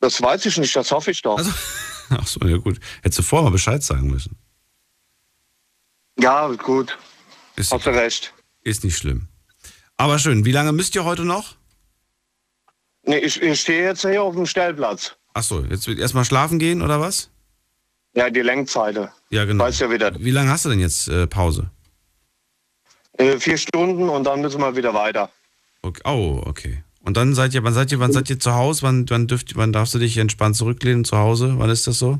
Das 0.00 0.20
weiß 0.20 0.44
ich 0.44 0.58
nicht, 0.58 0.76
das 0.76 0.90
hoffe 0.90 1.10
ich 1.10 1.22
doch. 1.22 1.38
Also, 1.38 1.50
ach 2.10 2.26
so, 2.26 2.40
ja 2.46 2.58
gut. 2.58 2.78
Hättest 3.02 3.20
du 3.20 3.22
vorher 3.22 3.44
mal 3.44 3.52
Bescheid 3.52 3.82
sagen 3.82 4.08
müssen. 4.08 4.36
Ja, 6.18 6.48
gut. 6.48 6.98
Ist, 7.56 7.72
Hast 7.72 7.86
du 7.86 7.90
recht. 7.90 8.34
Ist 8.62 8.84
nicht 8.84 8.98
schlimm. 8.98 9.28
Aber 9.96 10.18
schön. 10.18 10.44
Wie 10.44 10.52
lange 10.52 10.72
müsst 10.72 10.94
ihr 10.94 11.04
heute 11.04 11.24
noch? 11.24 11.56
Nee, 13.06 13.18
ich, 13.18 13.40
ich 13.40 13.60
stehe 13.60 13.84
jetzt 13.84 14.02
hier 14.02 14.22
auf 14.22 14.34
dem 14.34 14.46
Stellplatz. 14.46 15.16
Ach 15.32 15.42
so, 15.42 15.60
jetzt 15.60 15.86
wird 15.86 15.98
erstmal 15.98 16.24
schlafen 16.24 16.58
gehen 16.58 16.82
oder 16.82 17.00
was? 17.00 17.30
Ja, 18.14 18.30
die 18.30 18.40
Lenkzeiten. 18.40 19.08
Ja, 19.30 19.44
genau. 19.44 19.64
Weißt 19.64 19.80
ja 19.80 19.90
wieder. 19.90 20.12
Wie 20.18 20.30
lange 20.30 20.50
hast 20.50 20.64
du 20.64 20.70
denn 20.70 20.80
jetzt 20.80 21.08
äh, 21.08 21.26
Pause? 21.26 21.70
Äh, 23.18 23.38
vier 23.38 23.58
Stunden 23.58 24.08
und 24.08 24.24
dann 24.24 24.40
müssen 24.40 24.60
wir 24.60 24.74
wieder 24.74 24.94
weiter. 24.94 25.30
Okay. 25.82 26.00
Oh, 26.04 26.42
okay. 26.44 26.82
Und 27.00 27.16
dann 27.16 27.34
seid 27.34 27.54
ihr, 27.54 27.62
wann 27.62 27.74
seid 27.74 27.92
ihr, 27.92 28.00
wann 28.00 28.12
seid 28.12 28.28
ihr 28.30 28.40
zu 28.40 28.54
Hause? 28.54 28.82
Wann, 28.82 29.08
wann, 29.08 29.28
dürft, 29.28 29.54
wann 29.56 29.72
darfst 29.72 29.94
du 29.94 29.98
dich 29.98 30.16
entspannt 30.16 30.56
zurücklehnen 30.56 31.04
zu 31.04 31.16
Hause? 31.16 31.54
Wann 31.58 31.70
ist 31.70 31.86
das 31.86 31.98
so? 31.98 32.18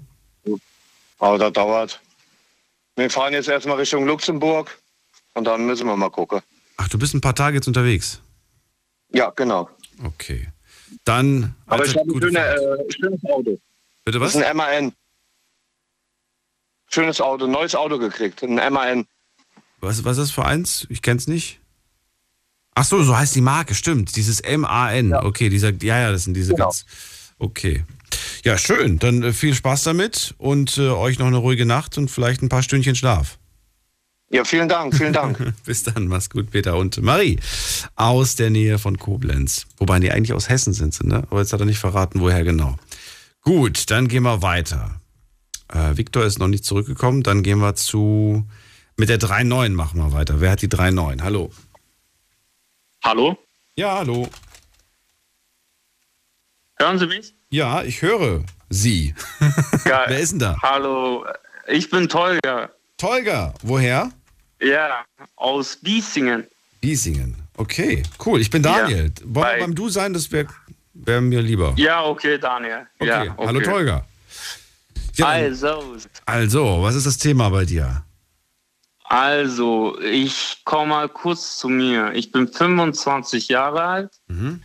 Aber 1.18 1.38
das 1.38 1.52
dauert. 1.52 2.00
Wir 2.94 3.10
fahren 3.10 3.32
jetzt 3.32 3.48
erstmal 3.48 3.78
Richtung 3.78 4.06
Luxemburg 4.06 4.78
und 5.34 5.44
dann 5.44 5.66
müssen 5.66 5.86
wir 5.86 5.96
mal 5.96 6.10
gucken. 6.10 6.40
Ach, 6.76 6.88
du 6.88 6.98
bist 6.98 7.14
ein 7.14 7.20
paar 7.20 7.34
Tage 7.34 7.56
jetzt 7.56 7.66
unterwegs? 7.66 8.20
Ja, 9.12 9.30
genau. 9.30 9.68
Okay. 10.04 10.48
Dann. 11.04 11.54
Aber 11.66 11.84
ich 11.84 11.96
habe 11.96 12.10
ein 12.10 12.20
schöne, 12.20 12.38
äh, 12.38 12.92
schönes 12.92 13.24
Auto. 13.24 13.58
Bitte 14.04 14.20
was? 14.20 14.32
Das 14.32 14.42
ist 14.42 14.48
ein 14.48 14.56
MAN. 14.56 14.92
Schönes 16.88 17.20
Auto, 17.20 17.46
neues 17.46 17.74
Auto 17.74 17.98
gekriegt, 17.98 18.42
ein 18.42 18.54
MAN. 18.72 19.06
Was, 19.80 20.04
was 20.04 20.18
ist 20.18 20.28
das 20.28 20.30
für 20.30 20.44
eins? 20.44 20.86
Ich 20.88 21.02
kenn's 21.02 21.26
nicht. 21.26 21.60
Ach 22.78 22.84
so, 22.84 23.02
so 23.02 23.16
heißt 23.16 23.34
die 23.34 23.40
Marke, 23.40 23.74
stimmt. 23.74 24.16
Dieses 24.16 24.40
M-A-N. 24.40 25.10
Ja. 25.10 25.24
Okay, 25.24 25.48
dieser, 25.48 25.72
ja, 25.82 25.98
ja, 25.98 26.12
das 26.12 26.24
sind 26.24 26.34
diese 26.34 26.52
genau. 26.52 26.66
ganz. 26.66 26.84
Okay. 27.38 27.84
Ja, 28.44 28.58
schön. 28.58 28.98
Dann 28.98 29.22
äh, 29.22 29.32
viel 29.32 29.54
Spaß 29.54 29.84
damit 29.84 30.34
und 30.36 30.76
äh, 30.76 30.90
euch 30.90 31.18
noch 31.18 31.26
eine 31.26 31.38
ruhige 31.38 31.64
Nacht 31.64 31.96
und 31.96 32.10
vielleicht 32.10 32.42
ein 32.42 32.50
paar 32.50 32.62
Stündchen 32.62 32.94
Schlaf. 32.94 33.38
Ja, 34.28 34.44
vielen 34.44 34.68
Dank, 34.68 34.94
vielen 34.94 35.12
Dank. 35.12 35.54
Bis 35.64 35.84
dann, 35.84 36.08
mach's 36.08 36.30
gut, 36.30 36.50
Peter 36.50 36.76
und 36.76 37.00
Marie 37.00 37.38
aus 37.94 38.34
der 38.34 38.50
Nähe 38.50 38.78
von 38.78 38.98
Koblenz. 38.98 39.66
Wobei 39.78 40.00
die 40.00 40.10
eigentlich 40.10 40.32
aus 40.32 40.48
Hessen 40.48 40.72
sind, 40.72 41.02
ne? 41.04 41.22
Aber 41.30 41.40
jetzt 41.40 41.52
hat 41.52 41.60
er 41.60 41.66
nicht 41.66 41.78
verraten, 41.78 42.20
woher 42.20 42.42
genau. 42.42 42.76
Gut, 43.42 43.90
dann 43.90 44.08
gehen 44.08 44.24
wir 44.24 44.42
weiter. 44.42 45.00
Äh, 45.72 45.96
Viktor 45.96 46.24
ist 46.24 46.38
noch 46.38 46.48
nicht 46.48 46.64
zurückgekommen. 46.64 47.22
Dann 47.22 47.42
gehen 47.42 47.58
wir 47.58 47.76
zu. 47.76 48.44
Mit 48.96 49.08
der 49.08 49.20
3.9 49.20 49.70
machen 49.70 50.00
wir 50.00 50.12
weiter. 50.12 50.40
Wer 50.40 50.50
hat 50.50 50.62
die 50.62 50.68
3.9? 50.68 51.22
Hallo. 51.22 51.52
Hallo? 53.04 53.38
Ja, 53.76 53.98
hallo. 53.98 54.28
Hören 56.78 56.98
Sie 56.98 57.06
mich? 57.06 57.34
Ja, 57.50 57.82
ich 57.82 58.02
höre 58.02 58.42
Sie. 58.68 59.14
Wer 59.84 60.18
ist 60.18 60.32
denn 60.32 60.38
da? 60.40 60.56
Hallo, 60.62 61.24
ich 61.68 61.88
bin 61.90 62.08
Tolga. 62.08 62.70
Tolga, 62.96 63.54
woher? 63.62 64.10
Ja, 64.60 65.04
aus 65.36 65.76
Biesingen. 65.76 66.46
Biesingen, 66.80 67.36
okay, 67.56 68.02
cool. 68.24 68.40
Ich 68.40 68.50
bin 68.50 68.62
Daniel. 68.62 69.12
Ja, 69.18 69.24
Wollen 69.24 69.46
wir 69.46 69.58
beim 69.60 69.74
Du 69.74 69.88
sein? 69.88 70.12
Das 70.12 70.30
wäre 70.32 70.48
wär 70.94 71.20
mir 71.20 71.42
lieber. 71.42 71.74
Ja, 71.76 72.04
okay, 72.04 72.38
Daniel. 72.38 72.86
Okay, 72.98 73.08
ja, 73.08 73.22
okay. 73.22 73.46
hallo 73.46 73.60
Tolga. 73.60 74.06
Ja, 75.14 75.26
also. 75.26 75.96
Also, 76.26 76.82
was 76.82 76.94
ist 76.94 77.06
das 77.06 77.18
Thema 77.18 77.48
bei 77.50 77.64
dir? 77.64 78.04
Also, 79.04 79.98
ich 80.00 80.62
komme 80.64 80.88
mal 80.88 81.08
kurz 81.08 81.58
zu 81.58 81.68
mir. 81.68 82.12
Ich 82.14 82.32
bin 82.32 82.48
25 82.48 83.48
Jahre 83.48 83.82
alt, 83.82 84.10
mhm. 84.26 84.62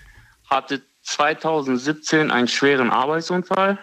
hatte 0.49 0.81
2017 1.03 2.31
einen 2.31 2.47
schweren 2.47 2.89
Arbeitsunfall. 2.89 3.77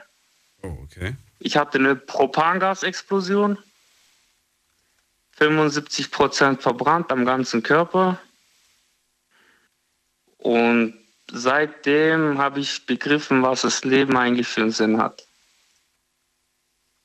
Oh, 0.62 0.76
okay. 0.82 1.14
Ich 1.38 1.56
hatte 1.56 1.78
eine 1.78 1.94
Propangasexplosion. 1.94 3.59
75 5.39 6.11
Prozent 6.11 6.62
verbrannt 6.62 7.11
am 7.12 7.24
ganzen 7.24 7.62
Körper. 7.62 8.18
Und 10.39 10.95
seitdem 11.30 12.39
habe 12.39 12.61
ich 12.61 12.86
begriffen, 12.86 13.43
was 13.43 13.62
das 13.62 13.84
Leben 13.84 14.16
eigentlich 14.16 14.49
für 14.49 14.62
einen 14.62 14.72
Sinn 14.72 14.99
hat. 15.01 15.24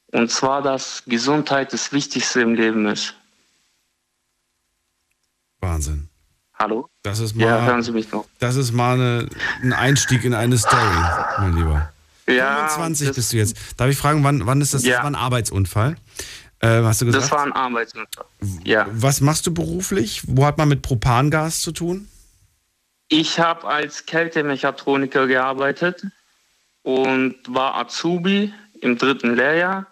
Und 0.08 0.30
zwar, 0.32 0.62
dass 0.62 1.04
Gesundheit 1.06 1.74
das 1.74 1.92
Wichtigste 1.92 2.42
im 2.42 2.54
Leben 2.54 2.86
ist. 2.88 3.16
Wahnsinn. 5.60 6.10
Hallo? 6.56 6.88
Das 7.04 7.20
ist 7.20 7.36
mal, 7.36 7.46
Ja, 7.46 7.66
hören 7.66 7.82
Sie 7.84 7.92
mich 7.92 8.12
noch. 8.12 8.26
Das 8.40 8.56
ist 8.56 8.72
mal 8.72 8.94
eine, 8.94 9.30
ein 9.62 9.74
Einstieg 9.74 10.24
in 10.24 10.34
eine 10.34 10.58
Story, 10.58 10.96
mein 11.40 11.56
Lieber. 11.56 11.92
Ja, 12.28 12.68
25 12.70 13.08
das- 13.08 13.16
bist 13.16 13.34
du 13.34 13.38
jetzt. 13.38 13.58
Darf 13.78 13.90
ich 13.90 13.98
fragen, 13.98 14.24
wann, 14.24 14.46
wann 14.46 14.62
ist 14.62 14.74
das? 14.74 14.84
Ja. 14.84 14.94
Das 14.94 15.00
war 15.04 15.12
ein 15.12 15.16
Arbeitsunfall. 15.16 15.96
Äh, 16.64 16.82
hast 16.84 17.01
du 17.01 17.05
gesagt? 17.05 17.26
Das 17.26 17.32
war 17.32 17.43
ein 17.43 17.51
Arbeitsunfall. 17.51 18.26
Ja. 18.64 18.88
Was 18.89 19.20
machst 19.20 19.45
du 19.45 19.53
beruflich? 19.53 20.22
Wo 20.28 20.45
hat 20.45 20.57
man 20.57 20.70
mit 20.70 20.82
Propangas 20.82 21.59
zu 21.59 21.74
tun? 21.74 22.07
Ich 23.09 23.38
habe 23.38 23.68
als 23.68 24.05
Kältemechatroniker 24.05 25.28
gearbeitet 25.28 26.07
und 26.84 27.36
war 27.49 27.76
Azubi 27.76 28.53
im 28.80 28.97
dritten 28.97 29.36
Lehrjahr 29.36 29.88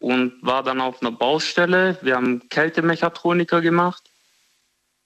und 0.00 0.32
war 0.42 0.64
dann 0.64 0.80
auf 0.80 1.00
einer 1.00 1.12
Baustelle. 1.12 1.96
Wir 2.02 2.16
haben 2.16 2.48
Kältemechatroniker 2.48 3.60
gemacht 3.60 4.02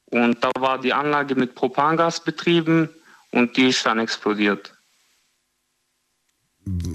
und 0.06 0.42
da 0.42 0.50
war 0.58 0.80
die 0.80 0.94
Anlage 0.94 1.34
mit 1.34 1.54
Propangas 1.54 2.24
betrieben 2.24 2.88
und 3.30 3.58
die 3.58 3.68
ist 3.68 3.84
dann 3.84 3.98
explodiert. 3.98 4.72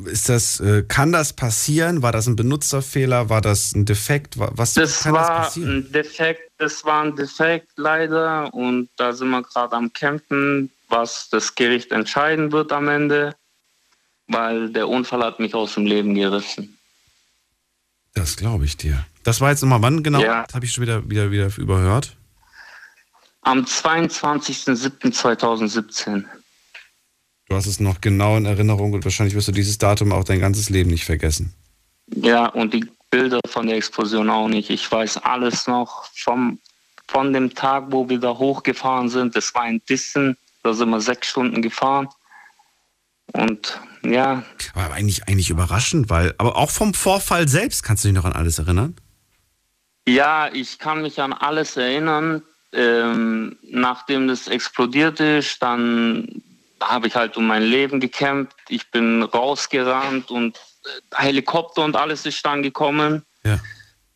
Ist 0.05 0.29
das, 0.29 0.61
äh, 0.61 0.83
kann 0.87 1.11
das 1.11 1.33
passieren? 1.33 2.01
War 2.01 2.13
das 2.13 2.25
ein 2.27 2.37
Benutzerfehler? 2.37 3.27
War 3.29 3.41
das 3.41 3.73
ein 3.75 3.83
Defekt? 3.85 4.39
Wa- 4.39 4.49
Was 4.53 4.73
Das 4.75 5.01
kann 5.03 5.13
das 5.13 5.27
war 5.27 5.41
passieren? 5.43 5.77
ein 5.77 5.91
Defekt, 5.91 6.49
das 6.57 6.85
war 6.85 7.03
ein 7.03 7.15
Defekt 7.17 7.67
leider 7.75 8.53
und 8.53 8.87
da 8.95 9.11
sind 9.11 9.29
wir 9.29 9.43
gerade 9.43 9.75
am 9.75 9.91
Kämpfen, 9.91 10.71
was 10.87 11.27
das 11.29 11.53
Gericht 11.55 11.91
entscheiden 11.91 12.53
wird 12.53 12.71
am 12.71 12.87
Ende, 12.87 13.35
weil 14.27 14.69
der 14.71 14.87
Unfall 14.87 15.21
hat 15.23 15.41
mich 15.41 15.53
aus 15.53 15.73
dem 15.73 15.85
Leben 15.85 16.15
gerissen. 16.15 16.77
Das 18.13 18.37
glaube 18.37 18.63
ich 18.63 18.77
dir. 18.77 19.05
Das 19.23 19.41
war 19.41 19.49
jetzt 19.51 19.61
nochmal 19.63 19.81
wann 19.81 20.01
genau? 20.01 20.21
Ja. 20.21 20.45
Das 20.45 20.55
habe 20.55 20.65
ich 20.65 20.71
schon 20.71 20.83
wieder, 20.83 21.09
wieder, 21.09 21.29
wieder 21.29 21.49
überhört. 21.57 22.15
Am 23.41 23.65
22.07.2017. 23.65 26.23
Du 27.49 27.55
hast 27.55 27.65
es 27.65 27.79
noch 27.79 28.01
genau 28.01 28.35
in 28.37 28.45
Erinnerung 28.45 28.93
und 28.93 29.05
wahrscheinlich 29.05 29.35
wirst 29.35 29.47
du 29.47 29.53
dieses 29.53 29.77
Datum 29.77 30.11
auch 30.11 30.23
dein 30.23 30.39
ganzes 30.39 30.69
Leben 30.69 30.89
nicht 30.89 31.05
vergessen. 31.05 31.53
Ja, 32.07 32.47
und 32.47 32.73
die 32.73 32.85
Bilder 33.09 33.39
von 33.47 33.67
der 33.67 33.77
Explosion 33.77 34.29
auch 34.29 34.49
nicht. 34.49 34.69
Ich 34.69 34.91
weiß 34.91 35.17
alles 35.17 35.67
noch 35.67 36.05
vom, 36.13 36.59
von 37.07 37.31
dem 37.31 37.53
Tag, 37.55 37.85
wo 37.89 38.09
wir 38.09 38.19
da 38.19 38.37
hochgefahren 38.37 39.09
sind. 39.09 39.35
Das 39.35 39.53
war 39.55 39.67
in 39.67 39.81
Dissen, 39.89 40.35
da 40.63 40.73
sind 40.73 40.89
wir 40.89 40.99
sechs 40.99 41.29
Stunden 41.29 41.61
gefahren. 41.61 42.09
Und 43.33 43.79
ja, 44.03 44.43
Aber 44.73 44.93
eigentlich, 44.93 45.27
eigentlich 45.27 45.49
überraschend, 45.49 46.09
weil, 46.09 46.33
aber 46.37 46.55
auch 46.55 46.69
vom 46.69 46.93
Vorfall 46.93 47.47
selbst 47.47 47.83
kannst 47.83 48.03
du 48.03 48.09
dich 48.09 48.15
noch 48.15 48.25
an 48.25 48.33
alles 48.33 48.59
erinnern? 48.59 48.95
Ja, 50.07 50.49
ich 50.53 50.79
kann 50.79 51.01
mich 51.01 51.21
an 51.21 51.33
alles 51.33 51.75
erinnern. 51.77 52.43
Ähm, 52.73 53.57
nachdem 53.63 54.27
das 54.27 54.47
explodiert 54.47 55.19
ist, 55.19 55.61
dann 55.61 56.41
habe 56.81 57.07
ich 57.07 57.15
halt 57.15 57.37
um 57.37 57.47
mein 57.47 57.63
Leben 57.63 57.99
gekämpft. 57.99 58.55
Ich 58.69 58.89
bin 58.91 59.23
rausgerannt 59.23 60.31
und 60.31 60.57
äh, 60.57 61.15
Helikopter 61.15 61.83
und 61.83 61.95
alles 61.95 62.25
ist 62.25 62.45
dann 62.45 62.63
gekommen. 62.63 63.23
Ja. 63.43 63.59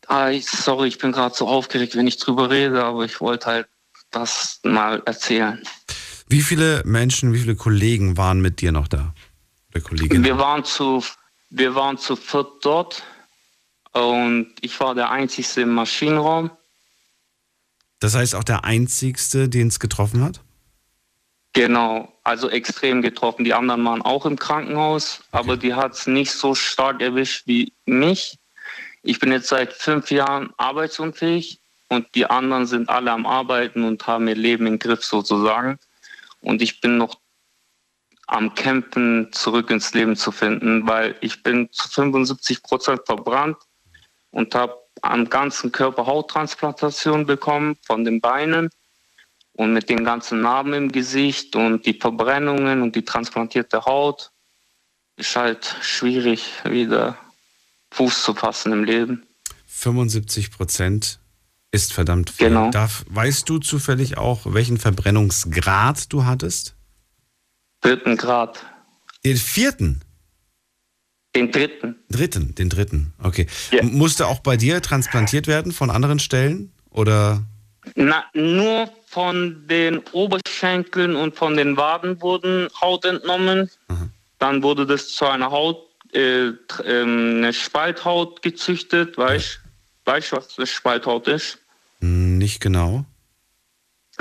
Ah, 0.08 0.30
ich, 0.30 0.48
sorry, 0.48 0.88
ich 0.88 0.98
bin 0.98 1.12
gerade 1.12 1.34
so 1.36 1.48
aufgeregt, 1.48 1.96
wenn 1.96 2.08
ich 2.08 2.18
drüber 2.18 2.50
rede, 2.50 2.84
aber 2.84 3.06
ich 3.06 3.22
wollte 3.22 3.46
halt 3.46 3.68
das 4.12 4.60
mal 4.64 5.02
erzählen. 5.06 5.62
Wie 6.28 6.42
viele 6.42 6.82
Menschen, 6.86 7.34
wie 7.34 7.40
viele 7.40 7.56
Kollegen 7.56 8.18
waren 8.18 8.42
mit 8.42 8.62
dir 8.62 8.72
noch 8.72 8.88
da? 8.88 9.14
Oder 9.72 9.82
Kolleginnen? 9.82 10.24
Wir 10.24 10.38
waren 10.38 10.64
zu, 10.64 11.04
wir 11.50 11.76
waren 11.76 11.98
zu 11.98 12.16
viert 12.16 12.48
dort 12.62 13.04
und 13.94 14.54
ich 14.62 14.80
war 14.80 14.96
der 14.96 15.12
Einzige 15.12 15.62
im 15.62 15.74
Maschinenraum. 15.74 16.52
Das 18.00 18.16
heißt 18.16 18.36
auch 18.36 18.44
der 18.44 18.64
Einzigste, 18.64 19.48
den 19.48 19.68
es 19.68 19.80
getroffen 19.80 20.24
hat? 20.24 20.42
Genau, 21.54 22.08
also 22.24 22.50
extrem 22.50 23.02
getroffen. 23.02 23.44
Die 23.44 23.54
anderen 23.54 23.84
waren 23.84 24.02
auch 24.02 24.26
im 24.26 24.40
Krankenhaus, 24.40 25.22
aber 25.32 25.58
die 25.58 25.74
hat 25.74 25.94
es 25.94 26.08
nicht 26.08 26.32
so 26.32 26.56
stark 26.56 27.02
erwischt 27.02 27.46
wie 27.46 27.74
mich. 27.86 28.38
Ich 29.04 29.20
bin 29.20 29.32
jetzt 29.32 29.50
seit 29.50 29.74
fünf 29.74 30.12
Jahren 30.12 30.54
arbeitsunfähig 30.58 31.60
und 31.90 32.08
die 32.16 32.26
anderen 32.26 32.68
sind 32.68 32.90
alle 32.90 33.12
am 33.12 33.26
Arbeiten 33.26 33.84
und 33.84 34.08
haben 34.08 34.30
ihr 34.30 34.36
Leben 34.36 34.66
im 34.66 34.80
Griff 34.80 35.04
sozusagen. 35.04 35.78
Und 36.40 36.62
ich 36.62 36.80
bin 36.80 36.98
noch 36.98 37.20
am 38.28 38.56
Kämpfen, 38.56 39.28
zurück 39.34 39.70
ins 39.72 39.94
Leben 39.94 40.16
zu 40.16 40.32
finden, 40.32 40.88
weil 40.88 41.16
ich 41.20 41.44
bin 41.44 41.70
zu 41.72 41.90
75 41.90 42.64
Prozent 42.64 43.02
verbrannt 43.06 43.58
und 44.30 44.56
habe 44.56 44.78
am 45.02 45.30
ganzen 45.30 45.74
Körper 45.74 46.06
Hauttransplantation 46.06 47.26
bekommen 47.26 47.76
von 47.86 48.06
den 48.06 48.22
Beinen 48.22 48.70
und 49.62 49.74
mit 49.74 49.90
den 49.90 50.04
ganzen 50.04 50.42
Narben 50.42 50.74
im 50.74 50.92
Gesicht 50.92 51.56
und 51.56 51.86
die 51.86 51.94
Verbrennungen 51.94 52.82
und 52.82 52.96
die 52.96 53.06
transplantierte 53.06 53.86
Haut 53.86 54.32
ist 55.18 55.36
halt 55.36 55.76
schwierig, 55.82 56.52
wieder 56.64 57.16
Fuß 57.92 58.24
zu 58.24 58.34
fassen 58.34 58.72
im 58.74 58.84
Leben. 58.84 59.24
75 59.68 60.50
Prozent 60.50 61.20
ist 61.72 61.94
verdammt 61.94 62.32
viel. 62.32 62.48
Genau. 62.48 62.72
Darf, 62.72 63.06
weißt 63.10 63.48
du 63.48 63.60
zufällig 63.60 64.18
auch, 64.18 64.42
welchen 64.46 64.78
Verbrennungsgrad 64.80 66.12
du 66.12 66.26
hattest? 66.26 66.76
Dritten 67.82 68.18
Grad. 68.18 68.66
Den 69.24 69.38
vierten? 69.38 70.02
Den 71.36 71.52
dritten. 71.52 71.98
Dritten, 72.10 72.56
den 72.56 72.70
dritten. 72.70 73.14
Okay. 73.22 73.46
M- 73.70 73.94
Musste 73.94 74.26
auch 74.26 74.40
bei 74.40 74.58
dir 74.58 74.82
transplantiert 74.82 75.46
werden 75.46 75.72
von 75.72 75.92
anderen 75.92 76.18
Stellen? 76.20 76.74
Oder? 76.90 77.44
Na, 77.96 78.26
nur 78.34 78.92
von 79.12 79.68
den 79.68 80.00
Oberschenkeln 80.14 81.16
und 81.18 81.36
von 81.36 81.58
den 81.58 81.76
Waden 81.76 82.22
wurden 82.22 82.70
Haut 82.80 83.04
entnommen. 83.04 83.70
Dann 84.40 84.64
wurde 84.64 84.86
das 84.86 85.10
zu 85.10 85.26
einer 85.26 85.52
Haut, 85.52 85.86
äh, 86.14 86.48
ähm, 86.86 87.36
eine 87.38 87.52
Spalthaut 87.54 88.42
gezüchtet. 88.42 89.18
Weißt 89.18 89.60
du, 90.06 90.36
was 90.38 90.56
das 90.56 90.70
Spalthaut 90.70 91.28
ist? 91.28 91.60
Hm, 92.00 92.38
Nicht 92.38 92.62
genau. 92.62 93.04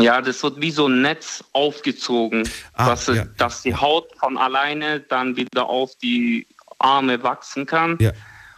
Ja, 0.00 0.20
das 0.22 0.42
wird 0.42 0.60
wie 0.60 0.70
so 0.70 0.88
ein 0.88 1.02
Netz 1.02 1.44
aufgezogen, 1.52 2.48
Ah, 2.72 2.86
dass, 2.90 3.06
ja. 3.06 3.24
dass 3.36 3.62
die 3.62 3.74
Haut 3.74 4.08
von 4.18 4.38
alleine 4.38 5.00
dann 5.00 5.36
wieder 5.36 5.68
auf 5.68 5.94
die 5.96 6.46
Arme 6.78 7.22
wachsen 7.22 7.66
kann. 7.66 7.96
Ja. 8.00 8.12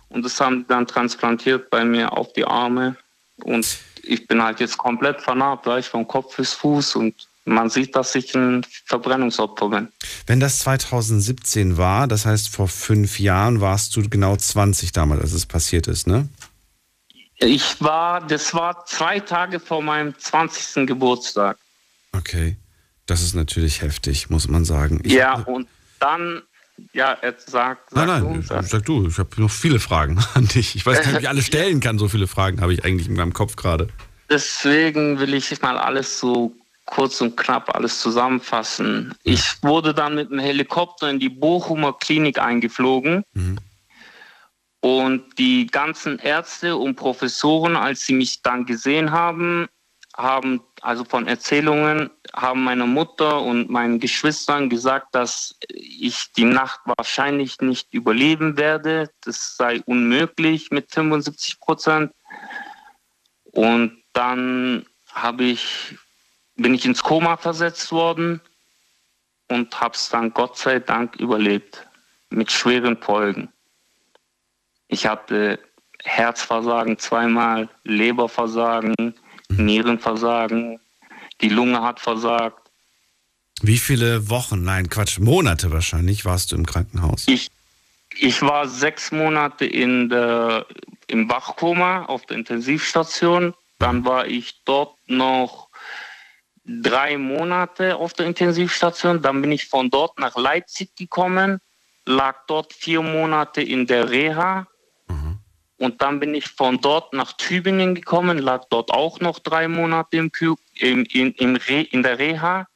Und 0.09 0.24
das 0.24 0.41
haben 0.41 0.61
die 0.61 0.66
dann 0.68 0.87
transplantiert 0.87 1.68
bei 1.70 1.85
mir 1.85 2.12
auf 2.16 2.33
die 2.33 2.45
Arme. 2.45 2.97
Und 3.45 3.66
ich 4.03 4.27
bin 4.27 4.43
halt 4.43 4.61
jetzt 4.61 4.79
komplett 4.79 5.21
vernarbt, 5.21 5.67
ich 5.79 5.87
vom 5.87 6.07
Kopf 6.07 6.37
bis 6.37 6.53
Fuß 6.53 6.97
und 6.97 7.15
man 7.45 7.71
sieht, 7.71 7.97
dass 7.97 8.15
ich 8.15 8.35
ein 8.35 8.65
Verbrennungsopfer 8.85 9.69
bin. 9.69 9.89
Wenn 10.27 10.39
das 10.39 10.61
2017 10.61 11.77
war, 11.77 12.07
das 12.07 12.25
heißt 12.25 12.49
vor 12.49 12.69
fünf 12.69 13.19
Jahren, 13.19 13.61
warst 13.61 13.97
du 13.97 14.09
genau 14.09 14.37
20 14.37 14.93
damals, 14.93 15.23
als 15.23 15.33
es 15.33 15.47
passiert 15.47 15.89
ist, 15.89 16.07
ne? 16.07 16.29
Ich 17.39 17.81
war, 17.81 18.25
das 18.25 18.55
war 18.55 18.87
zwei 18.87 19.19
Tage 19.19 19.59
vor 19.59 19.83
meinem 19.83 20.17
20. 20.17 20.87
Geburtstag. 20.87 21.59
Okay. 22.13 22.57
Das 23.07 23.21
ist 23.21 23.35
natürlich 23.35 23.83
heftig, 23.83 24.31
muss 24.31 24.47
man 24.49 24.65
sagen. 24.65 25.01
Ich 25.03 25.13
ja, 25.13 25.35
und 25.35 25.69
dann, 25.99 26.43
ja, 26.93 27.12
er 27.12 27.35
sagt, 27.39 27.91
sag 27.91 28.07
Nein, 28.07 28.22
du, 28.22 28.30
nein, 28.30 28.43
sag. 28.43 28.64
sag 28.64 28.85
du, 28.85 29.07
ich 29.07 29.18
habe 29.18 29.28
noch 29.41 29.51
viele 29.51 29.80
Fragen 29.80 30.18
an 30.35 30.47
dich. 30.49 30.76
Ich 30.76 30.85
weiß 30.85 30.99
gar 30.99 31.07
nicht, 31.07 31.16
ob 31.16 31.22
ich 31.22 31.28
alle 31.28 31.43
stellen 31.53 31.80
kann. 31.80 31.99
So 31.99 32.09
viele 32.09 32.26
Fragen 32.26 32.61
habe 32.61 32.72
ich 32.72 32.85
eigentlich 32.85 33.09
in 33.09 33.14
meinem 33.14 33.33
Kopf 33.33 33.57
gerade. 33.57 33.89
Deswegen 34.30 35.18
will 35.18 35.35
ich 35.35 35.61
mal 35.61 35.76
alles 35.76 36.18
so 36.18 36.55
kurz 36.87 37.20
und 37.20 37.37
knapp 37.37 37.74
alles 37.74 38.01
zusammenfassen. 38.01 39.14
Ich 39.22 39.62
wurde 39.62 39.95
dann 39.95 40.14
mit 40.14 40.30
dem 40.30 40.39
Helikopter 40.39 41.11
in 41.11 41.18
die 41.18 41.28
Bochumer 41.28 41.93
Klinik 41.99 42.39
eingeflogen. 42.39 43.24
Und 44.80 45.39
die 45.39 45.66
ganzen 45.68 46.18
Ärzte 46.18 46.76
und 46.76 46.97
Professoren, 46.97 47.76
als 47.76 48.05
sie 48.05 48.14
mich 48.14 48.43
dann 48.43 48.66
gesehen 48.66 49.12
haben, 49.12 49.68
haben, 50.16 50.61
also 50.83 51.05
von 51.05 51.28
Erzählungen, 51.28 52.11
haben 52.35 52.64
meiner 52.64 52.87
Mutter 52.87 53.41
und 53.41 53.70
meinen 53.70 54.01
Geschwistern 54.01 54.68
gesagt, 54.68 55.14
dass 55.14 55.57
ich 55.68 56.33
die 56.33 56.45
Nacht 56.45 56.80
wahrscheinlich 56.85 57.61
nicht 57.61 57.95
überleben 57.95 58.57
werde. 58.57 59.09
Das 59.20 59.57
sei 59.57 59.80
unmöglich 59.87 60.72
mit 60.72 60.91
75 60.91 61.61
Prozent. 61.61 62.12
Und 63.45 64.03
dann 64.12 64.85
habe 65.12 65.45
ich, 65.45 65.97
bin 66.57 66.74
ich 66.74 66.85
ins 66.85 67.03
Koma 67.05 67.37
versetzt 67.37 67.93
worden 67.93 68.41
und 69.49 69.80
habe 69.80 69.95
es 69.95 70.09
dann 70.09 70.35
Gott 70.35 70.59
sei 70.59 70.80
Dank 70.80 71.16
überlebt. 71.16 71.87
Mit 72.30 72.51
schweren 72.51 72.97
Folgen. 72.97 73.53
Ich 74.89 75.07
hatte 75.07 75.61
Herzversagen 76.03 76.99
zweimal, 76.99 77.68
Leberversagen, 77.85 79.14
Nierenversagen, 79.59 80.81
die 81.41 81.49
Lunge 81.49 81.83
hat 81.83 82.01
versagt. 82.01 82.71
Wie 83.61 83.79
viele 83.79 84.29
Wochen, 84.29 84.63
nein, 84.63 84.89
Quatsch, 84.89 85.19
Monate 85.19 85.71
wahrscheinlich 85.71 86.25
warst 86.25 86.53
du 86.53 86.57
im 86.57 86.67
Krankenhaus? 86.67 87.29
Ich, 87.29 87.51
ich 88.19 88.43
war 88.43 88.67
sechs 88.69 89.13
Monate 89.13 89.65
in 89.65 90.09
der, 90.09 90.67
im 91.07 91.29
Wachkoma 91.29 92.07
auf 92.07 92.27
der 92.27 92.39
Intensivstation. 92.39 93.55
Dann 93.79 94.05
war 94.05 94.27
ich 94.27 94.63
dort 94.65 94.97
noch 95.09 95.69
drei 96.65 97.19
Monate 97.19 97.97
auf 97.97 98.13
der 98.15 98.27
Intensivstation. 98.27 99.23
Dann 99.23 99.43
bin 99.43 99.53
ich 99.53 99.67
von 99.67 99.91
dort 99.91 100.19
nach 100.19 100.37
Leipzig 100.37 100.95
gekommen, 100.97 101.61
lag 102.07 102.47
dort 102.47 102.73
vier 102.73 103.03
Monate 103.03 103.63
in 103.63 103.87
der 103.87 104.11
Reha. 104.11 104.67
Und 105.83 106.01
dann 106.01 106.20
bin 106.20 106.33
ich 106.33 106.47
von 106.47 106.80
dort 106.80 107.12
nach 107.12 107.33
Tübingen 107.33 107.97
gekommen, 107.97 108.39
lag 108.39 108.66
dort 108.70 108.93
auch 108.93 109.18
noch 109.18 109.41
drei 109.41 109.66
Monate 109.66 110.16
im, 110.16 110.30
Kü 110.30 110.55
im, 110.74 111.03
in, 111.07 111.33
im 111.33 111.57
Re 111.57 111.80
in 111.83 112.05
der 112.05 112.20
Reha. 112.20 112.68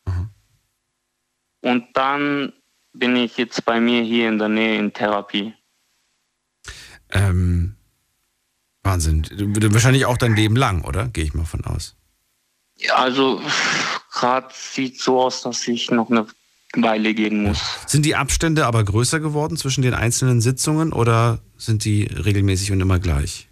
Und 1.60 1.86
dann 1.94 2.52
bin 2.92 3.14
ich 3.14 3.36
jetzt 3.36 3.64
bei 3.64 3.78
mir 3.78 4.02
hier 4.02 4.28
in 4.28 4.38
der 4.40 4.48
Nähe 4.48 4.76
in 4.76 4.92
Therapie. 4.92 5.54
Ähm, 7.12 7.76
Wahnsinn. 8.82 9.22
Du- 9.22 9.72
Wahrscheinlich 9.72 10.04
auch 10.04 10.18
dein 10.18 10.34
Leben 10.34 10.56
lang, 10.56 10.82
oder? 10.82 11.06
Gehe 11.06 11.22
ich 11.22 11.32
mal 11.32 11.44
von 11.44 11.64
aus. 11.64 11.94
Ja, 12.76 12.96
also 12.96 13.40
gerade 14.10 14.48
sieht 14.52 15.00
so 15.00 15.20
aus, 15.22 15.42
dass 15.42 15.68
ich 15.68 15.92
noch 15.92 16.10
eine 16.10 16.26
Weile 16.82 17.14
gehen 17.14 17.42
muss. 17.42 17.60
Sind 17.86 18.04
die 18.06 18.16
Abstände 18.16 18.66
aber 18.66 18.84
größer 18.84 19.20
geworden 19.20 19.56
zwischen 19.56 19.82
den 19.82 19.94
einzelnen 19.94 20.40
Sitzungen 20.40 20.92
oder 20.92 21.38
sind 21.56 21.84
die 21.84 22.04
regelmäßig 22.04 22.72
und 22.72 22.80
immer 22.80 22.98
gleich? 22.98 23.48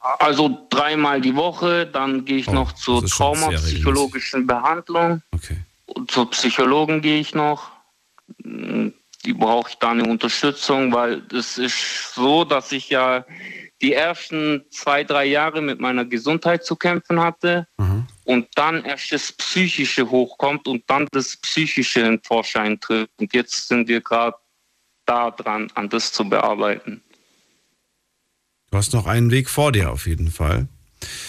Also 0.00 0.66
dreimal 0.70 1.20
die 1.20 1.36
Woche, 1.36 1.86
dann 1.86 2.24
gehe 2.24 2.38
ich 2.38 2.48
Oh, 2.48 2.52
noch 2.52 2.72
zur 2.72 3.04
traumapsychologischen 3.06 4.46
Behandlung. 4.46 5.22
Okay. 5.32 5.58
Und 5.86 6.10
zur 6.10 6.30
Psychologen 6.30 7.02
gehe 7.02 7.20
ich 7.20 7.34
noch. 7.34 7.70
Die 8.38 9.34
brauche 9.34 9.70
ich 9.70 9.76
da 9.76 9.90
eine 9.90 10.04
Unterstützung, 10.04 10.92
weil 10.92 11.22
es 11.32 11.58
ist 11.58 12.14
so, 12.14 12.44
dass 12.44 12.72
ich 12.72 12.88
ja 12.88 13.26
die 13.82 13.94
ersten 13.94 14.64
zwei, 14.70 15.04
drei 15.04 15.24
Jahre 15.24 15.62
mit 15.62 15.80
meiner 15.80 16.04
Gesundheit 16.04 16.64
zu 16.64 16.76
kämpfen 16.76 17.20
hatte 17.20 17.66
und 18.24 18.48
dann 18.54 18.84
erst 18.84 19.12
das 19.12 19.32
Psychische 19.32 20.08
hochkommt 20.08 20.68
und 20.68 20.84
dann 20.88 21.08
das 21.12 21.36
Psychische 21.38 22.00
in 22.00 22.20
Vorschein 22.22 22.78
tritt. 22.78 23.10
Und 23.18 23.32
jetzt 23.34 23.68
sind 23.68 23.88
wir 23.88 24.00
gerade 24.00 24.36
da 25.06 25.30
dran, 25.30 25.70
an 25.74 25.88
das 25.88 26.12
zu 26.12 26.28
bearbeiten. 26.28 27.02
Du 28.70 28.78
hast 28.78 28.92
noch 28.92 29.06
einen 29.06 29.30
Weg 29.30 29.48
vor 29.48 29.72
dir 29.72 29.90
auf 29.90 30.06
jeden 30.06 30.30
Fall. 30.30 30.68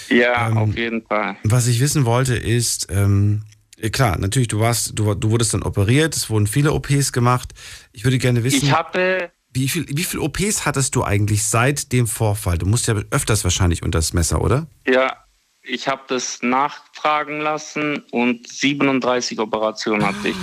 Ja, 0.10 0.50
Ähm, 0.50 0.58
auf 0.58 0.76
jeden 0.76 1.02
Fall. 1.04 1.38
Was 1.44 1.68
ich 1.68 1.80
wissen 1.80 2.06
wollte 2.06 2.36
ist, 2.36 2.88
ähm, 2.92 3.44
ja, 3.80 3.90
klar, 3.90 4.20
natürlich, 4.20 4.50
du 4.50 4.60
warst, 4.60 5.00
du, 5.00 5.16
du 5.16 5.32
wurdest 5.32 5.56
dann 5.56 5.64
operiert, 5.64 6.16
es 6.16 6.30
wurden 6.30 6.46
viele 6.46 6.74
OPs 6.74 7.14
gemacht. 7.14 7.54
Ich 7.94 8.04
würde 8.04 8.20
gerne 8.20 8.44
wissen, 8.44 8.64
Ich 8.64 8.72
hatte 8.72 9.32
wie 9.54 9.70
viel, 9.70 9.86
wie 9.90 10.04
viel 10.04 10.20
OPs 10.20 10.66
hattest 10.66 10.96
du 10.96 11.04
eigentlich 11.04 11.44
seit 11.46 11.92
dem 11.92 12.08
Vorfall? 12.08 12.58
Du 12.58 12.66
musst 12.66 12.88
ja 12.88 12.96
öfters 13.12 13.44
wahrscheinlich 13.44 13.84
unter 13.84 14.00
das 14.00 14.14
Messer, 14.14 14.42
oder? 14.42 14.66
Ja, 14.88 15.16
ich 15.64 15.88
habe 15.88 16.02
das 16.08 16.42
nachfragen 16.42 17.40
lassen 17.42 18.00
und 18.12 18.48
37 18.48 19.40
Operationen 19.40 20.06
hatte 20.06 20.30
ich. 20.30 20.36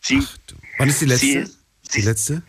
Sie, 0.00 0.22
Wann 0.78 0.88
ist 0.88 1.00
die 1.00 1.06
letzte? 1.06 1.46
Sie- 1.46 1.52
die 1.94 2.00
letzte? 2.02 2.42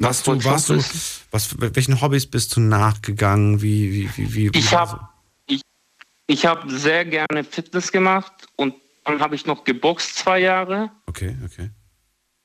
Warst 0.00 0.26
du, 0.26 0.44
warst 0.44 0.70
du, 0.70 0.82
was, 1.30 1.54
welchen 1.60 2.00
Hobbys 2.00 2.26
bist 2.26 2.56
du 2.56 2.60
nachgegangen? 2.60 3.60
Wie, 3.60 3.92
wie, 3.92 4.16
wie, 4.16 4.54
wie, 4.54 4.58
Ich 4.58 4.74
habe 4.74 4.98
ich, 5.46 5.60
ich 6.26 6.46
hab 6.46 6.68
sehr 6.70 7.04
gerne 7.04 7.44
Fitness 7.44 7.92
gemacht 7.92 8.32
und 8.56 8.74
dann 9.04 9.20
habe 9.20 9.34
ich 9.34 9.44
noch 9.44 9.64
geboxt 9.64 10.16
zwei 10.16 10.40
Jahre 10.40 10.90
Okay, 11.06 11.36
okay. 11.44 11.70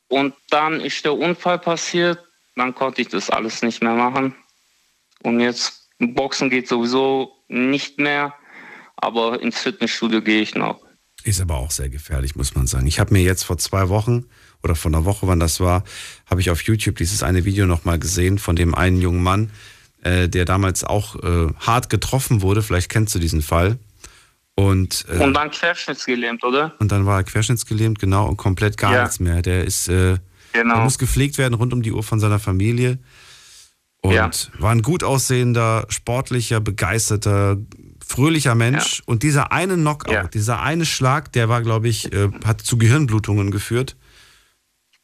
und 0.10 0.36
dann 0.50 0.82
ist 0.82 1.06
der 1.06 1.14
Unfall 1.18 1.60
passiert. 1.60 2.20
Dann 2.58 2.76
konnte 2.76 3.02
ich 3.02 3.08
das 3.08 3.30
alles 3.30 3.62
nicht 3.62 3.82
mehr 3.82 3.96
machen. 3.96 4.36
Und 5.24 5.40
jetzt 5.40 5.90
Boxen 6.00 6.50
geht 6.50 6.68
sowieso 6.68 7.32
nicht 7.48 8.00
mehr, 8.00 8.34
aber 8.98 9.42
ins 9.42 9.60
Fitnessstudio 9.60 10.22
gehe 10.22 10.42
ich 10.42 10.56
noch. 10.56 10.82
Ist 11.24 11.42
aber 11.42 11.58
auch 11.58 11.72
sehr 11.72 11.90
gefährlich, 11.90 12.36
muss 12.36 12.54
man 12.56 12.68
sagen. 12.68 12.88
Ich 12.88 13.00
habe 13.00 13.14
mir 13.14 13.24
jetzt 13.24 13.44
vor 13.44 13.58
zwei 13.58 13.90
Wochen 13.90 14.26
oder 14.66 14.76
vor 14.76 14.92
einer 14.92 15.06
Woche, 15.06 15.28
wann 15.28 15.40
das 15.40 15.60
war, 15.60 15.84
habe 16.30 16.42
ich 16.42 16.50
auf 16.50 16.62
YouTube 16.64 16.98
dieses 16.98 17.24
eine 17.24 17.46
Video 17.46 17.66
nochmal 17.66 17.98
gesehen 18.00 18.38
von 18.38 18.56
dem 18.56 18.76
einen 18.76 19.00
jungen 19.00 19.24
Mann, 19.24 19.52
äh, 20.02 20.28
der 20.28 20.44
damals 20.46 20.84
auch 20.84 21.16
äh, 21.24 21.48
hart 21.60 21.90
getroffen 21.90 22.42
wurde. 22.42 22.62
Vielleicht 22.62 22.90
kennst 22.90 23.16
du 23.16 23.20
diesen 23.20 23.42
Fall. 23.42 23.78
Und, 24.56 25.06
äh, 25.10 25.18
Und 25.24 25.34
dann 25.34 25.52
querschnittsgelähmt, 25.52 26.44
oder? 26.44 26.74
und 26.80 26.92
dann 26.92 27.06
war 27.06 27.20
er 27.20 27.24
querschnittsgelähmt, 27.24 28.00
genau, 28.00 28.28
und 28.28 28.38
komplett 28.38 28.78
gar 28.78 28.94
Ja. 28.94 29.02
nichts 29.04 29.20
mehr. 29.20 29.42
Der 29.42 29.64
ist, 29.66 29.88
äh, 29.88 30.18
Genau. 30.54 30.76
der 30.76 30.84
muss 30.84 30.98
gepflegt 30.98 31.38
werden 31.38 31.54
rund 31.54 31.74
um 31.74 31.82
die 31.82 31.92
Uhr 31.92 32.04
von 32.04 32.20
seiner 32.20 32.40
Familie. 32.40 32.98
Und 34.02 34.14
Ja. 34.14 34.30
war 34.60 34.72
ein 34.72 34.82
gut 34.82 35.04
aussehender, 35.04 35.86
sportlicher, 35.90 36.60
begeisterter, 36.62 37.58
fröhlicher 38.06 38.56
Mensch. 38.56 39.02
Und 39.06 39.24
dieser 39.24 39.52
eine 39.52 39.76
Knockout, 39.76 40.14
Ja. 40.14 40.28
dieser 40.28 40.62
eine 40.62 40.86
Schlag, 40.86 41.34
der 41.34 41.50
war, 41.50 41.62
glaube 41.62 41.90
ich, 41.90 42.14
äh, 42.14 42.30
hat 42.46 42.62
zu 42.62 42.78
Gehirnblutungen 42.78 43.52
geführt. 43.52 43.96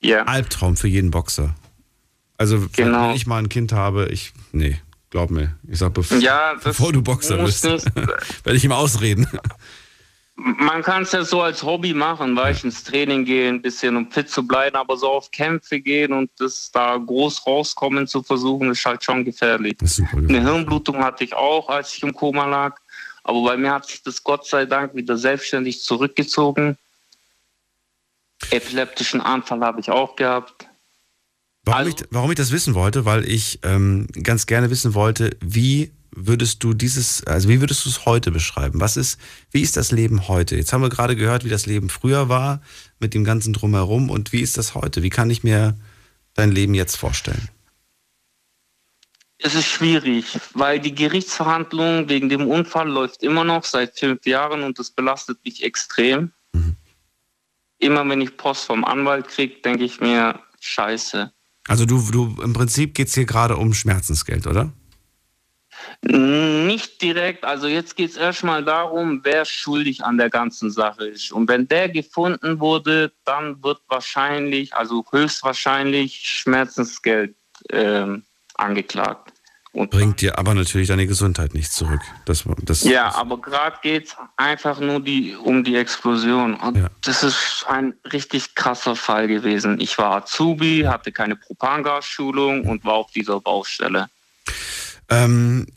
Ja. 0.02 0.24
Albtraum 0.24 0.76
für 0.78 0.88
jeden 0.88 1.12
Boxer. 1.12 1.56
Also, 2.38 2.68
Genau. 2.76 3.10
wenn 3.10 3.16
ich 3.16 3.28
mal 3.28 3.38
ein 3.38 3.50
Kind 3.50 3.72
habe, 3.72 4.08
ich, 4.12 4.34
nee, 4.52 4.80
glaub 5.12 5.30
mir. 5.30 5.56
Ich 5.68 5.78
sag, 5.80 5.94
bev 5.94 6.12
Ja, 6.20 6.56
bevor 6.64 6.92
du 6.92 7.02
Boxer 7.02 7.38
bist, 7.38 7.64
werde 8.44 8.58
ich 8.58 8.64
ihm 8.66 8.72
ausreden. 8.72 9.28
Man 10.36 10.82
kann 10.82 11.04
es 11.04 11.12
ja 11.12 11.24
so 11.24 11.42
als 11.44 11.62
Hobby 11.62 11.94
machen, 11.94 12.36
weil 12.36 12.56
ich 12.56 12.64
ins 12.64 12.84
Training 12.84 13.26
gehe, 13.26 13.48
ein 13.48 13.62
bisschen 13.62 13.96
um 13.96 14.10
fit 14.10 14.28
zu 14.28 14.48
bleiben, 14.48 14.76
aber 14.76 14.98
so 14.98 15.08
auf 15.08 15.30
Kämpfe 15.30 15.80
gehen 15.80 16.14
und 16.14 16.32
das 16.40 16.72
da 16.72 16.98
groß 16.98 17.46
rauskommen 17.46 18.08
zu 18.08 18.24
versuchen, 18.24 18.72
ist 18.72 18.84
halt 18.84 19.04
schon 19.04 19.24
gefährlich. 19.24 19.76
Das 19.78 19.92
ist 19.92 19.96
super. 19.98 20.18
Eine 20.18 20.42
Hirnblutung 20.42 20.98
hatte 21.04 21.24
ich 21.24 21.36
auch, 21.36 21.70
als 21.70 21.94
ich 21.96 22.02
im 22.02 22.14
Koma 22.14 22.46
lag. 22.46 22.76
Aber 23.24 23.44
bei 23.44 23.58
mir 23.58 23.72
hat 23.72 23.86
sich 23.88 24.02
das 24.02 24.24
Gott 24.24 24.48
sei 24.48 24.66
Dank 24.66 24.96
wieder 24.96 25.16
selbstständig 25.16 25.84
zurückgezogen. 25.84 26.76
Epileptischen 28.50 29.22
Anfall 29.22 29.62
habe 29.62 29.80
ich 29.80 29.90
auch 29.90 30.16
gehabt. 30.16 30.68
Warum, 31.64 31.80
Also- 31.80 31.92
ich, 31.92 32.04
warum 32.10 32.32
ich 32.32 32.38
das 32.38 32.52
wissen 32.52 32.74
wollte, 32.74 33.06
weil 33.06 33.24
ich 33.30 33.60
ähm, 33.64 34.08
ganz 34.24 34.48
gerne 34.48 34.70
wissen 34.70 34.94
wollte, 34.94 35.38
wie 35.42 35.92
würdest 36.14 36.64
du 36.64 36.74
dieses, 36.74 37.24
also 37.26 37.48
wie 37.48 37.62
würdest 37.62 37.86
du 37.86 37.90
es 37.90 38.06
heute 38.06 38.32
beschreiben? 38.32 38.82
Was 38.82 38.98
ist, 38.98 39.20
wie 39.52 39.62
ist 39.62 39.78
das 39.78 39.92
Leben 39.92 40.28
heute? 40.28 40.56
Jetzt 40.58 40.74
haben 40.74 40.82
wir 40.82 40.90
gerade 40.90 41.16
gehört, 41.16 41.46
wie 41.46 41.50
das 41.50 41.66
Leben 41.68 41.90
früher 41.90 42.28
war, 42.28 42.62
mit 43.00 43.14
dem 43.14 43.24
ganzen 43.24 43.54
Drumherum. 43.54 44.10
Und 44.10 44.34
wie 44.34 44.42
ist 44.42 44.58
das 44.58 44.76
heute? 44.76 45.04
Wie 45.04 45.10
kann 45.10 45.30
ich 45.30 45.44
mir 45.44 45.78
dein 46.34 46.52
Leben 46.52 46.74
jetzt 46.74 46.98
vorstellen? 46.98 47.48
Es 49.44 49.56
ist 49.56 49.66
schwierig, 49.68 50.38
weil 50.54 50.80
die 50.80 50.94
Gerichtsverhandlung 50.94 52.10
wegen 52.10 52.30
dem 52.30 52.48
Unfall 52.48 52.90
läuft 52.90 53.24
immer 53.24 53.44
noch 53.44 53.64
seit 53.66 53.98
fünf 53.98 54.26
Jahren 54.26 54.62
und 54.64 54.78
das 54.78 54.92
belastet 54.92 55.44
mich 55.44 55.64
extrem. 55.64 56.32
Mhm. 56.54 56.76
Immer 57.82 58.08
wenn 58.08 58.22
ich 58.22 58.38
Post 58.38 58.66
vom 58.66 58.86
Anwalt 58.86 59.28
kriege, 59.28 59.56
denke 59.62 59.84
ich 59.84 60.00
mir, 60.00 60.40
scheiße. 60.60 61.32
Also 61.68 61.86
du, 61.86 62.00
du 62.12 62.42
im 62.42 62.54
Prinzip 62.54 62.94
geht 62.94 63.08
es 63.08 63.16
hier 63.16 63.26
gerade 63.26 63.58
um 63.58 63.74
Schmerzensgeld, 63.74 64.48
oder? 64.48 64.72
Nicht 66.04 67.02
direkt. 67.02 67.44
Also 67.44 67.68
jetzt 67.68 67.96
geht 67.96 68.12
es 68.12 68.18
erstmal 68.18 68.64
darum, 68.64 69.22
wer 69.24 69.46
schuldig 69.46 70.04
an 70.04 70.18
der 70.18 70.30
ganzen 70.30 70.70
Sache 70.70 71.08
ist. 71.08 71.32
Und 71.32 71.50
wenn 71.50 71.68
der 71.68 71.90
gefunden 71.90 72.60
wurde, 72.60 73.12
dann 73.26 73.64
wird 73.64 73.82
wahrscheinlich, 73.88 74.74
also 74.76 75.04
höchstwahrscheinlich 75.12 76.22
Schmerzensgeld 76.24 77.36
ähm, 77.70 78.24
angeklagt. 78.56 79.31
Und 79.74 79.92
Bringt 79.92 80.20
dir 80.20 80.38
aber 80.38 80.54
natürlich 80.54 80.90
deine 80.90 81.08
Gesundheit 81.08 81.54
nicht 81.54 81.72
zurück. 81.72 82.02
Das, 82.26 82.44
das, 82.64 82.84
ja, 82.84 83.16
aber 83.16 83.40
gerade 83.40 83.78
geht 83.82 84.08
es 84.08 84.18
einfach 84.36 84.82
nur 84.82 85.00
die, 85.00 85.34
um 85.34 85.64
die 85.64 85.78
Explosion. 85.78 86.56
Und 86.56 86.78
ja. 86.78 86.90
das 87.06 87.24
ist 87.24 87.66
ein 87.70 87.94
richtig 88.12 88.56
krasser 88.56 88.98
Fall 88.98 89.30
gewesen. 89.30 89.80
Ich 89.80 89.98
war 89.98 90.18
Azubi, 90.18 90.84
hatte 90.86 91.14
keine 91.14 91.38
Propangasschulung 91.38 92.66
und 92.66 92.84
war 92.84 92.96
auf 92.96 93.12
dieser 93.12 93.40
Baustelle. 93.40 94.10
Ähm, 95.10 95.68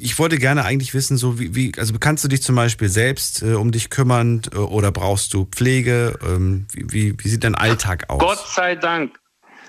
ich 0.00 0.18
wollte 0.20 0.38
gerne 0.38 0.64
eigentlich 0.64 0.94
wissen, 0.94 1.16
so 1.16 1.40
wie, 1.40 1.54
wie, 1.54 1.72
also 1.76 1.94
kannst 1.98 2.22
du 2.22 2.28
dich 2.28 2.42
zum 2.42 2.54
Beispiel 2.54 2.88
selbst 2.88 3.42
äh, 3.42 3.54
um 3.54 3.72
dich 3.72 3.90
kümmern 3.90 4.42
äh, 4.52 4.58
oder 4.58 4.92
brauchst 4.92 5.34
du 5.34 5.46
Pflege? 5.46 6.16
Ähm, 6.24 6.66
wie, 6.72 6.92
wie, 6.92 7.14
wie, 7.18 7.28
sieht 7.28 7.42
dein 7.42 7.56
Alltag 7.56 8.08
aus? 8.08 8.20
Gott 8.20 8.46
sei 8.54 8.76
Dank 8.76 9.18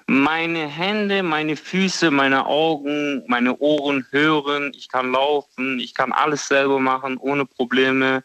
meine 0.08 0.68
Hände, 0.68 1.22
meine 1.22 1.58
Füße, 1.58 2.10
meine 2.12 2.46
Augen, 2.46 3.24
meine 3.28 3.58
Ohren 3.58 4.06
hören. 4.10 4.72
Ich 4.74 4.88
kann 4.88 5.12
laufen, 5.12 5.80
ich 5.80 5.94
kann 5.94 6.14
alles 6.14 6.48
selber 6.48 6.80
machen, 6.80 7.18
ohne 7.18 7.46
Probleme. 7.46 8.24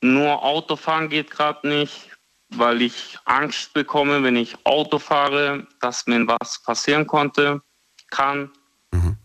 Nur 0.00 0.42
Autofahren 0.42 1.08
geht 1.08 1.30
gerade 1.30 1.66
nicht, 1.68 2.10
weil 2.50 2.82
ich 2.82 3.16
Angst 3.24 3.72
bekomme, 3.72 4.22
wenn 4.24 4.36
ich 4.36 4.56
Auto 4.64 4.98
fahre, 4.98 5.66
dass 5.80 6.06
mir 6.06 6.26
was 6.26 6.60
passieren 6.62 7.06
konnte, 7.06 7.62
kann. 8.10 8.50
Mhm. 8.90 9.16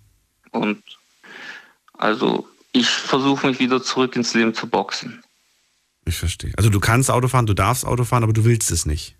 Und 0.52 0.84
also 1.94 2.48
ich 2.72 2.88
versuche 2.88 3.48
mich 3.48 3.60
wieder 3.60 3.82
zurück 3.82 4.16
ins 4.16 4.34
Leben 4.36 4.54
zu 4.54 4.68
boxen. 4.68 5.24
Ich 6.06 6.18
verstehe. 6.18 6.54
Also 6.56 6.70
du 6.70 6.80
kannst 6.80 7.10
Auto 7.10 7.28
fahren, 7.28 7.48
du 7.48 7.54
darfst 7.54 7.84
Auto 7.84 8.04
fahren, 8.04 8.24
aber 8.24 8.34
du 8.34 8.46
willst 8.46 8.72
es 8.72 8.86
nicht. 8.86 9.16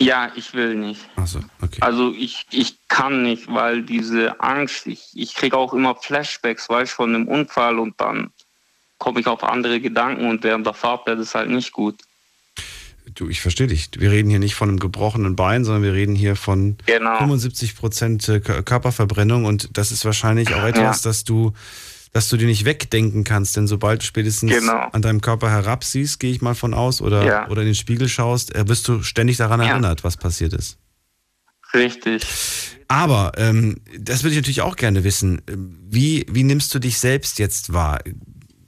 Ja, 0.00 0.32
ich 0.34 0.54
will 0.54 0.74
nicht. 0.74 1.00
Ach 1.16 1.26
so, 1.26 1.40
okay. 1.62 1.78
Also 1.80 2.12
ich, 2.12 2.46
ich 2.50 2.78
kann 2.88 3.22
nicht, 3.22 3.46
weil 3.48 3.82
diese 3.82 4.40
Angst, 4.40 4.86
ich, 4.86 5.10
ich 5.14 5.34
kriege 5.34 5.56
auch 5.56 5.72
immer 5.72 5.94
Flashbacks, 5.94 6.68
weißt 6.68 6.92
du, 6.92 6.96
von 6.96 7.12
dem 7.12 7.28
Unfall 7.28 7.78
und 7.78 8.00
dann 8.00 8.32
komme 8.98 9.20
ich 9.20 9.26
auf 9.26 9.44
andere 9.44 9.80
Gedanken 9.80 10.28
und 10.28 10.42
während 10.42 10.66
der 10.66 10.74
Fahrt 10.74 11.06
wäre 11.06 11.16
das 11.16 11.34
halt 11.34 11.50
nicht 11.50 11.72
gut. 11.72 12.00
Du, 13.14 13.28
ich 13.28 13.40
verstehe 13.40 13.66
dich. 13.66 13.90
Wir 13.96 14.10
reden 14.10 14.30
hier 14.30 14.38
nicht 14.38 14.54
von 14.54 14.68
einem 14.68 14.80
gebrochenen 14.80 15.36
Bein, 15.36 15.64
sondern 15.64 15.82
wir 15.82 15.92
reden 15.92 16.16
hier 16.16 16.36
von 16.36 16.76
genau. 16.86 17.18
75 17.18 17.76
Prozent 17.76 18.28
äh, 18.28 18.40
Körperverbrennung 18.40 19.44
und 19.44 19.76
das 19.76 19.92
ist 19.92 20.04
wahrscheinlich 20.04 20.54
auch 20.54 20.64
etwas, 20.64 21.04
ja. 21.04 21.10
dass 21.10 21.22
du 21.22 21.52
dass 22.14 22.28
du 22.28 22.36
dir 22.36 22.46
nicht 22.46 22.64
wegdenken 22.64 23.24
kannst, 23.24 23.56
denn 23.56 23.66
sobald 23.66 24.00
du 24.00 24.06
spätestens 24.06 24.52
genau. 24.52 24.88
an 24.92 25.02
deinem 25.02 25.20
Körper 25.20 25.50
herabsiehst, 25.50 26.20
gehe 26.20 26.30
ich 26.30 26.40
mal 26.40 26.54
von 26.54 26.72
aus, 26.72 27.02
oder, 27.02 27.24
ja. 27.24 27.48
oder 27.48 27.62
in 27.62 27.66
den 27.66 27.74
Spiegel 27.74 28.08
schaust, 28.08 28.54
äh, 28.54 28.68
wirst 28.68 28.86
du 28.86 29.02
ständig 29.02 29.36
daran 29.36 29.60
ja. 29.60 29.70
erinnert, 29.70 30.04
was 30.04 30.16
passiert 30.16 30.52
ist. 30.52 30.78
Richtig. 31.74 32.24
Aber 32.86 33.32
ähm, 33.36 33.80
das 33.98 34.22
würde 34.22 34.30
ich 34.30 34.38
natürlich 34.38 34.62
auch 34.62 34.76
gerne 34.76 35.02
wissen. 35.02 35.42
Wie, 35.48 36.24
wie 36.30 36.44
nimmst 36.44 36.72
du 36.72 36.78
dich 36.78 37.00
selbst 37.00 37.40
jetzt 37.40 37.72
wahr? 37.72 37.98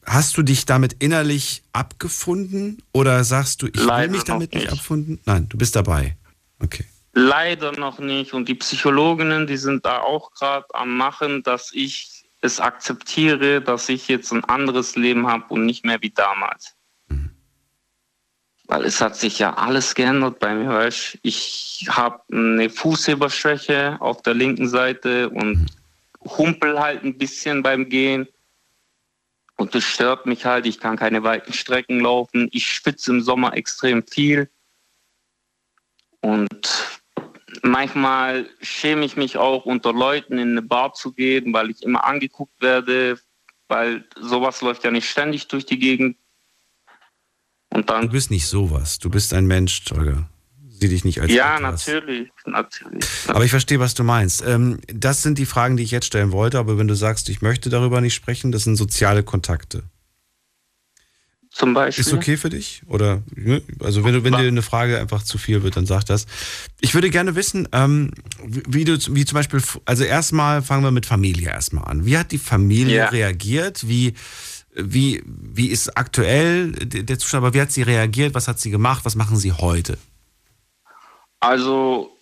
Hast 0.05 0.37
du 0.37 0.43
dich 0.43 0.67
damit 0.67 0.97
innerlich 0.99 1.63
abgefunden 1.73 2.83
oder 2.93 3.23
sagst 3.23 3.63
du, 3.63 3.69
ich 3.69 3.77
Leider 3.77 4.11
will 4.11 4.17
mich 4.17 4.25
damit 4.25 4.55
nicht. 4.55 4.65
nicht 4.65 4.73
abfunden? 4.73 5.21
Nein, 5.25 5.49
du 5.49 5.57
bist 5.57 5.77
dabei. 5.77 6.17
Okay. 6.59 6.85
Leider 7.13 7.71
noch 7.79 8.01
nicht. 8.01 8.33
Und 8.33 8.49
die 8.49 8.57
Psychologinnen, 8.57 9.47
die 9.47 9.57
sind 9.57 9.87
da 9.87 10.01
auch 10.01 10.33
gerade 10.33 10.67
am 10.75 10.97
Machen, 10.97 11.45
dass 11.45 11.71
ich 11.73 12.16
es 12.41 12.61
akzeptiere, 12.61 13.61
dass 13.61 13.89
ich 13.89 14.09
jetzt 14.09 14.33
ein 14.33 14.45
anderes 14.45 14.97
Leben 14.97 15.27
habe 15.27 15.45
und 15.49 15.67
nicht 15.67 15.85
mehr 15.85 16.01
wie 16.03 16.11
damals. 16.11 16.77
Mhm. 17.09 17.31
Weil 18.65 18.85
es 18.85 19.01
hat 19.01 19.17
sich 19.17 19.39
ja 19.39 19.55
alles 19.55 19.95
geändert 19.95 20.39
bei 20.39 20.55
mir. 20.55 20.69
Weißt? 20.69 21.19
Ich 21.23 21.87
habe 21.89 22.23
eine 22.31 22.71
Fußheberschwäche 22.71 23.97
auf 24.01 24.23
der 24.23 24.35
linken 24.35 24.69
Seite 24.69 25.31
und 25.31 25.59
mhm. 25.59 25.67
humpel 26.25 26.79
halt 26.81 27.05
ein 27.05 27.19
bisschen 27.19 27.63
beim 27.63 27.89
Gehen. 27.89 28.29
Und 29.57 29.75
das 29.75 29.85
stört 29.85 30.27
mich 30.27 30.45
halt. 30.45 30.67
Ich 30.67 30.81
kann 30.81 30.97
keine 30.97 31.23
weiten 31.23 31.53
Strecken 31.53 32.01
laufen. 32.01 32.49
Ich 32.53 32.67
schwitze 32.67 33.11
im 33.11 33.23
Sommer 33.23 33.55
extrem 33.55 34.07
viel. 34.07 34.51
Und 36.21 37.01
manchmal 37.67 38.49
schäme 38.61 39.05
ich 39.05 39.17
mich 39.17 39.37
auch, 39.37 39.65
unter 39.65 39.93
Leuten 39.93 40.39
in 40.39 40.51
eine 40.51 40.63
Bar 40.63 40.95
zu 40.95 41.13
gehen, 41.13 41.53
weil 41.53 41.71
ich 41.71 41.83
immer 41.83 42.05
angeguckt 42.05 42.61
werde, 42.61 43.19
weil 43.69 44.05
sowas 44.21 44.61
läuft 44.61 44.85
ja 44.85 44.91
nicht 44.91 45.09
ständig 45.09 45.49
durch 45.49 45.67
die 45.67 45.79
Gegend. 45.79 46.17
Und 47.71 47.91
dann, 47.91 48.03
du 48.03 48.09
bist 48.09 48.31
nicht 48.31 48.47
sowas. 48.47 48.99
Du 48.99 49.11
bist 49.11 49.35
ein 49.35 49.47
Mensch, 49.47 49.85
Tolga. 49.85 50.29
Sieh 50.69 50.89
dich 50.89 51.05
nicht 51.05 51.21
als 51.21 51.33
Ja, 51.33 51.59
natürlich, 51.59 52.31
natürlich. 52.45 53.05
Aber 53.29 53.45
ich 53.45 53.51
verstehe, 53.51 53.81
was 53.81 53.95
du 53.95 54.05
meinst. 54.05 54.45
Ähm, 54.47 54.81
das 54.89 55.23
sind 55.23 55.39
die 55.39 55.47
Fragen, 55.47 55.77
die 55.77 55.83
ich 55.83 55.91
jetzt 55.91 56.07
stellen 56.07 56.33
wollte. 56.33 56.59
Aber 56.59 56.79
wenn 56.79 56.89
du 56.89 56.95
sagst, 56.95 57.29
ich 57.29 57.41
möchte 57.41 57.71
darüber 57.71 58.01
nicht 58.01 58.15
sprechen, 58.15 58.53
das 58.53 58.65
sind 58.65 58.77
soziale 58.77 59.23
Kontakte 59.23 59.85
zum 61.57 61.73
Beispiel. 61.73 62.05
Ist 62.05 62.13
okay 62.13 62.37
für 62.37 62.51
dich? 62.51 62.83
Oder 62.87 63.23
ne? 63.35 63.63
also 63.81 64.05
wenn, 64.05 64.13
du, 64.13 64.25
wenn 64.25 64.35
dir 64.35 64.47
eine 64.47 64.61
Frage 64.61 65.01
einfach 65.01 65.23
zu 65.23 65.39
viel 65.39 65.63
wird, 65.63 65.77
dann 65.77 65.87
sag 65.87 66.05
das. 66.05 66.27
Ich 66.81 66.93
würde 66.93 67.09
gerne 67.09 67.35
wissen, 67.35 67.67
ähm, 67.73 68.11
wie 68.45 68.85
du, 68.85 68.99
wie 69.15 69.25
zum 69.25 69.37
Beispiel, 69.37 69.63
also 69.87 70.05
erstmal 70.05 70.61
fangen 70.61 70.85
wir 70.85 70.91
mit 70.91 71.07
Familie 71.07 71.49
erstmal 71.49 71.85
an. 71.85 72.05
Wie 72.05 72.19
hat 72.19 72.31
die 72.31 72.39
Familie 72.39 72.97
ja. 72.97 73.07
reagiert? 73.07 73.89
Wie, 73.89 74.13
wie, 74.75 75.23
wie 75.25 75.69
ist 75.69 75.97
aktuell 75.97 76.73
der 76.73 77.19
Zustand, 77.19 77.43
aber 77.43 77.55
wie 77.55 77.63
hat 77.63 77.73
sie 77.73 77.83
reagiert? 77.83 78.35
Was 78.35 78.49
hat 78.49 78.61
sie 78.61 78.71
gemacht? 78.71 79.07
Was 79.07 79.15
machen 79.15 79.39
sie 79.39 79.53
heute? 79.53 79.97
Also, 81.41 82.15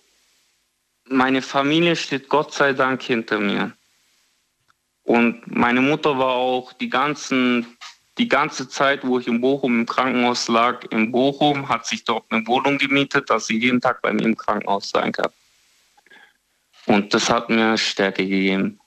meine 1.07 1.43
Familie 1.43 1.97
steht 1.97 2.29
Gott 2.29 2.55
sei 2.55 2.73
Dank 2.73 3.03
hinter 3.03 3.41
mir. 3.41 3.73
Und 5.03 5.43
meine 5.49 5.81
Mutter 5.81 6.19
war 6.19 6.35
auch 6.35 6.73
die 6.73 6.89
ganzen 6.89 7.74
die 8.19 8.29
ganze 8.29 8.69
Zeit, 8.69 9.05
wo 9.05 9.19
ich 9.19 9.27
in 9.27 9.41
Bochum 9.41 9.81
im 9.81 9.87
Krankenhaus 9.87 10.49
lag, 10.49 10.85
in 10.91 11.11
Bochum, 11.11 11.69
hat 11.69 11.87
sich 11.87 12.05
dort 12.05 12.25
eine 12.31 12.47
Wohnung 12.47 12.79
gemietet, 12.79 13.29
dass 13.29 13.47
sie 13.47 13.59
jeden 13.59 13.81
Tag 13.81 14.03
bei 14.03 14.13
mir 14.13 14.25
im 14.25 14.37
Krankenhaus 14.37 14.91
sein 14.91 15.13
kann. 15.13 15.31
Und 16.87 17.13
das 17.15 17.31
hat 17.31 17.51
mir 17.51 17.77
Stärke 17.77 18.27
gegeben. 18.27 18.79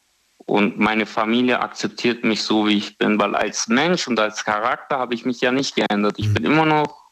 Und 0.45 0.80
meine 0.80 1.05
Familie 1.05 1.59
akzeptiert 1.59 2.23
mich 2.23 2.41
so, 2.41 2.67
wie 2.67 2.78
ich 2.78 2.97
bin, 2.97 3.19
weil 3.19 3.36
als 3.36 3.67
Mensch 3.67 4.07
und 4.07 4.17
als 4.17 4.45
Charakter 4.45 4.97
habe 4.97 5.13
ich 5.13 5.25
mich 5.25 5.41
ja 5.41 5.51
nicht 5.51 5.75
geändert. 5.75 6.15
Ich 6.17 6.34
bin 6.34 6.45
immer 6.45 6.65
noch 6.65 7.03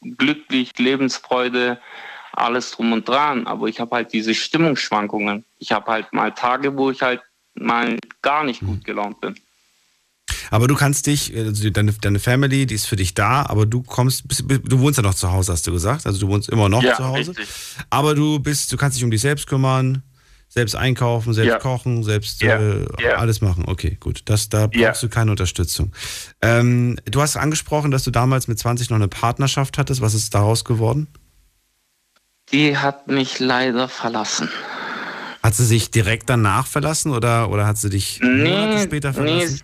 glücklich, 0.00 0.78
Lebensfreude, 0.78 1.78
alles 2.32 2.70
drum 2.70 2.92
und 2.92 3.06
dran. 3.06 3.46
Aber 3.46 3.66
ich 3.66 3.78
habe 3.78 3.96
halt 3.96 4.14
diese 4.14 4.34
Stimmungsschwankungen. 4.34 5.44
Ich 5.58 5.72
habe 5.72 5.90
halt 5.90 6.14
mal 6.14 6.32
Tage, 6.32 6.78
wo 6.78 6.90
ich 6.90 7.02
halt 7.02 7.20
mal 7.54 7.98
gar 8.22 8.42
nicht 8.44 8.60
gut 8.60 8.84
gelaunt 8.84 9.20
bin. 9.20 9.38
Aber 10.50 10.68
du 10.68 10.74
kannst 10.74 11.06
dich, 11.06 11.34
also 11.36 11.70
deine, 11.70 11.92
deine 11.92 12.18
Family, 12.18 12.66
die 12.66 12.74
ist 12.74 12.86
für 12.86 12.96
dich 12.96 13.14
da, 13.14 13.46
aber 13.46 13.66
du 13.66 13.82
kommst, 13.82 14.24
du 14.28 14.80
wohnst 14.80 14.98
ja 14.98 15.02
noch 15.02 15.14
zu 15.14 15.32
Hause, 15.32 15.52
hast 15.52 15.66
du 15.66 15.72
gesagt. 15.72 16.06
Also 16.06 16.20
du 16.20 16.28
wohnst 16.28 16.48
immer 16.48 16.68
noch 16.68 16.82
ja, 16.82 16.96
zu 16.96 17.04
Hause. 17.04 17.30
Richtig. 17.30 17.48
Aber 17.90 18.14
du 18.14 18.38
bist, 18.38 18.72
du 18.72 18.76
kannst 18.76 18.96
dich 18.96 19.04
um 19.04 19.10
dich 19.10 19.20
selbst 19.20 19.46
kümmern, 19.46 20.02
selbst 20.48 20.76
einkaufen, 20.76 21.32
selbst 21.32 21.50
ja. 21.50 21.58
kochen, 21.58 22.02
selbst 22.02 22.42
ja. 22.42 22.60
Äh, 22.60 23.12
alles 23.16 23.40
machen. 23.40 23.64
Okay, 23.66 23.96
gut. 23.98 24.22
Das, 24.26 24.48
da 24.50 24.66
brauchst 24.66 25.02
du 25.02 25.08
keine 25.08 25.30
Unterstützung. 25.30 25.92
Ähm, 26.42 26.98
du 27.06 27.22
hast 27.22 27.36
angesprochen, 27.36 27.90
dass 27.90 28.04
du 28.04 28.10
damals 28.10 28.48
mit 28.48 28.58
20 28.58 28.90
noch 28.90 28.96
eine 28.96 29.08
Partnerschaft 29.08 29.78
hattest. 29.78 30.02
Was 30.02 30.12
ist 30.12 30.34
daraus 30.34 30.64
geworden? 30.64 31.08
Die 32.52 32.76
hat 32.76 33.08
mich 33.08 33.38
leider 33.38 33.88
verlassen. 33.88 34.50
Hat 35.42 35.54
sie 35.54 35.64
sich 35.64 35.90
direkt 35.90 36.28
danach 36.28 36.66
verlassen 36.66 37.12
oder, 37.12 37.50
oder 37.50 37.66
hat 37.66 37.78
sie 37.78 37.88
dich 37.88 38.20
nee, 38.22 38.82
später 38.82 39.14
verlassen? 39.14 39.54
Nee, 39.54 39.60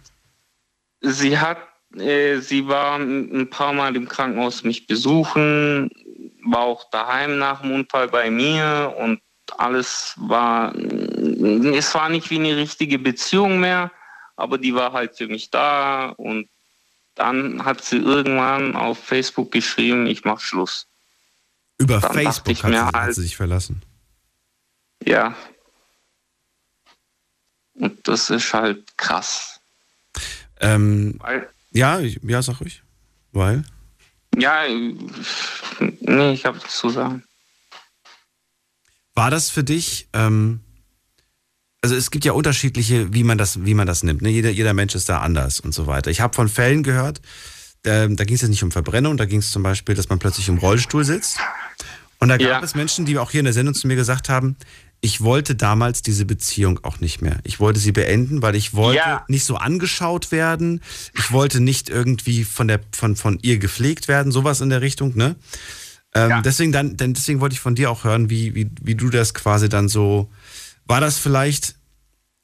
Sie 1.01 1.39
hat, 1.39 1.59
äh, 1.97 2.39
sie 2.39 2.67
war 2.67 2.97
ein 2.99 3.49
paar 3.51 3.73
Mal 3.73 3.95
im 3.97 4.09
Krankenhaus 4.09 4.65
mich 4.65 4.87
besuchen, 4.87 5.91
war 6.45 6.61
auch 6.61 6.91
daheim 6.91 7.39
nach 7.39 7.63
dem 7.63 7.73
Unfall 7.73 8.09
bei 8.09 8.31
mir 8.31 8.95
und 8.99 9.21
alles 9.57 10.15
war 10.17 10.75
es 10.75 11.95
war 11.95 12.09
nicht 12.09 12.31
wie 12.31 12.39
eine 12.39 12.57
richtige 12.57 12.99
Beziehung 12.99 13.61
mehr, 13.61 13.91
aber 14.37 14.59
die 14.59 14.75
war 14.75 14.93
halt 14.93 15.17
für 15.17 15.27
mich 15.27 15.51
da 15.51 16.11
und 16.11 16.49
dann 17.15 17.65
hat 17.65 17.83
sie 17.83 17.97
irgendwann 17.97 18.77
auf 18.77 18.99
Facebook 19.03 19.51
geschrieben, 19.51 20.07
ich 20.07 20.25
mach 20.25 20.41
Schluss. 20.41 20.87
Über 21.79 22.01
Dann 22.01 22.13
Facebook 22.13 22.63
hat, 22.63 22.73
sie, 22.73 22.79
hat 22.79 22.95
halt- 22.95 23.15
sie 23.15 23.23
sich 23.23 23.37
verlassen. 23.37 23.83
Ja. 25.05 25.35
Und 27.75 28.07
das 28.07 28.31
ist 28.31 28.53
halt 28.53 28.97
krass. 28.97 29.58
Ähm, 30.61 31.17
Weil, 31.19 31.49
ja, 31.73 32.01
ich, 32.01 32.21
ja, 32.23 32.43
sag 32.43 32.61
ruhig. 32.61 32.83
Weil? 33.33 33.65
ja, 34.37 34.63
nee, 36.01 36.33
ich 36.33 36.45
habe 36.45 36.59
zu 36.61 36.91
sagen. 36.91 37.23
War 39.15 39.31
das 39.31 39.51
für 39.51 39.65
dich, 39.65 40.09
ähm, 40.13 40.61
also 41.83 41.95
es 41.97 42.11
gibt 42.11 42.25
ja 42.25 42.33
unterschiedliche, 42.33 43.13
wie 43.13 43.25
man 43.25 43.39
das, 43.39 43.65
wie 43.65 43.75
man 43.75 43.87
das 43.87 44.03
nimmt. 44.03 44.23
Ne? 44.23 44.31
Jeder, 44.31 44.51
jeder 44.51 44.75
Mensch 44.75 44.95
ist 44.95 45.09
da 45.09 45.19
anders 45.21 45.61
und 45.61 45.73
so 45.75 45.87
weiter. 45.87 46.11
Ich 46.11 46.21
habe 46.21 46.35
von 46.35 46.49
Fällen 46.49 46.83
gehört, 46.83 47.21
da, 47.83 48.07
da 48.09 48.25
ging 48.25 48.35
es 48.37 48.43
jetzt 48.43 48.51
nicht 48.51 48.63
um 48.63 48.71
Verbrennung, 48.73 49.17
da 49.17 49.25
ging 49.25 49.39
es 49.41 49.51
zum 49.51 49.63
Beispiel, 49.63 49.95
dass 49.95 50.09
man 50.09 50.19
plötzlich 50.19 50.49
im 50.49 50.59
Rollstuhl 50.59 51.05
sitzt. 51.05 51.39
Und 52.21 52.29
da 52.29 52.37
gab 52.37 52.47
Ja. 52.49 52.61
es 52.63 52.75
Menschen, 52.75 53.05
die 53.07 53.19
auch 53.19 53.31
hier 53.31 53.41
in 53.41 53.45
der 53.45 53.53
Sendung 53.55 53.75
zu 53.75 53.87
mir 53.87 53.97
gesagt 53.97 54.29
haben, 54.29 54.57
ich 55.01 55.21
wollte 55.21 55.55
damals 55.55 56.03
diese 56.03 56.25
Beziehung 56.25 56.81
auch 56.85 56.99
nicht 57.01 57.23
mehr. 57.23 57.39
Ich 57.45 57.61
wollte 57.61 57.79
sie 57.79 57.93
beenden, 57.93 58.43
weil 58.43 58.57
ich 58.57 58.75
wollte 58.75 58.99
Ja. 58.99 59.25
nicht 59.29 59.45
so 59.45 59.57
angeschaut 59.57 60.33
werden. 60.33 60.81
Ich 61.17 61.31
wollte 61.31 61.61
nicht 61.61 61.89
irgendwie 61.89 62.45
von, 62.45 62.67
der, 62.69 62.81
von, 62.93 63.15
von 63.15 63.39
ihr 63.43 63.59
gepflegt 63.59 64.09
werden, 64.09 64.33
sowas 64.33 64.61
in 64.61 64.71
der 64.71 64.81
Richtung, 64.81 65.17
ne? 65.17 65.37
Ähm, 66.15 66.43
Deswegen 66.45 66.73
dann, 66.73 66.97
denn 66.97 67.13
deswegen 67.15 67.41
wollte 67.41 67.53
ich 67.53 67.61
von 67.61 67.75
dir 67.75 67.91
auch 67.91 68.03
hören, 68.05 68.31
wie, 68.31 68.55
wie, 68.55 68.71
wie 68.83 68.95
du 68.95 69.11
das 69.11 69.35
quasi 69.35 69.69
dann 69.69 69.89
so. 69.89 70.31
War 70.87 71.01
das 71.01 71.19
vielleicht. 71.19 71.75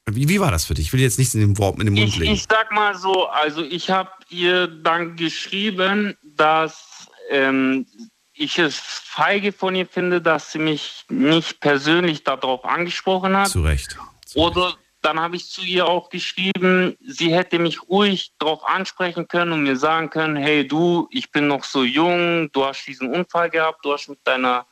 Wie, 0.09 0.29
wie 0.29 0.39
war 0.39 0.51
das 0.51 0.65
für 0.65 0.75
dich? 0.75 0.85
Ich 0.85 0.93
will 0.93 1.01
jetzt 1.01 1.17
nichts 1.17 1.33
in 1.33 1.41
den, 1.41 1.57
Wort, 1.57 1.79
in 1.79 1.85
den 1.87 1.95
Mund 1.95 2.07
Ich, 2.07 2.17
legen. 2.17 2.31
ich 2.33 2.45
sag 2.47 2.71
mal 2.71 2.95
so, 2.95 3.25
also 3.27 3.63
ich 3.63 3.89
habe 3.89 4.11
ihr 4.29 4.67
dann 4.67 5.15
geschrieben, 5.15 6.13
dass 6.37 7.07
ähm, 7.31 7.87
ich 8.35 8.59
es 8.59 8.77
feige 8.77 9.51
von 9.51 9.75
ihr 9.75 9.87
finde, 9.87 10.21
dass 10.21 10.51
sie 10.51 10.59
mich 10.59 11.05
nicht 11.09 11.59
persönlich 11.61 12.23
darauf 12.23 12.65
angesprochen 12.65 13.35
hat. 13.35 13.49
Zu 13.49 13.63
Recht. 13.63 13.97
Oder 14.35 14.75
dann 15.01 15.19
habe 15.19 15.35
ich 15.35 15.49
zu 15.49 15.61
ihr 15.61 15.87
auch 15.87 16.09
geschrieben, 16.09 16.97
sie 16.99 17.33
hätte 17.33 17.59
mich 17.59 17.83
ruhig 17.83 18.33
darauf 18.39 18.65
ansprechen 18.67 19.27
können 19.27 19.51
und 19.53 19.63
mir 19.63 19.77
sagen 19.77 20.09
können, 20.09 20.35
hey 20.35 20.67
du, 20.67 21.07
ich 21.11 21.31
bin 21.31 21.47
noch 21.47 21.63
so 21.63 21.83
jung, 21.83 22.51
du 22.51 22.65
hast 22.65 22.85
diesen 22.85 23.13
Unfall 23.13 23.49
gehabt, 23.49 23.85
du 23.85 23.93
hast 23.93 24.09
mit 24.09 24.19
deiner 24.23 24.65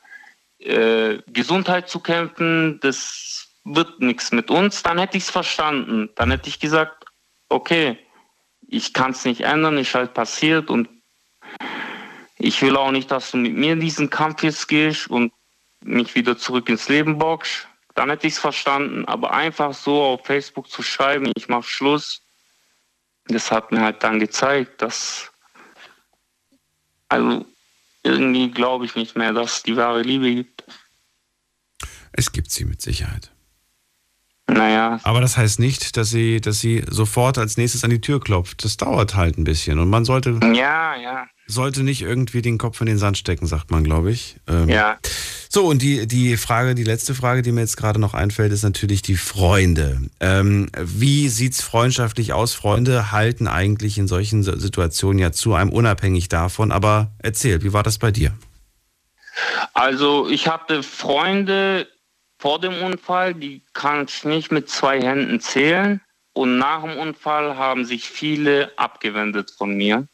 äh, 0.58 1.18
Gesundheit 1.28 1.88
zu 1.88 2.00
kämpfen, 2.00 2.80
das 2.80 3.48
wird 3.64 4.00
nichts 4.00 4.32
mit 4.32 4.50
uns, 4.50 4.82
dann 4.82 4.98
hätte 4.98 5.16
ich 5.16 5.24
es 5.24 5.30
verstanden. 5.30 6.10
Dann 6.16 6.30
hätte 6.30 6.48
ich 6.48 6.60
gesagt, 6.60 7.04
okay, 7.48 7.98
ich 8.66 8.92
kann 8.92 9.12
es 9.12 9.24
nicht 9.24 9.42
ändern, 9.42 9.78
ist 9.78 9.94
halt 9.94 10.14
passiert 10.14 10.68
und 10.68 10.88
ich 12.38 12.60
will 12.62 12.76
auch 12.76 12.90
nicht, 12.90 13.10
dass 13.10 13.30
du 13.30 13.36
mit 13.36 13.54
mir 13.54 13.76
diesen 13.76 14.10
Kampf 14.10 14.42
jetzt 14.42 14.68
gehst 14.68 15.08
und 15.08 15.32
mich 15.80 16.14
wieder 16.14 16.36
zurück 16.36 16.68
ins 16.68 16.88
Leben 16.88 17.18
bockst. 17.18 17.68
Dann 17.94 18.10
hätte 18.10 18.26
ich 18.26 18.34
es 18.34 18.38
verstanden. 18.38 19.04
Aber 19.04 19.32
einfach 19.32 19.72
so 19.72 20.02
auf 20.02 20.26
Facebook 20.26 20.68
zu 20.68 20.82
schreiben, 20.82 21.30
ich 21.36 21.48
mache 21.48 21.68
Schluss, 21.68 22.22
das 23.26 23.50
hat 23.50 23.72
mir 23.72 23.80
halt 23.80 24.02
dann 24.02 24.20
gezeigt, 24.20 24.82
dass. 24.82 25.30
Also 27.08 27.44
irgendwie 28.02 28.50
glaube 28.50 28.84
ich 28.84 28.96
nicht 28.96 29.16
mehr, 29.16 29.32
dass 29.32 29.58
es 29.58 29.62
die 29.62 29.76
wahre 29.76 30.02
Liebe 30.02 30.34
gibt. 30.34 30.64
Es 32.12 32.32
gibt 32.32 32.50
sie 32.50 32.64
mit 32.64 32.82
Sicherheit. 32.82 33.30
Naja, 34.46 35.00
Aber 35.04 35.20
das 35.22 35.38
heißt 35.38 35.58
nicht, 35.58 35.96
dass 35.96 36.10
sie, 36.10 36.40
dass 36.40 36.60
sie 36.60 36.84
sofort 36.88 37.38
als 37.38 37.56
nächstes 37.56 37.82
an 37.82 37.90
die 37.90 38.00
Tür 38.00 38.20
klopft. 38.20 38.62
Das 38.64 38.76
dauert 38.76 39.14
halt 39.14 39.38
ein 39.38 39.44
bisschen. 39.44 39.78
Und 39.78 39.88
man 39.88 40.04
sollte, 40.04 40.38
ja, 40.52 40.96
ja, 40.96 41.26
sollte 41.46 41.82
nicht 41.82 42.02
irgendwie 42.02 42.42
den 42.42 42.58
Kopf 42.58 42.80
in 42.80 42.86
den 42.86 42.98
Sand 42.98 43.18
stecken, 43.18 43.46
sagt 43.46 43.70
man, 43.70 43.84
glaube 43.84 44.10
ich. 44.10 44.36
Ähm, 44.48 44.68
ja. 44.68 44.98
So, 45.48 45.66
und 45.66 45.82
die, 45.82 46.06
die 46.06 46.36
Frage, 46.36 46.74
die 46.74 46.84
letzte 46.84 47.14
Frage, 47.14 47.42
die 47.42 47.52
mir 47.52 47.60
jetzt 47.60 47.76
gerade 47.76 48.00
noch 48.00 48.14
einfällt, 48.14 48.52
ist 48.52 48.62
natürlich 48.62 49.02
die 49.02 49.16
Freunde. 49.16 50.00
Ähm, 50.20 50.68
wie 50.76 51.28
sieht's 51.28 51.62
freundschaftlich 51.62 52.32
aus? 52.32 52.54
Freunde 52.54 53.12
halten 53.12 53.46
eigentlich 53.46 53.98
in 53.98 54.08
solchen 54.08 54.42
Si- 54.42 54.58
Situationen 54.58 55.18
ja 55.18 55.32
zu 55.32 55.54
einem 55.54 55.70
unabhängig 55.70 56.28
davon. 56.28 56.72
Aber 56.72 57.12
erzähl, 57.18 57.62
wie 57.62 57.72
war 57.72 57.82
das 57.82 57.98
bei 57.98 58.10
dir? 58.10 58.32
Also 59.74 60.28
ich 60.28 60.48
hatte 60.48 60.82
Freunde 60.82 61.86
vor 62.38 62.60
dem 62.60 62.82
Unfall, 62.82 63.34
die 63.34 63.62
kann 63.74 64.06
ich 64.08 64.24
nicht 64.24 64.50
mit 64.50 64.68
zwei 64.68 65.00
Händen 65.00 65.40
zählen. 65.40 66.00
Und 66.32 66.58
nach 66.58 66.82
dem 66.82 66.96
Unfall 66.96 67.56
haben 67.56 67.84
sich 67.84 68.08
viele 68.08 68.76
abgewendet 68.76 69.52
von 69.56 69.76
mir. 69.76 70.08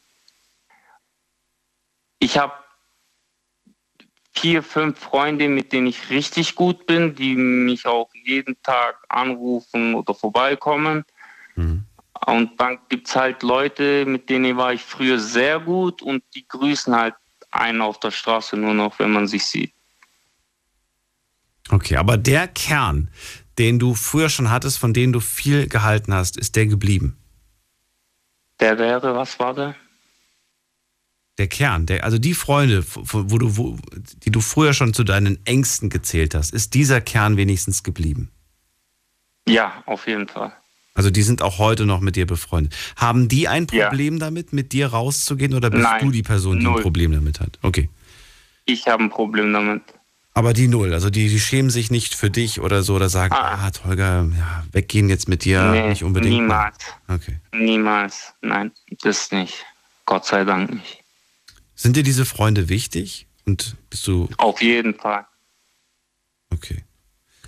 Ich 2.21 2.37
habe 2.37 2.53
vier, 4.33 4.61
fünf 4.61 4.99
Freunde, 4.99 5.49
mit 5.49 5.73
denen 5.73 5.87
ich 5.87 6.09
richtig 6.11 6.55
gut 6.55 6.85
bin, 6.85 7.15
die 7.15 7.35
mich 7.35 7.87
auch 7.87 8.09
jeden 8.13 8.61
Tag 8.61 8.95
anrufen 9.09 9.95
oder 9.95 10.13
vorbeikommen. 10.13 11.03
Und 12.27 12.61
dann 12.61 12.77
gibt 12.89 13.07
es 13.07 13.15
halt 13.15 13.41
Leute, 13.41 14.05
mit 14.05 14.29
denen 14.29 14.55
war 14.55 14.71
ich 14.71 14.83
früher 14.83 15.19
sehr 15.19 15.59
gut 15.59 16.03
und 16.03 16.23
die 16.35 16.47
grüßen 16.47 16.95
halt 16.95 17.15
einen 17.49 17.81
auf 17.81 17.99
der 17.99 18.11
Straße 18.11 18.55
nur 18.55 18.75
noch, 18.75 18.99
wenn 18.99 19.11
man 19.11 19.27
sich 19.27 19.43
sieht. 19.43 19.73
Okay, 21.69 21.97
aber 21.97 22.17
der 22.17 22.47
Kern, 22.47 23.09
den 23.57 23.79
du 23.79 23.95
früher 23.95 24.29
schon 24.29 24.51
hattest, 24.51 24.77
von 24.77 24.93
dem 24.93 25.11
du 25.11 25.19
viel 25.19 25.67
gehalten 25.67 26.13
hast, 26.13 26.37
ist 26.37 26.55
der 26.55 26.67
geblieben? 26.67 27.17
Der 28.59 28.77
wäre, 28.77 29.15
was 29.15 29.39
war 29.39 29.55
der? 29.55 29.75
Der 31.41 31.47
Kern, 31.47 31.87
der, 31.87 32.03
also 32.03 32.19
die 32.19 32.35
Freunde, 32.35 32.85
wo 32.93 33.39
du, 33.39 33.57
wo, 33.57 33.75
die 34.23 34.29
du 34.29 34.41
früher 34.41 34.75
schon 34.75 34.93
zu 34.93 35.03
deinen 35.03 35.43
Ängsten 35.43 35.89
gezählt 35.89 36.35
hast, 36.35 36.53
ist 36.53 36.75
dieser 36.75 37.01
Kern 37.01 37.35
wenigstens 37.35 37.81
geblieben? 37.81 38.29
Ja, 39.47 39.81
auf 39.87 40.05
jeden 40.05 40.27
Fall. 40.27 40.53
Also 40.93 41.09
die 41.09 41.23
sind 41.23 41.41
auch 41.41 41.57
heute 41.57 41.87
noch 41.87 41.99
mit 41.99 42.15
dir 42.15 42.27
befreundet. 42.27 42.75
Haben 42.95 43.27
die 43.27 43.47
ein 43.47 43.65
Ja. 43.71 43.87
Problem 43.87 44.19
damit, 44.19 44.53
mit 44.53 44.71
dir 44.71 44.85
rauszugehen 44.89 45.55
oder 45.55 45.71
bist 45.71 45.81
Nein, 45.81 46.05
du 46.05 46.11
die 46.11 46.21
Person, 46.21 46.59
die 46.59 46.65
ein 46.67 46.73
null. 46.73 46.83
Problem 46.83 47.11
damit 47.11 47.39
hat? 47.39 47.57
Okay. 47.63 47.89
Ich 48.65 48.85
habe 48.87 49.01
ein 49.01 49.09
Problem 49.09 49.51
damit. 49.51 49.81
Aber 50.35 50.53
die 50.53 50.67
null, 50.67 50.93
also 50.93 51.09
die, 51.09 51.27
die 51.27 51.39
schämen 51.39 51.71
sich 51.71 51.89
nicht 51.89 52.13
für 52.13 52.29
dich 52.29 52.61
oder 52.61 52.83
so 52.83 52.93
oder 52.97 53.09
sagen, 53.09 53.33
ah, 53.33 53.67
Holger, 53.83 54.29
ja, 54.37 54.63
weggehen 54.73 55.09
jetzt 55.09 55.27
mit 55.27 55.43
dir 55.43 55.71
Nee, 55.71 55.89
nicht 55.89 56.03
unbedingt. 56.03 56.35
niemals. 56.35 56.77
Okay. 57.07 57.39
Niemals. 57.51 58.31
Nein, 58.41 58.71
das 59.01 59.31
nicht. 59.31 59.65
Gott 60.05 60.27
sei 60.27 60.43
Dank 60.43 60.71
nicht. 60.71 61.00
Sind 61.81 61.95
dir 61.95 62.03
diese 62.03 62.25
Freunde 62.25 62.69
wichtig? 62.69 63.25
Und 63.47 63.75
bist 63.89 64.05
du, 64.05 64.29
Auf 64.37 64.61
jeden 64.61 64.93
Fall. 64.93 65.25
okay. 66.53 66.83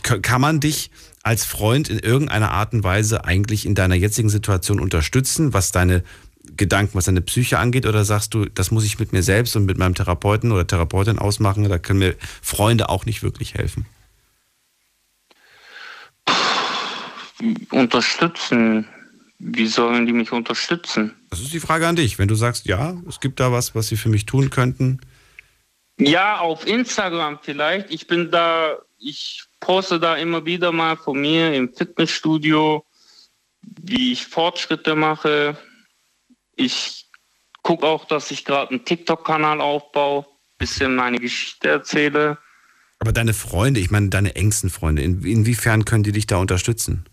Ka- 0.02 0.18
Kann 0.18 0.42
man 0.42 0.60
dich 0.60 0.90
als 1.22 1.46
Freund 1.46 1.88
in 1.88 2.00
irgendeiner 2.00 2.50
Art 2.50 2.74
und 2.74 2.84
Weise 2.84 3.26
eigentlich 3.26 3.64
in 3.68 3.76
deiner 3.76 3.94
jetzigen 3.94 4.30
Situation 4.30 4.80
unterstützen, 4.80 5.54
was 5.54 5.72
deine 5.72 6.04
Gedanken, 6.58 6.96
was 6.96 7.06
deine 7.06 7.22
Psyche 7.22 7.60
angeht? 7.60 7.86
Oder 7.86 8.06
sagst 8.06 8.34
du, 8.34 8.46
das 8.46 8.72
muss 8.72 8.86
ich 8.86 8.98
mit 8.98 9.14
mir 9.14 9.22
selbst 9.22 9.56
und 9.56 9.66
mit 9.66 9.78
meinem 9.78 9.94
Therapeuten 9.94 10.52
oder 10.52 10.66
Therapeutin 10.66 11.20
ausmachen? 11.20 11.70
Da 11.70 11.78
können 11.78 12.00
mir 12.00 12.16
Freunde 12.42 12.90
auch 12.90 13.06
nicht 13.06 13.22
wirklich 13.22 13.54
helfen. 13.54 13.86
Unterstützen. 17.72 18.88
Wie 19.46 19.68
sollen 19.68 20.06
die 20.06 20.14
mich 20.14 20.32
unterstützen? 20.32 21.14
Das 21.30 21.42
ist 21.42 21.54
die 21.54 21.60
Frage 21.60 21.86
an 21.86 21.98
dich. 21.98 22.18
Wenn 22.18 22.30
du 22.30 22.36
sagst, 22.36 22.66
ja, 22.66 22.96
es 23.10 23.20
gibt 23.20 23.42
da 23.42 23.52
was, 23.52 23.76
was 23.76 23.88
sie 23.88 23.98
für 23.98 24.08
mich 24.08 24.26
tun 24.26 24.50
könnten. 24.50 25.02
Ja, 26.00 26.40
auf 26.40 26.66
Instagram 26.66 27.40
vielleicht. 27.42 27.92
Ich 27.92 28.08
bin 28.08 28.32
da, 28.32 28.78
ich 28.98 29.44
poste 29.60 30.00
da 30.00 30.16
immer 30.16 30.46
wieder 30.46 30.72
mal 30.72 30.96
von 30.96 31.20
mir 31.20 31.54
im 31.54 31.74
Fitnessstudio, 31.74 32.86
wie 33.62 34.14
ich 34.14 34.26
Fortschritte 34.26 34.96
mache. 34.96 35.58
Ich 36.56 37.10
gucke 37.64 37.86
auch, 37.86 38.06
dass 38.06 38.32
ich 38.32 38.46
gerade 38.46 38.72
einen 38.72 38.86
TikTok-Kanal 38.86 39.60
aufbaue, 39.60 40.26
bisschen 40.58 40.96
meine 40.96 41.20
Geschichte 41.20 41.68
erzähle. 41.68 42.38
Aber 43.00 43.12
deine 43.12 43.34
Freunde, 43.34 43.82
ich 43.82 43.92
meine 43.92 44.08
deine 44.08 44.38
engsten 44.38 44.70
Freunde, 44.70 45.02
in, 45.02 45.22
inwiefern 45.24 45.84
können 45.84 46.04
die 46.04 46.14
dich 46.14 46.28
da 46.28 46.38
unterstützen? 46.38 47.06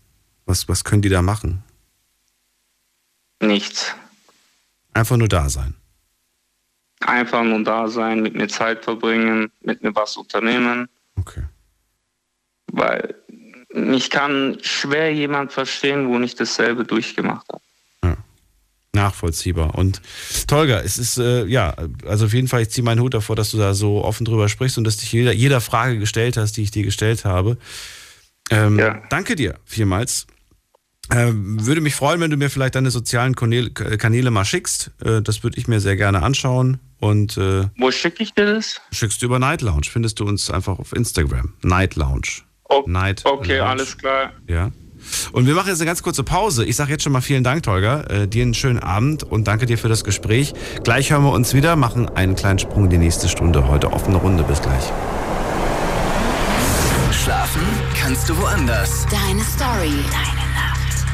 Was, 0.45 0.69
was 0.69 0.85
können 0.85 1.01
die 1.01 1.09
da 1.09 1.21
machen? 1.21 1.63
Nichts. 3.41 3.93
Einfach 4.93 5.17
nur 5.17 5.27
da 5.27 5.49
sein. 5.49 5.75
Einfach 7.01 7.43
nur 7.43 7.63
da 7.63 7.87
sein, 7.87 8.21
mit 8.21 8.35
mir 8.35 8.47
Zeit 8.47 8.83
verbringen, 8.83 9.51
mit 9.61 9.81
mir 9.83 9.93
was 9.95 10.15
unternehmen. 10.17 10.87
Okay. 11.15 11.43
Weil 12.67 13.15
ich 13.93 14.09
kann 14.09 14.57
schwer 14.61 15.13
jemand 15.13 15.51
verstehen, 15.51 16.07
wo 16.07 16.19
nicht 16.19 16.39
dasselbe 16.39 16.83
durchgemacht 16.85 17.47
hat. 17.51 17.61
Nachvollziehbar. 18.93 19.75
Und 19.75 20.01
Tolga, 20.47 20.81
es 20.81 20.97
ist, 20.97 21.17
äh, 21.17 21.45
ja, 21.45 21.75
also 22.05 22.25
auf 22.25 22.33
jeden 22.33 22.49
Fall, 22.49 22.63
ich 22.63 22.71
ziehe 22.71 22.83
meinen 22.83 22.99
Hut 22.99 23.13
davor, 23.13 23.37
dass 23.37 23.51
du 23.51 23.57
da 23.57 23.73
so 23.73 24.03
offen 24.03 24.25
drüber 24.25 24.49
sprichst 24.49 24.77
und 24.77 24.83
dass 24.83 24.97
dich 24.97 25.13
jeder, 25.13 25.31
jeder 25.31 25.61
Frage 25.61 25.97
gestellt 25.97 26.35
hast, 26.35 26.57
die 26.57 26.63
ich 26.63 26.71
dir 26.71 26.83
gestellt 26.83 27.23
habe. 27.23 27.57
Ähm, 28.49 28.77
ja. 28.77 29.01
Danke 29.09 29.37
dir 29.37 29.55
vielmals. 29.63 30.27
Äh, 31.11 31.31
würde 31.33 31.81
mich 31.81 31.93
freuen, 31.95 32.21
wenn 32.21 32.31
du 32.31 32.37
mir 32.37 32.49
vielleicht 32.49 32.75
deine 32.75 32.89
sozialen 32.89 33.35
Kanäle, 33.35 34.31
mal 34.31 34.45
schickst. 34.45 34.91
Äh, 35.03 35.21
das 35.21 35.43
würde 35.43 35.57
ich 35.57 35.67
mir 35.67 35.81
sehr 35.81 35.97
gerne 35.97 36.23
anschauen. 36.23 36.79
Und, 36.99 37.37
äh, 37.37 37.67
Wo 37.77 37.91
schicke 37.91 38.23
ich 38.23 38.33
dir 38.33 38.45
das? 38.45 38.79
Schickst 38.91 39.21
du 39.21 39.25
über 39.25 39.37
Night 39.37 39.61
Lounge. 39.61 39.87
Findest 39.91 40.19
du 40.19 40.25
uns 40.25 40.49
einfach 40.49 40.79
auf 40.79 40.93
Instagram. 40.93 41.53
Night 41.63 41.95
Lounge. 41.95 42.43
Oh, 42.69 42.83
Night 42.87 43.25
okay, 43.25 43.57
Lounge. 43.57 43.69
alles 43.69 43.97
klar. 43.97 44.31
Ja. 44.47 44.71
Und 45.33 45.47
wir 45.47 45.55
machen 45.55 45.67
jetzt 45.67 45.79
eine 45.81 45.87
ganz 45.87 46.03
kurze 46.03 46.23
Pause. 46.23 46.63
Ich 46.63 46.75
sage 46.75 46.91
jetzt 46.91 47.03
schon 47.03 47.11
mal 47.11 47.21
vielen 47.21 47.43
Dank, 47.43 47.63
Tolga. 47.63 48.03
Äh, 48.03 48.27
dir 48.27 48.43
einen 48.43 48.53
schönen 48.53 48.79
Abend 48.79 49.23
und 49.23 49.47
danke 49.47 49.65
dir 49.65 49.77
für 49.77 49.89
das 49.89 50.03
Gespräch. 50.03 50.53
Gleich 50.83 51.11
hören 51.11 51.23
wir 51.23 51.31
uns 51.31 51.53
wieder, 51.53 51.75
machen 51.75 52.07
einen 52.07 52.35
kleinen 52.35 52.59
Sprung 52.59 52.85
in 52.85 52.91
die 52.91 52.97
nächste 52.99 53.27
Stunde. 53.27 53.67
Heute 53.67 53.91
offene 53.91 54.17
Runde. 54.17 54.43
Bis 54.43 54.61
gleich. 54.61 54.83
Schlafen 57.11 57.63
kannst 57.99 58.29
du 58.29 58.37
woanders. 58.37 59.05
Deine 59.09 59.41
Story. 59.43 59.91
Deine. 60.11 60.40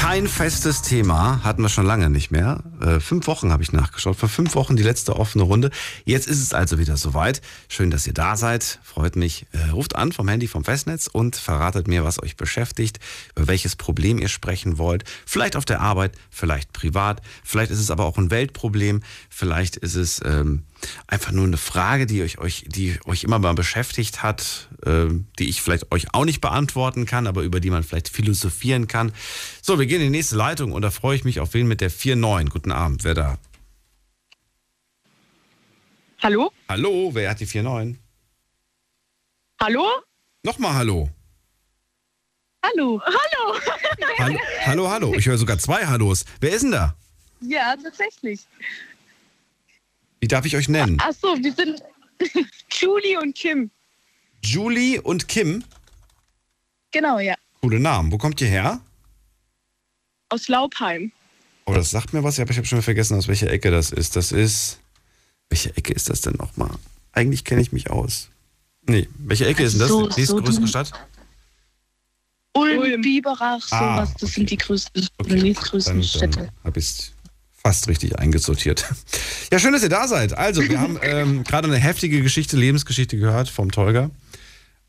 Kein 0.00 0.28
festes 0.28 0.80
Thema 0.80 1.44
hatten 1.44 1.60
wir 1.60 1.68
schon 1.68 1.84
lange 1.84 2.08
nicht 2.08 2.30
mehr. 2.30 2.64
Äh, 2.80 3.00
fünf 3.00 3.26
Wochen 3.26 3.52
habe 3.52 3.62
ich 3.62 3.70
nachgeschaut. 3.72 4.16
Vor 4.16 4.30
fünf 4.30 4.54
Wochen 4.54 4.74
die 4.74 4.82
letzte 4.82 5.14
offene 5.14 5.44
Runde. 5.44 5.70
Jetzt 6.06 6.26
ist 6.26 6.42
es 6.42 6.54
also 6.54 6.78
wieder 6.78 6.96
soweit. 6.96 7.42
Schön, 7.68 7.90
dass 7.90 8.06
ihr 8.06 8.14
da 8.14 8.34
seid. 8.38 8.80
Freut 8.82 9.14
mich. 9.14 9.44
Äh, 9.52 9.72
ruft 9.72 9.96
an 9.96 10.12
vom 10.12 10.26
Handy 10.26 10.48
vom 10.48 10.64
Festnetz 10.64 11.06
und 11.06 11.36
verratet 11.36 11.86
mir, 11.86 12.02
was 12.02 12.20
euch 12.22 12.38
beschäftigt, 12.38 12.98
über 13.36 13.46
welches 13.46 13.76
Problem 13.76 14.18
ihr 14.18 14.30
sprechen 14.30 14.78
wollt. 14.78 15.04
Vielleicht 15.26 15.54
auf 15.54 15.66
der 15.66 15.82
Arbeit, 15.82 16.16
vielleicht 16.30 16.72
privat. 16.72 17.20
Vielleicht 17.44 17.70
ist 17.70 17.80
es 17.80 17.90
aber 17.90 18.06
auch 18.06 18.16
ein 18.16 18.30
Weltproblem. 18.30 19.02
Vielleicht 19.28 19.76
ist 19.76 19.96
es 19.96 20.22
ähm, 20.24 20.62
einfach 21.06 21.32
nur 21.32 21.46
eine 21.46 21.56
Frage, 21.56 22.06
die 22.06 22.22
euch, 22.22 22.38
euch, 22.38 22.64
die 22.66 22.98
euch 23.04 23.24
immer 23.24 23.38
mal 23.38 23.54
beschäftigt 23.54 24.22
hat, 24.22 24.68
äh, 24.84 25.06
die 25.38 25.48
ich 25.48 25.62
vielleicht 25.62 25.92
euch 25.92 26.14
auch 26.14 26.24
nicht 26.24 26.40
beantworten 26.40 27.06
kann, 27.06 27.26
aber 27.26 27.42
über 27.42 27.60
die 27.60 27.70
man 27.70 27.82
vielleicht 27.82 28.08
philosophieren 28.08 28.86
kann. 28.86 29.12
So, 29.62 29.78
wir 29.78 29.86
gehen 29.86 30.00
in 30.00 30.12
die 30.12 30.18
nächste 30.18 30.36
Leitung 30.36 30.72
und 30.72 30.82
da 30.82 30.90
freue 30.90 31.16
ich 31.16 31.24
mich 31.24 31.40
auf 31.40 31.54
wen 31.54 31.66
mit 31.66 31.80
der 31.80 31.90
4.9. 31.90 32.50
Guten 32.50 32.72
Abend, 32.72 33.04
wer 33.04 33.14
da? 33.14 33.38
Hallo? 36.22 36.52
Hallo, 36.68 37.10
wer 37.14 37.30
hat 37.30 37.40
die 37.40 37.46
4.9? 37.46 37.96
Hallo? 39.60 39.86
Nochmal 40.42 40.74
Hallo. 40.74 41.10
Hallo. 42.62 43.00
Hallo. 43.04 43.60
hallo. 44.18 44.38
Hallo, 44.66 44.90
hallo. 44.90 45.14
Ich 45.14 45.26
höre 45.26 45.38
sogar 45.38 45.58
zwei 45.58 45.86
Hallos. 45.86 46.24
Wer 46.40 46.52
ist 46.52 46.62
denn 46.62 46.72
da? 46.72 46.94
Ja, 47.40 47.74
tatsächlich. 47.82 48.46
Wie 50.20 50.28
darf 50.28 50.44
ich 50.44 50.56
euch 50.56 50.68
nennen? 50.68 50.98
Ach 51.00 51.12
so, 51.12 51.36
wir 51.36 51.52
sind 51.52 51.82
Julie 52.70 53.18
und 53.18 53.34
Kim. 53.34 53.70
Julie 54.44 55.00
und 55.00 55.28
Kim? 55.28 55.64
Genau, 56.92 57.18
ja. 57.18 57.34
Coole 57.60 57.80
Namen. 57.80 58.12
Wo 58.12 58.18
kommt 58.18 58.40
ihr 58.40 58.48
her? 58.48 58.80
Aus 60.28 60.48
Laubheim. 60.48 61.12
Oh, 61.66 61.74
das 61.74 61.90
sagt 61.90 62.12
mir 62.12 62.24
was, 62.24 62.38
aber 62.38 62.50
ich 62.50 62.56
habe 62.56 62.66
schon 62.66 62.82
vergessen, 62.82 63.16
aus 63.16 63.28
welcher 63.28 63.50
Ecke 63.50 63.70
das 63.70 63.92
ist. 63.92 64.16
Das 64.16 64.32
ist. 64.32 64.80
Welche 65.48 65.76
Ecke 65.76 65.92
ist 65.92 66.08
das 66.08 66.20
denn 66.20 66.34
nochmal? 66.34 66.70
Eigentlich 67.12 67.44
kenne 67.44 67.60
ich 67.60 67.72
mich 67.72 67.90
aus. 67.90 68.28
Nee, 68.82 69.08
welche 69.18 69.46
Ecke 69.46 69.62
ist 69.62 69.74
denn 69.74 69.80
das? 69.80 69.88
So, 69.88 70.08
die 70.08 70.24
so 70.24 70.36
größere 70.36 70.66
Stadt? 70.68 70.92
Ulm, 72.54 72.78
Ulm. 72.78 73.00
Biberach, 73.00 73.60
sowas. 73.60 73.72
Ah, 73.72 74.02
okay. 74.02 74.14
Das 74.20 74.32
sind 74.32 74.50
die 74.50 74.56
größten, 74.56 75.08
okay. 75.18 75.42
nächstgrößten 75.42 76.02
Städte. 76.02 76.48
Habe 76.64 76.78
ich 76.78 77.12
fast 77.62 77.88
richtig 77.88 78.18
eingesortiert. 78.18 78.84
Ja, 79.52 79.58
schön, 79.58 79.72
dass 79.72 79.82
ihr 79.82 79.88
da 79.88 80.08
seid. 80.08 80.36
Also, 80.36 80.62
wir 80.62 80.80
haben 80.80 80.98
ähm, 81.02 81.44
gerade 81.44 81.68
eine 81.68 81.76
heftige 81.76 82.22
Geschichte, 82.22 82.56
Lebensgeschichte 82.56 83.16
gehört 83.18 83.48
vom 83.48 83.70
Tolga. 83.70 84.10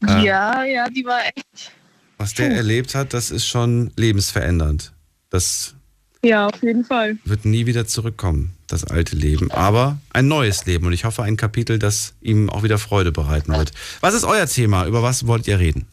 Äh, 0.07 0.25
ja, 0.25 0.63
ja, 0.63 0.89
die 0.89 1.05
war 1.05 1.19
echt. 1.25 1.71
Was 2.17 2.33
der 2.33 2.49
Puh. 2.49 2.55
erlebt 2.55 2.95
hat, 2.95 3.13
das 3.13 3.31
ist 3.31 3.47
schon 3.47 3.91
lebensverändernd. 3.95 4.93
Das 5.29 5.75
ja, 6.23 6.47
auf 6.47 6.61
jeden 6.61 6.85
Fall. 6.85 7.17
wird 7.25 7.45
nie 7.45 7.65
wieder 7.65 7.87
zurückkommen, 7.87 8.53
das 8.67 8.83
alte 8.83 9.15
Leben. 9.15 9.51
Aber 9.51 9.99
ein 10.13 10.27
neues 10.27 10.65
Leben 10.65 10.85
und 10.85 10.93
ich 10.93 11.03
hoffe 11.03 11.23
ein 11.23 11.35
Kapitel, 11.35 11.79
das 11.79 12.13
ihm 12.21 12.49
auch 12.49 12.61
wieder 12.61 12.77
Freude 12.77 13.11
bereiten 13.11 13.53
wird. 13.53 13.71
Was 14.01 14.13
ist 14.13 14.23
euer 14.23 14.45
Thema? 14.45 14.85
Über 14.85 15.01
was 15.01 15.25
wollt 15.25 15.47
ihr 15.47 15.57
reden? 15.57 15.87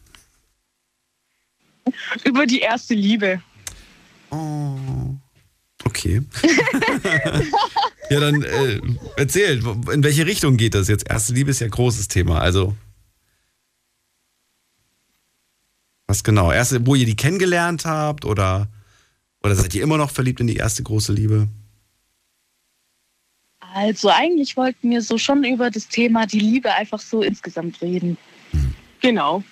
Über 2.25 2.45
die 2.45 2.61
erste 2.61 2.93
Liebe. 2.93 3.41
Oh. 4.31 4.77
Okay. 5.89 6.21
ja, 8.11 8.21
dann 8.21 8.43
äh, 8.43 8.79
erzähl, 9.17 9.63
in 9.91 10.05
welche 10.05 10.27
Richtung 10.27 10.59
geht 10.59 10.75
das 10.75 10.89
jetzt? 10.89 11.09
Erste 11.09 11.33
Liebe 11.33 11.51
ist 11.51 11.61
ja 11.61 11.67
ein 11.67 11.71
großes 11.71 12.09
Thema. 12.09 12.43
Also, 12.43 12.77
was 16.07 16.23
genau? 16.23 16.53
Erste, 16.53 16.87
wo 16.87 16.95
ihr 16.95 17.07
die 17.07 17.17
kennengelernt 17.17 17.87
habt 17.87 18.27
oder, 18.27 18.69
oder 19.43 19.55
seid 19.55 19.75
ihr 19.75 19.83
immer 19.83 19.97
noch 19.97 20.11
verliebt 20.11 20.41
in 20.41 20.47
die 20.47 20.57
erste 20.57 20.83
große 20.83 21.15
Liebe? 21.15 21.49
Also, 23.73 24.11
eigentlich 24.11 24.59
wollten 24.59 24.91
wir 24.91 25.01
so 25.01 25.17
schon 25.17 25.43
über 25.43 25.71
das 25.71 25.89
Thema 25.89 26.27
die 26.27 26.41
Liebe 26.41 26.71
einfach 26.75 27.01
so 27.01 27.23
insgesamt 27.23 27.81
reden. 27.81 28.19
Hm. 28.51 28.75
Genau. 29.01 29.43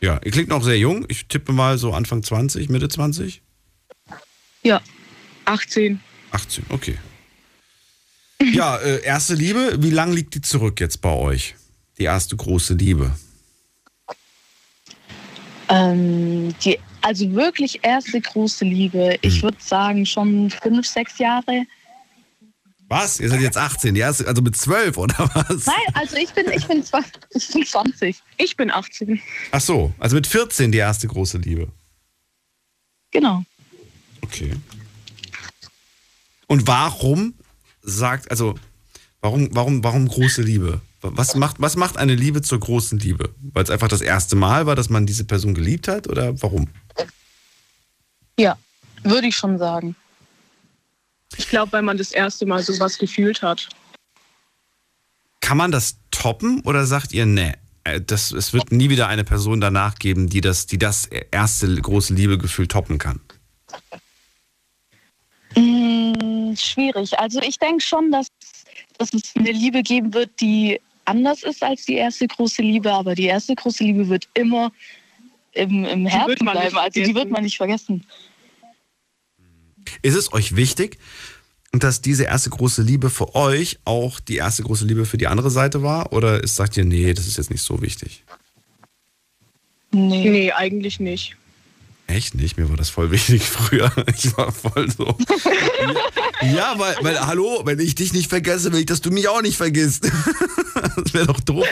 Ja, 0.00 0.18
ihr 0.24 0.30
klingt 0.30 0.48
noch 0.48 0.64
sehr 0.64 0.78
jung. 0.78 1.04
Ich 1.08 1.26
tippe 1.26 1.52
mal 1.52 1.76
so 1.76 1.92
Anfang 1.92 2.22
20, 2.22 2.70
Mitte 2.70 2.88
20. 2.88 3.42
Ja. 4.62 4.80
18. 5.46 6.00
18, 6.32 6.64
okay. 6.68 6.98
Ja, 8.52 8.76
äh, 8.76 9.02
erste 9.02 9.34
Liebe, 9.34 9.76
wie 9.80 9.90
lange 9.90 10.14
liegt 10.14 10.34
die 10.34 10.42
zurück 10.42 10.80
jetzt 10.80 11.00
bei 11.00 11.12
euch? 11.12 11.54
Die 11.98 12.04
erste 12.04 12.36
große 12.36 12.74
Liebe? 12.74 13.16
Ähm, 15.68 16.54
die, 16.62 16.78
also 17.00 17.32
wirklich 17.32 17.80
erste 17.82 18.20
große 18.20 18.64
Liebe. 18.64 19.16
Ich 19.22 19.36
hm. 19.36 19.42
würde 19.42 19.56
sagen 19.60 20.04
schon 20.04 20.50
fünf, 20.50 20.86
sechs 20.86 21.18
Jahre. 21.18 21.64
Was? 22.88 23.18
Ihr 23.18 23.28
seid 23.28 23.40
jetzt 23.40 23.56
18, 23.56 23.94
die 23.94 24.00
erste, 24.00 24.28
also 24.28 24.42
mit 24.42 24.56
12 24.56 24.96
oder 24.96 25.30
was? 25.34 25.66
Nein, 25.66 25.76
also 25.94 26.16
ich 26.16 26.30
bin, 26.32 26.46
ich 26.52 26.66
bin, 26.66 26.84
ich 27.30 27.48
bin 27.52 27.64
20. 27.66 28.22
Ich 28.36 28.56
bin 28.56 28.70
18. 28.70 29.20
Ach 29.50 29.60
so, 29.60 29.92
also 29.98 30.14
mit 30.14 30.26
14 30.26 30.70
die 30.70 30.78
erste 30.78 31.08
große 31.08 31.38
Liebe. 31.38 31.68
Genau. 33.10 33.42
Okay. 34.22 34.52
Und 36.46 36.66
warum 36.66 37.34
sagt, 37.82 38.30
also, 38.30 38.54
warum, 39.20 39.48
warum, 39.52 39.82
warum 39.82 40.08
große 40.08 40.42
Liebe? 40.42 40.80
Was 41.00 41.34
macht, 41.36 41.56
was 41.60 41.76
macht 41.76 41.96
eine 41.96 42.14
Liebe 42.14 42.42
zur 42.42 42.58
großen 42.58 42.98
Liebe? 42.98 43.34
Weil 43.52 43.64
es 43.64 43.70
einfach 43.70 43.88
das 43.88 44.00
erste 44.00 44.34
Mal 44.34 44.66
war, 44.66 44.74
dass 44.74 44.90
man 44.90 45.06
diese 45.06 45.24
Person 45.24 45.54
geliebt 45.54 45.88
hat 45.88 46.08
oder 46.08 46.40
warum? 46.42 46.68
Ja, 48.38 48.56
würde 49.02 49.28
ich 49.28 49.36
schon 49.36 49.58
sagen. 49.58 49.94
Ich 51.36 51.48
glaube, 51.48 51.72
weil 51.72 51.82
man 51.82 51.98
das 51.98 52.12
erste 52.12 52.46
Mal 52.46 52.62
sowas 52.62 52.98
gefühlt 52.98 53.42
hat. 53.42 53.68
Kann 55.40 55.56
man 55.56 55.70
das 55.70 55.98
toppen 56.10 56.60
oder 56.62 56.86
sagt 56.86 57.12
ihr, 57.12 57.26
nee, 57.26 57.52
äh, 57.84 58.00
das, 58.00 58.32
es 58.32 58.52
wird 58.52 58.72
nie 58.72 58.90
wieder 58.90 59.08
eine 59.08 59.24
Person 59.24 59.60
danach 59.60 59.96
geben, 59.96 60.28
die 60.28 60.40
das, 60.40 60.66
die 60.66 60.78
das 60.78 61.06
erste 61.06 61.74
große 61.74 62.14
Liebegefühl 62.14 62.66
toppen 62.66 62.98
kann? 62.98 63.20
Hm, 65.56 66.54
schwierig. 66.56 67.18
Also 67.18 67.40
ich 67.40 67.58
denke 67.58 67.82
schon, 67.82 68.12
dass, 68.12 68.28
dass 68.98 69.12
es 69.12 69.34
eine 69.36 69.52
Liebe 69.52 69.82
geben 69.82 70.12
wird, 70.14 70.30
die 70.40 70.80
anders 71.04 71.42
ist 71.42 71.62
als 71.62 71.86
die 71.86 71.94
erste 71.94 72.26
große 72.26 72.62
Liebe, 72.62 72.92
aber 72.92 73.14
die 73.14 73.26
erste 73.26 73.54
große 73.54 73.84
Liebe 73.84 74.08
wird 74.08 74.28
immer 74.34 74.72
im, 75.52 75.84
im 75.84 76.06
Herzen 76.06 76.44
bleiben. 76.44 76.76
Also 76.76 77.02
die 77.02 77.14
wird 77.14 77.30
man 77.30 77.44
nicht 77.44 77.56
vergessen. 77.56 78.04
Ist 80.02 80.16
es 80.16 80.32
euch 80.32 80.56
wichtig, 80.56 80.98
dass 81.72 82.02
diese 82.02 82.24
erste 82.24 82.50
große 82.50 82.82
Liebe 82.82 83.10
für 83.10 83.34
euch 83.34 83.78
auch 83.84 84.20
die 84.20 84.36
erste 84.36 84.62
große 84.62 84.84
Liebe 84.84 85.06
für 85.06 85.16
die 85.16 85.26
andere 85.26 85.50
Seite 85.50 85.82
war? 85.82 86.12
Oder 86.12 86.42
ist, 86.42 86.56
sagt 86.56 86.76
ihr, 86.76 86.84
nee, 86.84 87.14
das 87.14 87.26
ist 87.26 87.38
jetzt 87.38 87.50
nicht 87.50 87.62
so 87.62 87.80
wichtig? 87.82 88.24
Nee, 89.92 90.28
nee 90.28 90.52
eigentlich 90.52 91.00
nicht. 91.00 91.36
Echt 92.06 92.34
nicht? 92.36 92.56
Mir 92.56 92.68
war 92.68 92.76
das 92.76 92.88
voll 92.88 93.10
wichtig 93.10 93.42
früher. 93.48 93.90
Ich 94.16 94.36
war 94.36 94.52
voll 94.52 94.88
so. 94.90 95.16
ja, 96.42 96.74
weil, 96.78 96.96
weil, 97.02 97.26
hallo, 97.26 97.62
wenn 97.64 97.80
ich 97.80 97.94
dich 97.94 98.12
nicht 98.12 98.28
vergesse, 98.28 98.72
will 98.72 98.80
ich, 98.80 98.86
dass 98.86 99.00
du 99.00 99.10
mich 99.10 99.28
auch 99.28 99.42
nicht 99.42 99.56
vergisst. 99.56 100.04
das 100.96 101.14
wäre 101.14 101.26
doch 101.26 101.40
doof. 101.40 101.66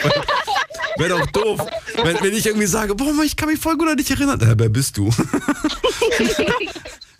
Wäre 0.97 1.09
doch 1.09 1.25
doof, 1.27 1.61
wenn, 2.03 2.17
wenn 2.21 2.33
ich 2.33 2.45
irgendwie 2.45 2.67
sage, 2.67 2.95
boah, 2.95 3.11
ich 3.23 3.35
kann 3.35 3.49
mich 3.49 3.59
voll 3.59 3.77
gut 3.77 3.89
an 3.89 3.97
dich 3.97 4.09
erinnern. 4.11 4.39
Ja, 4.39 4.57
wer 4.57 4.69
bist 4.69 4.97
du? 4.97 5.09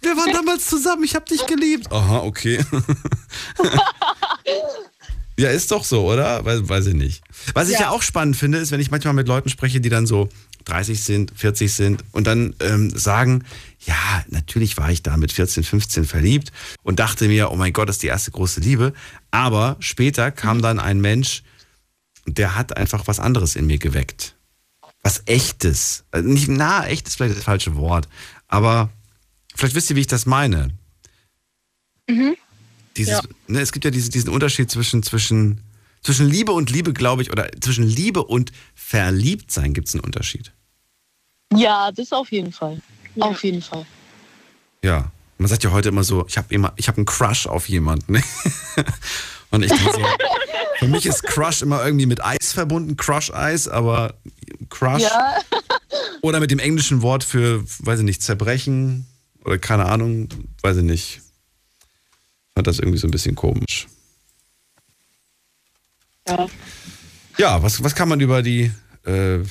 Wir 0.01 0.16
waren 0.16 0.32
damals 0.32 0.68
zusammen, 0.68 1.03
ich 1.03 1.16
hab 1.16 1.26
dich 1.26 1.45
geliebt. 1.47 1.91
Aha, 1.91 2.20
okay. 2.20 2.63
ja, 5.36 5.49
ist 5.49 5.72
doch 5.72 5.84
so, 5.84 6.05
oder? 6.05 6.45
Weiß, 6.45 6.70
weiß 6.70 6.86
ich 6.88 6.93
nicht. 6.93 7.24
Was 7.53 7.70
ich 7.70 7.74
ja. 7.74 7.82
ja 7.82 7.89
auch 7.89 8.03
spannend 8.03 8.38
finde, 8.38 8.59
ist, 8.59 8.72
wenn 8.72 8.80
ich 8.80 8.91
manchmal 8.91 9.16
mit 9.16 9.28
Leuten 9.28 9.49
spreche, 9.49 9.82
die 9.82 9.89
dann 9.89 10.05
so 10.05 10.30
30 10.66 11.03
sind, 11.03 11.32
40 11.36 11.72
sind 11.74 12.03
und 12.11 12.28
dann 12.28 12.55
ähm, 12.59 12.89
sagen, 12.89 13.43
ja, 13.86 14.24
natürlich 14.30 14.78
war 14.78 14.91
ich 14.91 15.03
da 15.03 15.16
mit 15.18 15.32
14, 15.32 15.63
15 15.63 16.05
verliebt 16.05 16.51
und 16.84 16.99
dachte 16.99 17.28
mir, 17.28 17.51
oh 17.51 17.55
mein 17.55 17.72
Gott, 17.74 17.88
das 17.88 17.97
ist 17.97 18.03
die 18.03 18.07
erste 18.07 18.32
große 18.32 18.59
Liebe. 18.61 18.93
Aber 19.32 19.78
später 19.80 20.32
kam 20.32 20.61
dann 20.61 20.80
ein 20.80 20.99
Mensch, 21.01 21.43
der 22.26 22.55
hat 22.55 22.76
einfach 22.78 23.07
was 23.07 23.20
anderes 23.20 23.55
in 23.55 23.68
mir 23.68 23.78
geweckt. 23.78 24.36
Was 25.03 25.22
echtes. 25.28 26.03
Also 26.09 26.28
nicht, 26.28 26.47
na, 26.47 26.88
echt 26.88 27.07
ist 27.07 27.18
vielleicht 27.18 27.38
das 27.38 27.43
falsche 27.43 27.76
Wort. 27.76 28.07
Aber 28.47 28.89
vielleicht 29.55 29.76
wisst 29.76 29.91
ihr, 29.91 29.95
wie 29.95 30.01
ich 30.01 30.07
das 30.07 30.26
meine. 30.26 30.70
Mhm. 32.09 32.36
Dieses, 32.97 33.13
Ja. 33.13 33.22
ne, 33.47 33.59
es 33.61 33.72
gibt 33.72 33.86
ja 33.86 33.91
diesen, 33.91 34.09
diesen 34.11 34.30
Unterschied 34.30 34.72
zwischen, 34.72 35.03
zwischen, 35.03 35.61
zwischen 36.05 36.29
Liebe 36.29 36.51
und 36.51 36.69
Liebe, 36.69 36.93
glaube 36.93 37.23
ich, 37.23 37.31
oder 37.31 37.49
zwischen 37.59 37.83
Liebe 37.83 38.23
und 38.23 38.51
Verliebtsein 38.75 39.73
gibt 39.73 39.87
es 39.87 39.95
einen 39.95 40.03
Unterschied. 40.03 40.51
Ja, 41.51 41.91
das 41.91 42.11
auf 42.11 42.31
jeden 42.31 42.51
Fall. 42.51 42.79
Auf 43.19 43.43
jeden 43.43 43.61
Fall. 43.61 43.85
Ja. 44.83 45.11
Man 45.37 45.49
sagt 45.49 45.63
ja 45.63 45.71
heute 45.71 45.89
immer 45.89 46.03
so, 46.03 46.25
ich 46.27 46.37
habe 46.37 46.53
immer, 46.53 46.73
ich 46.75 46.87
habe 46.87 46.97
einen 46.97 47.05
Crush 47.05 47.47
auf 47.47 47.67
jemanden. 47.67 48.13
Ne? 48.13 48.23
Und 49.51 49.63
ich 49.63 49.71
denke 49.71 49.91
so, 49.91 50.05
für 50.77 50.87
mich 50.87 51.05
ist 51.05 51.23
Crush 51.23 51.63
immer 51.63 51.83
irgendwie 51.83 52.05
mit 52.05 52.23
Eis 52.23 52.53
verbunden, 52.53 52.95
Crush-Eis, 52.95 53.67
aber 53.67 54.13
Crush 54.69 55.01
Ja. 55.01 55.39
oder 56.21 56.39
mit 56.39 56.51
dem 56.51 56.59
englischen 56.59 57.01
Wort 57.01 57.23
für, 57.23 57.63
weiß 57.79 57.99
ich 57.99 58.05
nicht, 58.05 58.21
zerbrechen 58.21 59.07
oder 59.43 59.57
keine 59.57 59.85
Ahnung, 59.85 60.29
weiß 60.61 60.77
ich 60.77 60.83
nicht. 60.83 61.21
Fand 62.53 62.67
das 62.67 62.79
irgendwie 62.79 62.99
so 62.99 63.07
ein 63.07 63.11
bisschen 63.11 63.35
komisch. 63.35 63.87
Ja. 66.28 66.47
Ja, 67.38 67.61
was, 67.63 67.84
was 67.84 67.95
kann 67.95 68.07
man 68.09 68.19
über 68.21 68.41
die, 68.41 68.71
äh, 69.05 69.41
ich 69.41 69.49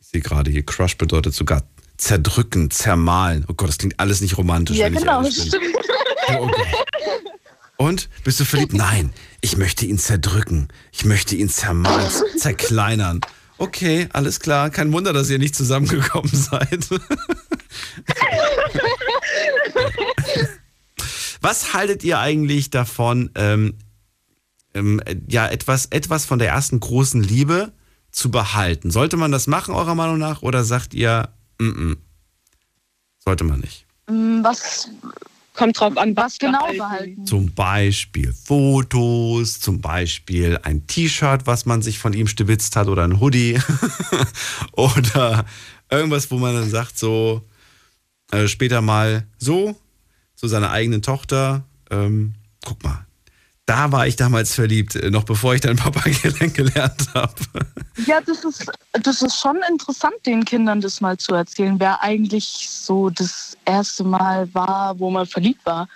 sehe 0.00 0.20
gerade 0.20 0.50
hier, 0.50 0.64
Crush 0.64 0.96
bedeutet 0.96 1.34
sogar 1.34 1.62
zerdrücken, 1.98 2.70
zermahlen. 2.70 3.44
Oh 3.48 3.54
Gott, 3.54 3.68
das 3.68 3.78
klingt 3.78 4.00
alles 4.00 4.20
nicht 4.20 4.38
romantisch. 4.38 4.76
Ja, 4.76 4.88
genau. 4.88 5.22
bin. 5.22 5.32
Stimmt. 5.32 5.76
Oh 6.38 6.46
Gott. 6.46 6.66
Und? 7.76 8.08
Bist 8.24 8.40
du 8.40 8.44
verliebt? 8.44 8.72
Nein, 8.72 9.12
ich 9.40 9.56
möchte 9.56 9.86
ihn 9.86 9.98
zerdrücken. 9.98 10.68
Ich 10.90 11.04
möchte 11.04 11.36
ihn 11.36 11.48
zermahlen, 11.48 12.10
zerkleinern. 12.36 13.20
Okay, 13.58 14.08
alles 14.12 14.40
klar. 14.40 14.70
Kein 14.70 14.92
Wunder, 14.92 15.12
dass 15.12 15.30
ihr 15.30 15.38
nicht 15.38 15.54
zusammengekommen 15.54 16.30
seid. 16.32 16.88
Was 21.40 21.72
haltet 21.72 22.02
ihr 22.02 22.18
eigentlich 22.18 22.70
davon, 22.70 23.30
ähm, 23.36 23.74
ähm, 24.74 25.00
ja, 25.28 25.46
etwas, 25.46 25.86
etwas 25.86 26.24
von 26.24 26.38
der 26.38 26.48
ersten 26.48 26.80
großen 26.80 27.22
Liebe 27.22 27.72
zu 28.10 28.30
behalten? 28.30 28.90
Sollte 28.90 29.16
man 29.16 29.32
das 29.32 29.46
machen, 29.46 29.74
eurer 29.74 29.94
Meinung 29.94 30.18
nach? 30.18 30.42
Oder 30.42 30.64
sagt 30.64 30.94
ihr, 30.94 31.28
mm 31.58 31.68
-mm, 31.68 31.96
sollte 33.18 33.44
man 33.44 33.60
nicht? 33.60 33.86
Mm, 34.08 34.42
Was 34.42 34.88
Kommt 35.58 35.80
drauf 35.80 35.96
an, 35.96 36.16
was 36.16 36.38
genau 36.38 36.72
behalten? 36.72 37.26
Zum 37.26 37.52
Beispiel 37.52 38.32
Fotos, 38.32 39.58
zum 39.58 39.80
Beispiel 39.80 40.56
ein 40.62 40.86
T-Shirt, 40.86 41.48
was 41.48 41.66
man 41.66 41.82
sich 41.82 41.98
von 41.98 42.12
ihm 42.12 42.28
stibitzt 42.28 42.76
hat 42.76 42.86
oder 42.86 43.02
ein 43.02 43.18
Hoodie 43.18 43.58
oder 44.72 45.44
irgendwas, 45.90 46.30
wo 46.30 46.38
man 46.38 46.54
dann 46.54 46.70
sagt, 46.70 46.96
so 46.96 47.42
äh, 48.30 48.46
später 48.46 48.82
mal 48.82 49.26
so 49.36 49.76
zu 50.36 50.46
seiner 50.46 50.70
eigenen 50.70 51.02
Tochter, 51.02 51.64
ähm, 51.90 52.34
guck 52.64 52.84
mal, 52.84 53.07
da 53.68 53.92
war 53.92 54.06
ich 54.06 54.16
damals 54.16 54.54
verliebt, 54.54 54.96
äh, 54.96 55.10
noch 55.10 55.24
bevor 55.24 55.54
ich 55.54 55.60
deinen 55.60 55.76
Papa 55.84 56.00
kennengelernt 56.00 57.06
habe. 57.14 57.34
Ja, 58.06 58.20
das 58.22 58.44
ist, 58.44 58.66
das 58.92 59.20
ist 59.22 59.38
schon 59.38 59.60
interessant, 59.68 60.14
den 60.24 60.44
Kindern 60.44 60.80
das 60.80 61.00
mal 61.00 61.18
zu 61.18 61.34
erzählen, 61.34 61.78
wer 61.78 62.02
eigentlich 62.02 62.68
so 62.70 63.10
das 63.10 63.56
erste 63.66 64.04
Mal 64.04 64.52
war, 64.54 64.98
wo 64.98 65.10
man 65.10 65.26
verliebt 65.26 65.64
war. 65.66 65.88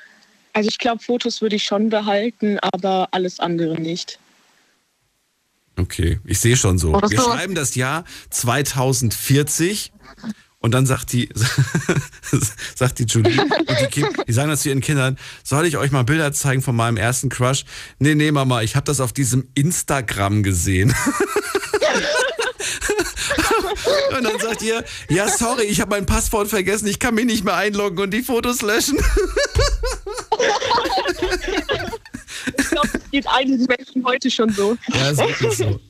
Also 0.52 0.68
ich 0.68 0.78
glaube, 0.78 1.02
Fotos 1.02 1.40
würde 1.40 1.56
ich 1.56 1.64
schon 1.64 1.88
behalten, 1.88 2.58
aber 2.60 3.08
alles 3.10 3.40
andere 3.40 3.80
nicht. 3.80 4.18
Okay, 5.78 6.20
ich 6.24 6.38
sehe 6.38 6.56
schon 6.56 6.78
so. 6.78 6.94
Oder 6.94 7.10
Wir 7.10 7.18
so. 7.18 7.32
schreiben 7.32 7.54
das 7.54 7.74
Jahr 7.74 8.04
2040 8.28 9.92
und 10.62 10.70
dann 10.72 10.86
sagt 10.86 11.12
die, 11.12 11.28
sagt 12.76 13.00
die 13.00 13.04
Julie 13.04 13.42
und 13.42 13.80
die, 13.80 13.86
kind, 13.86 14.08
die 14.26 14.32
sagen 14.32 14.48
das 14.48 14.62
zu 14.62 14.68
ihren 14.68 14.80
Kindern, 14.80 15.18
soll 15.42 15.66
ich 15.66 15.76
euch 15.76 15.90
mal 15.90 16.04
Bilder 16.04 16.32
zeigen 16.32 16.62
von 16.62 16.76
meinem 16.76 16.96
ersten 16.96 17.28
Crush? 17.28 17.64
Nee, 17.98 18.14
nee, 18.14 18.30
Mama, 18.30 18.62
ich 18.62 18.76
habe 18.76 18.84
das 18.84 19.00
auf 19.00 19.12
diesem 19.12 19.48
Instagram 19.54 20.42
gesehen. 20.42 20.94
Und 24.16 24.24
dann 24.24 24.38
sagt 24.38 24.62
ihr, 24.62 24.84
ja, 25.08 25.28
sorry, 25.28 25.64
ich 25.64 25.80
habe 25.80 25.90
mein 25.90 26.06
Passwort 26.06 26.48
vergessen, 26.48 26.86
ich 26.86 26.98
kann 26.98 27.14
mich 27.14 27.24
nicht 27.24 27.44
mehr 27.44 27.56
einloggen 27.56 27.98
und 27.98 28.10
die 28.12 28.22
Fotos 28.22 28.62
löschen. 28.62 28.98
Ich 32.58 32.68
glaube, 32.68 32.88
das 32.92 33.10
geht 33.10 33.26
einigen 33.26 33.64
Menschen 33.64 34.04
heute 34.04 34.30
schon 34.30 34.50
so. 34.52 34.76
Ja, 34.88 35.10
ist 35.10 35.18
wirklich 35.18 35.56
so. 35.56 35.80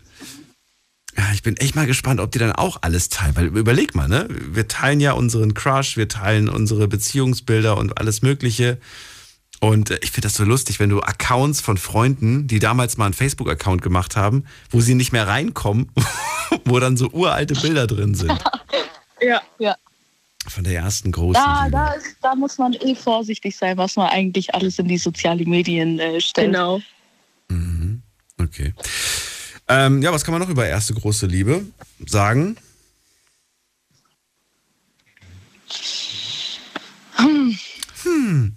Ja, 1.17 1.25
ich 1.35 1.43
bin 1.43 1.57
echt 1.59 1.75
mal 1.75 1.87
gespannt, 1.87 2.21
ob 2.21 2.33
die 2.33 2.39
dann 2.39 2.53
auch 2.53 2.79
alles 2.81 3.09
teilen. 3.11 3.37
Weil 3.37 3.47
überleg 3.47 3.95
mal, 3.95 4.09
ne? 4.09 4.27
Wir 4.31 4.67
teilen 4.67 5.01
ja 5.01 5.13
unseren 5.13 5.53
Crush, 5.53 5.97
wir 5.97 6.09
teilen 6.09 6.49
unsere 6.49 6.89
Beziehungsbilder 6.89 7.77
und 7.77 7.99
alles 7.99 8.23
Mögliche. 8.23 8.79
Und 9.61 9.91
äh, 9.91 9.99
ich 10.03 10.11
finde 10.11 10.27
das 10.29 10.35
so 10.35 10.45
lustig, 10.45 10.81
wenn 10.81 10.89
du 10.89 11.01
Accounts 11.01 11.61
von 11.61 11.77
Freunden, 11.77 12.47
die 12.47 12.59
damals 12.59 12.97
mal 12.97 13.05
einen 13.05 13.15
Facebook-Account 13.15 13.83
gemacht 13.83 14.17
haben, 14.17 14.45
wo 14.71 14.81
sie 14.81 14.95
nicht 14.95 15.13
mehr 15.13 15.29
reinkommen, 15.29 15.93
wo 16.65 16.81
dann 16.81 16.97
so 16.97 17.11
uralte 17.11 17.55
Bilder 17.55 17.87
drin 17.87 18.15
sind. 18.15 18.33
Ja. 19.25 19.41
ja. 19.61 19.77
Von 20.49 20.65
der 20.65 20.75
ersten 20.75 21.13
großen 21.13 21.41
Da, 21.41 21.67
Liebe. 21.67 21.77
da, 21.77 21.93
ist, 21.93 22.17
da 22.23 22.35
muss 22.35 22.59
man 22.59 22.73
eh 22.73 22.97
vorsichtig 22.97 23.57
sein, 23.57 23.77
was 23.77 23.95
man 23.95 24.09
eigentlich 24.09 24.53
alles 24.53 24.81
in 24.81 24.89
die 24.89 24.99
sozialen 24.99 25.49
Medien 25.49 26.01
äh, 26.01 26.21
stellt. 26.21 26.49
Genau. 26.49 26.81
Mhm. 27.49 28.03
Okay. 28.41 28.75
Ähm, 29.73 30.03
ja, 30.03 30.13
was 30.13 30.25
kann 30.25 30.33
man 30.33 30.43
noch 30.43 30.51
über 30.51 30.67
erste 30.67 30.93
große 30.93 31.27
Liebe 31.27 31.65
sagen? 32.07 32.59
Hm. 37.17 37.59
Hm. 38.03 38.57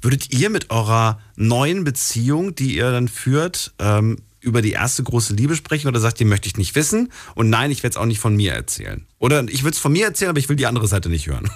Würdet 0.00 0.32
ihr 0.32 0.50
mit 0.50 0.70
eurer 0.70 1.20
neuen 1.34 1.82
Beziehung, 1.82 2.54
die 2.54 2.76
ihr 2.76 2.92
dann 2.92 3.08
führt, 3.08 3.74
ähm, 3.80 4.18
über 4.38 4.62
die 4.62 4.70
erste 4.70 5.02
große 5.02 5.34
Liebe 5.34 5.56
sprechen 5.56 5.88
oder 5.88 5.98
sagt 5.98 6.20
ihr, 6.20 6.26
möchte 6.26 6.46
ich 6.46 6.56
nicht 6.56 6.76
wissen 6.76 7.10
und 7.34 7.50
nein, 7.50 7.72
ich 7.72 7.82
werde 7.82 7.94
es 7.94 7.96
auch 7.96 8.06
nicht 8.06 8.20
von 8.20 8.36
mir 8.36 8.52
erzählen? 8.52 9.04
Oder 9.18 9.42
ich 9.48 9.64
würde 9.64 9.74
es 9.74 9.80
von 9.80 9.92
mir 9.92 10.06
erzählen, 10.06 10.30
aber 10.30 10.38
ich 10.38 10.48
will 10.48 10.54
die 10.54 10.66
andere 10.66 10.86
Seite 10.86 11.08
nicht 11.08 11.26
hören. 11.26 11.50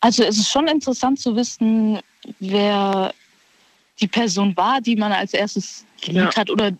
Also 0.00 0.22
es 0.22 0.36
ist 0.38 0.50
schon 0.50 0.68
interessant 0.68 1.18
zu 1.18 1.34
wissen, 1.34 1.98
wer 2.38 3.12
die 4.00 4.06
Person 4.08 4.56
war, 4.56 4.80
die 4.80 4.96
man 4.96 5.12
als 5.12 5.32
erstes 5.34 5.84
geliebt 6.00 6.34
Ja. 6.34 6.40
hat 6.40 6.50
oder 6.50 6.68
äh, 6.68 6.74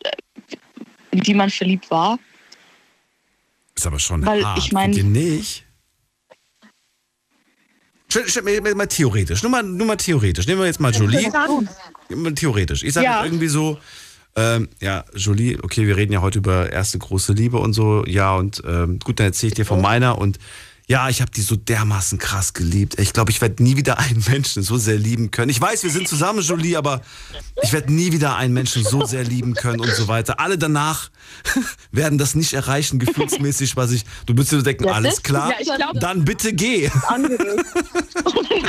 in 1.11 1.21
die 1.21 1.35
man 1.35 1.51
verliebt 1.51 1.91
war. 1.91 2.19
Ist 3.75 3.87
aber 3.87 3.99
schon 3.99 4.25
Weil 4.25 4.45
hart. 4.45 4.59
ich 4.59 4.73
mein- 4.73 4.93
Findet 4.95 5.17
ihr 5.23 5.35
nicht? 5.37 5.63
Mal 8.75 8.87
theoretisch, 8.87 9.43
nur 9.43 9.51
mal, 9.51 9.63
nur 9.63 9.87
mal 9.87 9.97
theoretisch. 9.97 10.47
Nehmen 10.47 10.61
wir 10.61 10.67
jetzt 10.67 10.81
mal 10.81 10.93
Jolie. 10.95 11.31
Theoretisch. 12.35 12.83
Ich 12.83 12.95
sage 12.95 13.05
Ja. 13.05 13.25
irgendwie 13.25 13.49
so, 13.49 13.79
ähm, 14.37 14.69
ja, 14.81 15.05
Jolie, 15.15 15.59
okay, 15.63 15.87
wir 15.87 15.97
reden 15.97 16.13
ja 16.13 16.21
heute 16.23 16.39
über 16.39 16.71
erste 16.73 16.99
große 16.99 17.33
Liebe 17.35 17.59
und 17.59 17.73
so, 17.75 18.05
ja, 18.07 18.35
und 18.37 18.63
ähm, 18.67 18.99
gut, 19.01 19.19
dann 19.21 19.27
erzähle 19.27 19.49
ich 19.49 19.55
dir 19.55 19.67
von 19.67 19.81
meiner 19.83 20.17
und 20.19 20.39
ja, 20.89 21.09
ich 21.09 21.21
habe 21.21 21.33
die 21.33 21.41
so 21.43 21.57
dermaßen 21.57 22.19
krass 22.19 22.53
geliebt. 22.55 22.99
Ich 23.01 23.13
glaube, 23.13 23.33
ich 23.33 23.41
werde 23.41 23.61
nie 23.63 23.77
wieder 23.77 23.99
einen 23.99 24.23
Menschen 24.29 24.63
so 24.63 24.77
sehr 24.79 24.97
lieben 24.97 25.33
können. 25.33 25.51
Ich 25.51 25.61
weiß, 25.61 25.83
wir 25.83 25.91
sind 25.91 26.07
zusammen, 26.07 26.41
Jolie, 26.43 26.77
aber 26.77 27.01
ich 27.63 27.73
werde 27.73 27.93
nie 27.93 28.13
wieder 28.13 28.37
einen 28.37 28.55
Menschen 28.55 28.85
so 28.85 29.05
sehr 29.05 29.25
lieben 29.25 29.55
können 29.55 29.81
und 29.81 29.91
so 29.93 30.07
weiter. 30.07 30.39
Alle 30.39 30.59
danach 30.59 31.11
werden 31.91 32.19
das 32.19 32.37
nicht 32.37 32.53
erreichen, 32.53 33.01
gefühlsmäßig, 33.01 33.77
was 33.77 33.91
ich. 33.91 34.05
Du 34.27 34.35
würdest 34.35 34.53
dir 34.53 34.63
denken, 34.63 34.85
Ja, 34.85 34.93
alles 34.93 35.15
das- 35.17 35.23
klar, 35.25 35.51
Ja, 35.51 35.57
ich 35.61 35.75
glaube, 35.75 35.99
dann 35.99 36.25
bitte 36.25 36.53
geh. 36.53 36.89
anderes. 37.09 37.39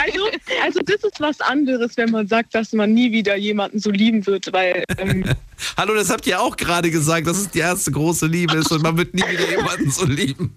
Also, 0.08 0.26
also 0.64 0.80
das 0.86 1.04
ist 1.04 1.20
was 1.20 1.40
anderes, 1.42 1.98
wenn 1.98 2.12
man 2.12 2.28
sagt, 2.28 2.54
dass 2.56 2.72
man 2.74 2.94
nie 2.94 3.12
wieder 3.12 3.36
jemanden 3.36 3.80
so 3.80 3.90
lieben 3.90 4.26
wird, 4.26 4.52
weil 4.54 4.84
ähm, 4.98 5.24
Hallo, 5.78 5.96
das 5.96 6.10
habt 6.10 6.26
ihr 6.28 6.40
auch 6.40 6.56
gerade 6.56 6.92
gesagt, 6.92 7.28
dass 7.28 7.38
es 7.38 7.50
die 7.50 7.60
erste 7.60 7.92
große 7.92 8.26
Liebe 8.28 8.56
ist 8.58 8.72
und 8.72 8.84
man 8.84 8.96
wird 8.98 9.14
nie 9.14 9.24
wieder 9.28 9.50
jemanden 9.50 9.90
so 9.92 10.06
lieben. 10.06 10.56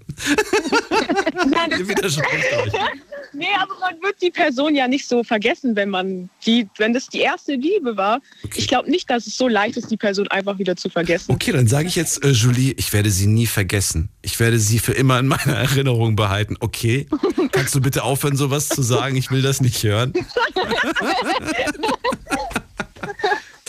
widersprecht 1.89 2.53
euch. 2.57 2.73
nee, 3.33 3.47
aber 3.59 3.75
man 3.81 4.03
wird 4.03 4.21
die 4.23 4.31
Person 4.31 4.75
ja 4.75 4.89
nicht 4.89 5.07
so 5.07 5.23
vergessen, 5.23 5.77
wenn 5.77 5.91
man 5.91 6.31
die, 6.47 6.69
wenn 6.79 6.93
das 6.93 7.09
die 7.09 7.21
erste 7.21 7.55
Liebe 7.55 7.97
war. 7.97 8.21
Ich 8.55 8.69
glaube 8.69 8.91
nicht, 8.91 9.09
dass 9.11 9.27
es 9.27 9.37
so 9.37 9.49
leicht 9.49 9.77
ist, 9.77 9.91
die 9.91 9.97
Person 9.97 10.29
einfach 10.29 10.59
wieder 10.59 10.77
zu 10.77 10.89
vergessen. 10.89 11.33
Okay, 11.33 11.53
dann 11.53 11.67
sage 11.67 11.89
ich 11.89 11.97
jetzt, 11.97 12.25
äh, 12.25 12.31
Julie, 12.31 12.75
ich 12.77 12.93
werde 12.93 13.11
sie 13.11 13.27
nie 13.27 13.47
vergessen. 13.47 14.09
Ich 14.23 14.39
werde 14.41 14.59
sie 14.59 14.79
für 14.79 14.93
immer 14.93 15.19
in 15.19 15.29
meiner 15.29 15.57
Erinnerung 15.57 16.17
behalten. 16.17 16.57
Okay? 16.61 17.07
Kannst 17.53 17.75
du 17.75 17.81
bitte 17.81 18.03
aufhören, 18.03 18.37
sowas 18.37 18.69
zu 18.69 18.83
sagen? 18.83 19.17
Ich 19.17 19.31
will 19.31 19.43
das 19.43 19.61
nicht 19.61 19.83
hören. 19.83 20.13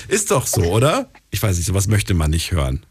Ist 0.08 0.32
doch 0.32 0.46
so, 0.46 0.64
oder? 0.64 1.10
Ich 1.30 1.42
weiß 1.42 1.56
nicht, 1.56 1.68
sowas 1.68 1.88
möchte 1.88 2.14
man 2.14 2.32
nicht 2.32 2.52
hören. 2.52 2.86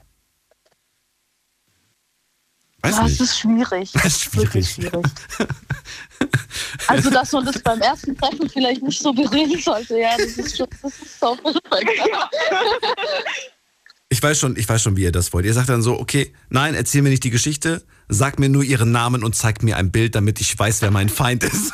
Weiß 2.83 2.95
Ah, 2.99 3.03
nicht. 3.05 3.15
Es 3.21 3.29
ist 3.31 3.39
schwierig. 3.39 3.91
Das 3.93 4.05
ist 4.07 4.23
schwierig. 4.25 4.69
schwierig. 4.71 5.07
Also, 6.87 7.09
dass 7.11 7.33
man 7.33 7.47
das 7.47 7.59
beim 7.63 7.81
ersten 7.81 8.17
Treffen 8.17 8.49
vielleicht 8.49 8.83
nicht 8.83 9.01
so 9.01 9.13
bereden 9.13 9.59
sollte, 9.61 9.99
ja, 9.99 10.17
das 10.19 10.33
ist 10.33 10.57
schon, 10.57 10.67
das 10.83 10.93
ist 10.93 11.19
so 11.21 11.35
perfekt. 11.37 11.91
Ich 14.13 14.21
weiß 14.21 14.39
schon, 14.41 14.57
ich 14.57 14.69
weiß 14.69 14.83
schon, 14.83 14.97
wie 14.97 15.05
ihr 15.05 15.13
das 15.13 15.33
wollt. 15.33 15.47
Ihr 15.47 15.55
sagt 15.55 15.69
dann 15.69 15.83
so, 15.83 15.99
okay, 15.99 16.35
nein, 16.49 16.75
erzähl 16.75 17.01
mir 17.03 17.11
nicht 17.11 17.23
die 17.23 17.31
Geschichte, 17.31 17.85
sag 18.09 18.41
mir 18.41 18.49
nur 18.49 18.65
ihren 18.65 18.91
Namen 18.91 19.23
und 19.23 19.37
zeig 19.37 19.63
mir 19.63 19.77
ein 19.77 19.93
Bild, 19.93 20.17
damit 20.17 20.41
ich 20.41 20.59
weiß, 20.59 20.83
wer 20.83 20.91
mein 20.91 21.09
Feind 21.09 21.45
ist. 21.45 21.73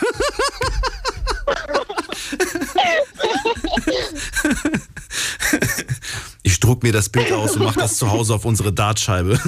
Ich 6.43 6.61
druck 6.61 6.83
mir 6.83 6.93
das 6.93 7.09
Bild 7.09 7.33
aus 7.33 7.57
und 7.57 7.65
mach 7.65 7.77
das 7.77 7.97
zu 7.97 8.11
Hause 8.11 8.35
auf 8.35 8.45
unsere 8.45 8.73
Dartscheibe. 8.73 9.41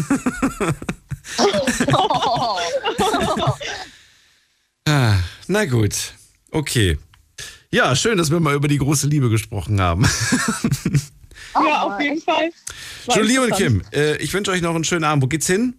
Ah, 4.86 5.18
Na 5.46 5.64
gut, 5.66 6.14
okay. 6.50 6.98
Ja, 7.70 7.94
schön, 7.94 8.16
dass 8.16 8.30
wir 8.30 8.40
mal 8.40 8.54
über 8.54 8.68
die 8.68 8.78
große 8.78 9.06
Liebe 9.06 9.28
gesprochen 9.30 9.80
haben. 9.80 10.08
Ja, 11.54 11.82
auf 11.82 12.00
jeden 12.00 12.20
Fall. 12.20 12.50
War 13.06 13.16
Julie 13.16 13.40
und 13.40 13.52
Kim, 13.54 13.82
äh, 13.92 14.16
ich 14.18 14.32
wünsche 14.32 14.50
euch 14.52 14.60
noch 14.60 14.74
einen 14.76 14.84
schönen 14.84 15.02
Abend. 15.02 15.24
Wo 15.24 15.26
geht's 15.28 15.46
hin? 15.46 15.74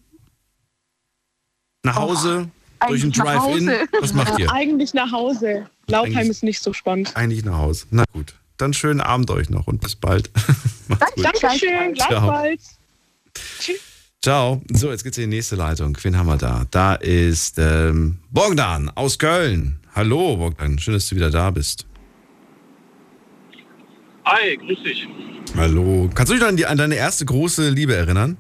Nach 1.84 1.96
Hause? 1.96 2.50
durch 2.88 3.04
einen 3.04 3.12
Drive-In? 3.14 3.70
Hause. 3.70 3.88
Was 4.02 4.14
macht 4.14 4.40
ihr? 4.40 4.52
Eigentlich 4.52 4.94
nach 4.94 5.12
Hause. 5.12 5.70
Laubheim 5.88 6.18
Eigentlich- 6.18 6.30
ist 6.32 6.44
nicht 6.44 6.62
so 6.62 6.74
spannend. 6.74 7.16
Eigentlich 7.16 7.46
nach 7.46 7.60
Hause. 7.60 7.86
Na 7.92 8.04
gut, 8.12 8.34
dann 8.58 8.74
schönen 8.74 9.00
Abend 9.00 9.30
euch 9.32 9.50
noch 9.50 9.68
und 9.68 9.80
bis 9.80 9.96
bald. 9.96 10.32
Dankeschön, 11.16 11.96
Ciao. 11.96 12.10
gleichfalls. 12.10 12.78
Ciao. 14.22 14.62
So, 14.74 14.91
jetzt 14.91 15.06
geht's 15.06 15.18
in 15.18 15.30
die 15.30 15.38
nächste 15.38 15.56
Leitung. 15.56 15.98
Wen 16.02 16.18
haben 16.18 16.28
wir 16.28 16.36
da? 16.36 16.66
Da 16.72 16.96
ist 16.96 17.58
ähm, 17.58 18.18
Bogdan 18.32 18.91
aus 18.94 19.18
Köln. 19.18 19.80
Hallo 19.96 20.36
Bogdan, 20.36 20.78
schön, 20.78 20.94
dass 20.94 21.08
du 21.08 21.16
wieder 21.16 21.30
da 21.30 21.50
bist. 21.52 21.88
Hi, 24.26 24.58
grüß 24.58 24.84
dich. 24.84 25.08
Hallo. 25.56 26.10
Kannst 26.14 26.34
du 26.34 26.36
dich 26.36 26.46
an, 26.46 26.58
die, 26.58 26.66
an 26.66 26.78
deine 26.78 26.96
erste 26.96 27.24
große 27.24 27.70
Liebe 27.70 27.96
erinnern? 27.96 28.36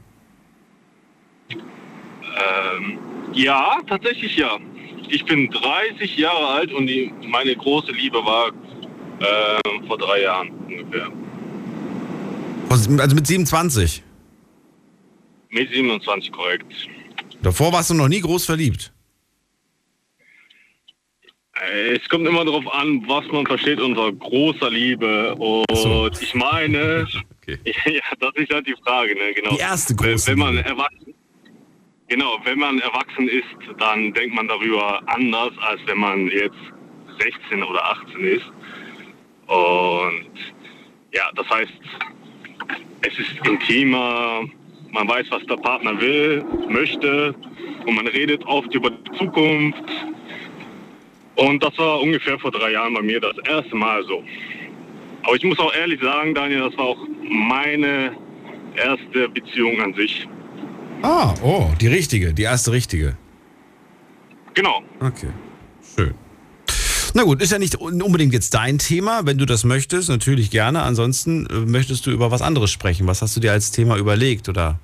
Ähm, 1.49 2.99
ja, 3.33 3.79
tatsächlich 3.87 4.35
ja. 4.35 4.57
Ich 5.07 5.23
bin 5.23 5.49
30 5.49 6.17
Jahre 6.17 6.47
alt 6.47 6.73
und 6.73 6.87
die, 6.87 7.09
meine 7.25 7.55
große 7.55 7.93
Liebe 7.93 8.17
war 8.17 8.49
ähm, 8.49 9.87
vor 9.87 9.97
drei 9.97 10.23
Jahren 10.23 10.49
ungefähr. 10.67 11.07
Also 12.69 12.91
mit 12.91 13.27
27. 13.27 14.03
Mit 15.49 15.69
27 15.71 16.31
korrekt. 16.31 16.87
Davor 17.41 17.71
warst 17.73 17.89
du 17.89 17.93
noch 17.95 18.07
nie 18.07 18.21
groß 18.21 18.45
verliebt. 18.45 18.91
Äh, 21.61 21.95
Es 21.95 22.07
kommt 22.09 22.27
immer 22.27 22.45
darauf 22.45 22.71
an, 22.73 23.03
was 23.07 23.25
man 23.31 23.45
versteht 23.45 23.79
unter 23.79 24.11
großer 24.11 24.69
Liebe. 24.69 25.35
Und 25.35 26.21
ich 26.21 26.33
meine, 26.35 27.07
ja, 27.47 28.01
das 28.19 28.31
ist 28.35 28.53
halt 28.53 28.67
die 28.67 28.75
Frage, 28.85 29.15
ne? 29.15 29.33
Genau. 29.33 29.51
Die 29.55 29.59
erste 29.59 29.93
Wenn- 29.99 30.11
große 30.11 30.31
Wenn 30.31 30.39
man 30.39 30.55
Liebe. 30.57 30.69
erwachsen, 30.69 31.13
genau, 32.07 32.37
wenn 32.43 32.59
man 32.59 32.79
erwachsen 32.79 33.27
ist, 33.27 33.79
dann 33.79 34.13
denkt 34.13 34.35
man 34.35 34.47
darüber 34.47 35.01
anders, 35.07 35.51
als 35.61 35.81
wenn 35.85 35.97
man 35.97 36.27
jetzt 36.27 36.55
16 37.19 37.63
oder 37.63 37.83
18 37.85 38.23
ist. 38.23 38.45
Und 39.47 40.29
ja, 41.11 41.31
das 41.35 41.49
heißt, 41.49 41.73
es 43.01 43.17
ist 43.19 43.47
intimer, 43.47 44.43
man 44.91 45.07
weiß, 45.07 45.27
was 45.29 45.45
der 45.45 45.57
Partner 45.57 45.99
will, 45.99 46.43
möchte 46.67 47.35
und 47.85 47.95
man 47.95 48.07
redet 48.07 48.45
oft 48.45 48.73
über 48.73 48.89
die 48.89 49.17
Zukunft. 49.17 49.83
Und 51.35 51.63
das 51.63 51.77
war 51.77 52.01
ungefähr 52.01 52.37
vor 52.39 52.51
drei 52.51 52.71
Jahren 52.71 52.93
bei 52.93 53.01
mir 53.01 53.19
das 53.19 53.35
erste 53.47 53.75
Mal 53.75 54.03
so. 54.05 54.23
Aber 55.23 55.35
ich 55.35 55.43
muss 55.43 55.59
auch 55.59 55.73
ehrlich 55.73 56.01
sagen, 56.01 56.33
Daniel, 56.33 56.61
das 56.61 56.77
war 56.77 56.85
auch 56.85 57.07
meine 57.23 58.11
erste 58.75 59.29
Beziehung 59.29 59.79
an 59.81 59.93
sich. 59.93 60.27
Ah, 61.01 61.33
oh, 61.43 61.67
die 61.79 61.87
richtige, 61.87 62.33
die 62.33 62.43
erste 62.43 62.71
richtige. 62.71 63.15
Genau. 64.53 64.83
Okay, 64.99 65.29
schön. 65.95 66.13
Na 67.13 67.23
gut, 67.23 67.41
ist 67.41 67.51
ja 67.51 67.59
nicht 67.59 67.75
unbedingt 67.75 68.33
jetzt 68.33 68.53
dein 68.53 68.77
Thema. 68.77 69.25
Wenn 69.25 69.37
du 69.37 69.45
das 69.45 69.63
möchtest, 69.63 70.09
natürlich 70.09 70.51
gerne. 70.51 70.83
Ansonsten 70.83 71.47
äh, 71.47 71.53
möchtest 71.59 72.05
du 72.05 72.11
über 72.11 72.31
was 72.31 72.41
anderes 72.41 72.71
sprechen. 72.71 73.07
Was 73.07 73.21
hast 73.21 73.35
du 73.35 73.39
dir 73.39 73.51
als 73.51 73.71
Thema 73.71 73.97
überlegt 73.97 74.47
oder? 74.47 74.79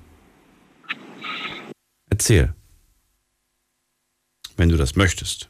Erzähl. 2.10 2.54
Wenn 4.56 4.68
du 4.68 4.76
das 4.76 4.96
möchtest. 4.96 5.48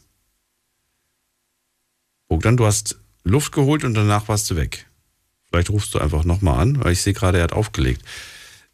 Bogdan, 2.29 2.57
du 2.57 2.67
hast 2.67 2.99
Luft 3.25 3.53
geholt 3.53 3.85
und 3.85 3.95
danach 3.95 4.29
warst 4.29 4.51
du 4.51 4.57
weg. 4.57 4.87
Vielleicht 5.49 5.71
rufst 5.71 5.95
du 5.95 5.99
einfach 5.99 6.25
nochmal 6.25 6.61
an, 6.61 6.85
weil 6.85 6.93
ich 6.93 7.03
sehe 7.03 7.13
gerade, 7.13 7.39
er 7.39 7.45
hat 7.45 7.53
aufgelegt. 7.53 8.03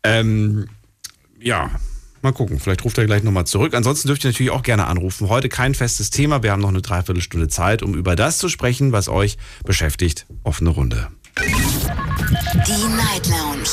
Ähm, 0.03 0.69
ja, 1.39 1.71
mal 2.23 2.33
gucken. 2.33 2.61
Vielleicht 2.61 2.85
ruft 2.85 2.99
er 2.99 3.07
gleich 3.07 3.23
nochmal 3.23 3.47
zurück. 3.47 3.75
Ansonsten 3.75 4.09
dürft 4.09 4.25
ihr 4.25 4.31
natürlich 4.31 4.53
auch 4.53 4.63
gerne 4.63 4.87
anrufen. 4.87 5.29
Heute 5.29 5.49
kein 5.49 5.75
festes 5.75 6.11
Thema. 6.11 6.43
Wir 6.43 6.53
haben 6.53 6.63
noch 6.63 6.69
eine 6.69 6.83
Dreiviertelstunde 6.83 7.49
Zeit, 7.49 7.83
um 7.83 7.95
über 7.95 8.17
das 8.17 8.39
zu 8.39 8.49
sprechen, 8.49 8.93
was 8.93 9.09
euch 9.09 9.39
beschäftigt. 9.65 10.27
Offene 10.45 10.71
Runde. 10.71 11.09
Die 11.39 12.87
Night 12.97 13.29
Lounge 13.29 13.69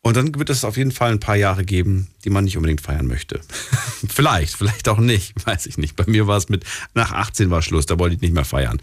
Und 0.00 0.16
dann 0.16 0.34
wird 0.34 0.48
es 0.48 0.64
auf 0.64 0.78
jeden 0.78 0.90
Fall 0.90 1.12
ein 1.12 1.20
paar 1.20 1.36
Jahre 1.36 1.66
geben, 1.66 2.08
die 2.24 2.30
man 2.30 2.44
nicht 2.44 2.56
unbedingt 2.56 2.80
feiern 2.80 3.06
möchte. 3.06 3.42
vielleicht, 4.08 4.56
vielleicht 4.56 4.88
auch 4.88 4.96
nicht, 4.96 5.34
weiß 5.46 5.66
ich 5.66 5.76
nicht. 5.76 5.96
Bei 5.96 6.04
mir 6.06 6.26
war 6.26 6.38
es 6.38 6.48
mit, 6.48 6.64
nach 6.94 7.12
18 7.12 7.50
war 7.50 7.60
Schluss, 7.60 7.84
da 7.84 7.98
wollte 7.98 8.16
ich 8.16 8.22
nicht 8.22 8.32
mehr 8.32 8.46
feiern. 8.46 8.80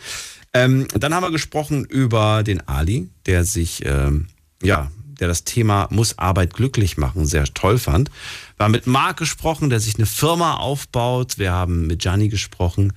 Ähm, 0.53 0.87
dann 0.93 1.15
haben 1.15 1.23
wir 1.23 1.31
gesprochen 1.31 1.83
über 1.85 2.43
den 2.43 2.67
Ali, 2.67 3.09
der 3.25 3.43
sich, 3.43 3.83
ähm, 3.83 4.27
ja, 4.61 4.91
der 5.19 5.27
das 5.27 5.45
Thema 5.45 5.87
muss 5.89 6.19
Arbeit 6.19 6.53
glücklich 6.53 6.97
machen 6.97 7.25
sehr 7.25 7.45
toll 7.45 7.79
fand. 7.79 8.11
Wir 8.57 8.65
haben 8.65 8.71
mit 8.71 8.85
Marc 8.85 9.17
gesprochen, 9.17 9.71
der 9.71 9.79
sich 9.79 9.95
eine 9.95 10.05
Firma 10.05 10.57
aufbaut. 10.57 11.39
Wir 11.39 11.51
haben 11.51 11.87
mit 11.87 12.01
Gianni 12.01 12.29
gesprochen, 12.29 12.93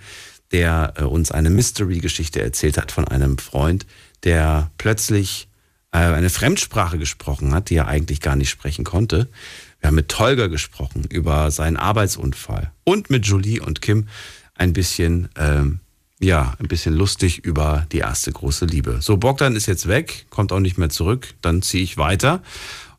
der 0.55 0.94
äh, 0.97 1.02
uns 1.02 1.32
eine 1.32 1.51
Mystery-Geschichte 1.51 2.40
erzählt 2.40 2.78
hat 2.78 2.93
von 2.93 3.09
einem 3.09 3.39
Freund, 3.39 3.86
der 4.22 4.70
plötzlich 4.78 5.48
äh, 5.90 5.98
eine 5.98 6.31
Fremdsprache 6.31 6.97
gesprochen 6.97 7.52
hat, 7.52 7.70
die 7.70 7.74
er 7.74 7.89
eigentlich 7.89 8.20
gar 8.20 8.36
nicht 8.36 8.51
sprechen 8.51 8.85
konnte. 8.85 9.28
Wir 9.81 9.89
haben 9.89 9.97
mit 9.97 10.09
Tolga 10.09 10.47
gesprochen 10.47 11.06
über 11.10 11.51
seinen 11.51 11.76
Arbeitsunfall 11.76 12.70
und 12.85 13.10
mit 13.10 13.26
Julie 13.26 13.60
und 13.60 13.82
Kim 13.82 14.06
ein 14.55 14.72
bisschen, 14.72 15.28
ähm, 15.36 15.81
ja, 16.20 16.55
ein 16.60 16.68
bisschen 16.68 16.94
lustig 16.94 17.44
über 17.44 17.89
die 17.90 17.98
erste 17.98 18.31
große 18.31 18.64
Liebe. 18.64 18.98
So, 19.01 19.16
Bogdan 19.16 19.56
ist 19.56 19.66
jetzt 19.66 19.89
weg, 19.89 20.26
kommt 20.31 20.52
auch 20.52 20.60
nicht 20.60 20.78
mehr 20.78 20.89
zurück. 20.89 21.35
Dann 21.43 21.62
ziehe 21.62 21.82
ich 21.82 21.98
weiter. 21.98 22.44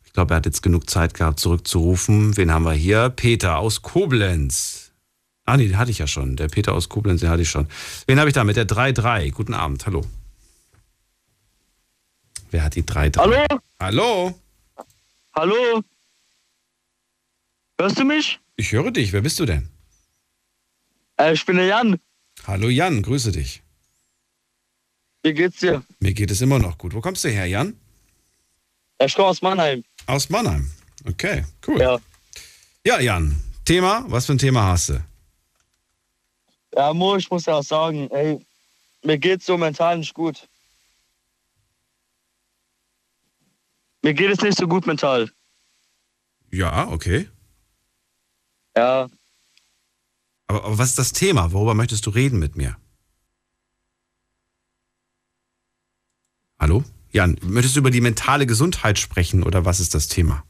Ich 0.05 0.11
glaube, 0.11 0.33
er 0.33 0.37
hat 0.37 0.45
jetzt 0.45 0.61
genug 0.61 0.89
Zeit 0.89 1.13
gehabt, 1.13 1.39
zurückzurufen. 1.39 2.35
Wen 2.35 2.51
haben 2.51 2.65
wir 2.65 2.73
hier? 2.73 3.07
Peter 3.09 3.59
aus 3.59 3.81
Koblenz. 3.81 4.84
Ah, 5.45 5.57
nee, 5.57 5.67
den 5.67 5.77
hatte 5.77 5.91
ich 5.91 5.99
ja 5.99 6.07
schon. 6.07 6.35
Der 6.35 6.47
Peter 6.47 6.73
aus 6.73 6.89
Koblenz, 6.89 7.21
den 7.21 7.29
hatte 7.29 7.43
ich 7.43 7.49
schon. 7.49 7.67
Wen 8.07 8.19
habe 8.19 8.29
ich 8.29 8.33
da 8.33 8.43
mit 8.43 8.55
der 8.55 8.67
3-3? 8.67 9.31
Guten 9.31 9.53
Abend, 9.53 9.85
hallo. 9.85 10.03
Wer 12.49 12.63
hat 12.63 12.75
die 12.75 12.83
3-3? 12.83 13.17
Hallo? 13.19 13.45
Hallo? 13.79 14.39
Hallo? 15.35 15.83
Hörst 17.79 17.99
du 17.99 18.05
mich? 18.05 18.39
Ich 18.55 18.71
höre 18.71 18.91
dich. 18.91 19.11
Wer 19.13 19.21
bist 19.21 19.39
du 19.39 19.45
denn? 19.45 19.69
Äh, 21.17 21.33
ich 21.33 21.45
bin 21.45 21.57
der 21.57 21.65
Jan. 21.65 21.99
Hallo 22.47 22.69
Jan, 22.69 23.01
grüße 23.01 23.31
dich. 23.31 23.61
Wie 25.23 25.33
geht's 25.33 25.59
dir? 25.59 25.83
Mir 25.99 26.13
geht 26.13 26.31
es 26.31 26.41
immer 26.41 26.59
noch 26.59 26.77
gut. 26.77 26.93
Wo 26.93 27.01
kommst 27.01 27.23
du 27.23 27.29
her, 27.29 27.45
Jan? 27.47 27.75
Ich 29.03 29.13
komme 29.15 29.27
aus 29.27 29.41
Mannheim. 29.41 29.83
Aus 30.05 30.29
Mannheim. 30.29 30.71
Okay, 31.05 31.43
cool. 31.67 31.79
Ja. 31.81 31.99
Ja, 32.85 32.99
Jan. 32.99 33.39
Thema? 33.65 34.05
Was 34.07 34.27
für 34.27 34.33
ein 34.33 34.37
Thema 34.37 34.63
hast 34.63 34.89
du? 34.89 35.03
Ja, 36.75 36.93
Mo, 36.93 37.15
ich 37.15 37.29
muss 37.31 37.45
ja 37.45 37.55
auch 37.55 37.63
sagen, 37.63 38.09
ey, 38.11 38.45
mir 39.03 39.17
geht's 39.17 39.45
so 39.45 39.57
mental 39.57 39.97
nicht 39.97 40.13
gut. 40.13 40.47
Mir 44.01 44.13
geht 44.13 44.29
es 44.29 44.41
nicht 44.41 44.57
so 44.57 44.67
gut 44.67 44.85
mental. 44.85 45.31
Ja, 46.51 46.89
okay. 46.89 47.29
Ja. 48.75 49.07
Aber, 50.47 50.65
aber 50.65 50.77
was 50.77 50.89
ist 50.89 50.99
das 50.99 51.13
Thema? 51.13 51.53
Worüber 51.53 51.73
möchtest 51.73 52.05
du 52.05 52.09
reden 52.09 52.39
mit 52.39 52.55
mir? 52.55 52.77
Hallo? 56.59 56.83
Jan, 57.11 57.37
möchtest 57.41 57.75
du 57.75 57.79
über 57.79 57.91
die 57.91 58.01
mentale 58.01 58.45
Gesundheit 58.45 58.99
sprechen 58.99 59.43
oder 59.43 59.63
was 59.63 59.79
ist 59.79 59.93
das 59.93 60.07
Thema? 60.07 60.43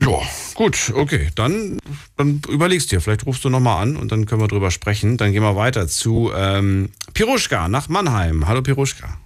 Ja, 0.00 0.20
gut, 0.54 0.92
okay. 0.94 1.30
Dann, 1.34 1.78
dann 2.16 2.40
überlegst 2.48 2.92
dir. 2.92 3.00
Vielleicht 3.00 3.26
rufst 3.26 3.44
du 3.44 3.50
nochmal 3.50 3.82
an 3.82 3.96
und 3.96 4.12
dann 4.12 4.26
können 4.26 4.40
wir 4.40 4.48
drüber 4.48 4.70
sprechen. 4.70 5.16
Dann 5.16 5.32
gehen 5.32 5.42
wir 5.42 5.56
weiter 5.56 5.88
zu 5.88 6.32
ähm, 6.34 6.90
Piruschka 7.12 7.68
nach 7.68 7.88
Mannheim. 7.88 8.46
Hallo 8.46 8.62
Piruschka. 8.62 9.18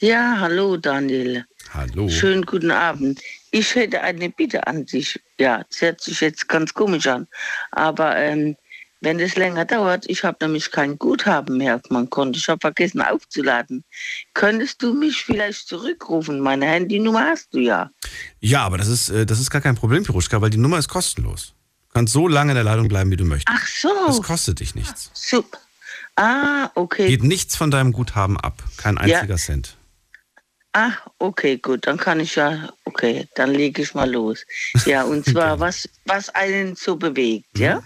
Ja, 0.00 0.38
hallo 0.40 0.76
Daniel. 0.76 1.44
Hallo. 1.74 2.08
Schönen 2.08 2.46
guten 2.46 2.70
Abend. 2.70 3.20
Ich 3.50 3.74
hätte 3.74 4.00
eine 4.00 4.30
Bitte 4.30 4.66
an 4.66 4.86
dich. 4.86 5.20
Ja, 5.38 5.62
das 5.68 5.80
hört 5.82 6.00
sich 6.00 6.20
jetzt 6.20 6.48
ganz 6.48 6.72
komisch 6.72 7.06
an. 7.06 7.28
Aber 7.72 8.16
ähm, 8.16 8.56
wenn 9.00 9.18
es 9.20 9.36
länger 9.36 9.64
dauert, 9.64 10.04
ich 10.08 10.24
habe 10.24 10.36
nämlich 10.42 10.70
kein 10.70 10.98
Guthaben 10.98 11.56
mehr 11.56 11.76
auf 11.76 11.82
meinem 11.90 12.10
Konto. 12.10 12.38
Ich 12.38 12.48
habe 12.48 12.60
vergessen 12.60 13.00
aufzuladen. 13.00 13.84
Könntest 14.34 14.82
du 14.82 14.92
mich 14.94 15.24
vielleicht 15.24 15.68
zurückrufen? 15.68 16.40
Meine 16.40 16.66
Handynummer 16.66 17.26
hast 17.30 17.52
du 17.54 17.58
ja. 17.58 17.90
Ja, 18.40 18.62
aber 18.62 18.78
das 18.78 18.88
ist, 18.88 19.08
äh, 19.08 19.24
das 19.24 19.40
ist 19.40 19.50
gar 19.50 19.60
kein 19.62 19.74
Problem, 19.74 20.04
Piruschka, 20.04 20.40
weil 20.40 20.50
die 20.50 20.58
Nummer 20.58 20.78
ist 20.78 20.88
kostenlos. 20.88 21.54
Du 21.88 21.94
kannst 21.94 22.12
so 22.12 22.28
lange 22.28 22.52
in 22.52 22.56
der 22.56 22.64
Leitung 22.64 22.88
bleiben, 22.88 23.10
wie 23.10 23.16
du 23.16 23.24
möchtest. 23.24 23.58
Ach 23.58 23.66
so. 23.66 23.88
Das 24.06 24.22
kostet 24.22 24.60
dich 24.60 24.74
nichts. 24.74 25.10
Super. 25.14 25.58
Ah, 26.16 26.70
okay. 26.74 27.08
Geht 27.08 27.22
nichts 27.24 27.56
von 27.56 27.70
deinem 27.70 27.92
Guthaben 27.92 28.38
ab. 28.38 28.62
Kein 28.76 28.98
einziger 28.98 29.24
Ja. 29.26 29.36
Cent. 29.36 29.76
Ah, 30.72 30.92
okay, 31.18 31.56
gut, 31.58 31.86
dann 31.88 31.96
kann 31.96 32.20
ich 32.20 32.36
ja, 32.36 32.68
okay, 32.84 33.26
dann 33.34 33.50
lege 33.52 33.82
ich 33.82 33.92
mal 33.94 34.08
los. 34.08 34.44
Ja, 34.86 35.02
und 35.02 35.24
zwar, 35.28 35.58
was, 35.58 35.88
was 36.04 36.28
einen 36.28 36.76
so 36.76 36.94
bewegt, 36.94 37.58
ja? 37.58 37.82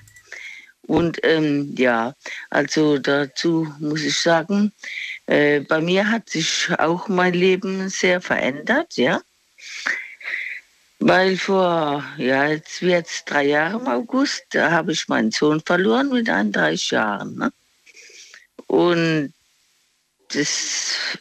Und 0.87 1.19
ähm, 1.23 1.75
ja, 1.79 2.15
also 2.51 2.99
dazu 2.99 3.73
muss 3.79 4.03
ich 4.03 4.21
sagen, 4.21 4.73
äh, 5.27 5.61
bei 5.61 5.81
mir 5.81 6.11
hat 6.11 6.29
sich 6.29 6.69
auch 6.79 7.09
mein 7.09 7.35
Leben 7.35 7.89
sehr 7.89 8.21
verändert, 8.21 8.97
ja? 8.97 9.21
Weil 10.99 11.37
vor, 11.37 12.05
ja, 12.19 12.49
jetzt 12.49 12.83
wird 12.83 13.07
es 13.07 13.25
drei 13.25 13.45
Jahre 13.45 13.79
im 13.79 13.89
August, 13.89 14.45
da 14.51 14.71
habe 14.71 14.93
ich 14.93 15.09
meinen 15.09 15.31
Sohn 15.33 15.61
verloren 15.61 16.11
mit 16.11 16.29
31 16.29 16.91
Jahren. 16.91 17.35
Ne? 17.37 17.53
Und 18.67 19.35
das 20.29 21.19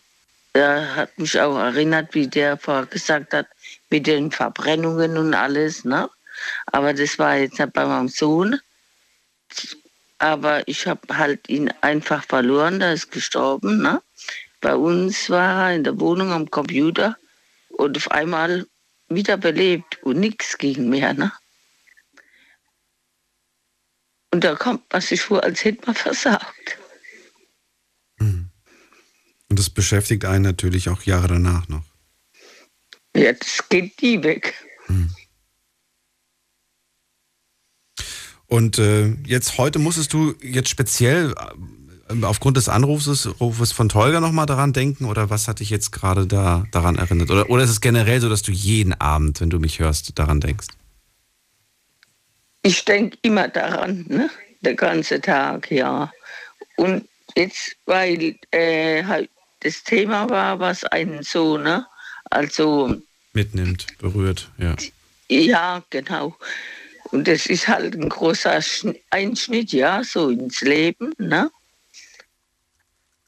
er 0.53 0.95
hat 0.95 1.17
mich 1.17 1.39
auch 1.39 1.57
erinnert, 1.57 2.13
wie 2.13 2.27
der 2.27 2.57
vorher 2.57 2.85
gesagt 2.85 3.33
hat, 3.33 3.47
mit 3.89 4.05
den 4.05 4.31
Verbrennungen 4.31 5.17
und 5.17 5.33
alles. 5.33 5.83
Ne? 5.83 6.09
Aber 6.67 6.93
das 6.93 7.17
war 7.17 7.37
jetzt 7.37 7.57
bei 7.73 7.85
meinem 7.85 8.07
Sohn. 8.07 8.59
Aber 10.19 10.67
ich 10.67 10.87
habe 10.87 11.17
halt 11.17 11.49
ihn 11.49 11.71
einfach 11.81 12.23
verloren, 12.23 12.79
der 12.79 12.93
ist 12.93 13.11
gestorben. 13.11 13.81
Ne? 13.81 14.01
Bei 14.61 14.75
uns 14.75 15.29
war 15.29 15.69
er 15.69 15.75
in 15.75 15.83
der 15.83 15.99
Wohnung 15.99 16.31
am 16.31 16.49
Computer 16.49 17.17
und 17.69 17.97
auf 17.97 18.11
einmal 18.11 18.65
wieder 19.09 19.37
belebt 19.37 20.01
und 20.03 20.19
nichts 20.19 20.57
ging 20.57 20.89
mehr. 20.89 21.13
Ne? 21.13 21.31
Und 24.31 24.43
da 24.43 24.55
kommt 24.55 24.91
man 24.91 25.01
sich 25.01 25.21
vor, 25.21 25.43
als 25.43 25.63
hätte 25.63 25.85
man 25.85 25.95
versagt. 26.07 26.77
Und 29.53 29.59
das 29.59 29.69
beschäftigt 29.69 30.25
einen 30.25 30.43
natürlich 30.43 30.89
auch 30.89 31.03
Jahre 31.03 31.27
danach 31.27 31.67
noch. 31.67 31.85
Ja, 33.15 33.33
das 33.33 33.69
geht 33.69 34.01
nie 34.01 34.23
weg. 34.23 34.55
Und 38.53 38.77
äh, 38.77 39.15
jetzt 39.25 39.57
heute 39.57 39.79
musstest 39.79 40.13
du 40.13 40.35
jetzt 40.39 40.69
speziell 40.69 41.33
äh, 41.33 42.23
aufgrund 42.23 42.55
des 42.55 42.69
Anrufes 42.69 43.27
Rufes 43.39 43.71
von 43.71 43.89
Tolga 43.89 44.19
nochmal 44.19 44.45
daran 44.45 44.73
denken 44.73 45.05
oder 45.05 45.31
was 45.31 45.47
hat 45.47 45.59
dich 45.59 45.71
jetzt 45.71 45.91
gerade 45.91 46.27
da 46.27 46.63
daran 46.69 46.95
erinnert? 46.95 47.31
Oder, 47.31 47.49
oder 47.49 47.63
ist 47.63 47.71
es 47.71 47.81
generell 47.81 48.21
so, 48.21 48.29
dass 48.29 48.43
du 48.43 48.51
jeden 48.51 48.93
Abend, 48.93 49.41
wenn 49.41 49.49
du 49.49 49.57
mich 49.57 49.79
hörst, 49.79 50.19
daran 50.19 50.39
denkst? 50.39 50.67
Ich 52.61 52.85
denke 52.85 53.17
immer 53.23 53.47
daran, 53.47 54.05
ne? 54.07 54.29
der 54.61 54.75
ganze 54.75 55.19
Tag, 55.19 55.71
ja. 55.71 56.11
Und 56.77 57.09
jetzt, 57.35 57.75
weil 57.87 58.35
äh, 58.51 59.03
halt 59.03 59.31
das 59.61 59.83
Thema 59.83 60.29
war, 60.29 60.59
was 60.59 60.83
einen 60.83 61.23
so, 61.23 61.57
ne? 61.57 61.87
Also, 62.29 63.01
Mitnimmt, 63.33 63.87
berührt, 63.97 64.51
ja. 64.59 64.75
ja, 65.27 65.81
genau. 65.89 66.37
Und 67.13 67.27
das 67.27 67.45
ist 67.45 67.67
halt 67.67 67.93
ein 67.93 68.09
großer 68.09 68.57
Schn- 68.57 68.99
Einschnitt, 69.11 69.71
ja, 69.71 70.03
so 70.03 70.31
ins 70.31 70.61
Leben, 70.61 71.13
ne? 71.19 71.51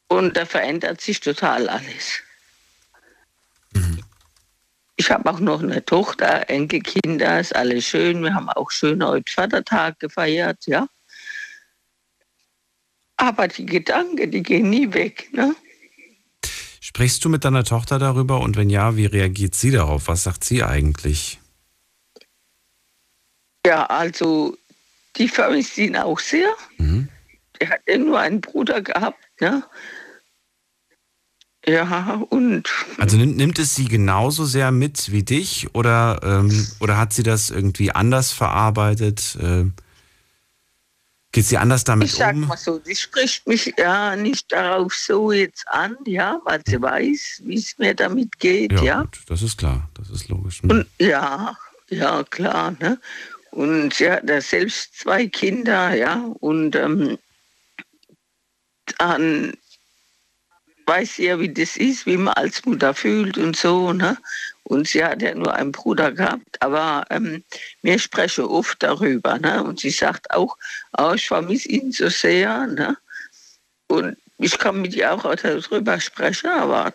Und 0.07 0.35
da 0.35 0.47
verändert 0.47 1.01
sich 1.01 1.19
total 1.19 1.69
alles. 1.69 2.19
Ich 4.95 5.11
habe 5.11 5.29
auch 5.29 5.39
noch 5.39 5.61
eine 5.61 5.85
Tochter, 5.85 6.49
Enkelkinder, 6.49 7.39
ist 7.39 7.55
alles 7.55 7.85
schön. 7.85 8.23
Wir 8.23 8.33
haben 8.33 8.49
auch 8.49 8.71
schön 8.71 9.05
heute 9.05 9.31
Vatertag 9.31 9.99
gefeiert, 9.99 10.65
ja. 10.65 10.87
Aber 13.17 13.47
die 13.47 13.67
Gedanken, 13.67 14.31
die 14.31 14.41
gehen 14.41 14.71
nie 14.71 14.91
weg, 14.93 15.29
ne? 15.31 15.55
Sprichst 16.81 17.23
du 17.23 17.29
mit 17.29 17.45
deiner 17.45 17.63
Tochter 17.63 17.99
darüber 17.99 18.41
und 18.41 18.57
wenn 18.57 18.71
ja, 18.71 18.97
wie 18.97 19.05
reagiert 19.05 19.53
sie 19.53 19.69
darauf? 19.69 20.07
Was 20.07 20.23
sagt 20.23 20.43
sie 20.43 20.63
eigentlich? 20.63 21.39
Ja, 23.65 23.85
also 23.87 24.55
die 25.17 25.27
vermisst 25.27 25.77
ihn 25.77 25.95
auch 25.97 26.19
sehr. 26.19 26.49
Er 27.59 27.69
hat 27.69 27.81
ja 27.87 27.97
nur 27.97 28.19
einen 28.19 28.41
Bruder 28.41 28.81
gehabt, 28.81 29.19
ne? 29.39 29.63
Ja, 31.67 32.21
und 32.29 32.69
Also 32.99 33.17
nimmt, 33.17 33.37
nimmt 33.37 33.57
es 33.57 33.73
sie 33.73 33.85
genauso 33.85 34.45
sehr 34.45 34.71
mit 34.71 35.11
wie 35.11 35.23
dich 35.23 35.73
oder, 35.73 36.19
ähm, 36.23 36.67
oder 36.79 36.97
hat 36.97 37.11
sie 37.13 37.23
das 37.23 37.49
irgendwie 37.49 37.91
anders 37.91 38.31
verarbeitet? 38.31 39.35
Ähm, 39.41 39.73
geht 41.31 41.45
sie 41.45 41.57
anders 41.57 41.83
damit 41.83 42.09
ich 42.09 42.13
sag 42.15 42.35
um? 42.35 42.41
mal 42.41 42.57
so, 42.57 42.77
die 42.77 42.95
spricht 42.95 43.47
mich 43.47 43.73
ja 43.79 44.15
nicht 44.15 44.51
darauf 44.51 44.93
so 44.93 45.31
jetzt 45.31 45.67
an, 45.69 45.97
ja, 46.05 46.39
weil 46.45 46.61
sie 46.67 46.79
weiß, 46.79 47.41
wie 47.45 47.55
es 47.57 47.75
mir 47.79 47.95
damit 47.95 48.37
geht, 48.37 48.71
Ja, 48.73 48.83
ja. 48.83 49.01
gut, 49.01 49.21
das 49.27 49.41
ist 49.41 49.57
klar, 49.57 49.89
das 49.95 50.11
ist 50.11 50.29
logisch. 50.29 50.61
Hm. 50.61 50.69
Und 50.69 50.87
ja, 50.99 51.57
ja, 51.89 52.23
klar, 52.25 52.75
ne? 52.79 52.99
Und 53.56 53.94
sie 53.94 54.11
hat 54.11 54.30
ja 54.30 54.41
selbst 54.41 54.99
zwei 54.99 55.27
Kinder, 55.27 55.95
ja, 55.95 56.15
und 56.41 56.76
ähm, 56.76 57.18
dann 58.98 59.53
weiß 60.86 61.15
sie 61.15 61.27
ja, 61.27 61.40
wie 61.40 61.53
das 61.53 61.77
ist, 61.77 62.06
wie 62.06 62.18
man 62.18 62.34
als 62.34 62.65
Mutter 62.65 62.94
fühlt 62.94 63.38
und 63.38 63.56
so, 63.56 63.94
ne? 63.94 64.18
Und 64.64 64.90
sie 64.90 65.06
hat 65.06 65.22
ja 65.22 65.34
nur 65.34 65.53
einen 65.53 65.72
Bruder 65.72 66.11
gehabt, 66.11 66.61
aber 66.61 67.06
ähm, 67.10 67.45
wir 67.82 67.98
sprechen 67.98 68.44
oft 68.44 68.84
darüber, 68.84 69.40
ne? 69.40 69.64
Und 69.64 69.80
sie 69.80 69.90
sagt 69.90 70.32
auch, 70.32 70.57
oh, 70.98 71.14
ich 71.15 71.26
vermisse 71.26 71.69
ihn 71.69 71.94
so 71.94 72.10
sehr, 72.10 72.68
ne? 72.68 72.98
Und 73.88 74.18
ich 74.38 74.57
kann 74.60 74.82
mit 74.82 74.94
ihr 74.95 75.14
auch 75.14 75.34
darüber 75.34 75.98
sprechen, 76.02 76.49
aber 76.49 76.94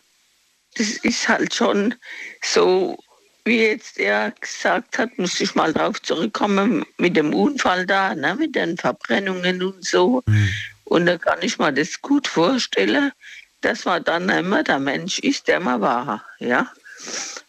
das 0.76 0.88
ist 0.98 1.26
halt 1.26 1.54
schon 1.54 1.94
so, 2.42 2.98
wie 3.44 3.62
jetzt 3.62 3.98
er 3.98 4.32
gesagt 4.32 4.98
hat, 4.98 5.16
muss 5.18 5.40
ich 5.40 5.54
mal 5.54 5.72
drauf 5.72 6.00
zurückkommen 6.02 6.84
mit 6.98 7.16
dem 7.16 7.34
Unfall 7.34 7.86
da, 7.86 8.14
ne, 8.14 8.34
mit 8.34 8.54
den 8.54 8.76
Verbrennungen 8.76 9.62
und 9.62 9.84
so. 9.84 10.22
Und 10.84 11.06
da 11.06 11.18
kann 11.18 11.38
ich 11.42 11.58
mir 11.58 11.72
das 11.72 12.00
gut 12.00 12.26
vorstellen, 12.26 13.12
dass 13.60 13.84
man 13.84 14.02
dann 14.04 14.28
immer 14.28 14.62
der 14.62 14.78
Mensch 14.78 15.18
ist, 15.20 15.48
der 15.48 15.60
man 15.60 15.80
war, 15.80 16.24
ja. 16.38 16.70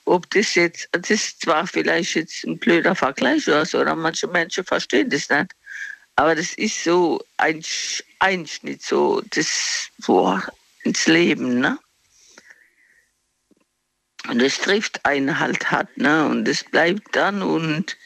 Ob 0.05 0.29
das 0.31 0.55
jetzt, 0.55 0.89
das 0.91 1.09
ist 1.09 1.41
zwar 1.41 1.67
vielleicht 1.67 2.15
jetzt 2.15 2.43
ein 2.45 2.57
blöder 2.57 2.95
Vergleich 2.95 3.47
oder 3.47 3.65
so, 3.65 3.79
oder 3.79 3.95
manche 3.95 4.27
Menschen 4.27 4.63
verstehen 4.63 5.09
das 5.09 5.29
nicht, 5.29 5.51
aber 6.15 6.35
das 6.35 6.53
ist 6.53 6.83
so 6.83 7.23
ein 7.37 7.61
Sch- 7.61 8.03
Einschnitt, 8.19 8.83
so 8.83 9.21
das 9.31 9.89
so 9.97 10.39
ins 10.83 11.07
Leben, 11.07 11.59
ne? 11.59 11.77
Und 14.29 14.39
das 14.41 14.59
trifft 14.59 15.03
einen 15.05 15.39
halt 15.39 15.71
hart, 15.71 15.97
ne? 15.97 16.27
Und 16.27 16.45
das 16.45 16.63
bleibt 16.63 17.15
dann 17.15 17.41
und 17.41 17.97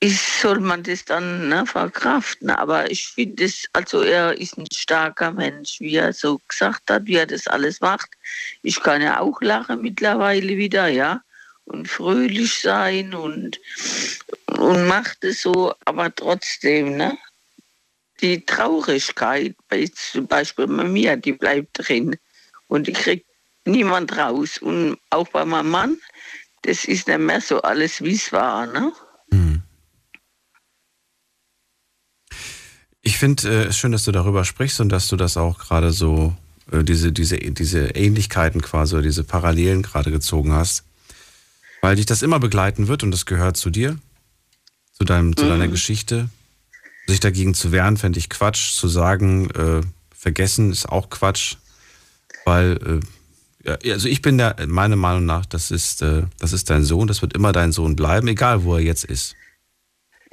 ist, 0.00 0.40
soll 0.40 0.60
man 0.60 0.82
das 0.82 1.04
dann 1.04 1.48
ne, 1.48 1.66
verkraften. 1.66 2.50
Aber 2.50 2.90
ich 2.90 3.06
finde 3.06 3.44
es, 3.44 3.68
also 3.72 4.02
er 4.02 4.38
ist 4.38 4.58
ein 4.58 4.66
starker 4.72 5.32
Mensch, 5.32 5.80
wie 5.80 5.96
er 5.96 6.12
so 6.12 6.40
gesagt 6.48 6.90
hat, 6.90 7.06
wie 7.06 7.16
er 7.16 7.26
das 7.26 7.46
alles 7.46 7.80
macht. 7.80 8.10
Ich 8.62 8.80
kann 8.82 9.02
ja 9.02 9.20
auch 9.20 9.40
lachen 9.40 9.82
mittlerweile 9.82 10.56
wieder, 10.56 10.88
ja. 10.88 11.22
Und 11.66 11.88
fröhlich 11.88 12.60
sein 12.60 13.14
und, 13.14 13.58
und 14.48 14.86
macht 14.86 15.24
es 15.24 15.40
so, 15.42 15.74
aber 15.86 16.14
trotzdem, 16.14 16.96
ne? 16.96 17.16
Die 18.20 18.44
Traurigkeit, 18.44 19.56
zum 20.12 20.26
Beispiel 20.26 20.66
bei 20.66 20.84
mir, 20.84 21.16
die 21.16 21.32
bleibt 21.32 21.70
drin. 21.78 22.16
Und 22.68 22.86
die 22.86 22.92
kriegt 22.92 23.26
niemand 23.64 24.16
raus. 24.16 24.58
Und 24.58 24.98
auch 25.10 25.28
bei 25.28 25.44
meinem 25.44 25.70
Mann, 25.70 25.96
das 26.62 26.84
ist 26.84 27.08
nicht 27.08 27.20
mehr 27.20 27.40
so 27.40 27.62
alles, 27.62 28.02
wie 28.02 28.14
es 28.14 28.32
war. 28.32 28.66
Ne? 28.66 28.92
Ich 33.06 33.18
finde 33.18 33.48
äh, 33.48 33.66
es 33.66 33.76
schön, 33.76 33.92
dass 33.92 34.04
du 34.04 34.12
darüber 34.12 34.46
sprichst 34.46 34.80
und 34.80 34.88
dass 34.88 35.08
du 35.08 35.16
das 35.16 35.36
auch 35.36 35.58
gerade 35.58 35.92
so 35.92 36.34
äh, 36.72 36.82
diese, 36.82 37.12
diese, 37.12 37.36
diese 37.36 37.88
Ähnlichkeiten 37.90 38.62
quasi 38.62 38.94
oder 38.94 39.02
diese 39.02 39.24
Parallelen 39.24 39.82
gerade 39.82 40.10
gezogen 40.10 40.52
hast. 40.52 40.84
Weil 41.82 41.96
dich 41.96 42.06
das 42.06 42.22
immer 42.22 42.40
begleiten 42.40 42.88
wird 42.88 43.02
und 43.02 43.10
das 43.10 43.26
gehört 43.26 43.58
zu 43.58 43.68
dir, 43.68 43.98
zu, 44.92 45.04
deinem, 45.04 45.28
mhm. 45.28 45.36
zu 45.36 45.46
deiner. 45.46 45.68
Geschichte. 45.68 46.30
Sich 47.06 47.20
dagegen 47.20 47.52
zu 47.52 47.72
wehren, 47.72 47.98
fände 47.98 48.18
ich 48.18 48.30
Quatsch. 48.30 48.72
Zu 48.72 48.88
sagen, 48.88 49.50
äh, 49.50 49.82
vergessen 50.16 50.72
ist 50.72 50.88
auch 50.88 51.10
Quatsch. 51.10 51.56
Weil, 52.46 52.78
äh, 52.78 53.06
also 53.66 54.08
ich 54.08 54.22
bin 54.22 54.38
der, 54.38 54.56
meiner 54.66 54.96
Meinung 54.96 55.26
nach, 55.26 55.46
das 55.46 55.70
ist, 55.70 56.02
äh, 56.02 56.22
das 56.38 56.52
ist 56.52 56.70
dein 56.70 56.84
Sohn, 56.84 57.06
das 57.06 57.22
wird 57.22 57.34
immer 57.34 57.52
dein 57.52 57.72
Sohn 57.72 57.96
bleiben, 57.96 58.28
egal 58.28 58.64
wo 58.64 58.74
er 58.74 58.82
jetzt 58.82 59.04
ist. 59.04 59.34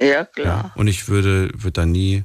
Ja, 0.00 0.24
klar. 0.24 0.64
Ja, 0.64 0.72
und 0.74 0.88
ich 0.88 1.08
würde, 1.08 1.50
würde 1.54 1.72
da 1.72 1.86
nie, 1.86 2.24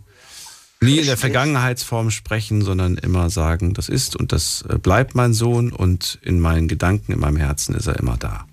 nie 0.82 0.98
in 0.98 1.06
der 1.06 1.18
Vergangenheitsform 1.18 2.12
sprechen, 2.12 2.62
sondern 2.62 2.98
immer 2.98 3.30
sagen, 3.30 3.74
das 3.74 3.90
ist 3.90 4.16
und 4.16 4.32
das 4.32 4.64
äh, 4.70 4.78
bleibt 4.78 5.16
mein 5.16 5.34
Sohn 5.34 5.72
und 5.72 6.20
in 6.22 6.40
meinen 6.40 6.68
Gedanken, 6.68 7.14
in 7.14 7.20
meinem 7.20 7.38
Herzen 7.38 7.76
ist 7.76 7.88
er 7.88 7.98
immer 8.00 8.18
da. 8.18 8.46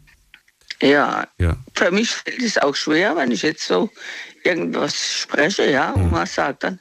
Ja. 0.83 1.27
ja. 1.39 1.57
Für 1.75 1.91
mich 1.91 2.11
fällt 2.11 2.43
es 2.43 2.59
auch 2.59 2.75
schwer, 2.75 3.17
wenn 3.17 3.31
ich 3.31 3.43
jetzt 3.43 3.67
so 3.67 3.91
irgendwas 4.43 4.95
spreche, 5.23 5.71
ja, 5.71 5.93
und 5.93 6.05
hm. 6.05 6.11
man 6.11 6.27
sagt 6.27 6.65
dann, 6.65 6.81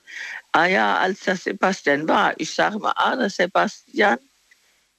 ah 0.51 0.65
ja, 0.65 0.97
als 0.97 1.21
der 1.21 1.37
Sebastian 1.37 2.07
war, 2.07 2.33
ich 2.37 2.53
sage 2.53 2.79
mal, 2.79 2.93
ah, 2.95 3.15
der 3.15 3.29
Sebastian, 3.29 4.17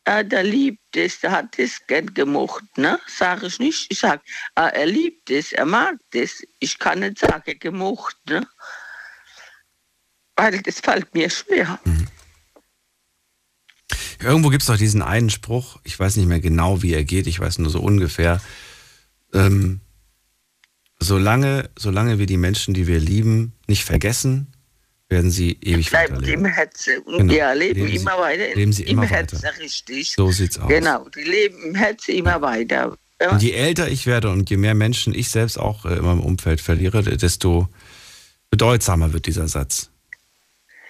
äh, 0.04 0.24
der 0.24 0.42
liebt 0.42 0.96
es, 0.96 1.20
der 1.20 1.32
hat 1.32 1.58
das 1.58 1.80
gern 1.86 2.12
gemocht, 2.12 2.64
ne? 2.76 2.98
Sage 3.06 3.46
ich 3.46 3.58
nicht. 3.58 3.86
Ich 3.90 4.00
sage, 4.00 4.22
ah, 4.54 4.68
er 4.68 4.86
liebt 4.86 5.30
es, 5.30 5.52
er 5.52 5.66
mag 5.66 5.96
das. 6.12 6.42
Ich 6.60 6.78
kann 6.78 7.00
nicht 7.00 7.18
sagen, 7.18 7.58
gemocht, 7.58 8.16
ne? 8.28 8.46
Weil 10.36 10.60
das 10.62 10.80
fällt 10.80 11.14
mir 11.14 11.30
schwer. 11.30 11.78
Mhm. 11.84 12.08
Irgendwo 14.20 14.48
gibt 14.48 14.62
es 14.62 14.68
doch 14.68 14.78
diesen 14.78 15.02
einen 15.02 15.28
Spruch, 15.28 15.78
ich 15.84 15.98
weiß 15.98 16.16
nicht 16.16 16.26
mehr 16.26 16.40
genau, 16.40 16.82
wie 16.82 16.94
er 16.94 17.04
geht, 17.04 17.26
ich 17.26 17.40
weiß 17.40 17.58
nur 17.58 17.70
so 17.70 17.80
ungefähr 17.80 18.40
ähm, 19.34 19.80
solange, 20.98 21.70
solange 21.76 22.18
wir 22.18 22.26
die 22.26 22.38
Menschen, 22.38 22.72
die 22.72 22.86
wir 22.86 23.00
lieben, 23.00 23.52
nicht 23.66 23.84
vergessen, 23.84 24.53
werden 25.14 25.30
sie 25.30 25.56
ewig 25.62 25.90
Bleiben 25.90 26.16
weiterleben. 26.16 26.44
im 26.44 26.52
Herzen 26.52 26.98
und 27.04 27.18
genau. 27.18 27.32
ja, 27.32 27.52
leben, 27.52 27.86
leben 27.86 28.00
immer 28.00 28.18
weiter. 28.18 28.54
Leben 28.54 28.72
sie 28.72 28.82
im 28.82 28.98
immer 28.98 29.06
Herzen, 29.06 29.42
weiter. 29.42 29.58
richtig. 29.60 30.12
So 30.12 30.32
sieht's 30.32 30.58
aus. 30.58 30.68
Genau, 30.68 31.08
die 31.08 31.22
leben 31.22 31.62
im 31.62 31.74
Herzen 31.76 32.16
immer 32.16 32.42
weiter. 32.42 32.98
Ja. 33.20 33.30
Und 33.30 33.42
je 33.42 33.52
älter 33.52 33.88
ich 33.88 34.06
werde 34.06 34.30
und 34.30 34.50
je 34.50 34.56
mehr 34.56 34.74
Menschen 34.74 35.14
ich 35.14 35.30
selbst 35.30 35.56
auch 35.56 35.84
äh, 35.84 35.94
in 35.94 36.04
meinem 36.04 36.20
Umfeld 36.20 36.60
verliere, 36.60 37.02
desto 37.02 37.68
bedeutsamer 38.50 39.12
wird 39.12 39.26
dieser 39.26 39.46
Satz. 39.46 39.90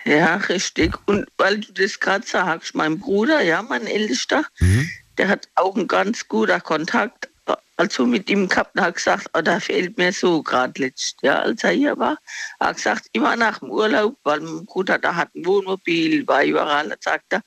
Ja, 0.07 0.37
richtig. 0.37 0.97
Und 1.07 1.27
weil 1.37 1.61
du 1.61 1.73
das 1.75 2.01
gerade 2.01 2.27
sagst, 2.27 2.75
mein 2.75 2.99
Bruder, 2.99 3.43
ja, 3.43 3.61
mein 3.61 3.87
Ältester, 3.87 4.45
mhm. 4.59 4.89
der 5.19 5.29
hat 5.29 5.49
auch 5.55 5.77
einen 5.77 5.87
ganz 5.87 6.29
guter 6.29 6.61
Kontakt 6.61 7.29
also 7.77 8.07
mit 8.07 8.31
ihm 8.31 8.49
gehabt 8.49 8.75
und 8.77 8.83
hat 8.83 8.95
gesagt, 8.95 9.29
oh, 9.35 9.41
da 9.41 9.61
fehlt 9.61 9.99
mir 9.99 10.13
so 10.13 10.43
gerade 10.43 10.81
letzt, 10.81 11.17
ja, 11.23 11.41
als 11.41 11.65
er 11.65 11.71
hier 11.71 11.99
war. 11.99 12.19
Er 12.61 12.69
hat 12.69 12.77
gesagt, 12.77 13.07
immer 13.13 13.37
nach 13.37 13.59
dem 13.59 13.71
Urlaub, 13.71 14.17
weil 14.23 14.41
mein 14.41 14.65
Bruder 14.65 14.99
da 14.99 15.15
hat 15.15 15.35
ein 15.35 15.45
Wohnmobil, 15.45 16.27
war 16.27 16.45
überall, 16.45 16.89
da 16.89 16.97
sagt 17.01 17.33
er, 17.33 17.43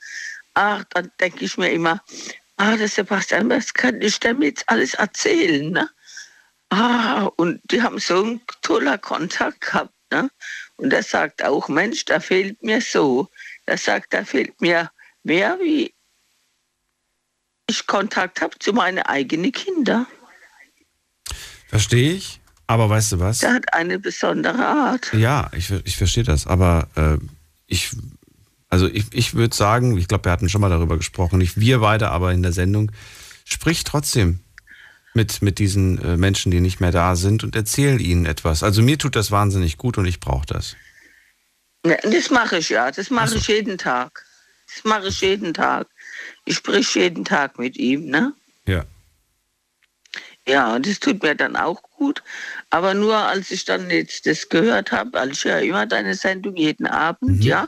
ach, 0.53 0.83
dann 0.89 1.11
denke 1.19 1.45
ich 1.45 1.57
mir 1.57 1.71
immer, 1.71 2.01
ah, 2.57 2.75
der 2.75 2.87
Sebastian, 2.87 3.49
was 3.49 3.73
kann 3.73 4.01
ich 4.01 4.19
dem 4.19 4.41
jetzt 4.41 4.67
alles 4.67 4.95
erzählen, 4.95 5.71
ne? 5.71 5.89
Ah, 6.69 7.29
und 7.37 7.61
die 7.71 7.81
haben 7.81 7.99
so 7.99 8.23
einen 8.23 8.41
toller 8.61 8.97
Kontakt 8.97 9.61
gehabt, 9.61 9.93
ne? 10.11 10.29
Und 10.75 10.91
er 10.91 11.03
sagt 11.03 11.43
auch, 11.43 11.69
Mensch, 11.69 12.05
da 12.05 12.19
fehlt 12.19 12.61
mir 12.61 12.81
so. 12.81 13.29
Er 13.65 13.77
sagt, 13.77 14.13
da 14.13 14.25
fehlt 14.25 14.59
mir 14.61 14.91
mehr, 15.23 15.57
wie 15.59 15.93
ich 17.69 17.85
Kontakt 17.87 18.41
habe 18.41 18.57
zu 18.59 18.73
meinen 18.73 18.99
eigenen 18.99 19.51
Kindern. 19.51 20.07
Verstehe 21.67 22.13
ich. 22.13 22.39
Aber 22.65 22.89
weißt 22.89 23.13
du 23.13 23.19
was? 23.19 23.39
Der 23.39 23.53
hat 23.53 23.73
eine 23.73 23.97
besondere 23.97 24.65
Art. 24.65 25.13
Ja, 25.13 25.49
ich, 25.55 25.71
ich 25.71 25.95
verstehe 25.95 26.23
das. 26.23 26.47
Aber 26.47 26.89
äh, 26.95 27.17
ich, 27.65 27.91
also 28.69 28.87
ich, 28.87 29.05
ich 29.11 29.33
würde 29.35 29.55
sagen, 29.55 29.97
ich 29.97 30.07
glaube, 30.07 30.25
wir 30.25 30.31
hatten 30.33 30.49
schon 30.49 30.59
mal 30.59 30.69
darüber 30.69 30.97
gesprochen, 30.97 31.39
nicht 31.39 31.57
wir 31.57 31.79
beide, 31.79 32.09
aber 32.09 32.33
in 32.33 32.43
der 32.43 32.51
Sendung, 32.51 32.91
sprich 33.45 33.85
trotzdem 33.85 34.39
mit, 35.13 35.41
mit 35.41 35.59
diesen 35.59 36.01
äh, 36.03 36.17
Menschen, 36.17 36.51
die 36.51 36.59
nicht 36.59 36.81
mehr 36.81 36.91
da 36.91 37.15
sind 37.15 37.43
und 37.45 37.55
erzähl 37.55 38.01
ihnen 38.01 38.25
etwas. 38.25 38.63
Also 38.63 38.81
mir 38.81 38.97
tut 38.97 39.15
das 39.15 39.31
wahnsinnig 39.31 39.77
gut 39.77 39.97
und 39.97 40.05
ich 40.05 40.19
brauche 40.19 40.45
das. 40.45 40.75
Ja, 41.85 41.95
das 42.03 42.29
mache 42.29 42.57
ich 42.57 42.69
ja. 42.69 42.91
Das 42.91 43.09
mache 43.09 43.29
so. 43.29 43.35
ich 43.37 43.47
jeden 43.47 43.77
Tag. 43.77 44.25
Das 44.73 44.83
mache 44.83 45.07
ich 45.07 45.21
jeden 45.21 45.53
Tag. 45.53 45.87
Ich 46.47 46.55
sprich 46.55 46.95
jeden 46.95 47.25
Tag 47.25 47.59
mit 47.59 47.75
ihm, 47.75 48.05
ne? 48.05 48.33
Ja. 48.65 48.85
Ja, 50.47 50.75
und 50.75 50.87
das 50.87 51.01
tut 51.01 51.21
mir 51.21 51.35
dann 51.35 51.57
auch 51.57 51.81
gut. 51.81 52.23
Aber 52.69 52.93
nur 52.93 53.17
als 53.17 53.51
ich 53.51 53.65
dann 53.65 53.89
jetzt 53.89 54.25
das 54.25 54.47
gehört 54.47 54.93
habe, 54.93 55.11
weil 55.11 55.31
ich 55.31 55.43
ja 55.43 55.59
immer 55.59 55.85
deine 55.85 56.15
Sendung 56.15 56.55
jeden 56.55 56.87
Abend, 56.87 57.39
mhm. 57.39 57.41
ja, 57.41 57.67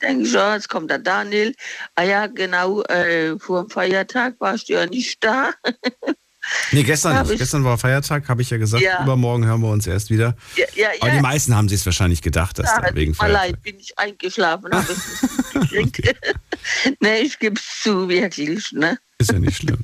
denke 0.00 0.24
ich, 0.24 0.32
ja, 0.32 0.54
jetzt 0.54 0.70
kommt 0.70 0.90
der 0.90 1.00
Daniel. 1.00 1.54
Ah 1.96 2.04
ja, 2.04 2.26
genau, 2.26 2.82
äh, 2.84 3.38
vor 3.38 3.64
dem 3.64 3.70
Feiertag 3.70 4.36
warst 4.38 4.70
du 4.70 4.72
ja 4.72 4.86
nicht 4.86 5.22
da. 5.22 5.50
Nee, 6.72 6.82
gestern, 6.82 7.26
gestern 7.36 7.64
war 7.64 7.78
Feiertag, 7.78 8.28
habe 8.28 8.42
ich 8.42 8.50
ja 8.50 8.58
gesagt. 8.58 8.82
Ja. 8.82 9.02
Übermorgen 9.02 9.46
hören 9.46 9.60
wir 9.60 9.70
uns 9.70 9.86
erst 9.86 10.10
wieder. 10.10 10.36
Ja, 10.56 10.66
ja, 10.74 10.88
Aber 11.00 11.10
die 11.10 11.20
meisten 11.20 11.54
haben 11.54 11.68
sich 11.68 11.80
es 11.80 11.86
wahrscheinlich 11.86 12.22
gedacht, 12.22 12.58
dass 12.58 12.66
da 12.66 12.94
wegen 12.94 13.14
Feiertag. 13.14 13.42
Leid, 13.48 13.62
bin 13.62 13.78
ich 13.78 13.98
eingeschlafen. 13.98 14.70
okay. 15.54 16.14
nee, 17.00 17.18
ich 17.18 17.38
gebe 17.38 17.56
es 17.56 17.82
zu, 17.82 18.08
wirklich. 18.08 18.72
Ne? 18.72 18.98
Ist 19.18 19.32
ja 19.32 19.38
nicht 19.38 19.56
schlimm. 19.56 19.78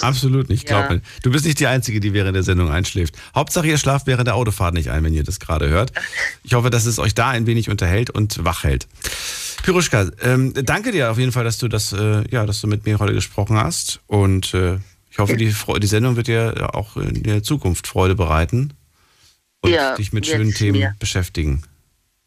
Absolut 0.00 0.48
nicht, 0.48 0.66
glaub 0.66 0.90
mir. 0.90 1.00
Du 1.22 1.30
bist 1.30 1.44
nicht 1.44 1.60
die 1.60 1.66
Einzige, 1.66 2.00
die 2.00 2.12
während 2.12 2.34
der 2.34 2.42
Sendung 2.42 2.70
einschläft. 2.70 3.14
Hauptsache, 3.34 3.68
ihr 3.68 3.78
schlaft 3.78 4.06
während 4.06 4.26
der 4.26 4.34
Autofahrt 4.34 4.74
nicht 4.74 4.90
ein, 4.90 5.04
wenn 5.04 5.14
ihr 5.14 5.22
das 5.22 5.38
gerade 5.38 5.68
hört. 5.68 5.92
Ich 6.42 6.54
hoffe, 6.54 6.68
dass 6.68 6.84
es 6.86 6.98
euch 6.98 7.14
da 7.14 7.30
ein 7.30 7.46
wenig 7.46 7.70
unterhält 7.70 8.10
und 8.10 8.44
wach 8.44 8.64
hält. 8.64 8.88
Piruschka, 9.62 10.10
ähm, 10.22 10.52
danke 10.54 10.90
dir 10.90 11.12
auf 11.12 11.18
jeden 11.18 11.30
Fall, 11.30 11.44
dass 11.44 11.58
du 11.58 11.68
das, 11.68 11.92
äh, 11.92 12.24
ja, 12.30 12.44
dass 12.44 12.60
du 12.60 12.66
mit 12.66 12.84
mir 12.84 12.98
heute 12.98 13.14
gesprochen 13.14 13.56
hast. 13.56 14.00
Und 14.08 14.52
äh, 14.54 14.78
ich 15.12 15.18
hoffe, 15.18 15.36
die, 15.36 15.54
die, 15.80 15.86
Sendung 15.86 16.16
wird 16.16 16.28
dir 16.28 16.70
auch 16.74 16.96
in 16.96 17.22
der 17.22 17.42
Zukunft 17.42 17.86
Freude 17.86 18.14
bereiten 18.14 18.72
und 19.60 19.70
ja, 19.70 19.94
dich 19.94 20.14
mit 20.14 20.26
schönen 20.26 20.54
Themen 20.54 20.78
mir. 20.78 20.96
beschäftigen. 20.98 21.62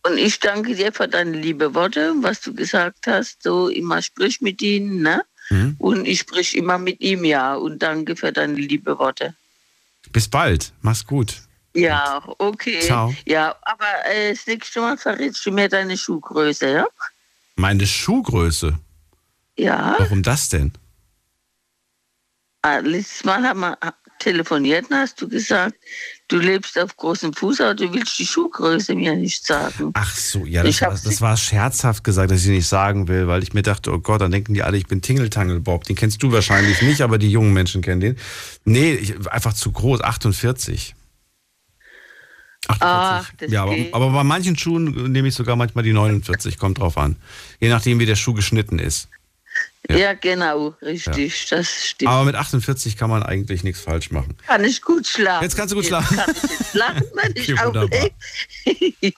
Und 0.03 0.19
ich 0.19 0.39
danke 0.39 0.75
dir 0.75 0.93
für 0.93 1.07
deine 1.07 1.35
liebe 1.35 1.73
Worte, 1.73 2.13
was 2.21 2.41
du 2.41 2.53
gesagt 2.53 3.07
hast. 3.07 3.41
So 3.41 3.69
immer 3.69 4.03
sprich 4.03 4.39
mit 4.39 4.61
ihnen, 4.61 5.01
ne? 5.01 5.23
Mhm. 5.49 5.75
Und 5.79 6.05
ich 6.05 6.19
sprich 6.19 6.55
immer 6.55 6.77
mit 6.77 7.01
ihm, 7.01 7.25
ja. 7.25 7.55
Und 7.55 7.79
danke 7.79 8.15
für 8.15 8.31
deine 8.31 8.53
liebe 8.53 8.99
Worte. 8.99 9.33
Bis 10.11 10.27
bald. 10.27 10.71
Mach's 10.81 11.07
gut. 11.07 11.41
Ja, 11.73 12.21
okay. 12.37 12.81
Ciao. 12.81 13.15
Ja, 13.25 13.55
aber 13.63 14.05
äh, 14.13 14.29
das 14.29 14.45
nächste 14.45 14.79
Mal 14.79 14.95
verrätst 14.95 15.43
du 15.43 15.51
mir 15.51 15.69
deine 15.69 15.97
Schuhgröße, 15.97 16.69
ja? 16.69 16.87
Meine 17.55 17.87
Schuhgröße? 17.87 18.77
Ja. 19.57 19.95
Warum 19.97 20.21
das 20.21 20.49
denn? 20.49 20.71
Letztes 22.83 23.23
Mal 23.23 23.43
haben 23.43 23.59
wir 23.59 23.77
telefoniert 24.19 24.89
und 24.89 24.97
hast 24.97 25.21
du 25.21 25.27
gesagt, 25.27 25.75
du 26.27 26.37
lebst 26.37 26.79
auf 26.79 26.95
großem 26.97 27.33
Fuß, 27.33 27.61
aber 27.61 27.75
du 27.75 27.93
willst 27.93 28.17
die 28.17 28.25
Schuhgröße 28.25 28.95
mir 28.95 29.15
nicht 29.15 29.45
sagen. 29.45 29.91
Ach 29.93 30.15
so, 30.15 30.45
ja, 30.45 30.63
das, 30.63 30.81
war, 30.81 30.89
das 30.91 31.21
war 31.21 31.37
scherzhaft 31.37 32.03
gesagt, 32.03 32.31
dass 32.31 32.43
ich 32.43 32.49
nicht 32.49 32.67
sagen 32.67 33.07
will, 33.07 33.27
weil 33.27 33.43
ich 33.43 33.53
mir 33.53 33.61
dachte, 33.61 33.91
oh 33.91 33.99
Gott, 33.99 34.21
dann 34.21 34.31
denken 34.31 34.53
die 34.53 34.63
alle, 34.63 34.77
ich 34.77 34.87
bin 34.87 35.01
Tingeltangel 35.01 35.59
Bob. 35.59 35.83
Den 35.83 35.95
kennst 35.95 36.23
du 36.23 36.31
wahrscheinlich 36.31 36.81
nicht, 36.81 37.01
aber 37.01 37.17
die 37.17 37.29
jungen 37.29 37.53
Menschen 37.53 37.81
kennen 37.81 38.01
den. 38.01 38.17
Nee, 38.63 38.93
ich, 38.93 39.29
einfach 39.29 39.53
zu 39.53 39.71
groß, 39.71 40.01
48. 40.01 40.95
48. 42.67 43.47
Ach, 43.47 43.51
ja, 43.51 43.63
aber, 43.63 43.75
aber, 43.91 44.11
bei 44.11 44.23
manchen 44.23 44.57
Schuhen 44.57 45.11
nehme 45.11 45.27
ich 45.27 45.35
sogar 45.35 45.55
manchmal 45.55 45.83
die 45.83 45.93
49, 45.93 46.57
kommt 46.57 46.79
drauf 46.79 46.97
an. 46.97 47.15
Je 47.59 47.69
nachdem, 47.69 47.99
wie 47.99 48.07
der 48.07 48.15
Schuh 48.15 48.33
geschnitten 48.33 48.79
ist. 48.79 49.09
Ja, 49.89 49.97
ja 49.97 50.13
genau, 50.13 50.75
richtig, 50.81 51.49
ja. 51.49 51.57
das 51.57 51.85
stimmt. 51.87 52.11
Aber 52.11 52.25
mit 52.25 52.35
48 52.35 52.97
kann 52.97 53.09
man 53.09 53.23
eigentlich 53.23 53.63
nichts 53.63 53.81
falsch 53.81 54.11
machen. 54.11 54.35
Kann 54.47 54.63
ich 54.63 54.81
gut 54.81 55.07
schlafen. 55.07 55.43
Jetzt 55.43 55.55
kannst 55.55 55.71
du 55.71 55.75
gut 55.75 55.85
schlafen. 55.85 56.17
Jetzt 56.17 56.25
kann 56.25 56.35
ich 56.35 56.59
jetzt 56.59 56.71
schlafen, 56.71 57.03
wenn 57.13 57.33
ich 57.35 57.61
okay, 57.61 58.13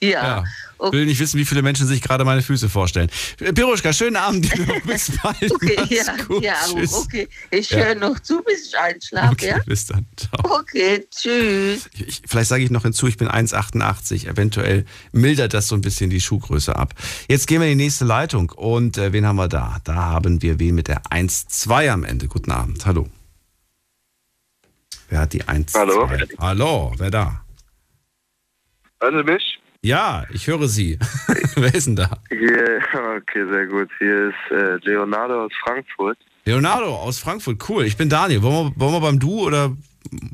ja. 0.00 0.08
ja. 0.10 0.44
Okay. 0.78 0.96
Will 0.96 1.06
nicht 1.06 1.18
wissen, 1.18 1.38
wie 1.38 1.44
viele 1.44 1.62
Menschen 1.62 1.86
sich 1.86 2.00
gerade 2.00 2.24
meine 2.24 2.40
Füße 2.40 2.68
vorstellen. 2.68 3.10
Piruschka, 3.54 3.92
schönen 3.92 4.16
Abend. 4.16 4.48
Bis 4.86 5.10
bald. 5.20 5.50
Okay, 5.50 5.76
ja, 5.90 6.04
ja 6.40 6.54
okay. 6.92 7.28
Ich 7.50 7.70
höre 7.70 7.96
noch 7.96 8.20
zu, 8.20 8.42
bis 8.42 8.68
ich 8.68 8.78
einschlafe. 8.78 9.32
Okay, 9.32 9.48
ja? 9.48 9.58
bis 9.66 9.86
dann. 9.86 10.06
Ciao. 10.16 10.58
Okay, 10.60 11.04
tschüss. 11.10 11.90
Ich, 11.94 12.22
vielleicht 12.26 12.48
sage 12.48 12.62
ich 12.62 12.70
noch 12.70 12.82
hinzu, 12.82 13.08
ich 13.08 13.16
bin 13.16 13.28
1,88. 13.28 14.28
Eventuell 14.28 14.84
mildert 15.12 15.52
das 15.52 15.66
so 15.66 15.74
ein 15.74 15.80
bisschen 15.80 16.10
die 16.10 16.20
Schuhgröße 16.20 16.76
ab. 16.76 16.94
Jetzt 17.28 17.48
gehen 17.48 17.60
wir 17.60 17.68
in 17.68 17.78
die 17.78 17.84
nächste 17.84 18.04
Leitung. 18.04 18.50
Und 18.50 18.98
äh, 18.98 19.12
wen 19.12 19.26
haben 19.26 19.36
wir 19.36 19.48
da? 19.48 19.78
Da 19.84 19.94
haben 19.94 20.42
wir 20.42 20.60
wen 20.60 20.74
mit 20.76 20.88
der 20.88 21.02
1,2 21.04 21.90
am 21.90 22.04
Ende. 22.04 22.28
Guten 22.28 22.52
Abend. 22.52 22.86
Hallo. 22.86 23.08
Wer 25.08 25.20
hat 25.20 25.32
die 25.32 25.46
1? 25.46 25.74
Hallo. 25.74 26.08
Hallo, 26.38 26.94
wer 26.98 27.10
da? 27.10 27.44
Hören 29.00 29.16
Sie 29.16 29.32
mich? 29.32 29.58
Ja, 29.82 30.24
ich 30.32 30.46
höre 30.46 30.66
Sie. 30.66 30.98
Wer 31.54 31.74
ist 31.74 31.86
denn 31.86 31.96
da? 31.96 32.10
Hier, 32.28 32.80
okay, 33.16 33.44
sehr 33.50 33.66
gut. 33.66 33.88
Hier 33.98 34.28
ist 34.28 34.50
äh, 34.50 34.76
Leonardo 34.88 35.44
aus 35.44 35.52
Frankfurt. 35.62 36.18
Leonardo 36.44 36.94
aus 36.96 37.18
Frankfurt, 37.20 37.68
cool. 37.68 37.84
Ich 37.84 37.96
bin 37.96 38.08
Daniel. 38.08 38.42
Wollen 38.42 38.72
wir, 38.74 38.80
wollen 38.80 38.92
wir 38.94 39.00
beim 39.00 39.18
Du 39.20 39.46
oder 39.46 39.70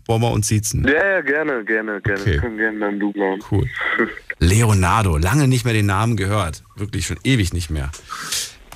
wollen 0.07 0.23
wir 0.23 0.31
uns 0.31 0.49
siezen? 0.49 0.87
Ja, 0.87 1.05
ja, 1.07 1.21
gerne, 1.21 1.65
gerne, 1.65 2.01
gerne. 2.01 2.21
Okay. 2.21 2.33
Wir 2.35 2.41
können 2.41 2.57
gerne 2.57 2.79
beim 2.79 2.99
Du 3.01 3.13
bleiben. 3.13 3.43
Cool. 3.51 3.69
Leonardo, 4.39 5.17
lange 5.19 5.47
nicht 5.47 5.65
mehr 5.65 5.75
den 5.75 5.87
Namen 5.87 6.17
gehört. 6.17 6.63
Wirklich 6.77 7.07
schon 7.07 7.19
ewig 7.25 7.53
nicht 7.53 7.71
mehr. 7.71 7.91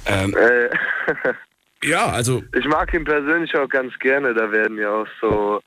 Ähm, 0.07 0.35
Äh, 0.36 0.69
ja, 1.89 2.07
also. 2.07 2.43
ich 2.55 2.66
mag 2.66 2.93
ihn 2.93 3.05
persönlich 3.05 3.55
auch 3.57 3.69
ganz 3.69 3.97
gerne. 4.01 4.35
Da 4.35 4.51
werden 4.53 4.77
ja 4.78 4.90
auch 4.90 5.07
so. 5.20 5.61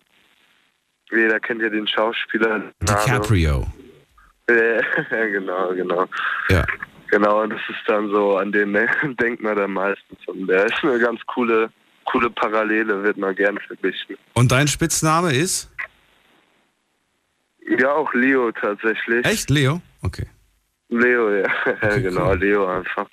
Jeder 1.12 1.40
kennt 1.40 1.62
ja 1.62 1.70
den 1.70 1.88
Schauspieler. 1.88 2.72
DiCaprio. 2.82 3.66
Ja, 4.50 5.26
genau, 5.28 5.74
genau. 5.74 6.06
Ja. 6.50 6.66
Genau, 7.10 7.44
und 7.44 7.50
das 7.50 7.60
ist 7.68 7.82
dann 7.88 8.10
so, 8.10 8.38
an 8.38 8.52
den 8.52 8.74
denkt 9.20 9.44
man 9.44 9.56
dann 9.58 9.72
meistens. 9.72 10.20
Und 10.28 10.48
der 10.48 10.66
ist 10.66 10.84
eine 10.84 10.98
ganz 11.00 11.20
coole, 11.28 11.70
coole 12.06 12.30
Parallele, 12.30 13.04
wird 13.04 13.18
man 13.18 13.36
gern 13.36 13.60
verglichen. 13.68 14.18
Und 14.34 14.52
dein 14.52 14.68
Spitzname 14.68 15.34
ist? 15.34 15.70
Ja, 17.78 17.94
auch 17.94 18.14
Leo 18.14 18.52
tatsächlich. 18.52 19.26
Echt, 19.26 19.50
Leo? 19.50 19.82
Okay. 20.02 20.26
Leo, 20.90 21.30
ja. 21.32 21.48
ja 21.82 21.98
genau, 21.98 22.34
Leo 22.34 22.66
einfach. 22.66 23.08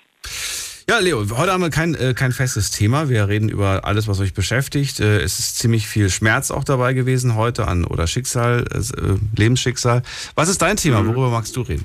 Ja, 0.88 1.00
Leo, 1.00 1.18
heute 1.36 1.52
haben 1.52 1.60
wir 1.60 1.68
kein, 1.68 1.94
äh, 1.94 2.14
kein 2.14 2.32
festes 2.32 2.70
Thema. 2.70 3.10
Wir 3.10 3.28
reden 3.28 3.50
über 3.50 3.84
alles, 3.84 4.08
was 4.08 4.20
euch 4.20 4.32
beschäftigt. 4.32 5.00
Äh, 5.00 5.18
es 5.18 5.38
ist 5.38 5.58
ziemlich 5.58 5.86
viel 5.86 6.08
Schmerz 6.08 6.50
auch 6.50 6.64
dabei 6.64 6.94
gewesen 6.94 7.36
heute 7.36 7.68
an 7.68 7.84
oder 7.84 8.06
Schicksal, 8.06 8.64
äh, 8.72 9.38
Lebensschicksal. 9.38 10.02
Was 10.34 10.48
ist 10.48 10.62
dein 10.62 10.78
Thema? 10.78 11.04
Worüber 11.04 11.28
magst 11.28 11.54
du 11.56 11.60
reden? 11.60 11.84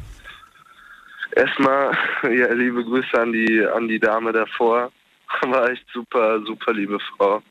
Erstmal, 1.36 1.92
ja, 2.24 2.54
liebe 2.54 2.82
Grüße 2.82 3.20
an 3.20 3.34
die, 3.34 3.66
an 3.66 3.90
die 3.90 4.00
Dame 4.00 4.32
davor. 4.32 4.90
War 5.42 5.70
echt 5.70 5.86
super, 5.92 6.40
super 6.46 6.72
liebe 6.72 6.98
Frau. 7.18 7.44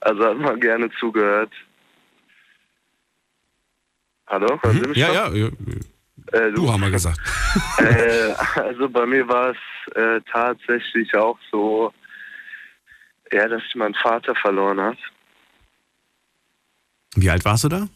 Also 0.00 0.26
hat 0.26 0.36
mal 0.36 0.58
gerne 0.58 0.90
zugehört. 1.00 1.52
Hallo, 4.26 4.60
mich 4.88 4.98
Ja, 4.98 5.10
ja, 5.10 5.32
ja. 5.32 5.48
Äh, 6.32 6.52
Du 6.52 6.70
haben 6.70 6.82
wir 6.82 6.90
gesagt. 6.90 7.20
äh, 7.78 8.32
also 8.60 8.88
bei 8.88 9.06
mir 9.06 9.26
war 9.28 9.50
es 9.50 9.94
äh, 9.94 10.20
tatsächlich 10.30 11.14
auch 11.14 11.38
so, 11.50 11.92
ja, 13.30 13.48
dass 13.48 13.62
ich 13.66 13.74
meinen 13.74 13.94
Vater 13.94 14.34
verloren 14.36 14.80
habe. 14.80 14.96
Wie 17.14 17.28
alt 17.30 17.44
warst 17.44 17.64
du 17.64 17.68
da? 17.68 17.88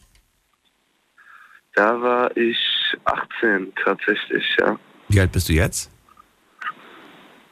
Da 1.75 2.01
war 2.01 2.35
ich 2.37 2.57
18 3.05 3.73
tatsächlich, 3.83 4.45
ja. 4.59 4.79
Wie 5.09 5.19
alt 5.19 5.31
bist 5.31 5.49
du 5.49 5.53
jetzt? 5.53 5.91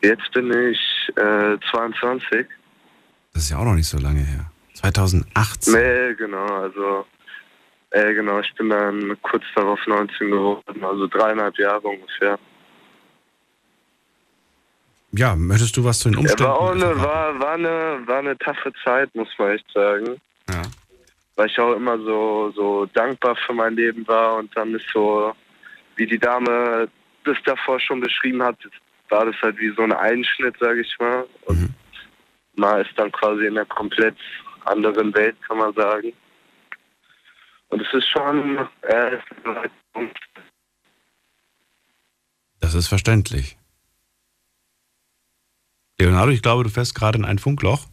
Jetzt 0.01 0.31
bin 0.33 0.51
ich 0.51 0.79
äh, 1.15 1.57
22. 1.71 2.47
Das 3.33 3.43
ist 3.43 3.49
ja 3.49 3.57
auch 3.57 3.65
noch 3.65 3.75
nicht 3.75 3.87
so 3.87 3.97
lange 3.97 4.19
her. 4.19 4.51
2018. 4.75 5.73
Nee, 5.73 6.15
genau, 6.15 6.45
also 6.45 7.05
äh, 7.91 8.13
genau, 8.13 8.39
ich 8.39 8.53
bin 8.55 8.69
dann 8.69 9.17
kurz 9.21 9.43
darauf 9.55 9.79
19 9.87 10.29
geworden, 10.31 10.83
also 10.83 11.07
dreieinhalb 11.07 11.57
Jahre 11.57 11.87
ungefähr. 11.87 12.37
Ja, 15.11 15.35
möchtest 15.35 15.77
du 15.77 15.83
was 15.83 15.99
zu 15.99 16.09
den 16.09 16.15
Ja, 16.15 16.19
Umständen? 16.21 16.43
war, 16.43 16.59
auch 16.59 16.71
eine, 16.71 17.01
war, 17.01 17.39
war, 17.39 17.53
eine, 17.53 18.01
war 18.05 18.19
eine 18.19 18.37
taffe 18.37 18.73
Zeit, 18.83 19.13
muss 19.15 19.29
man 19.37 19.51
echt 19.51 19.65
sagen. 19.73 20.19
Ja. 20.49 20.61
Weil 21.37 21.47
ich 21.47 21.59
auch 21.59 21.73
immer 21.73 21.97
so, 21.99 22.51
so 22.55 22.85
dankbar 22.87 23.35
für 23.35 23.53
mein 23.53 23.75
Leben 23.75 24.05
war 24.07 24.35
und 24.37 24.55
dann 24.57 24.73
ist 24.75 24.85
so, 24.93 25.33
wie 25.95 26.05
die 26.05 26.19
Dame 26.19 26.89
das 27.23 27.37
davor 27.45 27.79
schon 27.79 28.01
beschrieben 28.01 28.43
hat, 28.43 28.57
war 29.09 29.25
das 29.25 29.35
halt 29.41 29.57
wie 29.57 29.73
so 29.75 29.83
ein 29.83 29.93
Einschnitt, 29.93 30.55
sage 30.59 30.81
ich 30.81 30.95
mal. 30.99 31.25
Und 31.45 31.73
man 32.55 32.81
ist 32.81 32.91
dann 32.97 33.11
quasi 33.11 33.45
in 33.45 33.57
einer 33.57 33.65
komplett 33.65 34.15
anderen 34.65 35.13
Welt, 35.15 35.35
kann 35.47 35.57
man 35.57 35.73
sagen. 35.73 36.11
Und 37.69 37.81
es 37.81 37.93
ist 37.93 38.07
schon, 38.09 38.57
äh, 38.83 39.17
Das 42.59 42.73
ist 42.73 42.87
verständlich. 42.87 43.57
Leonardo, 45.99 46.31
ich 46.31 46.41
glaube, 46.41 46.63
du 46.63 46.69
fährst 46.69 46.95
gerade 46.95 47.17
in 47.17 47.25
ein 47.25 47.39
Funkloch. 47.39 47.87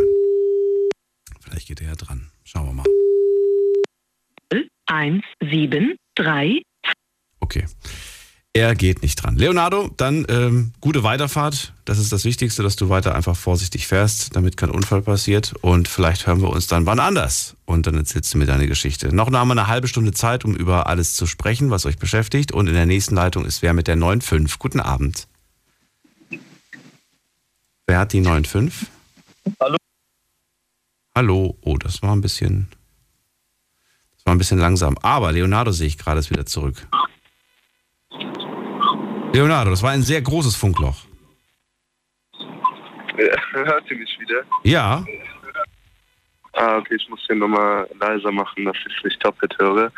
Vielleicht 1.41 1.68
geht 1.68 1.81
er 1.81 1.88
ja 1.88 1.95
dran. 1.95 2.31
Schauen 2.45 2.68
wir 2.68 2.72
mal. 2.72 2.85
1, 4.85 5.22
7, 5.41 5.97
3. 6.15 6.61
Okay. 7.41 7.65
Er 8.53 8.73
geht 8.73 9.01
nicht 9.01 9.15
dran. 9.15 9.35
Leonardo, 9.35 9.91
dann 9.97 10.26
ähm, 10.30 10.72
gute 10.80 11.03
Weiterfahrt. 11.03 11.73
Das 11.84 11.97
ist 11.97 12.14
das 12.14 12.23
Wichtigste, 12.23 12.64
dass 12.64 12.77
du 12.77 12.88
weiter 12.88 13.15
einfach 13.15 13.35
vorsichtig 13.35 13.85
fährst, 13.85 14.34
damit 14.34 14.55
kein 14.55 14.69
Unfall 14.69 15.01
passiert. 15.01 15.53
Und 15.60 15.89
vielleicht 15.89 16.26
hören 16.26 16.41
wir 16.41 16.51
uns 16.51 16.68
dann 16.68 16.85
wann 16.85 17.01
anders. 17.01 17.57
Und 17.65 17.85
dann 17.85 17.95
erzählst 17.95 18.34
du 18.34 18.38
mir 18.38 18.45
deine 18.45 18.68
Geschichte. 18.68 19.14
Noch 19.14 19.30
haben 19.30 19.47
wir 19.49 19.51
eine 19.51 19.68
halbe 19.68 19.89
Stunde 19.89 20.14
Zeit, 20.14 20.45
um 20.45 20.55
über 20.55 20.88
alles 20.88 21.15
zu 21.15 21.26
sprechen, 21.26 21.69
was 21.69 21.85
euch 21.85 21.97
beschäftigt. 21.97 22.53
Und 22.53 22.68
in 22.68 22.76
der 22.76 22.85
nächsten 22.85 23.15
Leitung 23.15 23.43
ist 23.43 23.61
wer 23.61 23.73
mit 23.73 23.88
der 23.88 23.97
9.5. 23.97 24.57
Guten 24.57 24.80
Abend. 24.80 25.27
Wer 27.94 27.99
hat 27.99 28.11
die 28.11 28.22
9.5? 28.22 28.88
Hallo. 29.61 29.78
Hallo. 31.15 31.56
Oh, 31.61 31.78
das 31.78 32.02
war 32.02 32.15
ein 32.15 32.22
bisschen. 32.22 32.68
Das 34.15 34.26
war 34.26 34.34
ein 34.34 34.40
bisschen 34.40 34.57
langsam. 34.57 34.98
Aber 35.03 35.32
Leonardo 35.32 35.70
sehe 35.70 35.86
ich 35.86 35.99
gerade 35.99 36.20
ist 36.20 36.32
wieder 36.32 36.48
zurück. 36.48 36.88
Leonardo, 39.32 39.70
das 39.70 39.84
war 39.84 39.91
ein 39.91 40.02
sehr 40.02 40.24
großes 40.24 40.56
Funkloch. 40.56 41.06
Ja, 43.15 43.36
hört 43.52 43.91
ihr 43.91 43.98
mich 43.98 44.20
wieder? 44.20 44.41
Ja. 44.64 45.06
Ah, 46.53 46.78
okay, 46.78 46.95
ich 46.95 47.07
muss 47.10 47.24
den 47.28 47.38
nochmal 47.38 47.88
leiser 47.99 48.32
machen, 48.32 48.65
dass 48.65 48.76
ich 48.88 48.98
es 48.98 49.03
nicht 49.03 49.24
doppelt 49.24 49.56
höre. 49.60 49.91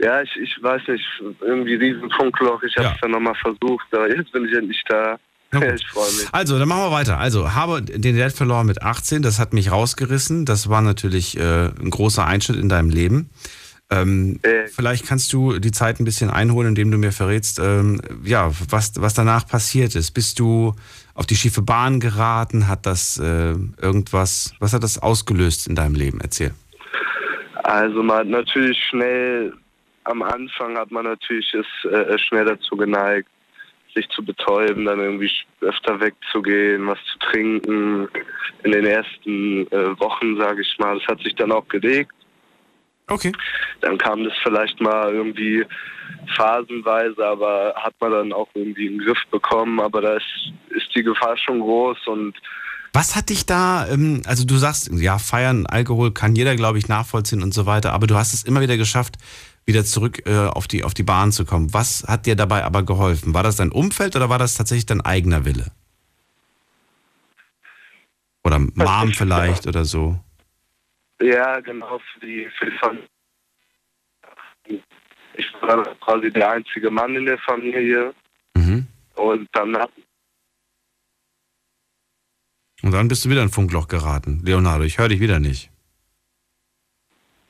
Ja, 0.00 0.22
ich, 0.22 0.36
ich 0.42 0.60
weiß 0.60 0.82
nicht, 0.88 1.06
irgendwie 1.40 1.74
riesen 1.74 2.10
Funkloch, 2.18 2.60
ich 2.64 2.76
habe 2.78 2.88
es 2.96 3.00
dann 3.00 3.12
nochmal 3.12 3.36
versucht, 3.36 3.86
aber 3.94 4.12
jetzt 4.12 4.32
bin 4.32 4.44
ich 4.44 4.54
endlich 4.54 4.82
da. 4.88 5.20
Ich 5.52 5.86
freue 5.88 6.12
mich. 6.12 6.28
Also, 6.32 6.58
dann 6.58 6.68
machen 6.68 6.82
wir 6.82 6.90
weiter. 6.90 7.18
Also, 7.18 7.54
habe 7.54 7.82
den 7.82 8.18
Dad 8.18 8.32
verloren 8.32 8.66
mit 8.66 8.82
18, 8.82 9.22
das 9.22 9.38
hat 9.38 9.52
mich 9.52 9.70
rausgerissen. 9.70 10.44
Das 10.44 10.68
war 10.68 10.82
natürlich 10.82 11.38
äh, 11.38 11.66
ein 11.66 11.90
großer 11.90 12.26
Einschnitt 12.26 12.58
in 12.58 12.68
deinem 12.68 12.90
Leben. 12.90 13.30
Ähm, 13.90 14.38
vielleicht 14.70 15.06
kannst 15.06 15.32
du 15.32 15.58
die 15.58 15.70
Zeit 15.70 15.98
ein 15.98 16.04
bisschen 16.04 16.28
einholen, 16.28 16.68
indem 16.70 16.90
du 16.90 16.98
mir 16.98 17.10
verrätst, 17.10 17.58
ähm, 17.58 18.02
ja, 18.22 18.50
was, 18.68 18.92
was 19.00 19.14
danach 19.14 19.46
passiert 19.46 19.94
ist. 19.94 20.10
Bist 20.10 20.38
du 20.38 20.74
auf 21.14 21.24
die 21.24 21.36
schiefe 21.36 21.62
Bahn 21.62 21.98
geraten? 21.98 22.68
Hat 22.68 22.84
das 22.84 23.18
äh, 23.18 23.54
irgendwas, 23.80 24.52
was 24.58 24.74
hat 24.74 24.82
das 24.82 24.98
ausgelöst 24.98 25.66
in 25.66 25.74
deinem 25.74 25.94
Leben? 25.94 26.20
Erzähl. 26.20 26.52
Also 27.64 28.02
man 28.02 28.18
hat 28.18 28.26
natürlich 28.26 28.78
schnell 28.90 29.54
am 30.08 30.22
Anfang 30.22 30.76
hat 30.76 30.90
man 30.90 31.04
natürlich 31.04 31.52
ist 31.52 31.92
äh, 31.92 32.18
schnell 32.18 32.46
dazu 32.46 32.76
geneigt, 32.76 33.28
sich 33.98 34.08
zu 34.10 34.24
betäuben, 34.24 34.84
dann 34.84 35.00
irgendwie 35.00 35.30
öfter 35.60 36.00
wegzugehen, 36.00 36.86
was 36.86 36.98
zu 37.12 37.18
trinken. 37.18 38.08
In 38.62 38.72
den 38.72 38.86
ersten 38.86 39.66
äh, 39.70 39.98
Wochen, 39.98 40.36
sage 40.38 40.62
ich 40.62 40.78
mal, 40.78 40.98
das 40.98 41.06
hat 41.08 41.20
sich 41.20 41.34
dann 41.34 41.52
auch 41.52 41.66
gelegt. 41.68 42.12
Okay. 43.08 43.32
Dann 43.80 43.98
kam 43.98 44.24
das 44.24 44.34
vielleicht 44.42 44.80
mal 44.80 45.12
irgendwie 45.12 45.64
phasenweise, 46.36 47.26
aber 47.26 47.74
hat 47.76 47.94
man 48.00 48.12
dann 48.12 48.32
auch 48.32 48.48
irgendwie 48.54 48.86
in 48.86 48.98
den 48.98 49.06
Griff 49.06 49.22
bekommen. 49.30 49.80
Aber 49.80 50.00
da 50.00 50.14
ist, 50.14 50.52
ist 50.70 50.94
die 50.94 51.02
Gefahr 51.02 51.36
schon 51.38 51.60
groß 51.60 52.06
und 52.06 52.34
Was 52.92 53.16
hat 53.16 53.30
dich 53.30 53.46
da, 53.46 53.88
ähm, 53.88 54.22
also 54.26 54.44
du 54.44 54.56
sagst, 54.56 54.90
ja, 54.92 55.18
feiern, 55.18 55.66
Alkohol 55.66 56.12
kann 56.12 56.36
jeder, 56.36 56.54
glaube 56.56 56.78
ich, 56.78 56.88
nachvollziehen 56.88 57.42
und 57.42 57.54
so 57.54 57.66
weiter, 57.66 57.92
aber 57.92 58.06
du 58.06 58.14
hast 58.14 58.34
es 58.34 58.44
immer 58.44 58.60
wieder 58.60 58.76
geschafft, 58.76 59.16
wieder 59.68 59.84
zurück 59.84 60.26
äh, 60.26 60.48
auf, 60.48 60.66
die, 60.66 60.82
auf 60.82 60.94
die 60.94 61.02
Bahn 61.02 61.30
zu 61.30 61.44
kommen. 61.44 61.72
Was 61.74 62.04
hat 62.08 62.26
dir 62.26 62.34
dabei 62.34 62.64
aber 62.64 62.82
geholfen? 62.82 63.34
War 63.34 63.42
das 63.42 63.56
dein 63.56 63.70
Umfeld 63.70 64.16
oder 64.16 64.28
war 64.28 64.38
das 64.38 64.56
tatsächlich 64.56 64.86
dein 64.86 65.02
eigener 65.02 65.44
Wille? 65.44 65.70
Oder 68.44 68.58
Mom 68.58 69.12
vielleicht 69.12 69.66
oder 69.66 69.84
so? 69.84 70.18
Ja, 71.20 71.60
genau, 71.60 71.98
für 71.98 72.20
die, 72.20 72.48
für 72.58 72.70
die 72.70 72.78
Familie. 72.78 73.08
Ich 75.34 75.46
war 75.60 75.84
quasi 75.96 76.30
der 76.32 76.50
einzige 76.50 76.90
Mann 76.90 77.14
in 77.14 77.26
der 77.26 77.38
Familie. 77.38 78.14
Und 79.18 79.48
dann 79.52 79.76
hat 79.76 79.90
Und 82.82 82.92
dann 82.92 83.08
bist 83.08 83.24
du 83.24 83.30
wieder 83.30 83.42
in 83.42 83.48
ein 83.48 83.52
Funkloch 83.52 83.88
geraten. 83.88 84.40
Leonardo, 84.44 84.84
ich 84.84 84.98
höre 84.98 85.08
dich 85.08 85.20
wieder 85.20 85.40
nicht. 85.40 85.70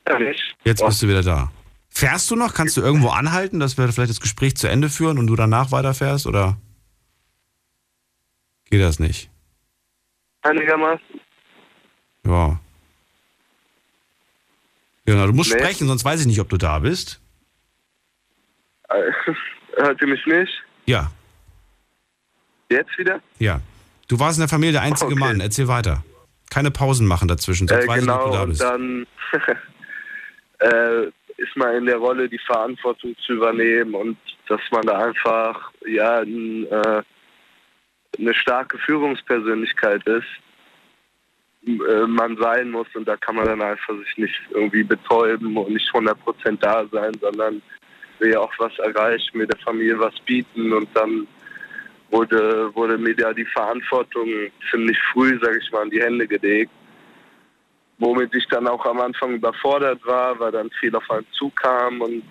er 0.05 0.19
nicht. 0.19 0.57
Jetzt 0.65 0.85
bist 0.85 1.03
du 1.03 1.09
wieder 1.09 1.23
da. 1.23 1.53
Fährst 1.99 2.31
du 2.31 2.37
noch? 2.37 2.55
Kannst 2.55 2.77
du 2.77 2.81
irgendwo 2.81 3.09
anhalten, 3.09 3.59
dass 3.59 3.77
wir 3.77 3.89
vielleicht 3.93 4.11
das 4.11 4.20
Gespräch 4.20 4.57
zu 4.57 4.69
Ende 4.69 4.89
führen 4.89 5.19
und 5.19 5.27
du 5.27 5.35
danach 5.35 5.73
weiterfährst? 5.73 6.29
Oder 6.29 6.57
geht 8.70 8.81
das 8.81 9.01
nicht? 9.01 9.31
einigermaßen. 10.43 11.20
Ja. 12.25 12.61
Leonardo, 15.07 15.33
du 15.33 15.37
musst 15.37 15.53
Nee. 15.53 15.59
sprechen, 15.59 15.89
sonst 15.89 16.05
weiß 16.05 16.20
ich 16.20 16.27
nicht, 16.29 16.39
ob 16.41 16.49
du 16.49 16.57
da 16.57 16.79
bist. 16.79 17.20
Äh, 18.91 19.11
Hört 19.83 20.01
ihr 20.01 20.07
mich 20.07 20.25
nicht? 20.27 20.53
Ja, 20.87 21.11
Jetzt 22.70 22.97
wieder? 22.97 23.20
ja. 23.41 23.61
Du 24.07 24.20
warst 24.20 24.39
in 24.39 24.43
der 24.43 24.49
Familie 24.49 24.73
der 24.73 24.83
einzige 24.83 25.16
Mann. 25.16 25.41
Erzähl 25.41 25.66
weiter. 25.66 26.05
Keine 26.49 26.70
Pausen 26.70 27.09
machen 27.09 27.27
dazwischen, 27.27 27.66
sonst 27.66 27.83
Äh, 27.85 27.89
weiß 27.89 28.03
ich 28.03 28.07
nicht, 28.07 28.15
ob 28.15 28.20
du 28.20 28.31
genau, 28.31 28.37
da 28.37 28.43
und 28.45 28.49
bist. 28.51 28.61
dann 28.62 29.07
äh, 31.09 31.11
ist 31.39 31.56
man 31.56 31.74
in 31.77 31.86
der 31.86 31.97
Rolle, 31.97 32.28
die 32.28 32.39
Verantwortung 32.39 33.16
zu 33.24 33.35
übernehmen 33.35 33.94
und 33.94 34.19
dass 34.48 34.60
man 34.73 34.85
da 34.85 34.98
einfach 34.98 35.73
ja 35.86 36.23
äh, 36.23 37.02
eine 38.19 38.35
starke 38.35 38.77
Führungspersönlichkeit 38.78 40.05
ist, 40.06 40.27
äh, 41.65 42.06
man 42.06 42.36
sein 42.39 42.70
muss 42.70 42.89
und 42.94 43.06
da 43.06 43.16
kann 43.16 43.36
man 43.36 43.47
dann 43.47 43.62
einfach 43.62 43.94
sich 43.98 44.19
nicht 44.19 44.40
irgendwie 44.51 44.82
betäuben 44.82 45.56
und 45.56 45.70
nicht 45.70 45.89
100% 45.90 46.16
da 46.60 46.85
sein, 46.90 47.12
sondern 47.20 47.62
will 48.19 48.32
ja 48.32 48.40
auch 48.40 48.52
was 48.59 48.77
erreichen, 48.81 49.39
mit 49.39 49.52
der 49.52 49.60
Familie 49.60 49.98
was 49.98 50.19
bieten 50.20 50.73
und 50.73 50.89
dann 50.94 51.28
wurde, 52.10 52.74
wurde 52.74 52.98
mir 52.98 53.15
da 53.15 53.32
die 53.32 53.44
Verantwortung 53.44 54.28
ziemlich 54.70 54.98
früh, 55.12 55.39
sage 55.40 55.60
ich 55.62 55.70
mal, 55.70 55.85
in 55.85 55.90
die 55.90 56.02
Hände 56.02 56.27
gelegt 56.27 56.73
womit 57.99 58.35
ich 58.35 58.47
dann 58.49 58.66
auch 58.66 58.85
am 58.87 59.01
Anfang 59.01 59.35
überfordert 59.35 60.05
war, 60.07 60.39
weil 60.39 60.53
dann 60.53 60.70
viel 60.81 60.95
auf 60.95 61.11
einen 61.11 61.27
zukam 61.33 62.01
und 62.01 62.23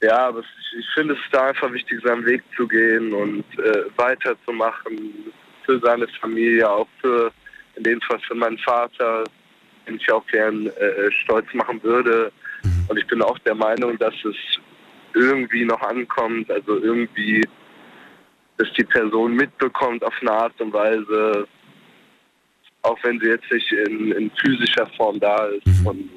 ja, 0.00 0.26
aber 0.26 0.40
ich, 0.40 0.78
ich 0.78 0.86
finde 0.94 1.14
es 1.14 1.20
da 1.30 1.46
einfach 1.48 1.72
wichtig, 1.72 2.00
seinen 2.04 2.26
Weg 2.26 2.42
zu 2.56 2.66
gehen 2.66 3.14
und 3.14 3.44
äh, 3.58 3.84
weiterzumachen 3.96 5.32
für 5.64 5.78
seine 5.78 6.08
Familie, 6.20 6.68
auch 6.68 6.88
für, 7.00 7.30
in 7.76 7.84
dem 7.84 8.00
Fall 8.00 8.18
für 8.26 8.34
meinen 8.34 8.58
Vater, 8.58 9.22
den 9.86 9.96
ich 9.96 10.10
auch 10.10 10.26
gern 10.26 10.66
äh, 10.66 11.10
stolz 11.22 11.46
machen 11.54 11.80
würde. 11.84 12.32
Und 12.88 12.98
ich 12.98 13.06
bin 13.06 13.22
auch 13.22 13.38
der 13.40 13.54
Meinung, 13.54 13.96
dass 13.98 14.14
es 14.24 14.36
irgendwie 15.14 15.64
noch 15.64 15.80
ankommt, 15.82 16.50
also 16.50 16.78
irgendwie, 16.78 17.46
dass 18.56 18.72
die 18.72 18.84
Person 18.84 19.34
mitbekommt 19.34 20.02
auf 20.04 20.14
eine 20.20 20.32
Art 20.32 20.60
und 20.60 20.72
Weise, 20.72 21.46
auch 22.82 22.98
wenn 23.02 23.20
sie 23.20 23.28
jetzt 23.28 23.50
nicht 23.50 23.72
in, 23.72 24.12
in 24.12 24.30
physischer 24.40 24.86
Form 24.96 25.18
da 25.20 25.46
ist. 25.46 25.66
Und 25.84 26.10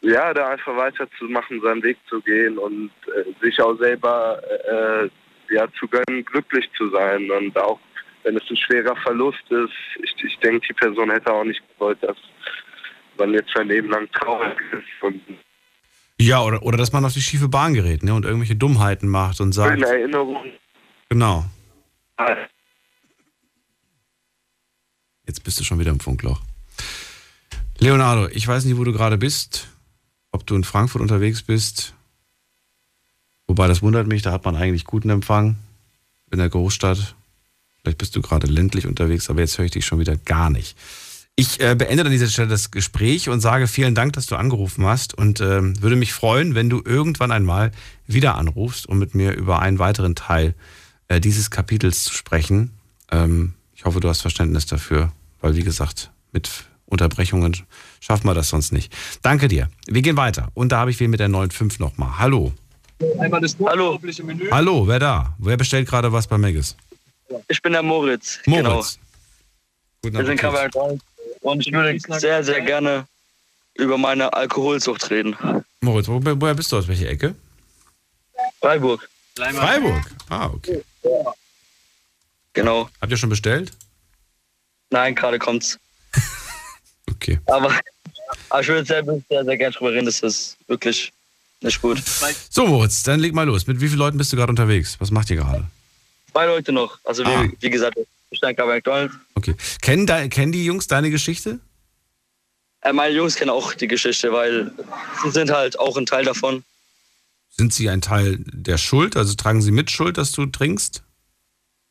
ja, 0.00 0.32
da 0.32 0.50
einfach 0.50 0.76
weiterzumachen, 0.76 1.60
seinen 1.60 1.82
Weg 1.82 1.98
zu 2.08 2.20
gehen 2.20 2.58
und 2.58 2.90
äh, 3.06 3.44
sich 3.44 3.60
auch 3.60 3.76
selber 3.78 4.40
äh, 4.70 5.08
ja, 5.54 5.66
zu 5.78 5.88
gönnen, 5.88 6.24
glücklich 6.24 6.68
zu 6.76 6.88
sein. 6.90 7.30
Und 7.30 7.58
auch 7.58 7.80
wenn 8.22 8.36
es 8.36 8.42
ein 8.50 8.56
schwerer 8.56 8.96
Verlust 8.96 9.42
ist, 9.50 9.72
ich, 10.02 10.24
ich 10.24 10.38
denke, 10.38 10.66
die 10.68 10.74
Person 10.74 11.10
hätte 11.10 11.32
auch 11.32 11.44
nicht 11.44 11.62
gewollt, 11.74 11.98
dass 12.02 12.16
man 13.18 13.32
jetzt 13.32 13.50
sein 13.54 13.68
Leben 13.68 13.90
lang 13.90 14.08
traurig 14.12 14.56
ist 14.72 15.02
und 15.02 15.20
Ja, 16.20 16.42
oder, 16.42 16.62
oder 16.62 16.76
dass 16.76 16.92
man 16.92 17.04
auf 17.04 17.12
die 17.12 17.20
schiefe 17.20 17.48
Bahn 17.48 17.74
gerät 17.74 18.02
ne, 18.02 18.14
und 18.14 18.24
irgendwelche 18.24 18.56
Dummheiten 18.56 19.08
macht 19.08 19.40
und 19.40 19.52
sagt. 19.52 19.76
in 19.76 19.82
Erinnerung. 19.82 20.52
Genau. 21.08 21.44
Jetzt 25.28 25.44
bist 25.44 25.60
du 25.60 25.64
schon 25.64 25.78
wieder 25.78 25.90
im 25.90 26.00
Funkloch. 26.00 26.40
Leonardo, 27.78 28.28
ich 28.28 28.48
weiß 28.48 28.64
nicht, 28.64 28.78
wo 28.78 28.84
du 28.84 28.92
gerade 28.92 29.18
bist. 29.18 29.68
Ob 30.32 30.46
du 30.46 30.56
in 30.56 30.64
Frankfurt 30.64 31.02
unterwegs 31.02 31.42
bist. 31.42 31.94
Wobei, 33.46 33.68
das 33.68 33.82
wundert 33.82 34.08
mich, 34.08 34.22
da 34.22 34.32
hat 34.32 34.44
man 34.44 34.56
eigentlich 34.56 34.84
guten 34.84 35.10
Empfang 35.10 35.56
in 36.30 36.38
der 36.38 36.48
Großstadt. 36.48 37.14
Vielleicht 37.80 37.98
bist 37.98 38.16
du 38.16 38.22
gerade 38.22 38.46
ländlich 38.46 38.86
unterwegs, 38.86 39.30
aber 39.30 39.40
jetzt 39.40 39.56
höre 39.58 39.66
ich 39.66 39.70
dich 39.70 39.86
schon 39.86 39.98
wieder 40.00 40.16
gar 40.16 40.50
nicht. 40.50 40.76
Ich 41.36 41.60
äh, 41.60 41.74
beende 41.74 42.04
an 42.04 42.10
dieser 42.10 42.26
Stelle 42.26 42.48
das 42.48 42.70
Gespräch 42.70 43.28
und 43.28 43.40
sage 43.40 43.68
vielen 43.68 43.94
Dank, 43.94 44.14
dass 44.14 44.26
du 44.26 44.36
angerufen 44.36 44.84
hast 44.84 45.14
und 45.14 45.40
ähm, 45.40 45.80
würde 45.80 45.96
mich 45.96 46.12
freuen, 46.12 46.54
wenn 46.54 46.68
du 46.68 46.82
irgendwann 46.84 47.32
einmal 47.32 47.70
wieder 48.06 48.34
anrufst, 48.34 48.88
um 48.88 48.98
mit 48.98 49.14
mir 49.14 49.32
über 49.34 49.60
einen 49.60 49.78
weiteren 49.78 50.14
Teil 50.14 50.54
äh, 51.06 51.20
dieses 51.20 51.50
Kapitels 51.50 52.02
zu 52.04 52.12
sprechen. 52.12 52.72
Ähm, 53.10 53.54
ich 53.78 53.84
hoffe, 53.84 54.00
du 54.00 54.08
hast 54.08 54.22
Verständnis 54.22 54.66
dafür, 54.66 55.12
weil 55.40 55.54
wie 55.54 55.62
gesagt, 55.62 56.10
mit 56.32 56.50
Unterbrechungen 56.86 57.56
schaffen 58.00 58.26
wir 58.26 58.34
das 58.34 58.48
sonst 58.48 58.72
nicht. 58.72 58.92
Danke 59.22 59.46
dir. 59.46 59.70
Wir 59.86 60.02
gehen 60.02 60.16
weiter. 60.16 60.48
Und 60.54 60.72
da 60.72 60.78
habe 60.80 60.90
ich 60.90 60.98
wen 60.98 61.10
mit 61.10 61.20
der 61.20 61.28
9.5 61.28 61.80
nochmal. 61.80 62.18
Hallo. 62.18 62.52
Einmal 63.20 63.40
das 63.40 63.54
unglaubliche 63.54 64.24
Menü. 64.24 64.50
Hallo, 64.50 64.88
wer 64.88 64.98
da? 64.98 65.36
Wer 65.38 65.56
bestellt 65.56 65.88
gerade 65.88 66.12
was 66.12 66.26
bei 66.26 66.36
Megas? 66.36 66.76
Ich 67.46 67.62
bin 67.62 67.72
der 67.72 67.84
Moritz. 67.84 68.40
Moritz. 68.46 68.98
Guten 70.02 70.16
Genau. 70.16 70.18
Wir 70.18 70.26
sind. 70.26 70.40
Kavalkant 70.40 71.02
und 71.42 71.66
ich 71.66 71.72
würde 71.72 71.96
sehr, 72.18 72.42
sehr 72.42 72.60
gerne 72.62 73.06
über 73.74 73.96
meine 73.96 74.32
Alkoholsucht 74.32 75.08
reden. 75.10 75.36
Moritz, 75.82 76.08
wo, 76.08 76.20
woher 76.22 76.54
bist 76.54 76.72
du 76.72 76.78
aus 76.78 76.88
welcher 76.88 77.08
Ecke? 77.08 77.36
Freiburg. 78.60 79.08
Freiburg. 79.36 80.02
Ah, 80.28 80.46
okay. 80.46 80.82
Genau. 82.58 82.90
Habt 83.00 83.12
ihr 83.12 83.16
schon 83.16 83.28
bestellt? 83.28 83.70
Nein, 84.90 85.14
gerade 85.14 85.38
kommt's. 85.38 85.78
okay. 87.10 87.38
Aber, 87.46 87.72
aber 88.48 88.60
ich 88.60 88.68
würde 88.68 88.84
sehr, 88.84 89.04
sehr, 89.04 89.44
sehr 89.44 89.56
gerne 89.56 89.74
drüber 89.74 89.92
reden. 89.92 90.06
Das 90.06 90.20
ist 90.20 90.56
wirklich 90.66 91.12
nicht 91.60 91.80
gut. 91.80 92.02
So, 92.50 92.66
Moritz, 92.66 93.04
dann 93.04 93.20
leg 93.20 93.32
mal 93.32 93.44
los. 93.44 93.66
Mit 93.68 93.80
wie 93.80 93.86
vielen 93.86 94.00
Leuten 94.00 94.18
bist 94.18 94.32
du 94.32 94.36
gerade 94.36 94.50
unterwegs? 94.50 94.96
Was 94.98 95.10
macht 95.12 95.30
ihr 95.30 95.36
gerade? 95.36 95.66
Zwei 96.32 96.46
Leute 96.46 96.72
noch. 96.72 96.98
Also 97.04 97.22
Ah. 97.24 97.44
wie, 97.44 97.56
wie 97.60 97.70
gesagt, 97.70 97.96
ich 98.30 98.40
bin 98.40 98.56
bei 98.56 98.64
McDonald's. 98.66 99.14
Okay. 99.34 99.54
Kennen, 99.80 100.06
de, 100.06 100.28
kennen 100.28 100.50
die 100.52 100.64
Jungs 100.64 100.88
deine 100.88 101.10
Geschichte? 101.10 101.60
Äh, 102.80 102.92
meine 102.92 103.14
Jungs 103.14 103.36
kennen 103.36 103.50
auch 103.50 103.72
die 103.74 103.86
Geschichte, 103.88 104.32
weil 104.32 104.72
sie 105.22 105.30
sind 105.30 105.50
halt 105.50 105.78
auch 105.78 105.96
ein 105.96 106.06
Teil 106.06 106.24
davon. 106.24 106.64
Sind 107.50 107.72
sie 107.72 107.88
ein 107.88 108.00
Teil 108.00 108.38
der 108.40 108.78
Schuld? 108.78 109.16
Also 109.16 109.34
tragen 109.34 109.62
sie 109.62 109.70
mit 109.72 109.90
Schuld, 109.90 110.18
dass 110.18 110.32
du 110.32 110.46
trinkst? 110.46 111.02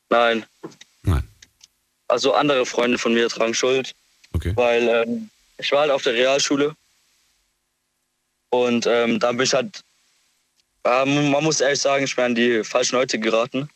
Nein. 0.09 0.45
Nein. 1.03 1.27
Also 2.07 2.33
andere 2.33 2.65
Freunde 2.65 2.97
von 2.97 3.13
mir 3.13 3.29
tragen 3.29 3.53
Schuld. 3.53 3.93
Okay. 4.33 4.53
Weil 4.55 4.87
ähm, 4.87 5.29
ich 5.57 5.71
war 5.71 5.81
halt 5.81 5.91
auf 5.91 6.03
der 6.03 6.13
Realschule 6.13 6.75
und 8.49 8.85
ähm, 8.87 9.19
da 9.19 9.31
bin 9.31 9.41
ich 9.41 9.53
halt, 9.53 9.83
ähm, 10.83 11.31
man 11.31 11.43
muss 11.43 11.61
ehrlich 11.61 11.79
sagen, 11.79 12.05
ich 12.05 12.15
bin 12.15 12.25
an 12.25 12.35
die 12.35 12.63
falschen 12.63 12.95
Leute 12.95 13.19
geraten. 13.19 13.69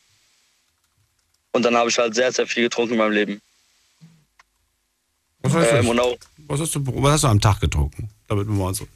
Und 1.54 1.64
dann 1.64 1.76
habe 1.76 1.90
ich 1.90 1.98
halt 1.98 2.16
sehr, 2.16 2.32
sehr 2.32 2.48
viel 2.48 2.64
getrunken 2.64 2.94
in 2.94 3.00
meinem 3.00 3.12
Leben. 3.12 3.42
Was, 5.40 5.54
heißt 5.54 5.74
Ähm, 5.74 6.00
auch, 6.00 6.16
was, 6.48 6.62
hast 6.62 6.76
du, 6.76 6.82
was 6.86 7.14
hast 7.14 7.24
du 7.24 7.28
am 7.28 7.42
Tag 7.42 7.60
getrunken? 7.60 8.10
Damit 8.28 8.48
man 8.48 8.58
mal 8.58 8.74
so 8.74 8.86
ein 8.86 8.90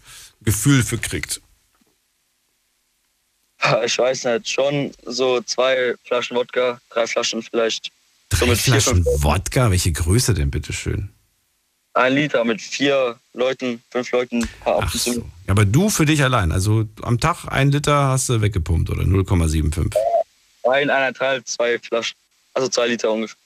Gefühl 0.45 0.83
für 0.83 0.97
kriegt. 0.97 1.41
Ich 3.85 3.97
weiß 3.97 4.25
nicht, 4.25 4.49
schon 4.49 4.91
so 5.05 5.41
zwei 5.41 5.95
Flaschen 6.03 6.37
Wodka, 6.37 6.79
drei 6.89 7.07
Flaschen 7.07 7.41
vielleicht. 7.41 7.91
So 8.33 8.45
Drei 8.45 8.55
vier, 8.55 8.73
Flaschen 8.73 9.03
fünf. 9.03 9.23
Wodka? 9.23 9.71
Welche 9.71 9.91
Größe 9.91 10.33
denn, 10.33 10.51
bitteschön? 10.51 11.09
ein 11.95 12.13
Liter 12.13 12.43
mit 12.43 12.61
vier 12.61 13.17
Leuten, 13.33 13.81
fünf 13.89 14.11
Leuten 14.11 14.47
ab 14.65 14.83
und 14.83 15.01
zu. 15.01 15.13
Ja, 15.47 15.51
aber 15.51 15.65
du 15.65 15.89
für 15.89 16.05
dich 16.05 16.21
allein. 16.23 16.51
Also 16.51 16.85
am 17.01 17.19
Tag 17.19 17.45
ein 17.47 17.71
Liter 17.71 18.09
hast 18.09 18.29
du 18.29 18.41
weggepumpt 18.41 18.89
oder 18.89 19.03
0,75. 19.03 19.95
Ein, 20.63 20.89
eineinhalb, 20.89 21.47
zwei 21.47 21.79
Flaschen. 21.79 22.17
Also 22.53 22.67
zwei 22.67 22.87
Liter 22.87 23.11
ungefähr. 23.11 23.37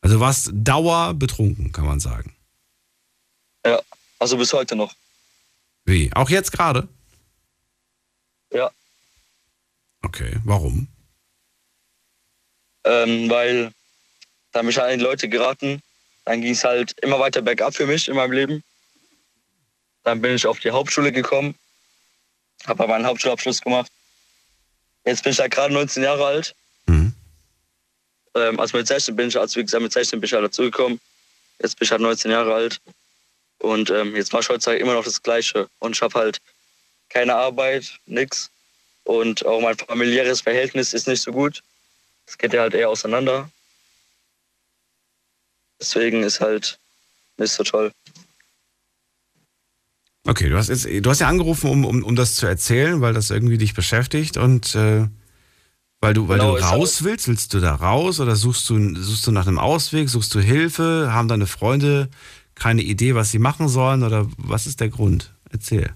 Also 0.00 0.20
warst 0.20 0.50
Dauer 0.52 1.14
betrunken, 1.14 1.72
kann 1.72 1.86
man 1.86 2.00
sagen. 2.00 2.34
Ja, 3.64 3.80
also 4.18 4.36
bis 4.36 4.52
heute 4.52 4.76
noch. 4.76 4.94
Wie? 5.84 6.10
Auch 6.14 6.30
jetzt 6.30 6.52
gerade? 6.52 6.88
Ja. 8.52 8.70
Okay, 10.06 10.36
warum? 10.44 10.86
Ähm, 12.84 13.28
weil 13.28 13.72
da 14.52 14.62
mich 14.62 14.78
halt 14.78 14.92
in 14.92 15.00
die 15.00 15.04
Leute 15.04 15.28
geraten. 15.28 15.82
Dann 16.24 16.42
ging 16.42 16.52
es 16.52 16.62
halt 16.62 16.94
immer 17.02 17.18
weiter 17.18 17.42
bergab 17.42 17.74
für 17.74 17.86
mich 17.86 18.06
in 18.06 18.14
meinem 18.14 18.30
Leben. 18.30 18.62
Dann 20.04 20.20
bin 20.20 20.36
ich 20.36 20.46
auf 20.46 20.60
die 20.60 20.70
Hauptschule 20.70 21.10
gekommen, 21.10 21.56
habe 22.66 22.84
aber 22.84 22.94
einen 22.94 23.06
Hauptschulabschluss 23.06 23.60
gemacht. 23.60 23.90
Jetzt 25.04 25.24
bin 25.24 25.32
ich 25.32 25.40
halt 25.40 25.52
gerade 25.52 25.74
19 25.74 26.04
Jahre 26.04 26.24
alt. 26.24 26.54
Mhm. 26.86 27.12
Ähm, 28.36 28.60
also 28.60 28.76
mit 28.76 28.86
16 28.86 29.16
bin 29.16 29.26
ich, 29.26 29.36
also 29.36 29.58
wie 29.58 29.64
gesagt, 29.64 29.82
mit 29.82 29.92
16 29.92 30.20
bin 30.20 30.26
ich 30.26 30.32
halt 30.32 30.44
dazugekommen. 30.44 31.00
Jetzt 31.60 31.80
bin 31.80 31.84
ich 31.84 31.90
halt 31.90 32.00
19 32.00 32.30
Jahre 32.30 32.54
alt. 32.54 32.80
Und 33.58 33.90
ähm, 33.90 34.14
jetzt 34.14 34.32
mache 34.32 34.42
ich 34.42 34.48
heutzutage 34.50 34.78
immer 34.78 34.94
noch 34.94 35.04
das 35.04 35.20
Gleiche. 35.20 35.68
Und 35.80 35.96
ich 35.96 36.02
habe 36.02 36.14
halt 36.14 36.38
keine 37.08 37.34
Arbeit, 37.34 37.98
nix. 38.06 38.52
Und 39.06 39.46
auch 39.46 39.60
mein 39.60 39.76
familiäres 39.78 40.40
Verhältnis 40.40 40.92
ist 40.92 41.06
nicht 41.06 41.22
so 41.22 41.32
gut. 41.32 41.62
Es 42.26 42.36
geht 42.36 42.52
ja 42.52 42.62
halt 42.62 42.74
eher 42.74 42.90
auseinander. 42.90 43.48
Deswegen 45.80 46.24
ist 46.24 46.40
halt 46.40 46.78
nicht 47.38 47.52
so 47.52 47.62
toll. 47.62 47.92
Okay, 50.26 50.48
du 50.48 50.56
hast 50.56 50.68
jetzt, 50.68 50.86
du 50.86 51.08
hast 51.08 51.20
ja 51.20 51.28
angerufen, 51.28 51.70
um, 51.70 51.84
um, 51.84 52.02
um 52.02 52.16
das 52.16 52.34
zu 52.34 52.46
erzählen, 52.46 53.00
weil 53.00 53.14
das 53.14 53.30
irgendwie 53.30 53.58
dich 53.58 53.74
beschäftigt 53.74 54.36
und 54.36 54.74
äh, 54.74 55.06
weil 56.00 56.14
du, 56.14 56.26
weil 56.28 56.40
Genau, 56.40 56.56
du 56.56 56.62
raus 56.62 57.04
willst, 57.04 57.28
willst 57.28 57.54
du 57.54 57.60
da 57.60 57.76
raus 57.76 58.18
oder 58.18 58.34
suchst 58.34 58.68
du, 58.68 58.96
suchst 59.00 59.24
du 59.26 59.30
nach 59.30 59.46
einem 59.46 59.60
Ausweg, 59.60 60.08
suchst 60.08 60.34
du 60.34 60.40
Hilfe, 60.40 61.10
haben 61.12 61.28
deine 61.28 61.46
Freunde 61.46 62.08
keine 62.56 62.82
Idee, 62.82 63.14
was 63.14 63.30
sie 63.30 63.38
machen 63.38 63.68
sollen 63.68 64.02
oder 64.02 64.26
was 64.36 64.66
ist 64.66 64.80
der 64.80 64.88
Grund? 64.88 65.32
Erzähl. 65.50 65.94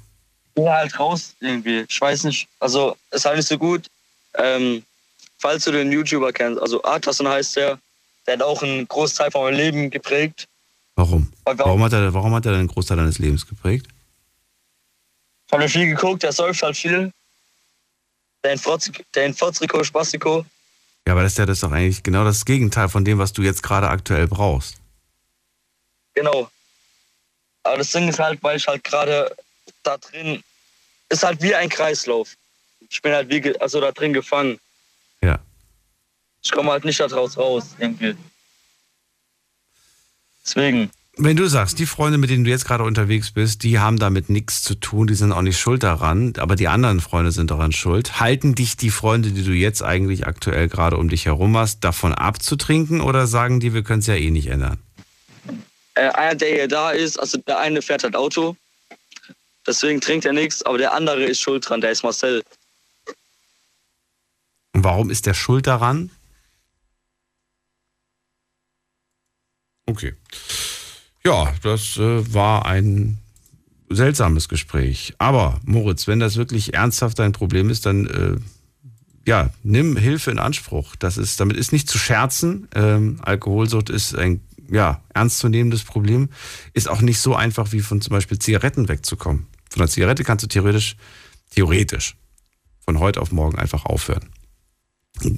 Bin 0.54 0.68
halt 0.68 0.98
raus 0.98 1.34
irgendwie. 1.40 1.84
Ich 1.88 2.00
weiß 2.00 2.24
nicht. 2.24 2.48
Also 2.58 2.96
ist 3.10 3.24
halt 3.24 3.36
nicht 3.36 3.48
so 3.48 3.58
gut. 3.58 3.86
Ähm, 4.34 4.82
falls 5.38 5.64
du 5.64 5.72
den 5.72 5.90
YouTuber 5.90 6.32
kennst, 6.32 6.60
also 6.60 6.82
Artason 6.84 7.28
heißt 7.28 7.56
der, 7.56 7.78
der 8.26 8.34
hat 8.34 8.42
auch 8.42 8.62
einen 8.62 8.86
Großteil 8.86 9.30
von 9.30 9.42
meinem 9.42 9.56
Leben 9.56 9.90
geprägt. 9.90 10.46
Warum? 10.94 11.32
Warum 11.44 11.82
hat 11.82 11.92
er, 11.92 12.12
warum 12.12 12.34
hat 12.34 12.46
er 12.46 12.54
einen 12.54 12.68
Großteil 12.68 12.98
deines 12.98 13.18
Lebens 13.18 13.46
geprägt? 13.46 13.86
Ich 15.46 15.52
habe 15.52 15.68
viel 15.68 15.86
geguckt, 15.86 16.22
der 16.22 16.32
säuft 16.32 16.62
halt 16.62 16.76
viel. 16.76 17.12
Der 18.44 18.56
der 19.14 19.26
Infozrico, 19.26 19.82
Spastico. 19.82 20.44
Ja, 21.06 21.14
aber 21.14 21.22
das 21.22 21.32
ist 21.32 21.38
ja 21.38 21.46
das 21.46 21.56
ist 21.58 21.62
doch 21.62 21.72
eigentlich 21.72 22.02
genau 22.02 22.24
das 22.24 22.44
Gegenteil 22.44 22.88
von 22.88 23.04
dem, 23.04 23.18
was 23.18 23.32
du 23.32 23.42
jetzt 23.42 23.62
gerade 23.62 23.88
aktuell 23.88 24.28
brauchst. 24.28 24.76
Genau. 26.14 26.50
Aber 27.62 27.78
das 27.78 27.90
Ding 27.90 28.08
ist 28.08 28.18
halt, 28.18 28.42
weil 28.42 28.56
ich 28.56 28.66
halt 28.66 28.84
gerade 28.84 29.34
da 29.82 29.98
drin, 29.98 30.42
ist 31.08 31.22
halt 31.22 31.42
wie 31.42 31.54
ein 31.54 31.68
Kreislauf. 31.68 32.34
Ich 32.88 33.02
bin 33.02 33.12
halt 33.12 33.28
wie, 33.30 33.58
also 33.60 33.80
da 33.80 33.92
drin 33.92 34.12
gefangen. 34.12 34.58
Ja. 35.22 35.38
Ich 36.42 36.50
komme 36.50 36.70
halt 36.70 36.84
nicht 36.84 37.00
da 37.00 37.08
draus 37.08 37.36
raus, 37.36 37.74
irgendwie. 37.78 38.16
Deswegen. 40.44 40.90
Wenn 41.16 41.36
du 41.36 41.48
sagst, 41.48 41.78
die 41.78 41.86
Freunde, 41.86 42.16
mit 42.16 42.30
denen 42.30 42.44
du 42.44 42.50
jetzt 42.50 42.64
gerade 42.64 42.84
unterwegs 42.84 43.32
bist, 43.32 43.62
die 43.62 43.78
haben 43.78 43.98
damit 43.98 44.30
nichts 44.30 44.62
zu 44.62 44.74
tun, 44.74 45.06
die 45.06 45.14
sind 45.14 45.32
auch 45.32 45.42
nicht 45.42 45.58
schuld 45.58 45.82
daran, 45.82 46.32
aber 46.38 46.56
die 46.56 46.68
anderen 46.68 47.00
Freunde 47.00 47.30
sind 47.30 47.50
daran 47.50 47.72
schuld. 47.72 48.20
Halten 48.20 48.54
dich 48.54 48.76
die 48.76 48.90
Freunde, 48.90 49.30
die 49.32 49.44
du 49.44 49.52
jetzt 49.52 49.82
eigentlich 49.82 50.26
aktuell 50.26 50.68
gerade 50.68 50.96
um 50.96 51.08
dich 51.10 51.26
herum 51.26 51.56
hast, 51.58 51.84
davon 51.84 52.14
abzutrinken 52.14 53.00
oder 53.00 53.26
sagen 53.26 53.60
die, 53.60 53.74
wir 53.74 53.82
können 53.82 54.00
es 54.00 54.06
ja 54.06 54.14
eh 54.14 54.30
nicht 54.30 54.46
ändern? 54.46 54.78
Äh, 55.94 56.08
einer, 56.08 56.36
der 56.36 56.48
hier 56.48 56.68
da 56.68 56.90
ist, 56.90 57.18
also 57.18 57.36
der 57.38 57.58
eine 57.58 57.82
fährt 57.82 58.04
halt 58.04 58.16
Auto. 58.16 58.56
Deswegen 59.66 60.00
trinkt 60.00 60.24
er 60.24 60.32
nichts, 60.32 60.62
aber 60.62 60.78
der 60.78 60.94
andere 60.94 61.24
ist 61.24 61.40
schuld 61.40 61.68
dran, 61.68 61.80
der 61.80 61.90
ist 61.90 62.02
Marcel. 62.02 62.42
Und 64.72 64.84
warum 64.84 65.10
ist 65.10 65.26
der 65.26 65.34
schuld 65.34 65.66
daran? 65.66 66.10
Okay. 69.86 70.14
Ja, 71.24 71.52
das 71.62 71.96
äh, 71.96 72.32
war 72.32 72.66
ein 72.66 73.18
seltsames 73.88 74.48
Gespräch. 74.48 75.14
Aber 75.18 75.60
Moritz, 75.64 76.06
wenn 76.06 76.20
das 76.20 76.36
wirklich 76.36 76.74
ernsthaft 76.74 77.18
dein 77.18 77.32
Problem 77.32 77.68
ist, 77.68 77.86
dann 77.86 78.06
äh, 78.06 78.36
ja, 79.26 79.50
nimm 79.62 79.96
Hilfe 79.96 80.30
in 80.30 80.38
Anspruch. 80.38 80.96
Das 80.96 81.18
ist, 81.18 81.40
damit 81.40 81.56
ist 81.56 81.72
nicht 81.72 81.88
zu 81.88 81.98
scherzen. 81.98 82.68
Ähm, 82.74 83.18
Alkoholsucht 83.22 83.90
ist 83.90 84.16
ein 84.16 84.40
ja, 84.70 85.02
ernstzunehmendes 85.14 85.84
Problem. 85.84 86.28
Ist 86.72 86.88
auch 86.88 87.00
nicht 87.00 87.20
so 87.20 87.34
einfach 87.34 87.72
wie 87.72 87.80
von 87.80 88.00
zum 88.00 88.12
Beispiel 88.12 88.38
Zigaretten 88.38 88.88
wegzukommen. 88.88 89.46
Von 89.70 89.80
der 89.80 89.88
Zigarette 89.88 90.24
kannst 90.24 90.42
du 90.42 90.48
theoretisch, 90.48 90.96
theoretisch 91.50 92.16
von 92.84 92.98
heute 92.98 93.20
auf 93.20 93.32
morgen 93.32 93.58
einfach 93.58 93.84
aufhören. 93.84 94.30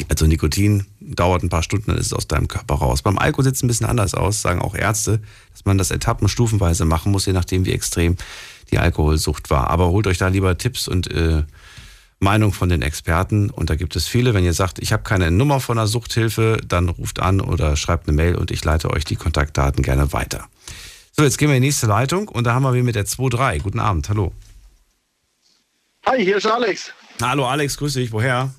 Also 0.08 0.26
Nikotin 0.26 0.86
dauert 1.00 1.42
ein 1.42 1.48
paar 1.48 1.62
Stunden, 1.62 1.90
dann 1.90 1.98
ist 1.98 2.06
es 2.06 2.12
aus 2.12 2.28
deinem 2.28 2.46
Körper 2.46 2.74
raus. 2.74 3.02
Beim 3.02 3.18
Alkohol 3.18 3.44
sieht 3.44 3.56
es 3.56 3.62
ein 3.62 3.68
bisschen 3.68 3.86
anders 3.86 4.14
aus, 4.14 4.40
sagen 4.40 4.60
auch 4.60 4.74
Ärzte, 4.74 5.20
dass 5.50 5.64
man 5.64 5.76
das 5.76 5.90
Etappen 5.90 6.28
stufenweise 6.28 6.84
machen 6.84 7.10
muss, 7.10 7.26
je 7.26 7.32
nachdem, 7.32 7.64
wie 7.64 7.72
extrem 7.72 8.16
die 8.70 8.78
Alkoholsucht 8.78 9.50
war. 9.50 9.70
Aber 9.70 9.88
holt 9.88 10.06
euch 10.06 10.18
da 10.18 10.28
lieber 10.28 10.56
Tipps 10.56 10.88
und 10.88 11.10
äh, 11.10 11.44
Meinung 12.22 12.52
von 12.52 12.68
den 12.68 12.82
Experten. 12.82 13.50
Und 13.50 13.68
da 13.68 13.74
gibt 13.74 13.96
es 13.96 14.06
viele. 14.06 14.32
Wenn 14.32 14.44
ihr 14.44 14.54
sagt, 14.54 14.78
ich 14.78 14.92
habe 14.92 15.02
keine 15.02 15.30
Nummer 15.30 15.60
von 15.60 15.78
einer 15.78 15.86
Suchthilfe, 15.86 16.58
dann 16.66 16.88
ruft 16.88 17.20
an 17.20 17.40
oder 17.40 17.76
schreibt 17.76 18.08
eine 18.08 18.16
Mail 18.16 18.36
und 18.36 18.50
ich 18.50 18.64
leite 18.64 18.90
euch 18.90 19.04
die 19.04 19.16
Kontaktdaten 19.16 19.82
gerne 19.82 20.12
weiter. 20.12 20.46
So, 21.12 21.24
jetzt 21.24 21.36
gehen 21.36 21.48
wir 21.48 21.56
in 21.56 21.62
die 21.62 21.68
nächste 21.68 21.86
Leitung 21.86 22.28
und 22.28 22.44
da 22.44 22.54
haben 22.54 22.62
wir 22.62 22.72
wen 22.72 22.84
mit 22.84 22.94
der 22.94 23.06
2.3. 23.06 23.60
Guten 23.60 23.80
Abend, 23.80 24.08
hallo. 24.08 24.32
Hi, 26.06 26.24
hier 26.24 26.38
ist 26.38 26.46
Alex 26.46 26.92
Hallo 27.20 27.46
Alex, 27.46 27.76
grüße 27.76 28.00
dich. 28.00 28.10
Woher? 28.10 28.52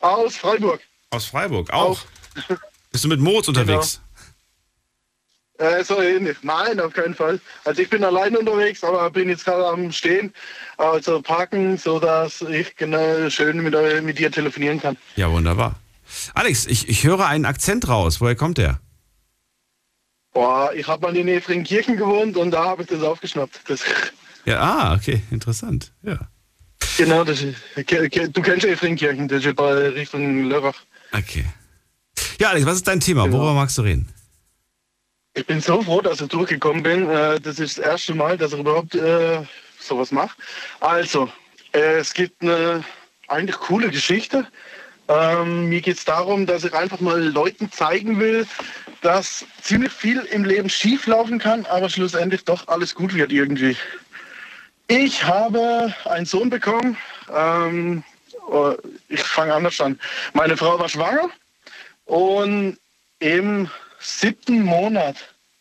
aus 0.00 0.36
Freiburg. 0.36 0.80
Aus 1.10 1.26
Freiburg, 1.26 1.70
auch. 1.72 2.00
Bist 2.92 3.04
du 3.04 3.08
mit 3.08 3.20
Moritz 3.20 3.48
unterwegs? 3.48 4.00
Äh, 5.60 5.84
so 5.84 6.00
ähnlich. 6.00 6.38
Nein, 6.42 6.80
auf 6.80 6.94
keinen 6.94 7.14
Fall. 7.14 7.38
Also 7.64 7.82
ich 7.82 7.90
bin 7.90 8.02
allein 8.02 8.34
unterwegs, 8.34 8.82
aber 8.82 9.10
bin 9.10 9.28
jetzt 9.28 9.44
gerade 9.44 9.66
am 9.66 9.92
Stehen, 9.92 10.32
also 10.78 11.20
parken, 11.20 11.76
sodass 11.76 12.40
ich 12.40 12.74
genau 12.76 13.28
schön 13.28 13.58
mit, 13.58 13.74
äh, 13.74 14.00
mit 14.00 14.18
dir 14.18 14.32
telefonieren 14.32 14.80
kann. 14.80 14.96
Ja, 15.16 15.30
wunderbar. 15.30 15.78
Alex, 16.32 16.66
ich, 16.66 16.88
ich 16.88 17.04
höre 17.04 17.26
einen 17.26 17.44
Akzent 17.44 17.88
raus. 17.88 18.22
Woher 18.22 18.36
kommt 18.36 18.56
der? 18.56 18.80
Boah, 20.32 20.72
ich 20.74 20.86
habe 20.88 21.02
mal 21.02 21.14
in 21.14 21.28
Efringkirchen 21.28 21.98
gewohnt 21.98 22.38
und 22.38 22.52
da 22.52 22.64
habe 22.64 22.82
ich 22.82 22.88
das 22.88 23.02
aufgeschnappt. 23.02 23.60
Das, 23.68 23.84
Ja, 24.46 24.60
ah, 24.60 24.94
okay, 24.94 25.22
interessant. 25.30 25.92
Ja. 26.02 26.18
genau, 26.96 27.24
das 27.24 27.42
ist, 27.42 27.56
du 27.76 28.42
kennst 28.42 28.64
Efringkirchen, 28.64 29.28
das 29.28 29.44
ist 29.44 29.54
bei 29.56 29.90
Richtung 29.90 30.44
Lörrach. 30.44 30.76
Okay. 31.12 31.44
Ja, 32.38 32.48
Alex, 32.48 32.64
was 32.64 32.76
ist 32.76 32.88
dein 32.88 33.00
Thema? 33.00 33.30
Worüber 33.30 33.52
magst 33.52 33.76
du 33.76 33.82
reden? 33.82 34.08
Ich 35.34 35.46
bin 35.46 35.60
so 35.60 35.80
froh, 35.82 36.00
dass 36.00 36.20
ich 36.20 36.28
durchgekommen 36.28 36.82
bin. 36.82 37.08
Äh, 37.08 37.40
Das 37.40 37.58
ist 37.58 37.78
das 37.78 37.84
erste 37.84 38.14
Mal, 38.14 38.36
dass 38.36 38.52
ich 38.52 38.58
überhaupt 38.58 38.94
äh, 38.94 39.42
sowas 39.78 40.10
mache. 40.10 40.36
Also, 40.80 41.30
äh, 41.72 41.98
es 41.98 42.12
gibt 42.12 42.42
eine 42.42 42.84
eigentlich 43.28 43.56
coole 43.58 43.90
Geschichte. 43.90 44.46
Ähm, 45.08 45.68
mir 45.68 45.80
geht 45.80 45.98
es 45.98 46.04
darum, 46.04 46.46
dass 46.46 46.64
ich 46.64 46.74
einfach 46.74 47.00
mal 47.00 47.20
Leuten 47.22 47.70
zeigen 47.70 48.18
will, 48.18 48.46
dass 49.02 49.44
ziemlich 49.62 49.92
viel 49.92 50.18
im 50.32 50.44
Leben 50.44 50.68
schief 50.68 51.06
laufen 51.06 51.38
kann, 51.38 51.64
aber 51.66 51.88
schlussendlich 51.88 52.44
doch 52.44 52.66
alles 52.68 52.94
gut 52.94 53.14
wird 53.14 53.32
irgendwie. 53.32 53.76
Ich 54.88 55.24
habe 55.24 55.94
einen 56.04 56.26
Sohn 56.26 56.50
bekommen. 56.50 56.96
Ähm, 57.32 58.02
oh, 58.48 58.74
ich 59.08 59.22
fange 59.22 59.54
anders 59.54 59.80
an. 59.80 59.98
Meine 60.32 60.56
Frau 60.56 60.78
war 60.78 60.88
schwanger 60.88 61.30
und 62.06 62.78
im 63.20 63.70
siebten 64.00 64.62
Monat 64.62 65.16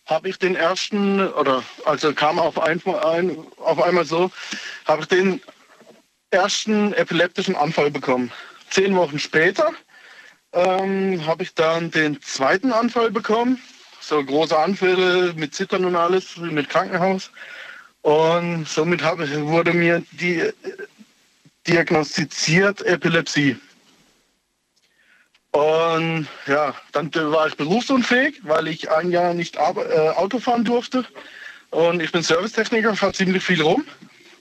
habe 0.05 0.29
ich 0.29 0.39
den 0.39 0.55
ersten, 0.55 1.27
oder 1.33 1.63
also 1.85 2.13
kam 2.13 2.39
auf, 2.39 2.59
ein, 2.59 2.81
ein, 3.03 3.37
auf 3.57 3.81
einmal 3.81 4.05
so, 4.05 4.31
habe 4.85 5.03
ich 5.03 5.07
den 5.07 5.41
ersten 6.31 6.93
epileptischen 6.93 7.55
Anfall 7.55 7.91
bekommen. 7.91 8.31
Zehn 8.69 8.95
Wochen 8.95 9.19
später 9.19 9.71
ähm, 10.53 11.25
habe 11.25 11.43
ich 11.43 11.53
dann 11.53 11.91
den 11.91 12.21
zweiten 12.21 12.71
Anfall 12.71 13.11
bekommen. 13.11 13.61
So 14.01 14.23
große 14.23 14.57
Anfälle 14.57 15.33
mit 15.35 15.53
Zittern 15.53 15.85
und 15.85 15.95
alles, 15.95 16.37
mit 16.37 16.69
Krankenhaus. 16.69 17.29
Und 18.01 18.67
somit 18.67 19.01
ich, 19.01 19.39
wurde 19.41 19.73
mir 19.73 20.01
die, 20.11 20.51
diagnostiziert 21.67 22.81
Epilepsie. 22.81 23.57
Und 25.51 26.27
ja, 26.45 26.75
dann 26.91 27.13
war 27.13 27.47
ich 27.47 27.57
berufsunfähig, 27.57 28.39
weil 28.43 28.67
ich 28.67 28.91
ein 28.91 29.11
Jahr 29.11 29.33
nicht 29.33 29.55
äh, 29.55 29.59
Auto 29.59 30.39
fahren 30.39 30.63
durfte. 30.63 31.05
Und 31.71 32.01
ich 32.01 32.11
bin 32.11 32.21
Servicetechniker, 32.21 32.95
fahre 32.95 33.13
ziemlich 33.13 33.43
viel 33.43 33.61
rum. 33.61 33.85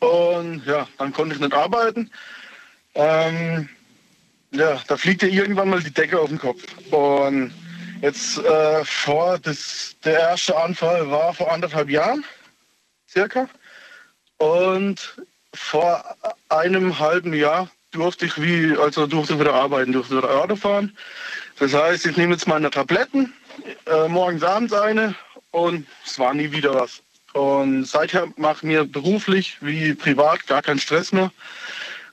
Und 0.01 0.65
ja, 0.67 0.87
dann 0.99 1.13
konnte 1.13 1.35
ich 1.35 1.41
nicht 1.41 1.55
arbeiten. 1.55 2.11
Ähm, 2.95 3.69
ja, 4.51 4.81
da 4.87 4.97
fliegt 4.97 5.23
ja 5.23 5.29
irgendwann 5.29 5.71
mal 5.71 5.83
die 5.83 5.93
Decke 5.93 6.19
auf 6.19 6.29
den 6.29 6.39
Kopf. 6.39 6.63
Und 6.91 7.53
jetzt 8.01 8.39
äh, 8.39 8.85
vor, 8.85 9.39
das, 9.39 9.97
der 10.05 10.19
erste 10.19 10.57
Anfall 10.57 11.11
war 11.11 11.35
vor 11.35 11.53
anderthalb 11.53 11.91
Jahren, 11.91 12.25
circa. 13.09 13.49
Und 14.39 15.17
vor 15.55 16.05
einem 16.49 16.99
halben 16.99 17.35
Jahr 17.35 17.71
durfte 17.99 18.27
ich 18.27 18.41
wie, 18.41 18.77
also 18.77 19.07
durfte 19.07 19.39
wieder 19.39 19.55
arbeiten, 19.55 19.93
durfte 19.93 20.19
wieder 20.19 20.31
Auto 20.31 20.57
fahren. 20.57 20.97
Das 21.59 21.75
heißt, 21.75 22.07
ich 22.07 22.17
nehme 22.17 22.35
jetzt 22.35 22.47
meine 22.47 22.71
Tabletten, 22.71 23.33
äh, 23.87 24.09
morgens 24.09 24.43
abends 24.43 24.73
eine 24.73 25.15
und 25.51 25.87
es 26.07 26.19
war 26.19 26.35
nie 26.35 26.51
wieder 26.53 26.75
was. 26.75 27.03
Und 27.33 27.85
seither 27.85 28.29
macht 28.37 28.63
mir 28.63 28.85
beruflich 28.85 29.59
wie 29.61 29.95
privat 29.95 30.47
gar 30.47 30.63
keinen 30.63 30.79
Stress 30.79 31.13
mehr, 31.13 31.31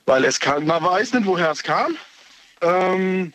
weil 0.04 0.24
es 0.24 0.40
kann, 0.40 0.66
man 0.66 0.82
weiß 0.82 1.14
nicht, 1.14 1.26
woher 1.26 1.50
es 1.50 1.62
kam. 1.62 1.96
Ähm, 2.60 3.32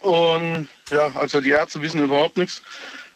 und 0.00 0.68
ja, 0.90 1.10
also 1.14 1.40
die 1.40 1.50
Ärzte 1.50 1.80
wissen 1.82 2.02
überhaupt 2.02 2.36
nichts. 2.36 2.62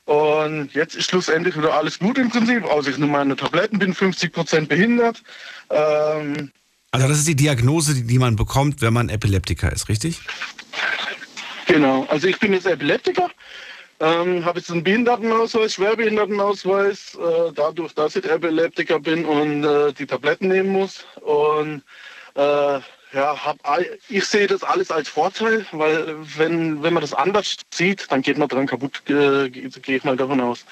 Und 0.06 0.72
jetzt 0.72 0.94
ist 0.94 1.10
schlussendlich 1.10 1.56
wieder 1.56 1.74
alles 1.74 1.98
gut 1.98 2.16
im 2.16 2.30
Prinzip, 2.30 2.64
außer 2.64 2.90
ich 2.90 2.98
nehme 2.98 3.12
meine 3.12 3.34
Tabletten, 3.34 3.78
bin 3.78 3.92
50 3.92 4.32
Prozent 4.32 4.68
behindert. 4.68 5.20
Ähm, 5.68 6.52
Also 6.96 7.08
das 7.08 7.18
ist 7.18 7.28
die 7.28 7.36
Diagnose, 7.36 8.04
die, 8.04 8.18
man 8.18 8.36
bekommt, 8.36 8.80
wenn 8.80 8.94
man 8.94 9.10
Epileptiker 9.10 9.70
ist, 9.70 9.90
richtig? 9.90 10.18
Genau, 11.66 12.06
also 12.08 12.26
ich 12.26 12.38
bin 12.38 12.54
jetzt 12.54 12.64
Epileptiker, 12.64 13.28
ähm, 14.00 14.42
habe 14.46 14.60
jetzt 14.60 14.70
einen 14.70 14.82
Behindertenausweis, 14.82 15.74
Schwerbehindertenausweis, 15.74 17.14
äh, 17.16 17.52
dadurch, 17.54 17.92
dass 17.94 18.16
ich 18.16 18.24
Epileptiker 18.24 18.98
bin 18.98 19.26
und 19.26 19.62
äh, 19.64 19.92
die 19.92 20.06
Tabletten 20.06 20.48
nehmen 20.48 20.70
muss. 20.70 21.04
Und 21.20 21.82
äh, 22.34 22.80
ja, 23.12 23.44
hab, 23.44 23.58
ich 24.08 24.24
sehe 24.24 24.46
das 24.46 24.62
alles 24.62 24.90
als 24.90 25.10
Vorteil, 25.10 25.66
weil 25.72 26.16
wenn, 26.38 26.82
wenn 26.82 26.94
man 26.94 27.02
das 27.02 27.12
anders 27.12 27.56
sieht, 27.74 28.10
dann 28.10 28.22
geht 28.22 28.38
man 28.38 28.48
dran 28.48 28.66
kaputt, 28.66 29.02
äh, 29.10 29.50
gehe 29.50 29.68
geh 29.68 29.96
ich 29.96 30.04
mal 30.04 30.16
davon 30.16 30.40
aus. 30.40 30.64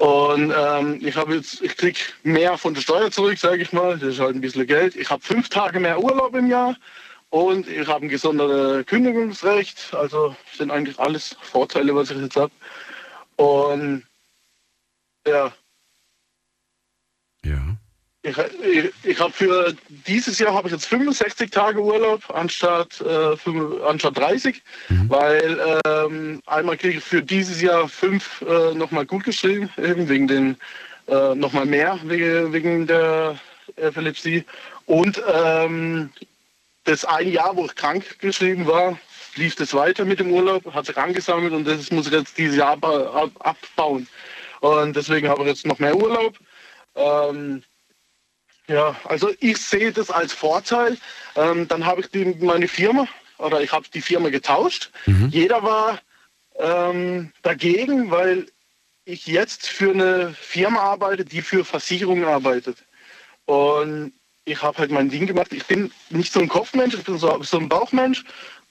Und 0.00 0.50
ähm, 0.56 0.98
ich 1.02 1.14
habe 1.14 1.34
jetzt, 1.34 1.60
ich 1.60 1.76
krieg 1.76 2.14
mehr 2.22 2.56
von 2.56 2.72
der 2.72 2.80
Steuer 2.80 3.10
zurück, 3.10 3.36
sage 3.36 3.60
ich 3.60 3.70
mal. 3.74 3.98
Das 3.98 4.14
ist 4.14 4.18
halt 4.18 4.34
ein 4.34 4.40
bisschen 4.40 4.66
Geld. 4.66 4.96
Ich 4.96 5.10
habe 5.10 5.22
fünf 5.22 5.50
Tage 5.50 5.78
mehr 5.78 6.02
Urlaub 6.02 6.34
im 6.34 6.46
Jahr 6.46 6.74
und 7.28 7.68
ich 7.68 7.86
habe 7.86 8.06
ein 8.06 8.08
gesondertes 8.08 8.86
Kündigungsrecht. 8.86 9.92
Also 9.92 10.34
sind 10.54 10.70
eigentlich 10.70 10.98
alles 10.98 11.36
Vorteile, 11.42 11.94
was 11.94 12.10
ich 12.10 12.16
jetzt 12.16 12.36
habe. 12.36 12.50
Und 13.36 14.06
ja. 15.28 15.52
Ja. 17.44 17.76
Ich, 18.22 18.36
ich, 18.36 18.92
ich 19.02 19.18
habe 19.18 19.32
für 19.32 19.74
dieses 20.06 20.38
Jahr 20.38 20.52
habe 20.52 20.68
ich 20.68 20.74
jetzt 20.74 20.86
65 20.86 21.50
Tage 21.50 21.80
Urlaub 21.80 22.22
anstatt, 22.34 23.00
äh, 23.00 23.34
fünf- 23.36 23.82
anstatt 23.82 24.18
30, 24.18 24.62
weil 25.08 25.80
ähm, 25.86 26.42
einmal 26.44 26.76
kriege 26.76 26.98
ich 26.98 27.04
für 27.04 27.22
dieses 27.22 27.62
Jahr 27.62 27.88
fünf 27.88 28.42
äh, 28.42 28.74
nochmal 28.74 29.06
gut 29.06 29.24
geschrieben, 29.24 29.70
eben 29.78 30.06
wegen 30.08 30.26
den 30.28 30.56
äh, 31.08 31.34
nochmal 31.34 31.64
mehr 31.64 31.98
wegen, 32.04 32.52
wegen 32.52 32.86
der 32.86 33.38
Epilepsie. 33.76 34.44
Und 34.84 35.22
ähm, 35.32 36.10
das 36.84 37.06
ein 37.06 37.32
Jahr, 37.32 37.56
wo 37.56 37.64
ich 37.64 37.74
krank 37.74 38.18
geschrieben 38.18 38.66
war, 38.66 38.98
lief 39.36 39.54
das 39.54 39.72
weiter 39.72 40.04
mit 40.04 40.20
dem 40.20 40.30
Urlaub, 40.30 40.74
hat 40.74 40.84
sich 40.84 40.96
angesammelt 40.98 41.54
und 41.54 41.64
das 41.66 41.90
muss 41.90 42.06
ich 42.06 42.12
jetzt 42.12 42.36
dieses 42.36 42.56
Jahr 42.56 42.72
ab, 42.72 42.84
ab, 42.84 43.30
abbauen. 43.38 44.06
Und 44.60 44.94
deswegen 44.94 45.26
habe 45.28 45.40
ich 45.42 45.48
jetzt 45.48 45.66
noch 45.66 45.78
mehr 45.78 45.96
Urlaub. 45.96 46.38
Ähm, 46.96 47.62
ja, 48.70 48.94
also 49.04 49.30
ich 49.40 49.58
sehe 49.58 49.92
das 49.92 50.10
als 50.10 50.32
Vorteil. 50.32 50.96
Ähm, 51.34 51.66
dann 51.66 51.84
habe 51.84 52.02
ich 52.02 52.10
die, 52.10 52.24
meine 52.40 52.68
Firma 52.68 53.06
oder 53.38 53.60
ich 53.60 53.72
habe 53.72 53.86
die 53.92 54.00
Firma 54.00 54.28
getauscht. 54.28 54.90
Jeder 55.30 55.62
war 55.62 55.98
ähm, 56.56 57.32
dagegen, 57.42 58.10
weil 58.10 58.46
ich 59.04 59.26
jetzt 59.26 59.66
für 59.66 59.90
eine 59.90 60.34
Firma 60.34 60.80
arbeite, 60.80 61.24
die 61.24 61.42
für 61.42 61.64
Versicherungen 61.64 62.24
arbeitet. 62.24 62.84
Und 63.46 64.12
ich 64.44 64.62
habe 64.62 64.78
halt 64.78 64.92
mein 64.92 65.10
Ding 65.10 65.26
gemacht. 65.26 65.52
Ich 65.52 65.66
bin 65.66 65.90
nicht 66.10 66.32
so 66.32 66.38
ein 66.38 66.48
Kopfmensch, 66.48 66.94
ich 66.94 67.02
bin 67.04 67.18
so, 67.18 67.42
so 67.42 67.58
ein 67.58 67.68
Bauchmensch. 67.68 68.24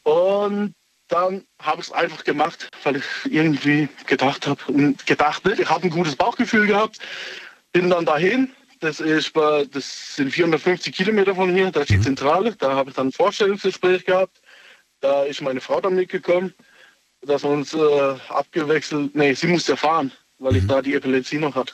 Und 0.04 0.74
dann 1.10 1.44
habe 1.62 1.82
ich 1.82 1.88
es 1.88 1.92
einfach 1.92 2.24
gemacht, 2.24 2.70
weil 2.84 2.98
ich 2.98 3.06
irgendwie 3.26 3.90
gedacht 4.06 4.48
habe, 4.48 4.94
gedacht 5.06 5.44
nicht, 5.46 5.60
ich 5.60 5.70
habe 5.70 5.88
ein 5.88 5.90
gutes 5.90 6.16
Bauchgefühl 6.16 6.68
gehabt. 6.68 7.00
Bin 7.74 7.90
dann 7.90 8.06
dahin. 8.06 8.54
Das, 8.80 9.00
ist 9.00 9.34
bei, 9.34 9.66
das 9.66 10.16
sind 10.16 10.32
450 10.32 10.96
Kilometer 10.96 11.36
von 11.36 11.54
hier, 11.54 11.70
da 11.72 11.82
ist 11.82 11.90
die 11.90 12.00
Zentrale. 12.00 12.56
Da 12.56 12.74
habe 12.74 12.90
ich 12.90 12.96
dann 12.96 13.08
ein 13.08 13.12
Vorstellungsgespräch 13.12 14.06
gehabt. 14.06 14.42
Da 15.02 15.24
ist 15.24 15.42
meine 15.42 15.60
Frau 15.60 15.82
dann 15.82 15.96
mitgekommen, 15.96 16.54
dass 17.22 17.44
wir 17.44 17.50
uns 17.50 17.74
äh, 17.74 18.16
abgewechselt. 18.30 19.14
Nee, 19.16 19.34
sie 19.34 19.48
musste 19.48 19.76
fahren, 19.76 20.12
weil 20.40 20.58
ich 20.58 20.68
da 20.68 20.82
die 20.82 20.96
Epilepsie 20.96 21.38
noch 21.38 21.56
hatte. 21.56 21.74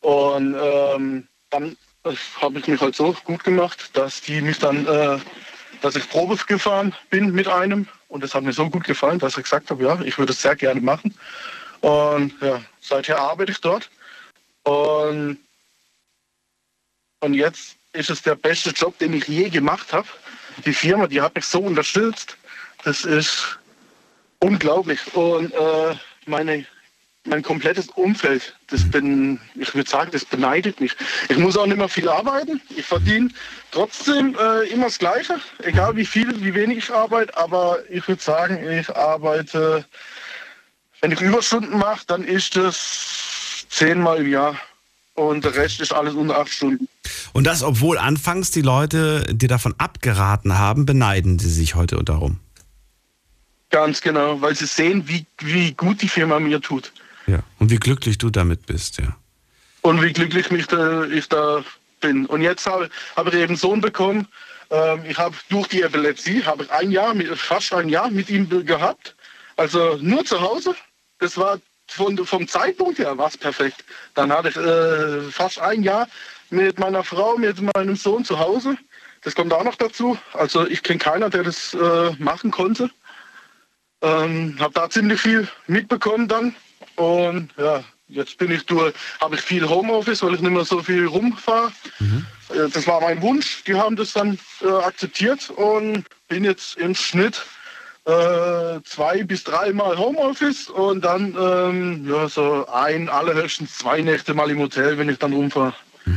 Und 0.00 0.56
ähm, 0.60 1.28
dann 1.50 1.76
äh, 2.04 2.14
habe 2.40 2.58
ich 2.58 2.66
mich 2.66 2.80
halt 2.80 2.96
so 2.96 3.14
gut 3.24 3.44
gemacht, 3.44 3.90
dass 3.96 4.20
die 4.20 4.40
mich 4.40 4.58
dann, 4.58 4.86
äh, 4.86 5.18
dass 5.82 5.96
ich 5.96 6.08
Probe 6.08 6.36
gefahren 6.46 6.94
bin 7.10 7.32
mit 7.32 7.48
einem. 7.48 7.86
Und 8.08 8.22
das 8.24 8.34
hat 8.34 8.42
mir 8.42 8.52
so 8.52 8.68
gut 8.70 8.84
gefallen, 8.84 9.18
dass 9.18 9.36
ich 9.36 9.44
gesagt 9.44 9.70
habe, 9.70 9.82
ja, 9.84 10.00
ich 10.02 10.18
würde 10.18 10.32
es 10.32 10.42
sehr 10.42 10.56
gerne 10.56 10.80
machen. 10.80 11.14
Und 11.80 12.34
ja, 12.40 12.60
seither 12.80 13.18
arbeite 13.18 13.52
ich 13.52 13.60
dort. 13.60 13.90
Und, 14.64 15.38
und 17.24 17.34
jetzt 17.34 17.76
ist 17.94 18.10
es 18.10 18.22
der 18.22 18.34
beste 18.34 18.70
Job, 18.70 18.98
den 18.98 19.14
ich 19.14 19.26
je 19.26 19.48
gemacht 19.48 19.92
habe. 19.92 20.06
Die 20.66 20.74
Firma, 20.74 21.06
die 21.06 21.20
hat 21.20 21.34
mich 21.34 21.46
so 21.46 21.60
unterstützt. 21.60 22.36
Das 22.84 23.04
ist 23.04 23.58
unglaublich. 24.40 25.00
Und 25.14 25.52
äh, 25.54 25.94
meine, 26.26 26.66
mein 27.24 27.42
komplettes 27.42 27.88
Umfeld, 27.88 28.54
das 28.68 28.88
bin, 28.90 29.40
ich 29.54 29.74
würde 29.74 29.88
sagen, 29.88 30.10
das 30.12 30.24
beneidet 30.24 30.80
mich. 30.80 30.94
Ich 31.30 31.38
muss 31.38 31.56
auch 31.56 31.66
nicht 31.66 31.78
mehr 31.78 31.88
viel 31.88 32.08
arbeiten. 32.08 32.60
Ich 32.76 32.84
verdiene 32.84 33.30
trotzdem 33.70 34.36
äh, 34.38 34.68
immer 34.68 34.86
das 34.86 34.98
Gleiche, 34.98 35.40
egal 35.62 35.96
wie 35.96 36.04
viel, 36.04 36.28
wie 36.44 36.54
wenig 36.54 36.78
ich 36.78 36.90
arbeite. 36.90 37.34
Aber 37.38 37.78
ich 37.88 38.06
würde 38.06 38.22
sagen, 38.22 38.68
ich 38.68 38.94
arbeite, 38.94 39.86
wenn 41.00 41.12
ich 41.12 41.20
Überstunden 41.22 41.78
mache, 41.78 42.04
dann 42.06 42.22
ist 42.22 42.54
das 42.56 43.66
zehnmal 43.70 44.18
im 44.18 44.30
Jahr. 44.30 44.60
Und 45.14 45.44
der 45.44 45.54
Rest 45.54 45.80
ist 45.80 45.92
alles 45.92 46.14
unter 46.14 46.38
acht 46.38 46.48
Stunden. 46.48 46.88
Und 47.32 47.46
das, 47.46 47.62
obwohl 47.62 47.98
anfangs 47.98 48.50
die 48.50 48.62
Leute 48.62 49.24
dir 49.32 49.48
davon 49.48 49.74
abgeraten 49.78 50.58
haben, 50.58 50.86
beneiden 50.86 51.38
sie 51.38 51.50
sich 51.50 51.74
heute 51.74 51.96
darum. 52.04 52.40
Ganz 53.70 54.00
genau, 54.00 54.40
weil 54.40 54.54
sie 54.54 54.66
sehen, 54.66 55.08
wie, 55.08 55.26
wie 55.38 55.72
gut 55.72 56.02
die 56.02 56.08
Firma 56.08 56.38
mir 56.40 56.60
tut. 56.60 56.92
Ja. 57.26 57.40
Und 57.58 57.70
wie 57.70 57.76
glücklich 57.76 58.18
du 58.18 58.30
damit 58.30 58.66
bist, 58.66 58.98
ja. 58.98 59.16
und 59.82 60.02
wie 60.02 60.12
glücklich 60.12 60.50
mich 60.50 60.66
da, 60.66 61.04
ich 61.04 61.28
da 61.28 61.64
bin. 62.00 62.26
Und 62.26 62.42
jetzt 62.42 62.66
habe 62.66 62.90
habe 63.16 63.30
ich 63.30 63.36
eben 63.36 63.48
einen 63.48 63.56
Sohn 63.56 63.80
bekommen. 63.80 64.28
Ähm, 64.70 65.04
ich 65.08 65.18
habe 65.18 65.34
durch 65.48 65.68
die 65.68 65.82
Epilepsie 65.82 66.44
habe 66.44 66.64
ich 66.64 66.70
ein 66.70 66.90
Jahr, 66.90 67.14
mit, 67.14 67.28
fast 67.38 67.72
ein 67.72 67.88
Jahr 67.88 68.10
mit 68.10 68.30
ihm 68.30 68.48
gehabt. 68.66 69.16
Also 69.56 69.98
nur 70.00 70.24
zu 70.24 70.40
Hause. 70.40 70.74
Das 71.18 71.36
war 71.36 71.58
von, 71.88 72.16
vom 72.24 72.48
Zeitpunkt 72.48 72.98
her 72.98 73.16
war 73.18 73.28
es 73.28 73.36
perfekt. 73.36 73.84
Dann 74.14 74.32
hatte 74.32 74.48
ich 74.48 74.56
äh, 74.56 75.30
fast 75.30 75.58
ein 75.60 75.82
Jahr 75.82 76.08
mit 76.50 76.78
meiner 76.78 77.04
Frau, 77.04 77.36
mit 77.36 77.60
meinem 77.74 77.96
Sohn 77.96 78.24
zu 78.24 78.38
Hause. 78.38 78.76
Das 79.22 79.34
kommt 79.34 79.52
auch 79.52 79.64
noch 79.64 79.76
dazu. 79.76 80.18
Also 80.32 80.66
ich 80.66 80.82
kenne 80.82 80.98
keiner, 80.98 81.30
der 81.30 81.44
das 81.44 81.74
äh, 81.74 82.10
machen 82.18 82.50
konnte. 82.50 82.90
Ähm, 84.02 84.56
habe 84.60 84.74
da 84.74 84.90
ziemlich 84.90 85.20
viel 85.20 85.48
mitbekommen 85.66 86.28
dann. 86.28 86.54
Und 86.96 87.50
ja, 87.56 87.82
jetzt 88.08 88.36
bin 88.38 88.50
ich 88.50 88.66
durch, 88.66 88.94
habe 89.20 89.36
ich 89.36 89.40
viel 89.40 89.66
Homeoffice, 89.68 90.22
weil 90.22 90.34
ich 90.34 90.40
nicht 90.40 90.50
mehr 90.52 90.64
so 90.64 90.82
viel 90.82 91.06
rumfahre. 91.06 91.72
Äh, 92.50 92.68
Das 92.68 92.86
war 92.86 93.00
mein 93.00 93.22
Wunsch. 93.22 93.64
Die 93.64 93.74
haben 93.74 93.96
das 93.96 94.12
dann 94.12 94.38
äh, 94.60 94.68
akzeptiert 94.68 95.50
und 95.50 96.04
bin 96.28 96.44
jetzt 96.44 96.76
im 96.76 96.94
Schnitt 96.94 97.42
äh, 98.06 98.80
zwei 98.84 99.22
bis 99.24 99.44
dreimal 99.44 99.96
Homeoffice 99.96 100.68
und 100.68 101.04
dann 101.04 101.34
ähm, 101.38 102.06
ja, 102.08 102.28
so 102.28 102.66
ein, 102.66 103.08
allerhöchstens 103.08 103.78
zwei 103.78 104.02
Nächte 104.02 104.34
mal 104.34 104.50
im 104.50 104.60
Hotel, 104.60 104.98
wenn 104.98 105.08
ich 105.08 105.18
dann 105.18 105.32
rumfahre. 105.32 105.74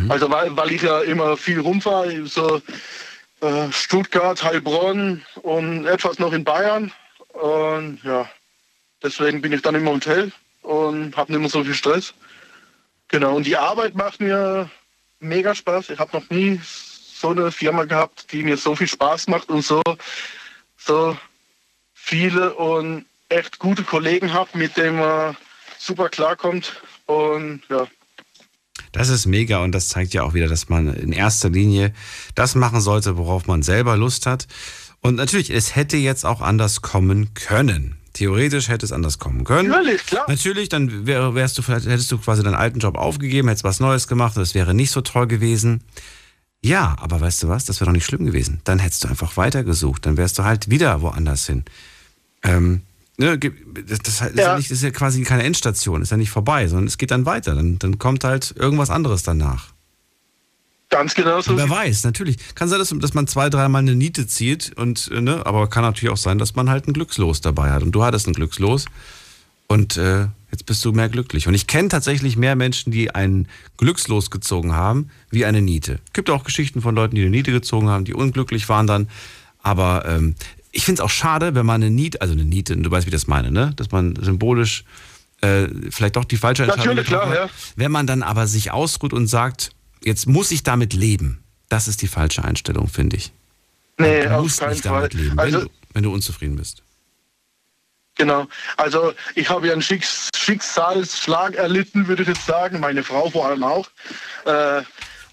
Also 0.10 0.30
weil, 0.30 0.56
weil 0.58 0.72
ich 0.72 0.82
ja 0.82 1.02
immer 1.02 1.38
viel 1.38 1.60
rumfahre, 1.62 2.26
so 2.26 2.62
äh, 3.40 3.72
Stuttgart, 3.72 4.44
Heilbronn 4.44 5.24
und 5.44 5.86
etwas 5.86 6.20
noch 6.20 6.34
in 6.34 6.44
Bayern. 6.44 6.92
Und 7.30 8.00
ja, 8.04 8.30
deswegen 9.02 9.42
bin 9.42 9.54
ich 9.54 9.62
dann 9.62 9.76
im 9.76 9.88
Hotel 9.88 10.32
und 10.64 11.16
habe 11.16 11.32
nicht 11.32 11.40
mehr 11.40 11.50
so 11.50 11.64
viel 11.64 11.74
Stress. 11.74 12.14
Genau, 13.08 13.36
und 13.36 13.46
die 13.48 13.56
Arbeit 13.56 13.96
macht 13.96 14.20
mir 14.20 14.70
mega 15.20 15.56
Spaß. 15.56 15.92
Ich 15.92 16.00
habe 16.00 16.18
noch 16.18 16.30
nie 16.30 16.60
so 16.64 17.30
eine 17.30 17.52
Firma 17.52 17.86
gehabt, 17.86 18.32
die 18.32 18.44
mir 18.44 18.58
so 18.58 18.76
viel 18.76 18.88
Spaß 18.88 19.28
macht 19.28 19.50
und 19.50 19.64
so, 19.64 19.82
so 20.78 21.18
viele 22.08 22.54
und 22.54 23.06
echt 23.30 23.60
gute 23.60 23.84
Kollegen 23.84 24.34
habe, 24.34 24.58
mit 24.58 24.78
denen 24.78 24.98
man 24.98 25.36
super 25.78 26.10
klarkommt. 26.10 26.82
Und 27.06 27.62
ja. 27.70 27.88
Das 28.94 29.10
ist 29.10 29.26
mega 29.26 29.62
und 29.64 29.74
das 29.74 29.90
zeigt 29.90 30.14
ja 30.14 30.24
auch 30.24 30.34
wieder, 30.34 30.48
dass 30.48 30.70
man 30.70 30.94
in 30.94 31.12
erster 31.12 31.50
Linie 31.50 31.94
das 32.36 32.56
machen 32.56 32.80
sollte, 32.80 33.18
worauf 33.18 33.46
man 33.48 33.62
selber 33.62 33.98
Lust 33.98 34.26
hat. 34.26 34.48
Und 35.02 35.16
natürlich, 35.16 35.50
es 35.50 35.76
hätte 35.76 35.98
jetzt 35.98 36.26
auch 36.26 36.42
anders 36.42 36.82
kommen 36.82 37.34
können. 37.34 37.98
Theoretisch 38.14 38.70
hätte 38.70 38.86
es 38.86 38.92
anders 38.92 39.20
kommen 39.20 39.44
können. 39.44 39.70
Natürlich, 39.70 40.06
klar. 40.06 40.26
Natürlich, 40.28 40.70
dann 40.70 41.06
wär, 41.06 41.36
wärst 41.36 41.58
du, 41.58 41.62
vielleicht 41.62 41.86
hättest 41.86 42.12
du 42.12 42.18
quasi 42.18 42.42
deinen 42.42 42.56
alten 42.56 42.80
Job 42.80 42.98
aufgegeben, 42.98 43.50
hättest 43.50 43.64
was 43.64 43.80
Neues 43.80 44.08
gemacht 44.08 44.38
und 44.38 44.44
es 44.44 44.56
wäre 44.56 44.74
nicht 44.74 44.92
so 44.92 45.02
toll 45.02 45.28
gewesen. 45.28 45.84
Ja, 46.64 46.96
aber 47.00 47.22
weißt 47.22 47.44
du 47.44 47.50
was, 47.50 47.66
das 47.66 47.80
wäre 47.80 47.90
doch 47.90 47.94
nicht 47.94 48.06
schlimm 48.06 48.26
gewesen. 48.26 48.62
Dann 48.64 48.80
hättest 48.80 49.04
du 49.04 49.08
einfach 49.10 49.38
weitergesucht, 49.38 50.06
dann 50.06 50.18
wärst 50.18 50.40
du 50.40 50.44
halt 50.44 50.70
wieder 50.70 51.02
woanders 51.02 51.46
hin. 51.46 51.66
Ähm, 52.44 52.82
ne, 53.18 53.38
das, 53.38 54.00
das, 54.00 54.22
ist 54.22 54.36
ja. 54.36 54.44
ja 54.44 54.58
nicht, 54.58 54.72
das 54.72 54.78
ist 54.78 54.84
ja 54.84 54.92
quasi 54.92 55.24
keine 55.24 55.44
Endstation, 55.44 56.02
ist 56.02 56.12
ja 56.12 56.18
nicht 56.18 56.30
vorbei, 56.30 56.68
sondern 56.68 56.88
es 56.88 56.98
geht 56.98 57.12
dann 57.12 57.26
weiter. 57.26 57.56
Dann, 57.56 57.80
dann 57.80 58.00
kommt 58.00 58.24
halt 58.24 58.54
irgendwas 58.58 58.90
anderes 58.90 59.24
danach. 59.24 59.74
Ganz 60.90 61.16
genau 61.16 61.42
so. 61.42 61.58
Wer 61.58 61.70
weiß, 61.70 62.06
natürlich. 62.06 62.38
Kann 62.56 62.70
sein, 62.70 62.80
dass, 62.80 62.90
dass 62.98 63.14
man 63.14 63.28
zwei, 63.28 63.50
dreimal 63.50 63.82
eine 63.82 63.96
Niete 63.96 64.26
zieht, 64.26 64.72
und, 64.78 65.10
äh, 65.14 65.20
ne, 65.20 65.46
aber 65.46 65.70
kann 65.70 65.84
natürlich 65.84 66.14
auch 66.14 66.18
sein, 66.18 66.38
dass 66.38 66.56
man 66.56 66.70
halt 66.70 66.88
ein 66.88 66.94
Glückslos 66.94 67.42
dabei 67.42 67.72
hat. 67.72 67.84
Und 67.84 67.92
du 67.92 68.04
hattest 68.04 68.28
ein 68.28 68.34
Glückslos 68.34 68.86
und 69.68 69.98
äh, 69.98 70.28
jetzt 70.52 70.66
bist 70.66 70.84
du 70.86 70.94
mehr 70.94 71.10
glücklich. 71.10 71.48
Und 71.48 71.54
ich 71.54 71.68
kenne 71.68 71.90
tatsächlich 71.90 72.38
mehr 72.38 72.56
Menschen, 72.56 72.92
die 72.92 73.14
ein 73.14 73.50
Glückslos 73.76 74.32
gezogen 74.32 74.74
haben, 74.74 75.10
wie 75.30 75.44
eine 75.44 75.62
Niete. 75.62 76.00
Es 76.06 76.14
gibt 76.14 76.30
auch 76.30 76.46
Geschichten 76.46 76.82
von 76.82 76.96
Leuten, 76.96 77.16
die 77.16 77.22
eine 77.22 77.32
Niete 77.32 77.52
gezogen 77.52 77.90
haben, 77.90 78.06
die 78.06 78.14
unglücklich 78.14 78.70
waren 78.70 78.88
dann. 78.88 79.10
Aber 79.62 80.06
ähm, 80.08 80.36
ich 80.78 80.86
finde 80.86 81.02
es 81.02 81.06
auch 81.06 81.10
schade, 81.10 81.56
wenn 81.56 81.66
man 81.66 81.82
eine 81.82 81.90
Niete, 81.90 82.22
also 82.22 82.34
eine 82.34 82.46
Niete, 82.46 82.78
du 82.78 82.92
weißt, 82.92 83.08
wie 83.08 83.10
ich 83.10 83.14
das 83.16 83.26
meine, 83.26 83.50
ne? 83.52 83.74
Dass 83.76 83.90
man 83.92 84.16
symbolisch 84.22 84.84
äh, 85.42 85.68
vielleicht 85.90 86.16
doch 86.16 86.24
die 86.24 86.38
falsche 86.38 86.64
Entscheidung 86.64 86.86
Natürlich, 86.98 87.08
klar, 87.08 87.34
ja. 87.34 87.50
Wenn 87.76 87.92
man 87.92 88.06
dann 88.06 88.22
aber 88.22 88.46
sich 88.46 88.70
ausruht 88.72 89.12
und 89.12 89.26
sagt, 89.26 89.72
jetzt 90.04 90.28
muss 90.28 90.52
ich 90.52 90.62
damit 90.62 90.94
leben. 90.94 91.44
Das 91.68 91.88
ist 91.88 92.04
die 92.04 92.08
falsche 92.08 92.44
Einstellung, 92.44 92.88
finde 92.90 93.18
ich. 93.18 93.32
Nee, 93.98 94.22
du 94.24 94.36
auf 94.36 94.44
musst 94.44 94.60
keinen 94.60 94.70
nicht 94.74 94.86
damit 94.86 95.14
Fall. 95.14 95.22
leben, 95.22 95.40
Also- 95.40 95.58
wenn, 95.60 95.66
du, 95.66 95.72
wenn 95.94 96.04
du 96.04 96.14
unzufrieden 96.14 96.56
bist. 96.58 96.84
Genau. 98.16 98.48
Also 98.78 99.14
ich 99.36 99.50
habe 99.50 99.68
ja 99.68 99.74
einen 99.74 99.82
Schicks 99.82 100.30
Schicksalsschlag 100.36 101.56
erlitten, 101.56 102.08
würde 102.08 102.22
ich 102.22 102.28
jetzt 102.30 102.46
sagen. 102.46 102.80
Meine 102.80 103.04
Frau 103.04 103.30
vor 103.32 103.48
allem 103.48 103.64
auch. 103.64 103.88
Äh, 104.46 104.82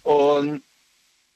und 0.02 0.62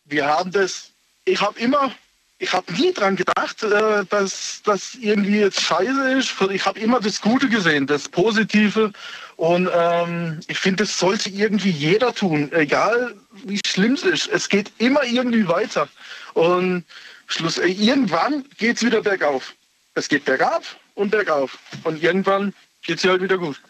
wir 0.07 0.27
haben 0.27 0.51
das, 0.51 0.91
ich 1.27 1.41
habe 1.41 1.59
immer, 1.61 1.91
ich 2.39 2.53
habe 2.53 2.73
nie 2.73 2.93
dran 2.93 3.17
gedacht, 3.17 3.63
äh, 3.65 4.05
dass 4.09 4.63
das 4.65 4.95
irgendwie 4.95 5.41
jetzt 5.41 5.61
scheiße 5.61 6.13
ist. 6.13 6.35
Ich 6.51 6.65
habe 6.65 6.79
immer 6.79 7.01
das 7.01 7.21
Gute 7.21 7.49
gesehen, 7.49 7.87
das 7.87 8.09
Positive. 8.09 8.93
Und 9.37 9.69
ähm, 9.73 10.41
ich 10.47 10.59
finde, 10.59 10.85
das 10.85 10.99
sollte 10.99 11.31
irgendwie 11.31 11.71
jeder 11.71 12.15
tun, 12.15 12.51
egal 12.53 13.15
wie 13.45 13.61
schlimm 13.67 13.95
es 13.95 14.03
ist. 14.03 14.29
Es 14.29 14.49
geht 14.49 14.73
immer 14.79 15.03
irgendwie 15.05 15.47
weiter. 15.49 15.89
Und 16.35 16.85
Schluss, 17.27 17.59
äh, 17.59 17.67
irgendwann 17.67 18.45
geht 18.57 18.77
es 18.77 18.85
wieder 18.85 19.03
bergauf. 19.03 19.55
Es 19.95 20.09
geht 20.09 20.25
bergab 20.25 20.63
und 20.95 21.11
bergauf. 21.11 21.59
Und 21.83 22.03
irgendwann 22.03 22.55
geht 22.83 22.99
es 22.99 23.05
halt 23.05 23.23
wieder 23.23 23.39
gut. 23.39 23.61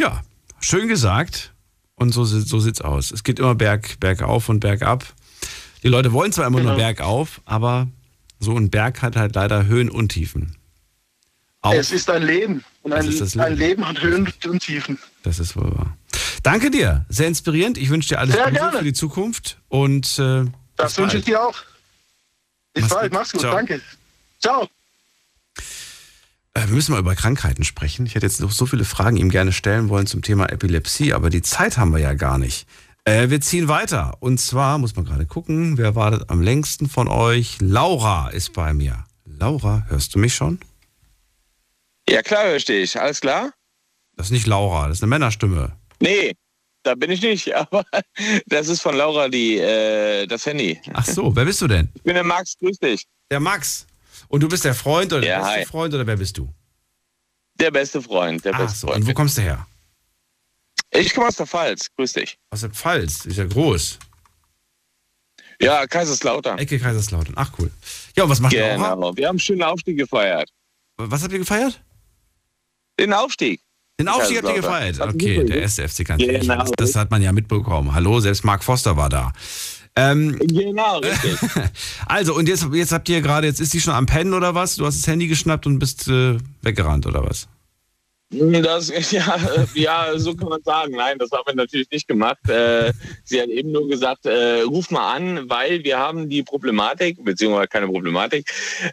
Ja, 0.00 0.22
schön 0.60 0.88
gesagt. 0.88 1.52
Und 1.94 2.12
so, 2.12 2.24
so 2.24 2.58
sieht's 2.60 2.80
aus. 2.80 3.10
Es 3.12 3.22
geht 3.22 3.38
immer 3.38 3.54
berg, 3.54 3.98
bergauf 4.00 4.48
und 4.48 4.60
bergab. 4.60 5.04
Die 5.82 5.88
Leute 5.88 6.12
wollen 6.12 6.32
zwar 6.32 6.46
immer 6.46 6.60
nur 6.60 6.72
Genau. 6.74 6.84
bergauf, 6.84 7.40
aber 7.44 7.88
so 8.40 8.56
ein 8.56 8.70
Berg 8.70 9.02
hat 9.02 9.16
halt 9.16 9.34
leider 9.34 9.66
Höhen 9.66 9.90
und 9.90 10.10
Tiefen. 10.10 10.56
Auf. 11.60 11.74
Es 11.74 11.90
ist 11.90 12.08
ein 12.10 12.22
Leben. 12.22 12.64
Und 12.82 12.92
ein, 12.92 13.04
das 13.18 13.36
ein 13.36 13.50
Leben. 13.56 13.58
Leben 13.82 13.88
hat 13.88 14.00
Höhen 14.02 14.32
und 14.46 14.60
Tiefen. 14.62 14.98
Das 15.24 15.38
ist 15.40 15.56
wohl 15.56 15.70
wahr. 15.76 15.96
Danke 16.44 16.70
dir. 16.70 17.04
Sehr 17.08 17.26
inspirierend. 17.26 17.78
Ich 17.78 17.90
wünsche 17.90 18.10
dir 18.10 18.18
alles 18.20 18.34
Sehr 18.34 18.44
Gute 18.44 18.54
gerne. 18.56 18.78
für 18.78 18.84
die 18.84 18.92
Zukunft. 18.92 19.58
Und 19.68 20.18
äh, 20.20 20.44
Das 20.76 20.96
wünsche 20.98 21.18
ich 21.18 21.24
dir 21.24 21.42
auch. 21.42 21.56
Bis 22.74 22.82
Mach's 22.84 22.94
bald, 22.94 23.10
gut. 23.10 23.18
mach's 23.18 23.32
gut, 23.32 23.40
Ciao. 23.40 23.54
danke. 23.54 23.80
Ciao. 24.40 24.68
Äh, 26.54 26.66
Wir 26.66 26.74
müssen 26.74 26.92
mal 26.92 27.00
über 27.00 27.14
Krankheiten 27.16 27.64
sprechen. 27.64 28.06
Ich 28.06 28.14
hätte 28.14 28.26
jetzt 28.26 28.40
noch 28.40 28.52
so 28.52 28.66
viele 28.66 28.84
Fragen 28.84 29.16
ihm 29.16 29.30
gerne 29.30 29.52
stellen 29.52 29.88
wollen 29.88 30.06
zum 30.06 30.22
Thema 30.22 30.46
Epilepsie, 30.50 31.12
aber 31.12 31.28
die 31.30 31.42
Zeit 31.42 31.76
haben 31.76 31.90
wir 31.92 31.98
ja 32.00 32.14
gar 32.14 32.38
nicht. 32.38 32.66
Äh, 33.08 33.30
wir 33.30 33.40
ziehen 33.40 33.68
weiter. 33.68 34.18
Und 34.20 34.38
zwar, 34.38 34.76
muss 34.76 34.94
man 34.94 35.06
gerade 35.06 35.24
gucken, 35.24 35.78
wer 35.78 35.94
wartet 35.94 36.28
am 36.28 36.42
längsten 36.42 36.90
von 36.90 37.08
euch? 37.08 37.56
Laura 37.60 38.28
ist 38.28 38.52
bei 38.52 38.74
mir. 38.74 39.04
Laura, 39.24 39.86
hörst 39.88 40.14
du 40.14 40.18
mich 40.18 40.34
schon? 40.34 40.58
Ja, 42.06 42.20
klar, 42.20 42.44
höre 42.44 42.56
ich 42.56 42.66
dich. 42.66 43.00
Alles 43.00 43.22
klar? 43.22 43.52
Das 44.16 44.26
ist 44.26 44.32
nicht 44.32 44.46
Laura, 44.46 44.88
das 44.88 44.98
ist 44.98 45.02
eine 45.02 45.08
Männerstimme. 45.10 45.72
Nee, 46.00 46.34
da 46.82 46.94
bin 46.94 47.10
ich 47.10 47.22
nicht. 47.22 47.54
Aber 47.54 47.82
das 48.46 48.68
ist 48.68 48.82
von 48.82 48.94
Laura 48.94 49.30
die, 49.30 49.56
äh, 49.56 50.26
das 50.26 50.44
Handy. 50.44 50.78
Ach 50.92 51.06
so, 51.06 51.34
wer 51.34 51.46
bist 51.46 51.62
du 51.62 51.66
denn? 51.66 51.88
Ich 51.94 52.02
bin 52.02 52.12
der 52.14 52.24
Max, 52.24 52.56
grüß 52.58 52.78
dich. 52.78 53.06
Der 53.30 53.40
Max. 53.40 53.86
Und 54.28 54.42
du 54.42 54.48
bist 54.48 54.66
der 54.66 54.74
Freund 54.74 55.12
oder 55.14 55.22
der 55.22 55.30
Ja, 55.30 55.38
beste 55.40 55.60
hi. 55.60 55.64
Freund 55.64 55.94
oder 55.94 56.06
wer 56.06 56.16
bist 56.18 56.36
du? 56.36 56.52
Der 57.54 57.70
beste 57.70 58.02
Freund, 58.02 58.44
der 58.44 58.52
Ach 58.54 58.58
beste 58.58 58.78
so, 58.80 58.86
Freund. 58.88 59.00
und 59.00 59.08
wo 59.08 59.14
kommst 59.14 59.38
du 59.38 59.42
her? 59.42 59.66
Ich 60.90 61.14
komme 61.14 61.28
aus 61.28 61.36
der 61.36 61.46
Pfalz, 61.46 61.88
grüß 61.96 62.14
dich. 62.14 62.38
Aus 62.50 62.60
der 62.60 62.70
Pfalz, 62.70 63.26
ist 63.26 63.36
ja 63.36 63.44
groß. 63.44 63.98
Ja, 65.60 65.86
Kaiserslautern. 65.86 66.58
Ecke 66.58 66.78
Kaiserslautern. 66.78 67.34
Ach 67.36 67.50
cool. 67.58 67.70
Ja, 68.16 68.24
und 68.24 68.30
was 68.30 68.40
macht 68.40 68.52
Laura? 68.52 68.94
Genau, 68.94 69.16
wir 69.16 69.26
haben 69.26 69.34
einen 69.34 69.40
schönen 69.40 69.62
Aufstieg 69.62 69.98
gefeiert. 69.98 70.50
Was 70.96 71.22
habt 71.22 71.32
ihr 71.32 71.38
gefeiert? 71.40 71.80
Den 72.98 73.12
Aufstieg. 73.12 73.60
Den 74.00 74.08
Aufstieg 74.08 74.38
habt 74.38 74.48
ihr 74.48 74.62
gefeiert. 74.62 75.00
Okay, 75.00 75.44
der 75.44 75.62
erste 75.62 75.88
FC 75.88 76.04
ganz 76.04 76.22
Genau. 76.22 76.58
Das, 76.58 76.70
das 76.76 76.94
hat 76.94 77.10
man 77.10 77.22
ja 77.22 77.32
mitbekommen. 77.32 77.92
Hallo, 77.94 78.20
selbst 78.20 78.44
Mark 78.44 78.62
Foster 78.62 78.96
war 78.96 79.08
da. 79.08 79.32
Ähm, 79.96 80.38
genau, 80.38 80.98
richtig. 80.98 81.36
also, 82.06 82.34
und 82.34 82.48
jetzt, 82.48 82.66
jetzt 82.72 82.92
habt 82.92 83.08
ihr 83.08 83.20
gerade, 83.20 83.48
jetzt 83.48 83.60
ist 83.60 83.74
die 83.74 83.80
schon 83.80 83.94
am 83.94 84.06
Pennen 84.06 84.32
oder 84.32 84.54
was? 84.54 84.76
Du 84.76 84.86
hast 84.86 84.96
das 84.96 85.06
Handy 85.08 85.26
geschnappt 85.26 85.66
und 85.66 85.80
bist 85.80 86.06
äh, 86.06 86.38
weggerannt 86.62 87.06
oder 87.06 87.24
was? 87.24 87.48
Das, 88.30 88.88
ja, 89.10 89.36
äh, 89.36 89.66
ja, 89.74 90.18
so 90.18 90.34
kann 90.34 90.50
man 90.50 90.62
sagen. 90.62 90.92
Nein, 90.92 91.18
das 91.18 91.30
haben 91.30 91.44
wir 91.46 91.54
natürlich 91.54 91.90
nicht 91.90 92.06
gemacht. 92.06 92.38
Äh, 92.48 92.92
sie 93.24 93.40
hat 93.40 93.48
eben 93.48 93.72
nur 93.72 93.88
gesagt, 93.88 94.26
äh, 94.26 94.60
ruf 94.62 94.90
mal 94.90 95.14
an, 95.14 95.48
weil 95.48 95.82
wir 95.82 95.98
haben 95.98 96.28
die 96.28 96.42
Problematik, 96.42 97.24
beziehungsweise 97.24 97.68
keine 97.68 97.86
Problematik. 97.86 98.46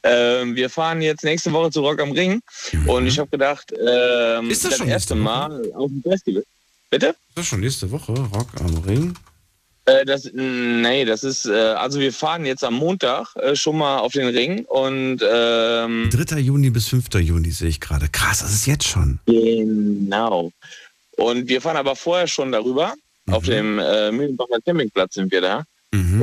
Äh, 0.03 0.45
wir 0.45 0.69
fahren 0.69 1.01
jetzt 1.01 1.23
nächste 1.23 1.51
Woche 1.51 1.71
zu 1.71 1.81
Rock 1.81 1.99
am 2.01 2.11
Ring 2.13 2.41
und 2.87 3.07
ich 3.07 3.19
habe 3.19 3.29
gedacht, 3.29 3.73
ähm, 3.73 4.49
Ist 4.49 4.63
das 4.63 4.71
das 4.71 4.79
schon 4.79 4.87
erste 4.87 5.15
nächste 5.15 5.15
Woche? 5.15 5.23
Mal 5.23 5.71
auf 5.73 5.91
dem 5.91 6.01
Festival. 6.01 6.43
Bitte? 6.89 7.15
Das 7.35 7.43
ist 7.43 7.49
schon 7.49 7.59
nächste 7.59 7.91
Woche, 7.91 8.13
Rock 8.13 8.47
am 8.61 8.77
Ring. 8.85 9.15
Äh, 9.85 10.05
das, 10.05 10.29
nee, 10.33 11.05
das 11.05 11.23
ist, 11.23 11.45
äh, 11.45 11.53
also 11.53 11.99
wir 11.99 12.11
fahren 12.11 12.45
jetzt 12.45 12.63
am 12.63 12.73
Montag 12.73 13.35
äh, 13.35 13.55
schon 13.55 13.77
mal 13.77 13.99
auf 13.99 14.13
den 14.13 14.27
Ring 14.27 14.65
und 14.65 15.19
ähm, 15.27 16.09
3. 16.11 16.39
Juni 16.39 16.69
bis 16.71 16.87
5. 16.89 17.13
Juni 17.15 17.51
sehe 17.51 17.69
ich 17.69 17.79
gerade. 17.79 18.07
Krass, 18.09 18.39
das 18.39 18.51
ist 18.53 18.65
jetzt 18.65 18.85
schon. 18.87 19.19
Genau. 19.27 20.51
Und 21.17 21.47
wir 21.47 21.61
fahren 21.61 21.77
aber 21.77 21.95
vorher 21.95 22.27
schon 22.27 22.51
darüber. 22.51 22.93
Auf 23.31 23.43
Mhm. 23.43 23.51
dem 23.51 23.79
äh, 23.79 24.11
Mühlenbacher 24.11 24.59
Campingplatz 24.65 25.15
sind 25.15 25.31
wir 25.31 25.41
da. 25.41 25.63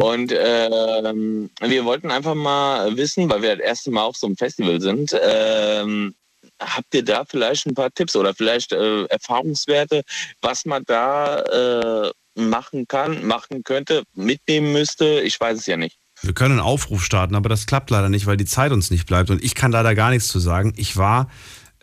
Und 0.01 0.34
ähm, 0.36 1.48
wir 1.62 1.84
wollten 1.86 2.10
einfach 2.10 2.34
mal 2.34 2.94
wissen, 2.94 3.30
weil 3.30 3.40
wir 3.40 3.56
das 3.56 3.64
erste 3.64 3.90
Mal 3.90 4.02
auf 4.02 4.16
so 4.18 4.26
einem 4.26 4.36
Festival 4.36 4.82
sind, 4.82 5.16
ähm, 5.22 6.14
habt 6.60 6.94
ihr 6.94 7.02
da 7.02 7.24
vielleicht 7.24 7.64
ein 7.66 7.74
paar 7.74 7.90
Tipps 7.90 8.14
oder 8.14 8.34
vielleicht 8.34 8.72
äh, 8.72 9.05
Erfahrungswerte, 9.05 10.02
was 10.43 10.66
man 10.66 10.84
da 10.86 11.40
äh, 11.40 12.10
machen 12.34 12.86
kann, 12.88 13.26
machen 13.26 13.62
könnte, 13.64 14.04
mitnehmen 14.14 14.72
müsste? 14.72 15.20
Ich 15.20 15.38
weiß 15.38 15.59
es 15.59 15.66
ja 15.66 15.76
nicht. 15.76 15.98
Wir 16.22 16.34
können 16.34 16.52
einen 16.52 16.60
Aufruf 16.60 17.04
starten, 17.04 17.34
aber 17.34 17.48
das 17.48 17.66
klappt 17.66 17.90
leider 17.90 18.09
nicht, 18.09 18.26
weil 18.26 18.36
die 18.36 18.44
Zeit 18.44 18.72
uns 18.72 18.90
nicht 18.90 19.06
bleibt. 19.06 19.30
Und 19.30 19.42
ich 19.42 19.54
kann 19.54 19.72
leider 19.72 19.94
gar 19.94 20.10
nichts 20.10 20.28
zu 20.28 20.38
sagen. 20.38 20.72
Ich 20.76 20.96
war 20.96 21.28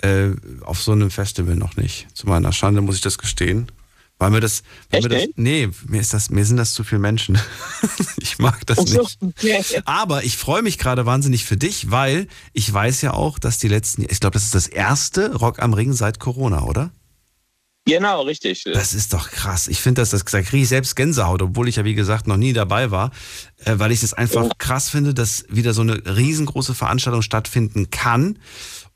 äh, 0.01 0.29
auf 0.61 0.81
so 0.81 0.93
einem 0.93 1.11
Festival 1.11 1.55
noch 1.55 1.75
nicht. 1.75 2.07
Zu 2.15 2.27
meiner 2.27 2.53
Schande 2.53 2.81
muss 2.81 2.95
ich 2.95 3.01
das 3.01 3.17
gestehen. 3.17 3.71
Weil 4.17 4.31
mir 4.31 4.41
das, 4.41 4.63
weil 4.89 4.99
Echt 4.99 5.09
mir 5.09 5.17
das 5.17 5.27
nee, 5.37 5.69
mir 5.87 6.01
ist 6.01 6.13
das, 6.13 6.29
mir 6.29 6.43
sind 6.43 6.57
das 6.57 6.73
zu 6.73 6.83
viele 6.83 6.99
Menschen. 6.99 7.39
ich 8.17 8.37
mag 8.37 8.65
das 8.65 8.77
so, 8.79 9.07
nicht. 9.41 9.81
Aber 9.85 10.25
ich 10.25 10.35
freue 10.35 10.61
mich 10.61 10.77
gerade 10.77 11.05
wahnsinnig 11.05 11.45
für 11.45 11.55
dich, 11.55 11.89
weil 11.89 12.27
ich 12.51 12.71
weiß 12.71 13.01
ja 13.01 13.13
auch, 13.13 13.39
dass 13.39 13.59
die 13.59 13.69
letzten, 13.69 14.01
ich 14.01 14.19
glaube, 14.19 14.33
das 14.33 14.43
ist 14.43 14.55
das 14.55 14.67
erste 14.67 15.35
Rock 15.35 15.59
am 15.59 15.73
Ring 15.73 15.93
seit 15.93 16.19
Corona, 16.19 16.63
oder? 16.63 16.91
Genau, 17.89 18.21
richtig. 18.21 18.63
Das 18.63 18.93
ist 18.93 19.13
doch 19.13 19.29
krass. 19.29 19.67
Ich 19.67 19.81
finde 19.81 20.01
das, 20.01 20.11
das 20.11 20.23
da 20.25 20.41
kriege 20.41 20.63
ich 20.63 20.69
selbst 20.69 20.95
Gänsehaut, 20.95 21.41
obwohl 21.41 21.67
ich 21.67 21.77
ja 21.77 21.85
wie 21.85 21.95
gesagt 21.95 22.27
noch 22.27 22.37
nie 22.37 22.53
dabei 22.53 22.91
war, 22.91 23.11
äh, 23.65 23.73
weil 23.77 23.91
ich 23.91 24.03
es 24.03 24.13
einfach 24.13 24.49
krass 24.57 24.89
finde, 24.89 25.13
dass 25.13 25.45
wieder 25.49 25.73
so 25.73 25.81
eine 25.81 26.01
riesengroße 26.05 26.75
Veranstaltung 26.75 27.21
stattfinden 27.21 27.89
kann 27.89 28.39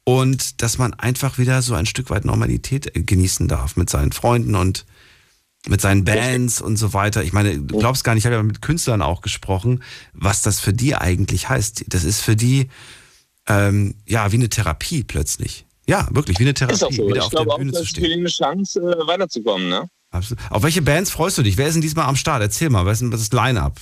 und 0.03 0.61
dass 0.61 0.77
man 0.77 0.93
einfach 0.93 1.37
wieder 1.37 1.61
so 1.61 1.73
ein 1.73 1.85
Stück 1.85 2.09
weit 2.09 2.25
Normalität 2.25 2.95
äh, 2.95 3.01
genießen 3.01 3.47
darf 3.47 3.75
mit 3.75 3.89
seinen 3.89 4.11
Freunden 4.11 4.55
und 4.55 4.85
mit 5.67 5.81
seinen 5.81 6.03
Bands 6.03 6.61
und 6.61 6.75
so 6.75 6.93
weiter. 6.93 7.23
Ich 7.23 7.31
meine, 7.31 7.57
du 7.57 7.79
glaubst 7.79 8.03
gar 8.03 8.13
nicht, 8.13 8.23
ich 8.23 8.25
habe 8.25 8.35
ja 8.35 8.43
mit 8.43 8.61
Künstlern 8.61 9.01
auch 9.01 9.21
gesprochen, 9.21 9.81
was 10.11 10.41
das 10.41 10.59
für 10.59 10.73
die 10.73 10.95
eigentlich 10.95 11.47
heißt. 11.47 11.85
Das 11.87 12.03
ist 12.03 12.19
für 12.19 12.35
die 12.35 12.69
ähm, 13.47 13.95
ja, 14.05 14.31
wie 14.31 14.37
eine 14.37 14.49
Therapie 14.49 15.03
plötzlich. 15.03 15.65
Ja, 15.87 16.07
wirklich, 16.11 16.39
wie 16.39 16.43
eine 16.43 16.53
Therapie, 16.53 16.75
Ist 16.75 16.83
auch 16.83 16.91
so. 16.91 17.07
wieder 17.07 17.17
Ich 17.17 17.21
auf 17.23 17.29
der 17.29 17.37
glaube 17.41 17.53
auch, 17.53 17.57
Bühne 17.57 17.71
das 17.71 17.81
zu 17.81 17.87
stehen. 17.87 18.19
eine 18.19 18.29
Chance, 18.29 18.79
äh, 18.79 19.07
weiterzukommen, 19.07 19.67
ne? 19.69 19.87
Absolut. 20.11 20.43
Auf 20.51 20.63
welche 20.63 20.81
Bands 20.81 21.11
freust 21.11 21.37
du 21.37 21.43
dich? 21.43 21.57
Wer 21.57 21.67
ist 21.67 21.73
denn 21.73 21.81
diesmal 21.81 22.05
am 22.07 22.15
Start? 22.15 22.41
Erzähl 22.41 22.69
mal, 22.69 22.85
was 22.85 23.01
ist 23.01 23.11
das 23.11 23.31
Line-Up? 23.31 23.77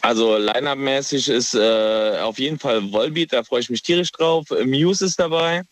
Also 0.00 0.38
Line-Up-mäßig 0.38 1.28
ist 1.28 1.54
äh, 1.54 2.18
auf 2.22 2.38
jeden 2.38 2.58
Fall 2.58 2.90
Volbeat, 2.90 3.32
da 3.32 3.42
freue 3.44 3.60
ich 3.60 3.68
mich 3.68 3.82
tierisch 3.82 4.10
drauf. 4.12 4.46
Muse 4.64 5.04
ist 5.04 5.18
dabei. 5.20 5.62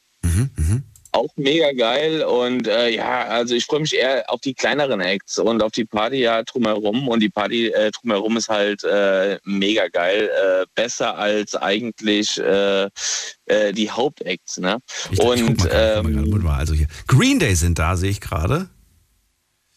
Auch 1.12 1.28
mega 1.36 1.72
geil. 1.72 2.22
Und 2.22 2.68
äh, 2.68 2.90
ja, 2.90 3.24
also 3.26 3.54
ich 3.54 3.64
freue 3.64 3.80
mich 3.80 3.94
eher 3.96 4.24
auf 4.28 4.40
die 4.40 4.54
kleineren 4.54 5.00
Acts 5.00 5.38
und 5.38 5.62
auf 5.62 5.72
die 5.72 5.84
Party 5.84 6.18
ja 6.18 6.42
drumherum. 6.42 7.08
Und 7.08 7.20
die 7.20 7.28
Party 7.30 7.68
äh, 7.68 7.90
drumherum 7.90 8.36
ist 8.36 8.48
halt 8.48 8.84
äh, 8.84 9.38
mega 9.44 9.88
geil. 9.88 10.30
Äh, 10.30 10.66
besser 10.74 11.16
als 11.18 11.54
eigentlich 11.56 12.38
äh, 12.38 12.84
äh, 13.46 13.72
die 13.72 13.90
Hauptacts. 13.90 14.58
Ne? 14.58 14.78
Und 15.18 15.66
ähm, 15.72 16.30
mal, 16.42 16.58
also 16.58 16.74
hier. 16.74 16.86
Green 17.08 17.38
Day 17.40 17.54
sind 17.56 17.78
da, 17.78 17.96
sehe 17.96 18.10
ich 18.10 18.20
gerade. 18.20 18.68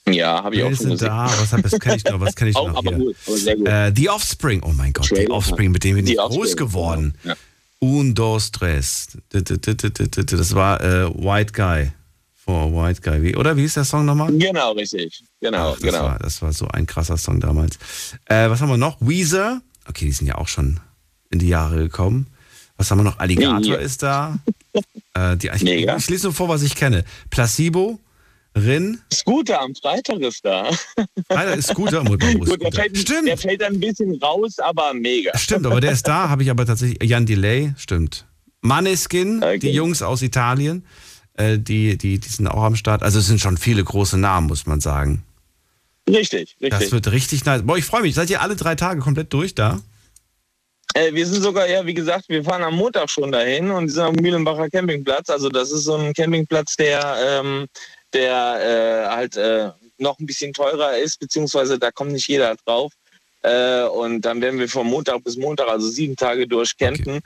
ja, 0.07 0.43
habe 0.43 0.55
ich 0.55 0.63
auch 0.63 0.67
schon 0.75 0.91
gesehen. 0.91 1.07
da? 1.07 1.25
Was, 1.39 1.51
hab- 1.53 1.63
was 1.63 1.79
kenne 1.79 1.95
ich 1.95 2.03
noch? 2.03 2.19
Was 2.19 2.35
kenne 2.35 2.49
ich 2.51 2.55
Auch, 2.57 2.67
noch 2.67 2.77
aber 2.77 2.91
hier? 2.95 3.05
gut, 3.05 3.15
aber 3.25 3.37
sehr 3.37 3.55
gut. 3.55 3.67
Äh, 3.67 3.91
The 3.95 4.09
Offspring. 4.09 4.61
Oh 4.63 4.71
mein 4.77 4.93
Gott, 4.93 5.05
The 5.05 5.15
Trailer. 5.15 5.31
Offspring, 5.31 5.71
mit 5.71 5.83
dem 5.83 5.95
bin 5.95 6.05
ich 6.05 6.11
The 6.11 6.17
groß 6.17 6.55
geworden. 6.57 7.17
genau, 7.23 7.35
Un, 7.83 8.13
dos, 8.15 8.51
tres. 8.51 9.17
Das 9.29 10.55
war 10.55 10.81
äh, 10.81 11.09
White 11.13 11.51
Guy. 11.53 11.91
For 12.33 12.71
White 12.73 13.01
Guy. 13.01 13.21
Wie, 13.21 13.35
oder 13.35 13.55
wie 13.55 13.61
hieß 13.61 13.75
der 13.75 13.85
Song 13.85 14.05
nochmal? 14.05 14.31
Genau, 14.37 14.71
richtig. 14.73 15.23
Genau, 15.39 15.71
das, 15.71 15.81
genau. 15.81 16.03
war, 16.03 16.19
das 16.19 16.41
war 16.41 16.51
so 16.53 16.67
ein 16.67 16.85
krasser 16.85 17.17
Song 17.17 17.39
damals. 17.39 17.77
Äh, 18.25 18.49
was 18.49 18.61
haben 18.61 18.69
wir 18.69 18.77
noch? 18.77 18.97
Weezer. 18.99 19.61
Okay, 19.87 20.05
die 20.05 20.11
sind 20.11 20.27
ja 20.27 20.35
auch 20.35 20.47
schon 20.47 20.79
in 21.29 21.39
die 21.39 21.47
Jahre 21.47 21.77
gekommen. 21.77 22.27
Was 22.77 22.89
haben 22.91 22.99
wir 22.99 23.03
noch? 23.03 23.19
Alligator 23.19 23.75
Ja. 23.75 23.75
ist 23.75 24.03
da. 24.03 24.39
Äh, 25.15 25.37
die, 25.37 25.51
ich, 25.53 25.61
Mega. 25.61 25.95
ich 25.95 26.09
lese 26.09 26.23
nur 26.25 26.33
vor, 26.33 26.49
was 26.49 26.63
ich 26.63 26.73
kenne. 26.73 27.05
Placebo, 27.29 27.99
Rin. 28.55 28.99
Scooter 29.11 29.61
am 29.61 29.73
Freitag 29.75 30.19
ist 30.19 30.45
da. 30.45 30.69
Alter, 31.29 31.55
ist 31.55 31.69
Scooter. 31.69 32.03
Gut, 32.03 32.21
der, 32.21 32.71
fällt, 32.71 33.09
der 33.09 33.37
fällt 33.37 33.63
ein 33.63 33.79
bisschen 33.79 34.15
raus, 34.21 34.59
aber 34.59 34.93
mega. 34.93 35.35
Stimmt, 35.37 35.65
aber 35.65 35.81
der 35.81 35.91
ist 35.91 36.07
da, 36.07 36.29
habe 36.29 36.43
ich 36.43 36.51
aber 36.51 36.65
tatsächlich. 36.65 37.09
Jan 37.09 37.25
Delay, 37.25 37.73
stimmt. 37.77 38.25
Maneskin, 38.61 39.43
die 39.61 39.71
Jungs 39.71 40.01
aus 40.01 40.21
Italien, 40.21 40.85
äh, 41.33 41.57
die, 41.57 41.97
die, 41.97 42.19
die 42.19 42.29
sind 42.29 42.47
auch 42.47 42.63
am 42.63 42.75
Start. 42.75 43.03
Also 43.03 43.19
es 43.19 43.27
sind 43.27 43.41
schon 43.41 43.57
viele 43.57 43.83
große 43.83 44.17
Namen, 44.17 44.47
muss 44.47 44.65
man 44.65 44.79
sagen. 44.79 45.23
Richtig, 46.07 46.55
richtig. 46.61 46.69
Das 46.69 46.91
wird 46.91 47.11
richtig 47.11 47.45
nice. 47.45 47.63
Boah, 47.63 47.77
ich 47.77 47.85
freue 47.85 48.01
mich. 48.01 48.15
Seid 48.15 48.29
ihr 48.29 48.41
alle 48.41 48.55
drei 48.55 48.75
Tage 48.75 49.01
komplett 49.01 49.33
durch 49.33 49.55
da? 49.55 49.81
Äh, 50.93 51.13
wir 51.13 51.25
sind 51.25 51.41
sogar, 51.41 51.67
ja, 51.67 51.85
wie 51.85 51.93
gesagt, 51.93 52.25
wir 52.29 52.43
fahren 52.43 52.63
am 52.63 52.75
Montag 52.75 53.09
schon 53.09 53.31
dahin 53.31 53.71
und 53.71 53.89
sind 53.89 54.03
am 54.03 54.15
Mühlenbacher 54.15 54.69
Campingplatz. 54.69 55.29
Also 55.29 55.49
das 55.49 55.71
ist 55.71 55.85
so 55.85 55.95
ein 55.95 56.13
Campingplatz, 56.13 56.75
der, 56.75 57.15
ähm, 57.25 57.67
der 58.13 59.05
äh, 59.07 59.09
halt 59.09 59.35
äh, 59.37 59.69
noch 59.97 60.19
ein 60.19 60.25
bisschen 60.25 60.53
teurer 60.53 60.97
ist, 60.97 61.19
beziehungsweise 61.19 61.79
da 61.79 61.91
kommt 61.91 62.11
nicht 62.11 62.27
jeder 62.27 62.55
drauf. 62.65 62.91
Äh, 63.41 63.83
und 63.83 64.21
dann 64.21 64.41
werden 64.41 64.59
wir 64.59 64.69
von 64.69 64.87
Montag 64.87 65.23
bis 65.23 65.37
Montag, 65.37 65.67
also 65.67 65.87
sieben 65.89 66.15
Tage 66.15 66.47
durch 66.47 66.77
campen. 66.77 67.19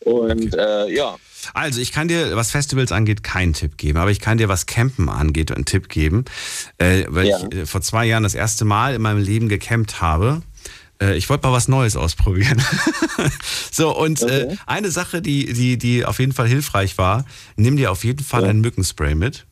Und 0.00 0.54
äh, 0.54 0.88
ja. 0.88 1.16
Also, 1.54 1.80
ich 1.80 1.92
kann 1.92 2.08
dir, 2.08 2.34
was 2.34 2.50
Festivals 2.50 2.90
angeht, 2.92 3.22
keinen 3.22 3.52
Tipp 3.52 3.76
geben, 3.76 3.98
aber 3.98 4.10
ich 4.10 4.20
kann 4.20 4.38
dir, 4.38 4.48
was 4.48 4.66
Campen 4.66 5.08
angeht, 5.08 5.52
einen 5.52 5.64
Tipp 5.64 5.88
geben. 5.88 6.24
Äh, 6.78 7.04
weil 7.08 7.26
Ja. 7.26 7.38
ich 7.38 7.54
äh, 7.54 7.66
vor 7.66 7.80
zwei 7.82 8.04
Jahren 8.06 8.24
das 8.24 8.34
erste 8.34 8.64
Mal 8.64 8.94
in 8.94 9.02
meinem 9.02 9.22
Leben 9.22 9.48
gecampt 9.48 10.00
habe. 10.00 10.42
Ich 11.16 11.28
wollte 11.28 11.48
mal 11.48 11.52
was 11.52 11.66
Neues 11.66 11.96
ausprobieren. 11.96 12.62
so, 13.72 13.96
und 13.96 14.22
äh, 14.22 14.56
eine 14.66 14.88
Sache, 14.92 15.20
die, 15.20 15.52
die, 15.52 15.76
die 15.76 16.04
auf 16.04 16.20
jeden 16.20 16.30
Fall 16.30 16.46
hilfreich 16.46 16.96
war, 16.96 17.24
nimm 17.56 17.76
dir 17.76 17.90
auf 17.90 18.04
jeden 18.04 18.22
Fall 18.22 18.44
ein 18.44 18.60
Mückenspray 18.60 19.16
mit. 19.16 19.44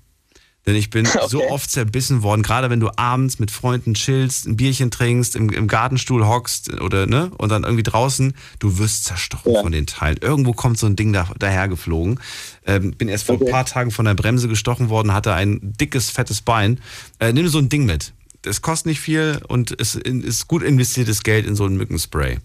Denn 0.67 0.77
ich 0.77 0.91
bin 0.91 1.07
so 1.29 1.43
oft 1.49 1.71
zerbissen 1.71 2.23
worden, 2.23 2.43
gerade 2.43 2.71
wenn 2.71 2.81
du 2.81 2.91
abends 2.97 3.39
mit 3.39 3.51
Freunden 3.51 3.95
chillst, 3.95 4.47
ein 4.47 4.57
Bierchen 4.57 4.91
trinkst, 4.91 5.37
im, 5.37 5.51
im 5.51 5.69
Gartenstuhl 5.69 6.27
hockst 6.27 6.81
oder 6.81 7.07
ne, 7.07 7.31
und 7.39 7.51
dann 7.51 7.65
irgendwie 7.65 7.83
draußen, 7.83 8.35
du 8.59 8.79
wirst 8.79 9.05
zerstochen 9.05 9.55
von 9.55 9.73
den 9.73 9.87
Teilen. 9.87 10.19
Irgendwo 10.21 10.53
kommt 10.53 10.79
so 10.79 10.87
ein 10.87 10.97
Ding 10.97 11.13
da, 11.13 11.29
dahergeflogen. 11.39 12.21
Ähm, 12.67 12.93
bin 12.93 13.09
erst 13.09 13.25
vor 13.25 13.41
ein 13.41 13.47
paar 13.47 13.65
Tagen 13.65 13.91
von 13.91 14.05
der 14.05 14.15
Bremse 14.15 14.49
gestochen 14.49 14.89
worden, 14.89 15.15
hatte 15.15 15.35
ein 15.35 15.59
dickes, 15.63 16.11
fettes 16.11 16.43
Bein. 16.43 16.81
Äh, 17.19 17.33
nimm 17.33 17.49
so 17.49 17.59
ein 17.59 17.69
Ding 17.69 17.87
mit. 17.87 18.13
Das 18.43 18.63
kostet 18.63 18.87
nicht 18.87 19.01
viel 19.01 19.41
und 19.49 19.79
es 19.79 19.95
ist 19.95 20.49
gut 20.49 20.63
investiertes 20.63 21.23
Geld 21.23 21.47
in 21.47 21.57
so 21.57 21.67
ein 21.67 21.77
Mückenspray. 21.77 22.39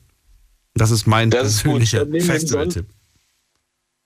Das 0.73 0.91
ist 0.91 1.07
mein 1.07 1.29
Das 1.29 1.61
persönlicher 1.61 2.05
Festival-Tipp. 2.05 2.85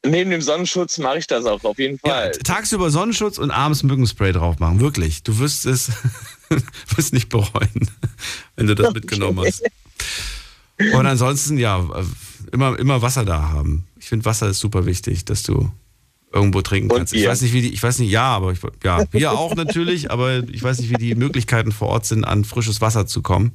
Neben 0.05 0.31
dem 0.31 0.41
Sonnenschutz 0.41 0.97
mache 0.97 1.17
ich 1.17 1.27
das 1.27 1.45
auch 1.45 1.63
auf 1.63 1.77
jeden 1.77 1.99
Fall. 1.99 2.31
Tagsüber 2.31 2.89
Sonnenschutz 2.89 3.37
und 3.37 3.51
abends 3.51 3.83
Mückenspray 3.83 4.31
drauf 4.31 4.59
machen. 4.59 4.79
Wirklich. 4.79 5.23
Du 5.23 5.39
wirst 5.39 5.65
es 5.65 5.91
wirst 6.95 7.13
nicht 7.13 7.29
bereuen, 7.29 7.89
wenn 8.55 8.67
du 8.67 8.75
das 8.75 8.93
mitgenommen 8.93 9.45
hast. 9.45 9.63
Und 10.93 11.05
ansonsten, 11.05 11.57
ja, 11.57 11.85
immer, 12.51 12.79
immer 12.79 13.01
Wasser 13.01 13.25
da 13.25 13.49
haben. 13.49 13.85
Ich 13.99 14.07
finde, 14.07 14.25
Wasser 14.25 14.47
ist 14.47 14.59
super 14.59 14.85
wichtig, 14.85 15.25
dass 15.25 15.43
du 15.43 15.69
irgendwo 16.31 16.61
trinken 16.61 16.89
kannst. 16.89 17.13
Ich 17.13 17.27
weiß 17.27 17.41
nicht, 17.41 17.53
wie 17.53 17.61
die, 17.61 17.73
ich 17.73 17.83
weiß 17.83 17.99
nicht, 17.99 18.11
ja, 18.11 18.23
aber 18.23 18.51
ich, 18.51 18.59
ja, 18.83 19.03
Bier 19.05 19.33
auch 19.33 19.55
natürlich, 19.55 20.11
aber 20.11 20.43
ich 20.49 20.63
weiß 20.63 20.79
nicht, 20.79 20.91
wie 20.91 20.95
die 20.95 21.15
Möglichkeiten 21.15 21.71
vor 21.71 21.89
Ort 21.89 22.05
sind, 22.05 22.23
an 22.23 22.45
frisches 22.45 22.81
Wasser 22.81 23.07
zu 23.07 23.21
kommen. 23.21 23.51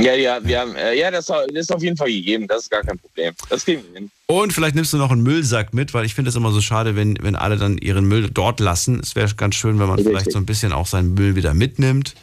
Ja, 0.00 0.14
ja, 0.14 0.42
wir 0.42 0.60
haben, 0.60 0.74
äh, 0.76 0.94
ja, 0.94 1.10
das, 1.10 1.26
das 1.26 1.46
ist 1.52 1.72
auf 1.72 1.82
jeden 1.82 1.96
Fall 1.96 2.08
gegeben. 2.08 2.48
Das 2.48 2.62
ist 2.62 2.70
gar 2.70 2.82
kein 2.82 2.98
Problem. 2.98 3.34
Das 3.50 3.64
kriegen 3.64 3.84
wir 3.84 4.00
hin. 4.00 4.10
Und 4.30 4.52
vielleicht 4.52 4.74
nimmst 4.74 4.92
du 4.92 4.96
noch 4.96 5.10
einen 5.10 5.22
Müllsack 5.22 5.74
mit, 5.74 5.92
weil 5.92 6.04
ich 6.04 6.14
finde 6.14 6.28
es 6.28 6.36
immer 6.36 6.52
so 6.52 6.60
schade, 6.60 6.94
wenn, 6.96 7.18
wenn 7.20 7.34
alle 7.36 7.56
dann 7.56 7.78
ihren 7.78 8.04
Müll 8.04 8.30
dort 8.30 8.60
lassen. 8.60 9.00
Es 9.00 9.16
wäre 9.16 9.34
ganz 9.34 9.56
schön, 9.56 9.78
wenn 9.78 9.88
man 9.88 9.96
Richtig. 9.96 10.12
vielleicht 10.12 10.32
so 10.32 10.38
ein 10.38 10.46
bisschen 10.46 10.72
auch 10.72 10.86
seinen 10.86 11.14
Müll 11.14 11.34
wieder 11.36 11.54
mitnimmt. 11.54 12.14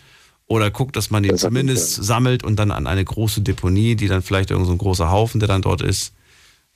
Oder 0.48 0.72
guckt, 0.72 0.96
dass 0.96 1.10
man 1.10 1.24
den 1.24 1.34
Das 1.34 1.42
zumindest 1.42 2.02
sammelt 2.04 2.44
und 2.46 2.56
dann 2.58 2.72
an 2.72 2.88
eine 2.88 3.04
große 3.04 3.42
Deponie, 3.42 3.96
die 3.96 4.08
dann 4.08 4.22
vielleicht 4.22 4.50
irgend 4.52 4.68
so 4.68 4.72
ein 4.72 4.78
großer 4.78 5.12
Haufen, 5.12 5.40
der 5.42 5.50
dann 5.50 5.62
dort 5.62 5.82
ist. 5.82 6.14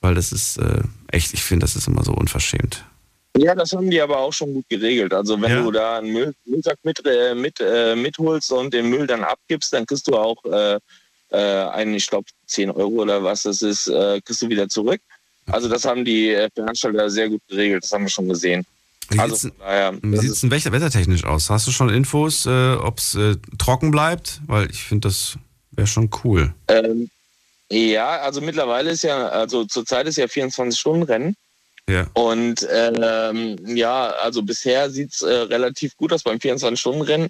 Weil 0.02 0.16
das 0.16 0.34
ist 0.34 0.58
äh, 0.58 0.82
echt, 1.08 1.34
ich 1.34 1.44
finde, 1.44 1.64
das 1.64 1.78
ist 1.78 1.88
immer 1.88 2.04
so 2.04 2.12
unverschämt. 2.12 2.84
Ja, 3.38 3.56
das 3.56 3.72
haben 3.72 3.90
die 3.90 4.02
aber 4.02 4.18
auch 4.18 4.34
schon 4.34 4.54
gut 4.54 4.66
geregelt. 4.68 5.14
Also 5.14 5.42
wenn 5.42 5.52
Ja. 5.52 5.62
du 5.62 5.72
da 5.72 6.00
einen 6.00 6.12
Müll, 6.12 6.34
Müllsack 6.44 6.80
mit, 6.84 7.02
äh, 7.06 7.34
mit, 7.34 7.62
äh, 7.62 7.96
mitholst 7.96 8.52
und 8.52 8.74
den 8.74 8.90
Müll 8.90 9.08
dann 9.08 9.24
abgibst, 9.24 9.72
dann 9.72 9.86
kriegst 9.86 10.06
du 10.10 10.18
auch 10.18 10.44
äh, 10.44 10.78
äh, 11.30 11.38
einen, 11.70 11.94
ich 11.94 12.08
glaube, 12.08 12.26
10 12.48 12.72
Euro 12.72 13.04
oder 13.04 13.24
was 13.24 13.44
das 13.44 13.62
ist, 13.62 13.88
äh, 13.88 14.20
kriegst 14.20 14.42
du 14.42 14.50
wieder 14.50 14.68
zurück. 14.68 15.00
Also 15.52 15.70
das 15.70 15.86
haben 15.86 16.06
die 16.06 16.30
äh, 16.30 16.50
Veranstalter 16.54 17.10
sehr 17.10 17.30
gut 17.30 17.42
geregelt. 17.48 17.84
Das 17.84 17.92
haben 17.92 18.04
wir 18.04 18.10
schon 18.10 18.30
gesehen. 18.30 18.66
Wie 19.10 19.20
also 19.20 19.36
sieht 19.36 20.32
es 20.32 20.42
denn 20.42 20.52
wetter- 20.52 20.72
wettertechnisch 20.72 21.26
aus? 21.26 21.50
Hast 21.50 21.68
du 21.68 21.72
schon 21.72 21.90
Infos, 21.90 22.46
äh, 22.46 22.74
ob 22.74 23.00
es 23.00 23.16
äh, 23.16 23.36
trocken 23.58 23.92
bleibt? 23.92 24.40
Weil 24.48 24.70
ich 24.72 24.84
finde, 24.84 25.10
das 25.10 25.38
wäre 25.72 25.88
schon 25.88 26.10
cool. 26.24 26.54
Ähm, 26.70 27.10
ja, 27.70 28.20
also 28.22 28.42
mittlerweile 28.42 28.92
ist 28.92 29.04
ja, 29.04 29.28
also 29.30 29.66
zurzeit 29.66 30.08
ist 30.08 30.18
ja 30.18 30.26
24-Stunden-Rennen. 30.26 31.36
Ja. 31.90 32.08
Und 32.14 32.66
ähm, 32.72 33.58
ja, 33.66 34.12
also 34.12 34.44
bisher 34.44 34.90
sieht 34.90 35.14
es 35.14 35.22
äh, 35.22 35.34
relativ 35.34 35.96
gut 35.98 36.14
aus 36.14 36.24
beim 36.24 36.38
24-Stunden-Rennen. 36.38 37.30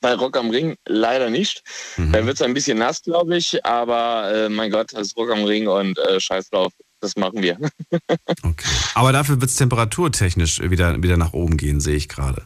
Bei 0.00 0.14
Rock 0.14 0.36
am 0.36 0.50
Ring 0.50 0.76
leider 0.86 1.28
nicht. 1.28 1.62
Mhm. 1.96 2.12
Da 2.12 2.24
wird 2.24 2.36
es 2.36 2.42
ein 2.42 2.54
bisschen 2.54 2.78
nass, 2.78 3.02
glaube 3.02 3.36
ich. 3.36 3.64
Aber 3.64 4.32
äh, 4.32 4.48
mein 4.48 4.70
Gott, 4.70 4.92
das 4.92 5.08
ist 5.08 5.16
Rock 5.16 5.30
am 5.30 5.44
Ring 5.44 5.68
und 5.68 5.98
äh, 5.98 6.20
Scheiß 6.20 6.50
drauf. 6.50 6.72
Das 7.00 7.16
machen 7.16 7.42
wir. 7.42 7.56
Aber 8.94 9.12
dafür 9.12 9.40
wird 9.40 9.50
es 9.50 9.56
temperaturtechnisch 9.56 10.60
wieder, 10.60 11.02
wieder 11.02 11.16
nach 11.16 11.32
oben 11.32 11.56
gehen, 11.56 11.80
sehe 11.80 11.96
ich 11.96 12.08
gerade. 12.08 12.42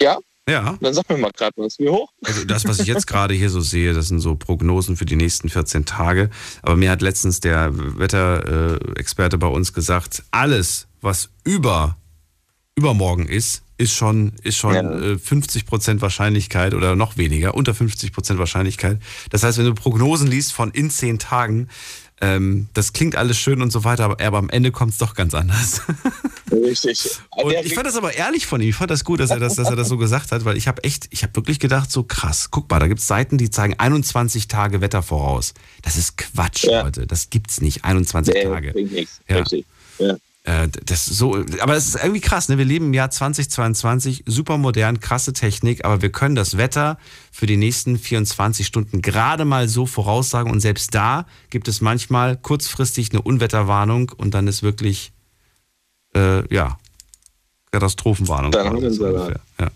Ja? 0.00 0.18
Ja. 0.48 0.78
Dann 0.80 0.94
sag 0.94 1.08
mir 1.10 1.18
mal 1.18 1.32
gerade 1.32 1.54
was. 1.56 1.78
Wie 1.80 1.88
hoch? 1.88 2.12
Also 2.24 2.44
das, 2.44 2.66
was 2.66 2.78
ich 2.78 2.86
jetzt 2.94 3.06
gerade 3.06 3.34
hier 3.34 3.50
so 3.50 3.60
sehe, 3.60 3.94
das 3.94 4.08
sind 4.08 4.20
so 4.20 4.36
Prognosen 4.36 4.96
für 4.96 5.06
die 5.06 5.16
nächsten 5.16 5.48
14 5.48 5.84
Tage. 5.86 6.30
Aber 6.62 6.76
mir 6.76 6.90
hat 6.90 7.02
letztens 7.02 7.40
der 7.40 7.70
Wetterexperte 7.74 9.38
bei 9.38 9.48
uns 9.48 9.72
gesagt, 9.72 10.22
alles, 10.30 10.86
was 11.00 11.30
über 11.44 11.96
übermorgen 12.76 13.26
ist, 13.26 13.62
ist 13.78 13.94
schon, 13.94 14.32
ist 14.42 14.56
schon 14.56 14.74
Ja. 14.74 14.82
äh, 14.82 15.14
50% 15.18 16.00
Wahrscheinlichkeit 16.00 16.74
oder 16.74 16.94
noch 16.94 17.16
weniger, 17.16 17.54
unter 17.54 17.72
50% 17.72 18.38
Wahrscheinlichkeit. 18.38 19.00
Das 19.30 19.42
heißt, 19.42 19.58
wenn 19.58 19.64
du 19.64 19.74
Prognosen 19.74 20.28
liest 20.28 20.52
von 20.52 20.70
in 20.70 20.90
10 20.90 21.18
Tagen, 21.18 21.68
ähm, 22.20 22.68
das 22.74 22.92
klingt 22.92 23.16
alles 23.16 23.36
schön 23.38 23.60
und 23.60 23.70
so 23.70 23.84
weiter, 23.84 24.04
aber, 24.04 24.24
aber 24.24 24.38
am 24.38 24.48
Ende 24.48 24.72
kommt 24.72 24.92
es 24.92 24.98
doch 24.98 25.14
ganz 25.14 25.34
anders. 25.34 25.82
Richtig. 26.50 27.18
Und 27.36 27.52
ich 27.52 27.74
fand 27.74 27.86
das 27.86 27.96
aber 27.96 28.14
ehrlich 28.14 28.46
von 28.46 28.60
ihm. 28.60 28.70
Ich 28.70 28.76
fand 28.76 28.90
das 28.90 29.04
gut, 29.04 29.20
dass 29.20 29.30
er 29.30 29.38
das, 29.40 29.56
dass 29.56 29.68
er 29.68 29.76
das 29.76 29.88
so 29.88 29.98
gesagt 29.98 30.32
hat, 30.32 30.44
weil 30.44 30.56
ich 30.56 30.68
habe 30.68 30.82
echt, 30.84 31.08
ich 31.10 31.22
habe 31.22 31.36
wirklich 31.36 31.58
gedacht, 31.58 31.90
so 31.90 32.04
krass. 32.04 32.50
Guck 32.50 32.70
mal, 32.70 32.78
da 32.78 32.86
gibt 32.88 33.00
es 33.00 33.06
Seiten, 33.06 33.36
die 33.36 33.50
zeigen 33.50 33.74
21 33.78 34.48
Tage 34.48 34.80
Wetter 34.80 35.02
voraus. 35.02 35.52
Das 35.82 35.96
ist 35.96 36.16
Quatsch, 36.16 36.64
Leute. 36.64 37.06
Das 37.06 37.28
gibt's 37.30 37.60
nicht. 37.60 37.84
21 37.84 38.32
Nee, 38.34 38.44
Tage. 38.44 38.72
nichts. 38.80 39.20
Ja. 39.28 39.36
Richtig. 39.38 39.66
Ja. 39.98 40.16
Äh, 40.46 40.68
das 40.84 41.08
ist 41.08 41.18
so, 41.18 41.44
aber 41.58 41.74
es 41.74 41.88
ist 41.88 41.96
irgendwie 41.96 42.20
krass, 42.20 42.48
ne? 42.48 42.56
Wir 42.56 42.64
leben 42.64 42.86
im 42.86 42.94
Jahr 42.94 43.10
2022, 43.10 44.22
super 44.26 44.58
modern, 44.58 45.00
krasse 45.00 45.32
Technik, 45.32 45.84
aber 45.84 46.02
wir 46.02 46.10
können 46.10 46.36
das 46.36 46.56
Wetter 46.56 46.98
für 47.32 47.46
die 47.46 47.56
nächsten 47.56 47.98
24 47.98 48.64
Stunden 48.64 49.02
gerade 49.02 49.44
mal 49.44 49.68
so 49.68 49.86
voraussagen 49.86 50.52
und 50.52 50.60
selbst 50.60 50.94
da 50.94 51.26
gibt 51.50 51.66
es 51.66 51.80
manchmal 51.80 52.36
kurzfristig 52.36 53.10
eine 53.10 53.22
Unwetterwarnung 53.22 54.12
und 54.16 54.34
dann 54.34 54.46
ist 54.46 54.62
wirklich, 54.62 55.12
äh, 56.14 56.54
ja, 56.54 56.78
Katastrophenwarnung. 57.72 58.52
Dann 58.52 58.68
haben 58.68 58.80
wir 58.80 58.92
So 58.92 59.04
ungefähr, 59.04 59.40
Ja. 59.58 59.70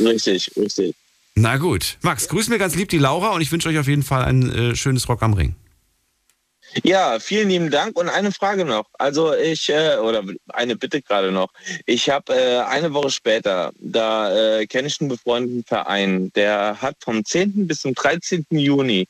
Richtig, 0.00 0.50
richtig. 0.56 0.96
Na 1.36 1.58
gut. 1.58 1.98
Max, 2.02 2.28
grüß 2.28 2.48
mir 2.48 2.58
ganz 2.58 2.74
lieb 2.74 2.88
die 2.88 2.98
Laura 2.98 3.30
und 3.30 3.40
ich 3.40 3.52
wünsche 3.52 3.68
euch 3.68 3.78
auf 3.78 3.86
jeden 3.86 4.02
Fall 4.02 4.24
ein 4.24 4.50
äh, 4.50 4.74
schönes 4.74 5.08
Rock 5.08 5.22
am 5.22 5.34
Ring. 5.34 5.54
Ja, 6.82 7.18
vielen 7.20 7.48
lieben 7.48 7.70
Dank 7.70 7.98
und 7.98 8.08
eine 8.08 8.32
Frage 8.32 8.64
noch. 8.64 8.86
Also 8.98 9.34
ich, 9.34 9.68
äh, 9.68 9.96
oder 9.96 10.22
eine 10.48 10.76
Bitte 10.76 11.02
gerade 11.02 11.30
noch. 11.30 11.50
Ich 11.86 12.08
habe 12.08 12.34
äh, 12.34 12.58
eine 12.60 12.92
Woche 12.94 13.10
später, 13.10 13.72
da 13.78 14.58
äh, 14.60 14.66
kenne 14.66 14.88
ich 14.88 15.00
einen 15.00 15.08
befreundeten 15.08 15.64
Verein, 15.64 16.32
der 16.34 16.80
hat 16.80 16.96
vom 17.00 17.24
10. 17.24 17.66
bis 17.66 17.80
zum 17.82 17.94
13. 17.94 18.46
Juni 18.50 19.06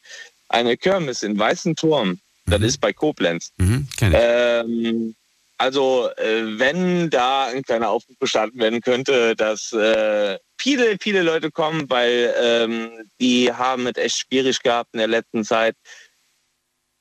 eine 0.48 0.76
Kirmes 0.76 1.22
in 1.22 1.39
Weißen 1.39 1.76
Turm. 1.76 2.18
Das 2.47 2.60
ist 2.60 2.80
bei 2.80 2.93
Koblenz. 2.93 3.52
Mhm. 3.59 3.89
Ähm, 4.01 5.14
also 5.59 6.10
äh, 6.16 6.59
wenn 6.59 7.09
da 7.09 7.47
ein 7.47 7.62
kleiner 7.62 7.90
Aufruf 7.90 8.16
gestartet 8.18 8.59
werden 8.59 8.80
könnte, 8.80 9.36
dass 9.36 9.72
äh, 9.72 10.36
viele, 10.59 10.97
viele 11.01 11.22
Leute 11.22 11.52
kommen, 11.52 11.89
weil 11.89 12.34
ähm, 12.43 12.90
die 13.20 13.52
haben 13.52 13.86
es 13.86 13.97
echt 13.97 14.16
schwierig 14.18 14.60
gehabt 14.62 14.90
in 14.93 14.98
der 14.98 15.06
letzten 15.06 15.44
Zeit. 15.44 15.76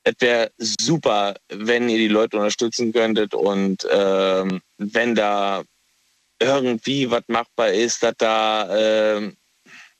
Es 0.03 0.15
wäre 0.19 0.51
super, 0.57 1.35
wenn 1.49 1.89
ihr 1.89 1.97
die 1.97 2.07
Leute 2.07 2.37
unterstützen 2.37 2.91
könntet 2.91 3.33
und 3.33 3.87
ähm, 3.91 4.61
wenn 4.77 5.15
da 5.15 5.63
irgendwie 6.39 7.09
was 7.09 7.23
machbar 7.27 7.69
ist, 7.69 8.01
dass 8.01 8.15
da 8.17 9.15
ähm, 9.15 9.37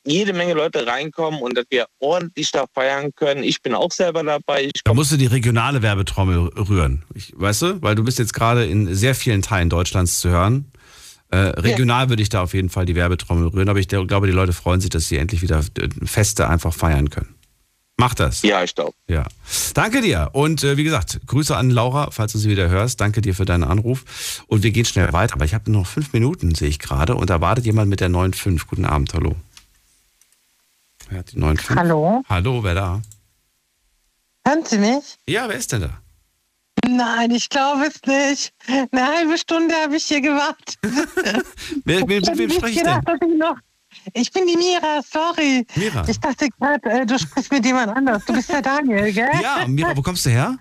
jede 0.06 0.34
Menge 0.34 0.54
Leute 0.54 0.88
reinkommen 0.88 1.42
und 1.42 1.56
dass 1.56 1.66
wir 1.70 1.86
ordentlich 2.00 2.52
da 2.52 2.66
feiern 2.74 3.12
können. 3.16 3.44
Ich 3.44 3.62
bin 3.62 3.76
auch 3.76 3.92
selber 3.92 4.24
dabei. 4.24 4.66
Ich 4.66 4.84
Da 4.84 4.94
musst 4.94 5.12
du 5.12 5.18
die 5.18 5.28
regionale 5.28 5.82
Werbetrommel 5.82 6.48
rühren. 6.58 7.04
Ich, 7.14 7.34
weißt 7.36 7.62
du? 7.62 7.82
Weil 7.82 7.96
du 7.96 8.04
bist 8.04 8.18
jetzt 8.18 8.34
gerade 8.34 8.66
in 8.66 8.94
sehr 8.96 9.14
vielen 9.14 9.42
Teilen 9.42 9.70
Deutschlands 9.70 10.20
zu 10.20 10.30
hören. 10.30 10.72
Äh, 11.30 11.38
regional 11.38 12.10
würde 12.10 12.24
ich 12.24 12.30
da 12.30 12.42
auf 12.42 12.54
jeden 12.54 12.70
Fall 12.70 12.86
die 12.86 12.96
Werbetrommel 12.96 13.48
rühren, 13.48 13.70
aber 13.70 13.80
ich 13.80 13.88
glaube, 13.88 14.28
die 14.28 14.34
Leute 14.34 14.52
freuen 14.52 14.82
sich, 14.82 14.90
dass 14.90 15.08
sie 15.08 15.18
endlich 15.18 15.42
wieder 15.42 15.60
äh, 15.80 15.88
Feste 16.04 16.50
einfach 16.50 16.74
feiern 16.74 17.10
können. 17.10 17.36
Mach 18.02 18.16
das. 18.16 18.42
Ja, 18.42 18.64
ich 18.64 18.74
glaube. 18.74 18.94
Ja. 19.08 19.28
Danke 19.76 20.02
dir. 20.02 20.32
Und 20.34 20.64
äh, 20.64 20.76
wie 20.76 20.84
gesagt, 20.84 21.20
Grüße 21.28 21.56
an 21.56 21.70
Laura, 21.70 22.10
falls 22.10 22.32
du 22.32 22.40
sie 22.40 22.50
wieder 22.50 22.68
hörst. 22.68 23.00
Danke 23.00 23.22
dir 23.22 23.36
für 23.36 23.46
deinen 23.46 23.64
Anruf. 23.64 24.44
Und 24.48 24.64
wir 24.64 24.72
gehen 24.72 24.86
schnell 24.86 25.14
weiter. 25.14 25.36
Aber 25.36 25.46
ich 25.46 25.54
habe 25.54 25.72
nur 25.72 25.82
noch 25.82 25.88
fünf 25.88 26.12
Minuten, 26.12 26.56
sehe 26.56 26.68
ich 26.68 26.80
gerade. 26.80 27.14
Und 27.16 27.30
da 27.30 27.42
wartet 27.42 27.66
jemand 27.66 27.92
mit 27.92 28.00
der 28.00 28.10
9.5. 28.10 28.66
Guten 28.68 28.86
Abend, 28.86 29.14
hallo. 29.14 29.36
Wer 31.10 31.20
hat 31.20 31.32
die 31.32 31.38
9.5? 31.38 31.76
Hallo? 31.76 32.24
Hallo, 32.28 32.64
wer 32.64 32.74
da? 32.74 33.02
Hören 34.48 34.66
Sie 34.66 34.80
mich? 34.80 35.18
Ja, 35.28 35.48
wer 35.48 35.58
ist 35.58 35.72
denn 35.72 35.82
da? 35.82 36.02
Nein, 36.90 37.30
ich 37.30 37.50
glaube 37.50 37.86
es 37.86 38.02
nicht. 38.08 38.52
Eine 38.92 39.08
halbe 39.08 39.38
Stunde 39.38 39.76
habe 39.76 39.96
ich 39.96 40.06
hier 40.06 40.22
gewartet. 40.22 40.78
Ich 41.86 42.06
mit 42.06 42.28
hab 42.28 42.38
wem 42.38 42.50
spreche 42.50 42.68
ich 42.70 42.78
gedacht, 42.80 43.08
denn? 43.08 43.20
dass 43.20 43.30
ich 43.30 43.38
noch. 43.38 43.58
Ich 44.14 44.32
bin 44.32 44.48
die 44.48 44.58
Mira, 44.58 45.02
sorry. 45.04 45.66
Mira. 45.76 46.08
Ich 46.08 46.20
dachte 46.20 46.50
gerade, 46.50 46.90
äh, 46.90 47.06
du 47.06 47.20
sprichst 47.20 47.52
mit 47.52 47.66
jemand 47.66 47.96
anders. 47.96 48.26
Du 48.26 48.34
bist 48.34 48.50
der 48.50 48.62
Daniel, 48.62 49.12
gell? 49.12 49.30
Ja, 49.42 49.66
Mira, 49.68 49.96
wo 49.96 50.02
kommst 50.02 50.26
du 50.26 50.30
her? 50.30 50.58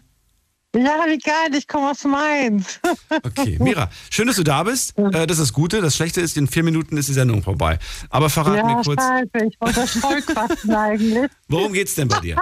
Ja, 0.74 1.05
wie 1.07 1.19
geil, 1.19 1.52
ich 1.57 1.66
komme 1.66 1.90
aus 1.90 2.05
Mainz. 2.05 2.78
Okay, 3.24 3.57
Mira, 3.61 3.90
schön, 4.09 4.28
dass 4.28 4.36
du 4.36 4.44
da 4.44 4.62
bist. 4.62 4.97
Äh, 4.97 5.27
das 5.27 5.39
ist 5.39 5.40
das 5.40 5.52
Gute. 5.52 5.81
Das 5.81 5.97
Schlechte 5.97 6.20
ist, 6.20 6.36
in 6.36 6.47
vier 6.47 6.62
Minuten 6.62 6.97
ist 6.97 7.09
die 7.09 7.12
Sendung 7.12 7.43
vorbei. 7.43 7.78
Aber 8.09 8.31
verrat 8.31 8.59
ja, 8.59 8.65
mir 8.65 8.82
kurz, 8.82 9.02
scheiße, 9.02 9.47
ich 9.48 9.61
wollte 9.61 9.81
euch 9.81 9.90
voll 9.90 10.23
quatschen 10.23 10.74
eigentlich. 10.74 11.31
worum 11.48 11.73
geht's 11.73 11.97
denn 11.97 12.07
bei 12.07 12.20
dir? 12.20 12.36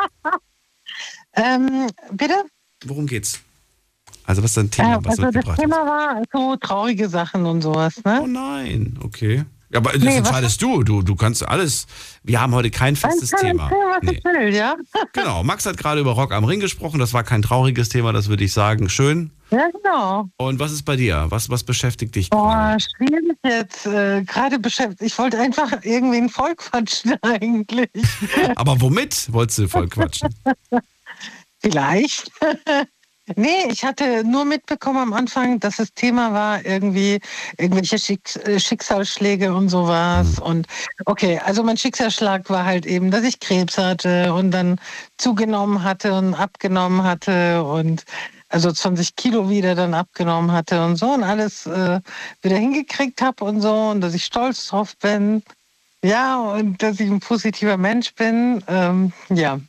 ähm, 1.36 1.86
bitte? 2.12 2.44
Worum 2.85 3.06
geht's? 3.06 3.40
Also, 4.24 4.43
was 4.43 4.51
ist 4.51 4.56
dein 4.59 4.70
Thema? 4.70 4.97
Äh, 4.97 5.09
also 5.09 5.31
das 5.31 5.56
Thema 5.56 5.86
war 5.86 6.23
so 6.31 6.56
traurige 6.56 7.09
Sachen 7.09 7.47
und 7.47 7.62
sowas, 7.62 7.94
ne? 8.05 8.20
Oh 8.23 8.27
nein, 8.27 8.98
okay. 9.02 9.47
Ja, 9.70 9.81
aber 9.81 9.93
das 9.93 10.01
Nee, 10.03 10.09
was- 10.11 10.16
entscheidest 10.16 10.62
du. 10.62 10.82
du. 10.82 11.03
Du 11.03 11.15
kannst 11.15 11.47
alles. 11.47 11.86
Wir 12.23 12.40
haben 12.40 12.55
heute 12.55 12.70
kein 12.70 12.97
festes 12.97 13.31
kann 13.31 13.40
Thema. 13.40 13.66
ich 13.70 13.73
erzählen, 13.73 13.90
was 14.24 14.35
Nee. 14.35 14.47
will, 14.47 14.55
ja? 14.55 14.77
Genau, 15.12 15.43
Max 15.45 15.66
hat 15.66 15.77
gerade 15.77 16.01
über 16.01 16.12
Rock 16.12 16.32
am 16.32 16.45
Ring 16.45 16.61
gesprochen. 16.61 16.99
Das 17.01 17.12
war 17.12 17.23
kein 17.24 17.43
trauriges 17.43 17.89
Thema, 17.90 18.12
das 18.12 18.28
würde 18.28 18.45
ich 18.45 18.53
sagen. 18.53 18.89
Schön. 18.89 19.31
Ja, 19.51 19.69
genau. 19.70 20.28
Und 20.36 20.59
was 20.59 20.73
ist 20.73 20.85
bei 20.85 20.97
dir? 20.97 21.27
Was, 21.31 21.49
was 21.51 21.65
beschäftigt 21.65 22.15
dich? 22.15 22.28
Boah, 22.31 22.77
schwierig 22.78 23.36
jetzt. 23.45 23.86
Äh, 23.86 24.23
Gerade 24.24 24.59
beschäftigt. 24.59 25.01
Ich 25.03 25.19
wollte 25.19 25.39
einfach 25.39 25.73
irgendwie 25.82 26.19
ein 26.19 26.28
Volk 26.28 26.59
quatschen 26.59 27.15
eigentlich. 27.23 27.89
Aber 28.57 28.81
womit 28.81 29.32
wolltest 29.32 29.59
du 29.59 29.69
voll 29.69 29.89
quatschen? 29.89 30.28
Vielleicht. 31.61 32.31
Nee, 33.36 33.66
ich 33.70 33.84
hatte 33.84 34.24
nur 34.24 34.44
mitbekommen 34.44 34.98
am 34.98 35.12
Anfang, 35.12 35.60
dass 35.60 35.76
das 35.76 35.92
Thema 35.94 36.32
war 36.32 36.64
irgendwie 36.64 37.20
irgendwelche 37.56 37.98
Schicks 37.98 38.36
äh, 38.36 38.59
Schicksalsschläge 38.59 39.55
und 39.55 39.68
sowas. 39.68 40.38
Und 40.38 40.66
okay, 41.05 41.40
also 41.44 41.62
mein 41.62 41.76
Schicksalsschlag 41.76 42.48
war 42.50 42.64
halt 42.64 42.86
eben, 42.86 43.10
dass 43.10 43.24
ich 43.24 43.40
Krebs 43.40 43.78
hatte 43.78 44.32
und 44.32 44.50
dann 44.50 44.80
zugenommen 45.16 45.82
hatte 45.82 46.14
und 46.14 46.34
abgenommen 46.34 47.02
hatte 47.02 47.62
und 47.64 48.05
also 48.48 48.72
20 48.72 49.16
Kilo 49.16 49.50
wieder 49.50 49.74
dann 49.74 49.94
abgenommen 49.94 50.52
hatte 50.52 50.84
und 50.84 50.96
so 50.96 51.10
und 51.10 51.22
alles 51.22 51.66
äh, 51.66 52.00
wieder 52.42 52.56
hingekriegt 52.56 53.20
habe 53.20 53.44
und 53.44 53.60
so 53.60 53.90
und 53.90 54.00
dass 54.00 54.14
ich 54.14 54.24
stolz 54.24 54.68
drauf 54.68 54.96
bin. 54.96 55.42
Ja, 56.02 56.38
und 56.38 56.82
dass 56.82 57.00
ich 57.00 57.10
ein 57.10 57.20
positiver 57.20 57.76
Mensch 57.76 58.14
bin. 58.14 58.62
Ähm, 58.68 59.12
ja. 59.28 59.60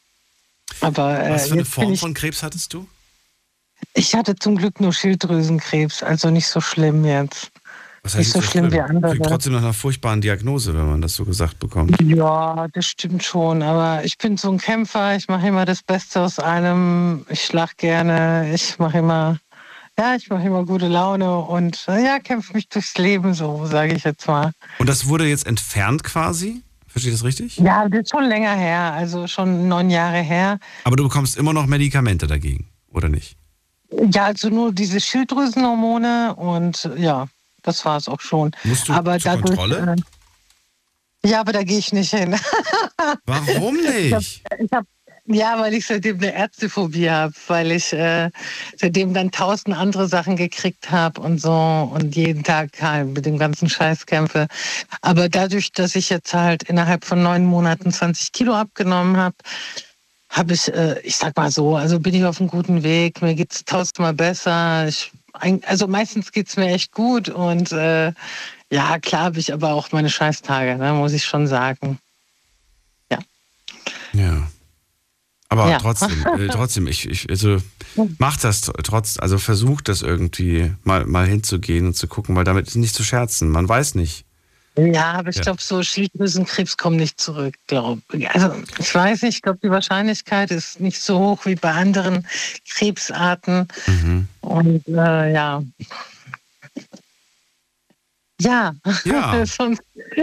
Aber 0.81 1.25
äh, 1.25 1.31
Was 1.31 1.47
für 1.47 1.53
eine 1.53 1.65
Form 1.65 1.95
von 1.97 2.13
Krebs 2.13 2.43
hattest 2.43 2.73
du? 2.73 2.87
Ich 3.93 4.15
hatte 4.15 4.35
zum 4.35 4.55
Glück 4.55 4.79
nur 4.79 4.93
Schilddrüsenkrebs, 4.93 6.03
also 6.03 6.29
nicht 6.29 6.47
so 6.47 6.61
schlimm 6.61 7.05
jetzt. 7.05 7.51
Was 8.03 8.15
nicht 8.15 8.31
so 8.31 8.41
schlimm, 8.41 8.71
wie 8.71 8.79
andere. 8.79 9.11
Klingt 9.11 9.25
trotzdem 9.25 9.53
nach 9.53 9.61
einer 9.61 9.73
furchtbaren 9.73 10.21
Diagnose, 10.21 10.73
wenn 10.73 10.87
man 10.87 11.01
das 11.01 11.15
so 11.15 11.25
gesagt 11.25 11.59
bekommt. 11.59 12.01
Ja, 12.01 12.67
das 12.71 12.85
stimmt 12.85 13.23
schon. 13.23 13.61
Aber 13.61 14.05
ich 14.05 14.17
bin 14.17 14.37
so 14.37 14.51
ein 14.51 14.57
Kämpfer. 14.57 15.15
Ich 15.17 15.27
mache 15.27 15.47
immer 15.47 15.65
das 15.65 15.83
Beste 15.83 16.21
aus 16.21 16.39
allem. 16.39 17.25
Ich 17.29 17.51
lach 17.51 17.75
gerne. 17.75 18.53
Ich 18.53 18.79
mache 18.79 18.99
immer, 18.99 19.37
ja, 19.97 20.15
ich 20.15 20.29
mache 20.29 20.43
immer 20.43 20.65
gute 20.65 20.87
Laune 20.87 21.39
und 21.39 21.85
äh, 21.89 22.03
ja, 22.03 22.19
kämpfe 22.19 22.53
mich 22.53 22.69
durchs 22.69 22.97
Leben, 22.97 23.33
so 23.33 23.65
sage 23.65 23.93
ich 23.93 24.05
jetzt 24.05 24.27
mal. 24.27 24.51
Und 24.77 24.87
das 24.87 25.07
wurde 25.07 25.27
jetzt 25.27 25.45
entfernt 25.45 26.03
quasi? 26.03 26.63
Verstehe 26.87 27.11
ich 27.11 27.19
das 27.19 27.25
richtig? 27.25 27.57
Ja, 27.57 27.87
das 27.87 28.01
ist 28.01 28.11
schon 28.11 28.23
länger 28.23 28.55
her, 28.55 28.93
also 28.93 29.27
schon 29.27 29.67
neun 29.67 29.89
Jahre 29.89 30.21
her. 30.21 30.57
Aber 30.85 30.95
du 30.95 31.03
bekommst 31.03 31.37
immer 31.37 31.53
noch 31.53 31.67
Medikamente 31.67 32.27
dagegen, 32.27 32.69
oder 32.91 33.09
nicht? 33.09 33.38
Ja, 33.91 34.25
also 34.25 34.49
nur 34.49 34.71
diese 34.71 34.99
Schilddrüsenhormone 34.99 36.35
und 36.35 36.89
ja, 36.97 37.27
das 37.63 37.83
war 37.85 37.97
es 37.97 38.07
auch 38.07 38.21
schon. 38.21 38.51
Musst 38.63 38.87
du 38.87 38.93
aber 38.93 39.19
zur 39.19 39.31
dadurch, 39.31 39.57
Kontrolle? 39.57 39.95
Äh, 41.23 41.29
ja, 41.29 41.41
aber 41.41 41.51
da 41.53 41.63
gehe 41.63 41.79
ich 41.79 41.91
nicht 41.91 42.11
hin. 42.13 42.35
Warum 43.25 43.77
Ich 43.77 44.13
hab, 44.13 44.19
nicht? 44.19 44.41
ich 44.59 44.71
hab, 44.71 44.85
ja, 45.25 45.59
weil 45.59 45.73
ich 45.73 45.85
seitdem 45.85 46.17
eine 46.17 46.33
Ärztephobie 46.33 47.09
habe, 47.09 47.33
weil 47.47 47.71
ich 47.71 47.91
äh, 47.93 48.29
seitdem 48.77 49.13
dann 49.13 49.31
tausend 49.31 49.75
andere 49.75 50.07
Sachen 50.07 50.35
gekriegt 50.37 50.91
habe 50.91 51.21
und 51.21 51.41
so 51.41 51.51
und 51.93 52.15
jeden 52.15 52.43
Tag 52.43 52.81
halt 52.81 53.09
mit 53.09 53.25
dem 53.25 53.37
ganzen 53.37 53.69
Scheiß 53.69 54.05
kämpfe. 54.05 54.47
Aber 55.01 55.29
dadurch, 55.29 55.71
dass 55.71 55.95
ich 55.95 56.09
jetzt 56.09 56.33
halt 56.33 56.63
innerhalb 56.63 57.05
von 57.05 57.21
neun 57.21 57.45
Monaten 57.45 57.91
20 57.91 58.31
Kilo 58.31 58.53
abgenommen 58.55 59.17
habe, 59.17 59.35
habe 60.29 60.53
ich, 60.53 60.71
äh, 60.73 60.99
ich 61.01 61.15
sag 61.17 61.35
mal 61.35 61.51
so, 61.51 61.75
also 61.75 61.99
bin 61.99 62.13
ich 62.13 62.23
auf 62.23 62.39
einem 62.39 62.49
guten 62.49 62.83
Weg. 62.83 63.21
Mir 63.21 63.35
geht's 63.35 63.65
tausendmal 63.65 64.13
besser. 64.13 64.87
Ich, 64.87 65.11
also 65.65 65.87
meistens 65.87 66.31
geht's 66.31 66.55
mir 66.55 66.67
echt 66.67 66.91
gut 66.91 67.29
und 67.29 67.71
äh, 67.71 68.13
ja, 68.71 68.99
klar 68.99 69.23
habe 69.23 69.39
ich 69.39 69.51
aber 69.51 69.73
auch 69.73 69.91
meine 69.91 70.09
Scheißtage, 70.09 70.75
ne, 70.77 70.93
muss 70.93 71.13
ich 71.13 71.25
schon 71.25 71.47
sagen. 71.47 71.97
Ja. 74.13 74.47
Aber 75.49 75.69
Ja. 75.69 75.77
trotzdem, 75.79 76.25
äh, 76.37 76.47
trotzdem, 76.51 76.87
ich, 76.87 77.07
ich, 77.07 77.29
also 77.29 77.57
mach 78.17 78.37
das 78.37 78.63
tr- 78.63 78.81
trotz, 78.83 79.17
also 79.19 79.37
versuch 79.37 79.81
das 79.81 80.01
irgendwie 80.01 80.73
mal, 80.83 81.05
mal 81.05 81.25
hinzugehen 81.27 81.87
und 81.87 81.95
zu 81.95 82.07
gucken, 82.07 82.35
weil 82.35 82.43
damit 82.43 82.67
ist 82.67 82.75
nicht 82.75 82.95
zu 82.95 83.03
scherzen. 83.03 83.49
Man 83.49 83.67
weiß 83.67 83.95
nicht. 83.95 84.25
Ja, 84.87 85.13
aber 85.13 85.29
ich 85.29 85.35
Ja. 85.37 85.43
glaube, 85.43 85.61
so 85.61 85.83
Schilddrüsenkrebs 85.83 86.77
kommt 86.77 86.97
nicht 86.97 87.19
zurück, 87.19 87.55
glaube 87.67 88.01
ich. 88.13 88.29
Also 88.31 88.53
ich 88.79 88.93
weiß 88.93 89.23
nicht, 89.23 89.35
ich 89.37 89.41
glaube, 89.41 89.59
die 89.61 89.69
Wahrscheinlichkeit 89.69 90.51
ist 90.51 90.79
nicht 90.79 91.01
so 91.01 91.19
hoch 91.19 91.45
wie 91.45 91.55
bei 91.55 91.71
anderen 91.71 92.25
Krebsarten. 92.69 93.67
Mhm. 93.87 94.27
Und 94.41 94.87
äh, 94.87 95.33
ja. 95.33 95.61
Ja, 98.41 98.73
Ja. 99.03 99.43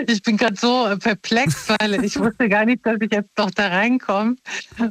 Ich 0.09 0.23
bin 0.23 0.37
gerade 0.39 0.57
so 0.57 0.87
äh, 0.87 0.97
perplex, 0.97 1.69
weil 1.79 2.03
ich 2.05 2.19
wusste 2.19 2.49
gar 2.49 2.65
nicht, 2.65 2.85
dass 2.85 2.97
ich 3.01 3.13
jetzt 3.13 3.31
doch 3.37 3.51
da 3.51 3.69
reinkomme. 3.69 4.37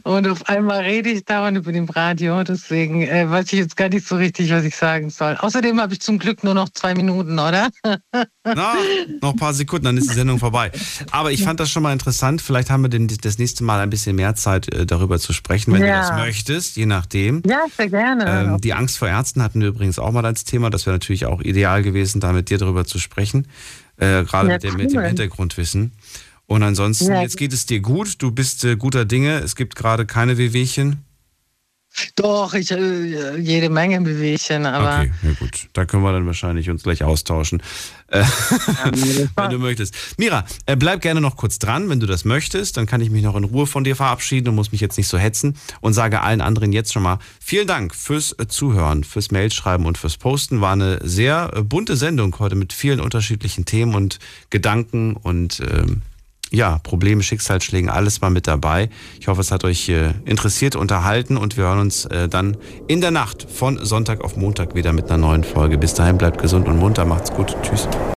Und 0.03 0.27
auf 0.27 0.47
einmal 0.47 0.81
rede 0.81 1.09
ich 1.09 1.25
dauernd 1.25 1.57
über 1.57 1.71
dem 1.71 1.85
Radio. 1.89 2.43
Deswegen 2.43 3.01
äh, 3.01 3.29
weiß 3.29 3.45
ich 3.53 3.59
jetzt 3.59 3.75
gar 3.75 3.89
nicht 3.89 4.07
so 4.07 4.15
richtig, 4.15 4.51
was 4.51 4.63
ich 4.63 4.75
sagen 4.75 5.09
soll. 5.09 5.35
Außerdem 5.39 5.81
habe 5.81 5.93
ich 5.93 6.01
zum 6.01 6.19
Glück 6.19 6.43
nur 6.43 6.53
noch 6.53 6.69
zwei 6.69 6.93
Minuten, 6.93 7.33
oder? 7.39 7.69
Na, 8.43 8.75
noch 9.21 9.31
ein 9.33 9.35
paar 9.37 9.53
Sekunden, 9.55 9.85
dann 9.85 9.97
ist 9.97 10.09
die 10.09 10.13
Sendung 10.13 10.37
vorbei. 10.39 10.71
Aber 11.11 11.31
ich 11.31 11.43
fand 11.43 11.59
das 11.59 11.71
schon 11.71 11.81
mal 11.83 11.91
interessant. 11.93 12.41
Vielleicht 12.41 12.69
haben 12.69 12.83
wir 12.83 12.89
den, 12.89 13.07
das 13.07 13.37
nächste 13.39 13.63
Mal 13.63 13.79
ein 13.81 13.89
bisschen 13.89 14.15
mehr 14.15 14.35
Zeit, 14.35 14.71
äh, 14.73 14.85
darüber 14.85 15.19
zu 15.19 15.33
sprechen, 15.33 15.73
wenn 15.73 15.81
Ja. 15.83 15.87
du 15.87 16.09
das 16.09 16.25
möchtest, 16.25 16.77
je 16.77 16.85
nachdem. 16.85 17.41
Ja, 17.45 17.61
sehr 17.75 17.89
gerne. 17.89 18.25
Ähm, 18.53 18.61
die 18.61 18.73
Angst 18.73 18.97
vor 18.99 19.07
Ärzten 19.07 19.41
hatten 19.41 19.61
wir 19.61 19.69
übrigens 19.69 19.97
auch 19.99 20.11
mal 20.11 20.25
als 20.25 20.43
Thema. 20.45 20.69
Das 20.69 20.85
wäre 20.85 20.95
natürlich 20.95 21.25
auch 21.25 21.41
ideal 21.41 21.81
gewesen, 21.83 22.21
da 22.21 22.31
mit 22.31 22.49
dir 22.49 22.59
darüber 22.59 22.85
zu 22.85 22.99
sprechen. 22.99 23.14
Äh, 23.97 24.23
Gerade 24.23 24.47
mit, 24.49 24.63
dem, 24.63 24.75
mit 24.75 24.91
dem. 24.93 25.01
Hintergrundwissen. 25.01 25.93
Und 26.47 26.61
ansonsten, 26.63 27.07
Ja. 27.07 27.21
jetzt 27.21 27.37
geht 27.37 27.53
es 27.53 27.65
dir 27.65 27.79
gut. 27.79 28.21
Du 28.21 28.31
bist 28.31 28.63
äh, 28.65 28.75
guter 28.75 29.05
Dinge. 29.05 29.39
Es 29.39 29.55
gibt 29.55 29.75
gerade 29.75 30.05
keine 30.05 30.37
Wehwehchen. 30.37 31.04
Doch, 32.15 32.53
ich 32.53 32.71
äh, 32.71 33.37
jede 33.37 33.69
Menge 33.69 34.01
Bewegchen, 34.01 34.65
aber 34.65 34.99
Okay, 34.99 35.11
ja 35.23 35.31
gut. 35.39 35.67
Da 35.73 35.85
können 35.85 36.03
wir 36.03 36.11
dann 36.11 36.25
wahrscheinlich 36.25 36.69
uns 36.69 36.83
gleich 36.83 37.03
austauschen. 37.03 37.61
Äh, 38.07 38.23
wenn 39.35 39.49
du 39.49 39.59
möchtest. 39.59 39.95
Mira, 40.17 40.45
äh, 40.65 40.75
bleib 40.75 41.01
gerne 41.01 41.21
noch 41.21 41.37
kurz 41.37 41.57
dran, 41.57 41.89
wenn 41.89 41.99
du 41.99 42.05
das 42.05 42.25
möchtest. 42.25 42.77
Dann 42.77 42.85
kann 42.85 43.01
ich 43.01 43.09
mich 43.09 43.23
noch 43.23 43.35
in 43.35 43.43
Ruhe 43.43 43.65
von 43.65 43.83
dir 43.83 43.95
verabschieden 43.95 44.49
und 44.49 44.55
muss 44.55 44.71
mich 44.71 44.81
jetzt 44.81 44.97
nicht 44.97 45.07
so 45.07 45.17
hetzen. 45.17 45.55
Und 45.81 45.93
sage 45.93 46.21
allen 46.21 46.41
anderen 46.41 46.71
jetzt 46.71 46.93
schon 46.93 47.03
mal 47.03 47.19
vielen 47.39 47.67
Dank 47.67 47.95
fürs 47.95 48.33
äh, 48.33 48.47
Zuhören, 48.47 49.03
fürs 49.03 49.31
Mailschreiben 49.31 49.85
und 49.85 49.97
fürs 49.97 50.17
Posten. 50.17 50.61
War 50.61 50.73
eine 50.73 50.99
sehr 51.03 51.51
äh, 51.55 51.61
bunte 51.61 51.95
Sendung 51.95 52.37
heute 52.39 52.55
mit 52.55 52.73
vielen 52.73 52.99
unterschiedlichen 52.99 53.65
Themen 53.65 53.95
und 53.95 54.19
Gedanken 54.49 55.15
und 55.15 55.61
ähm, 55.61 56.01
ja, 56.55 56.79
Probleme, 56.83 57.21
Schicksalsschlägen, 57.21 57.89
alles 57.89 58.21
mal 58.21 58.29
mit 58.29 58.47
dabei. 58.47 58.89
Ich 59.19 59.27
hoffe, 59.27 59.41
es 59.41 59.51
hat 59.51 59.63
euch 59.63 59.89
äh, 59.89 60.13
interessiert, 60.25 60.75
unterhalten 60.75 61.37
und 61.37 61.57
wir 61.57 61.65
hören 61.65 61.79
uns 61.79 62.05
äh, 62.05 62.27
dann 62.27 62.57
in 62.87 63.01
der 63.01 63.11
Nacht 63.11 63.47
von 63.49 63.83
Sonntag 63.83 64.23
auf 64.23 64.37
Montag 64.37 64.75
wieder 64.75 64.93
mit 64.93 65.05
einer 65.05 65.17
neuen 65.17 65.43
Folge. 65.43 65.77
Bis 65.77 65.93
dahin 65.93 66.17
bleibt 66.17 66.41
gesund 66.41 66.67
und 66.67 66.77
munter, 66.77 67.05
macht's 67.05 67.31
gut. 67.31 67.55
Tschüss. 67.61 67.87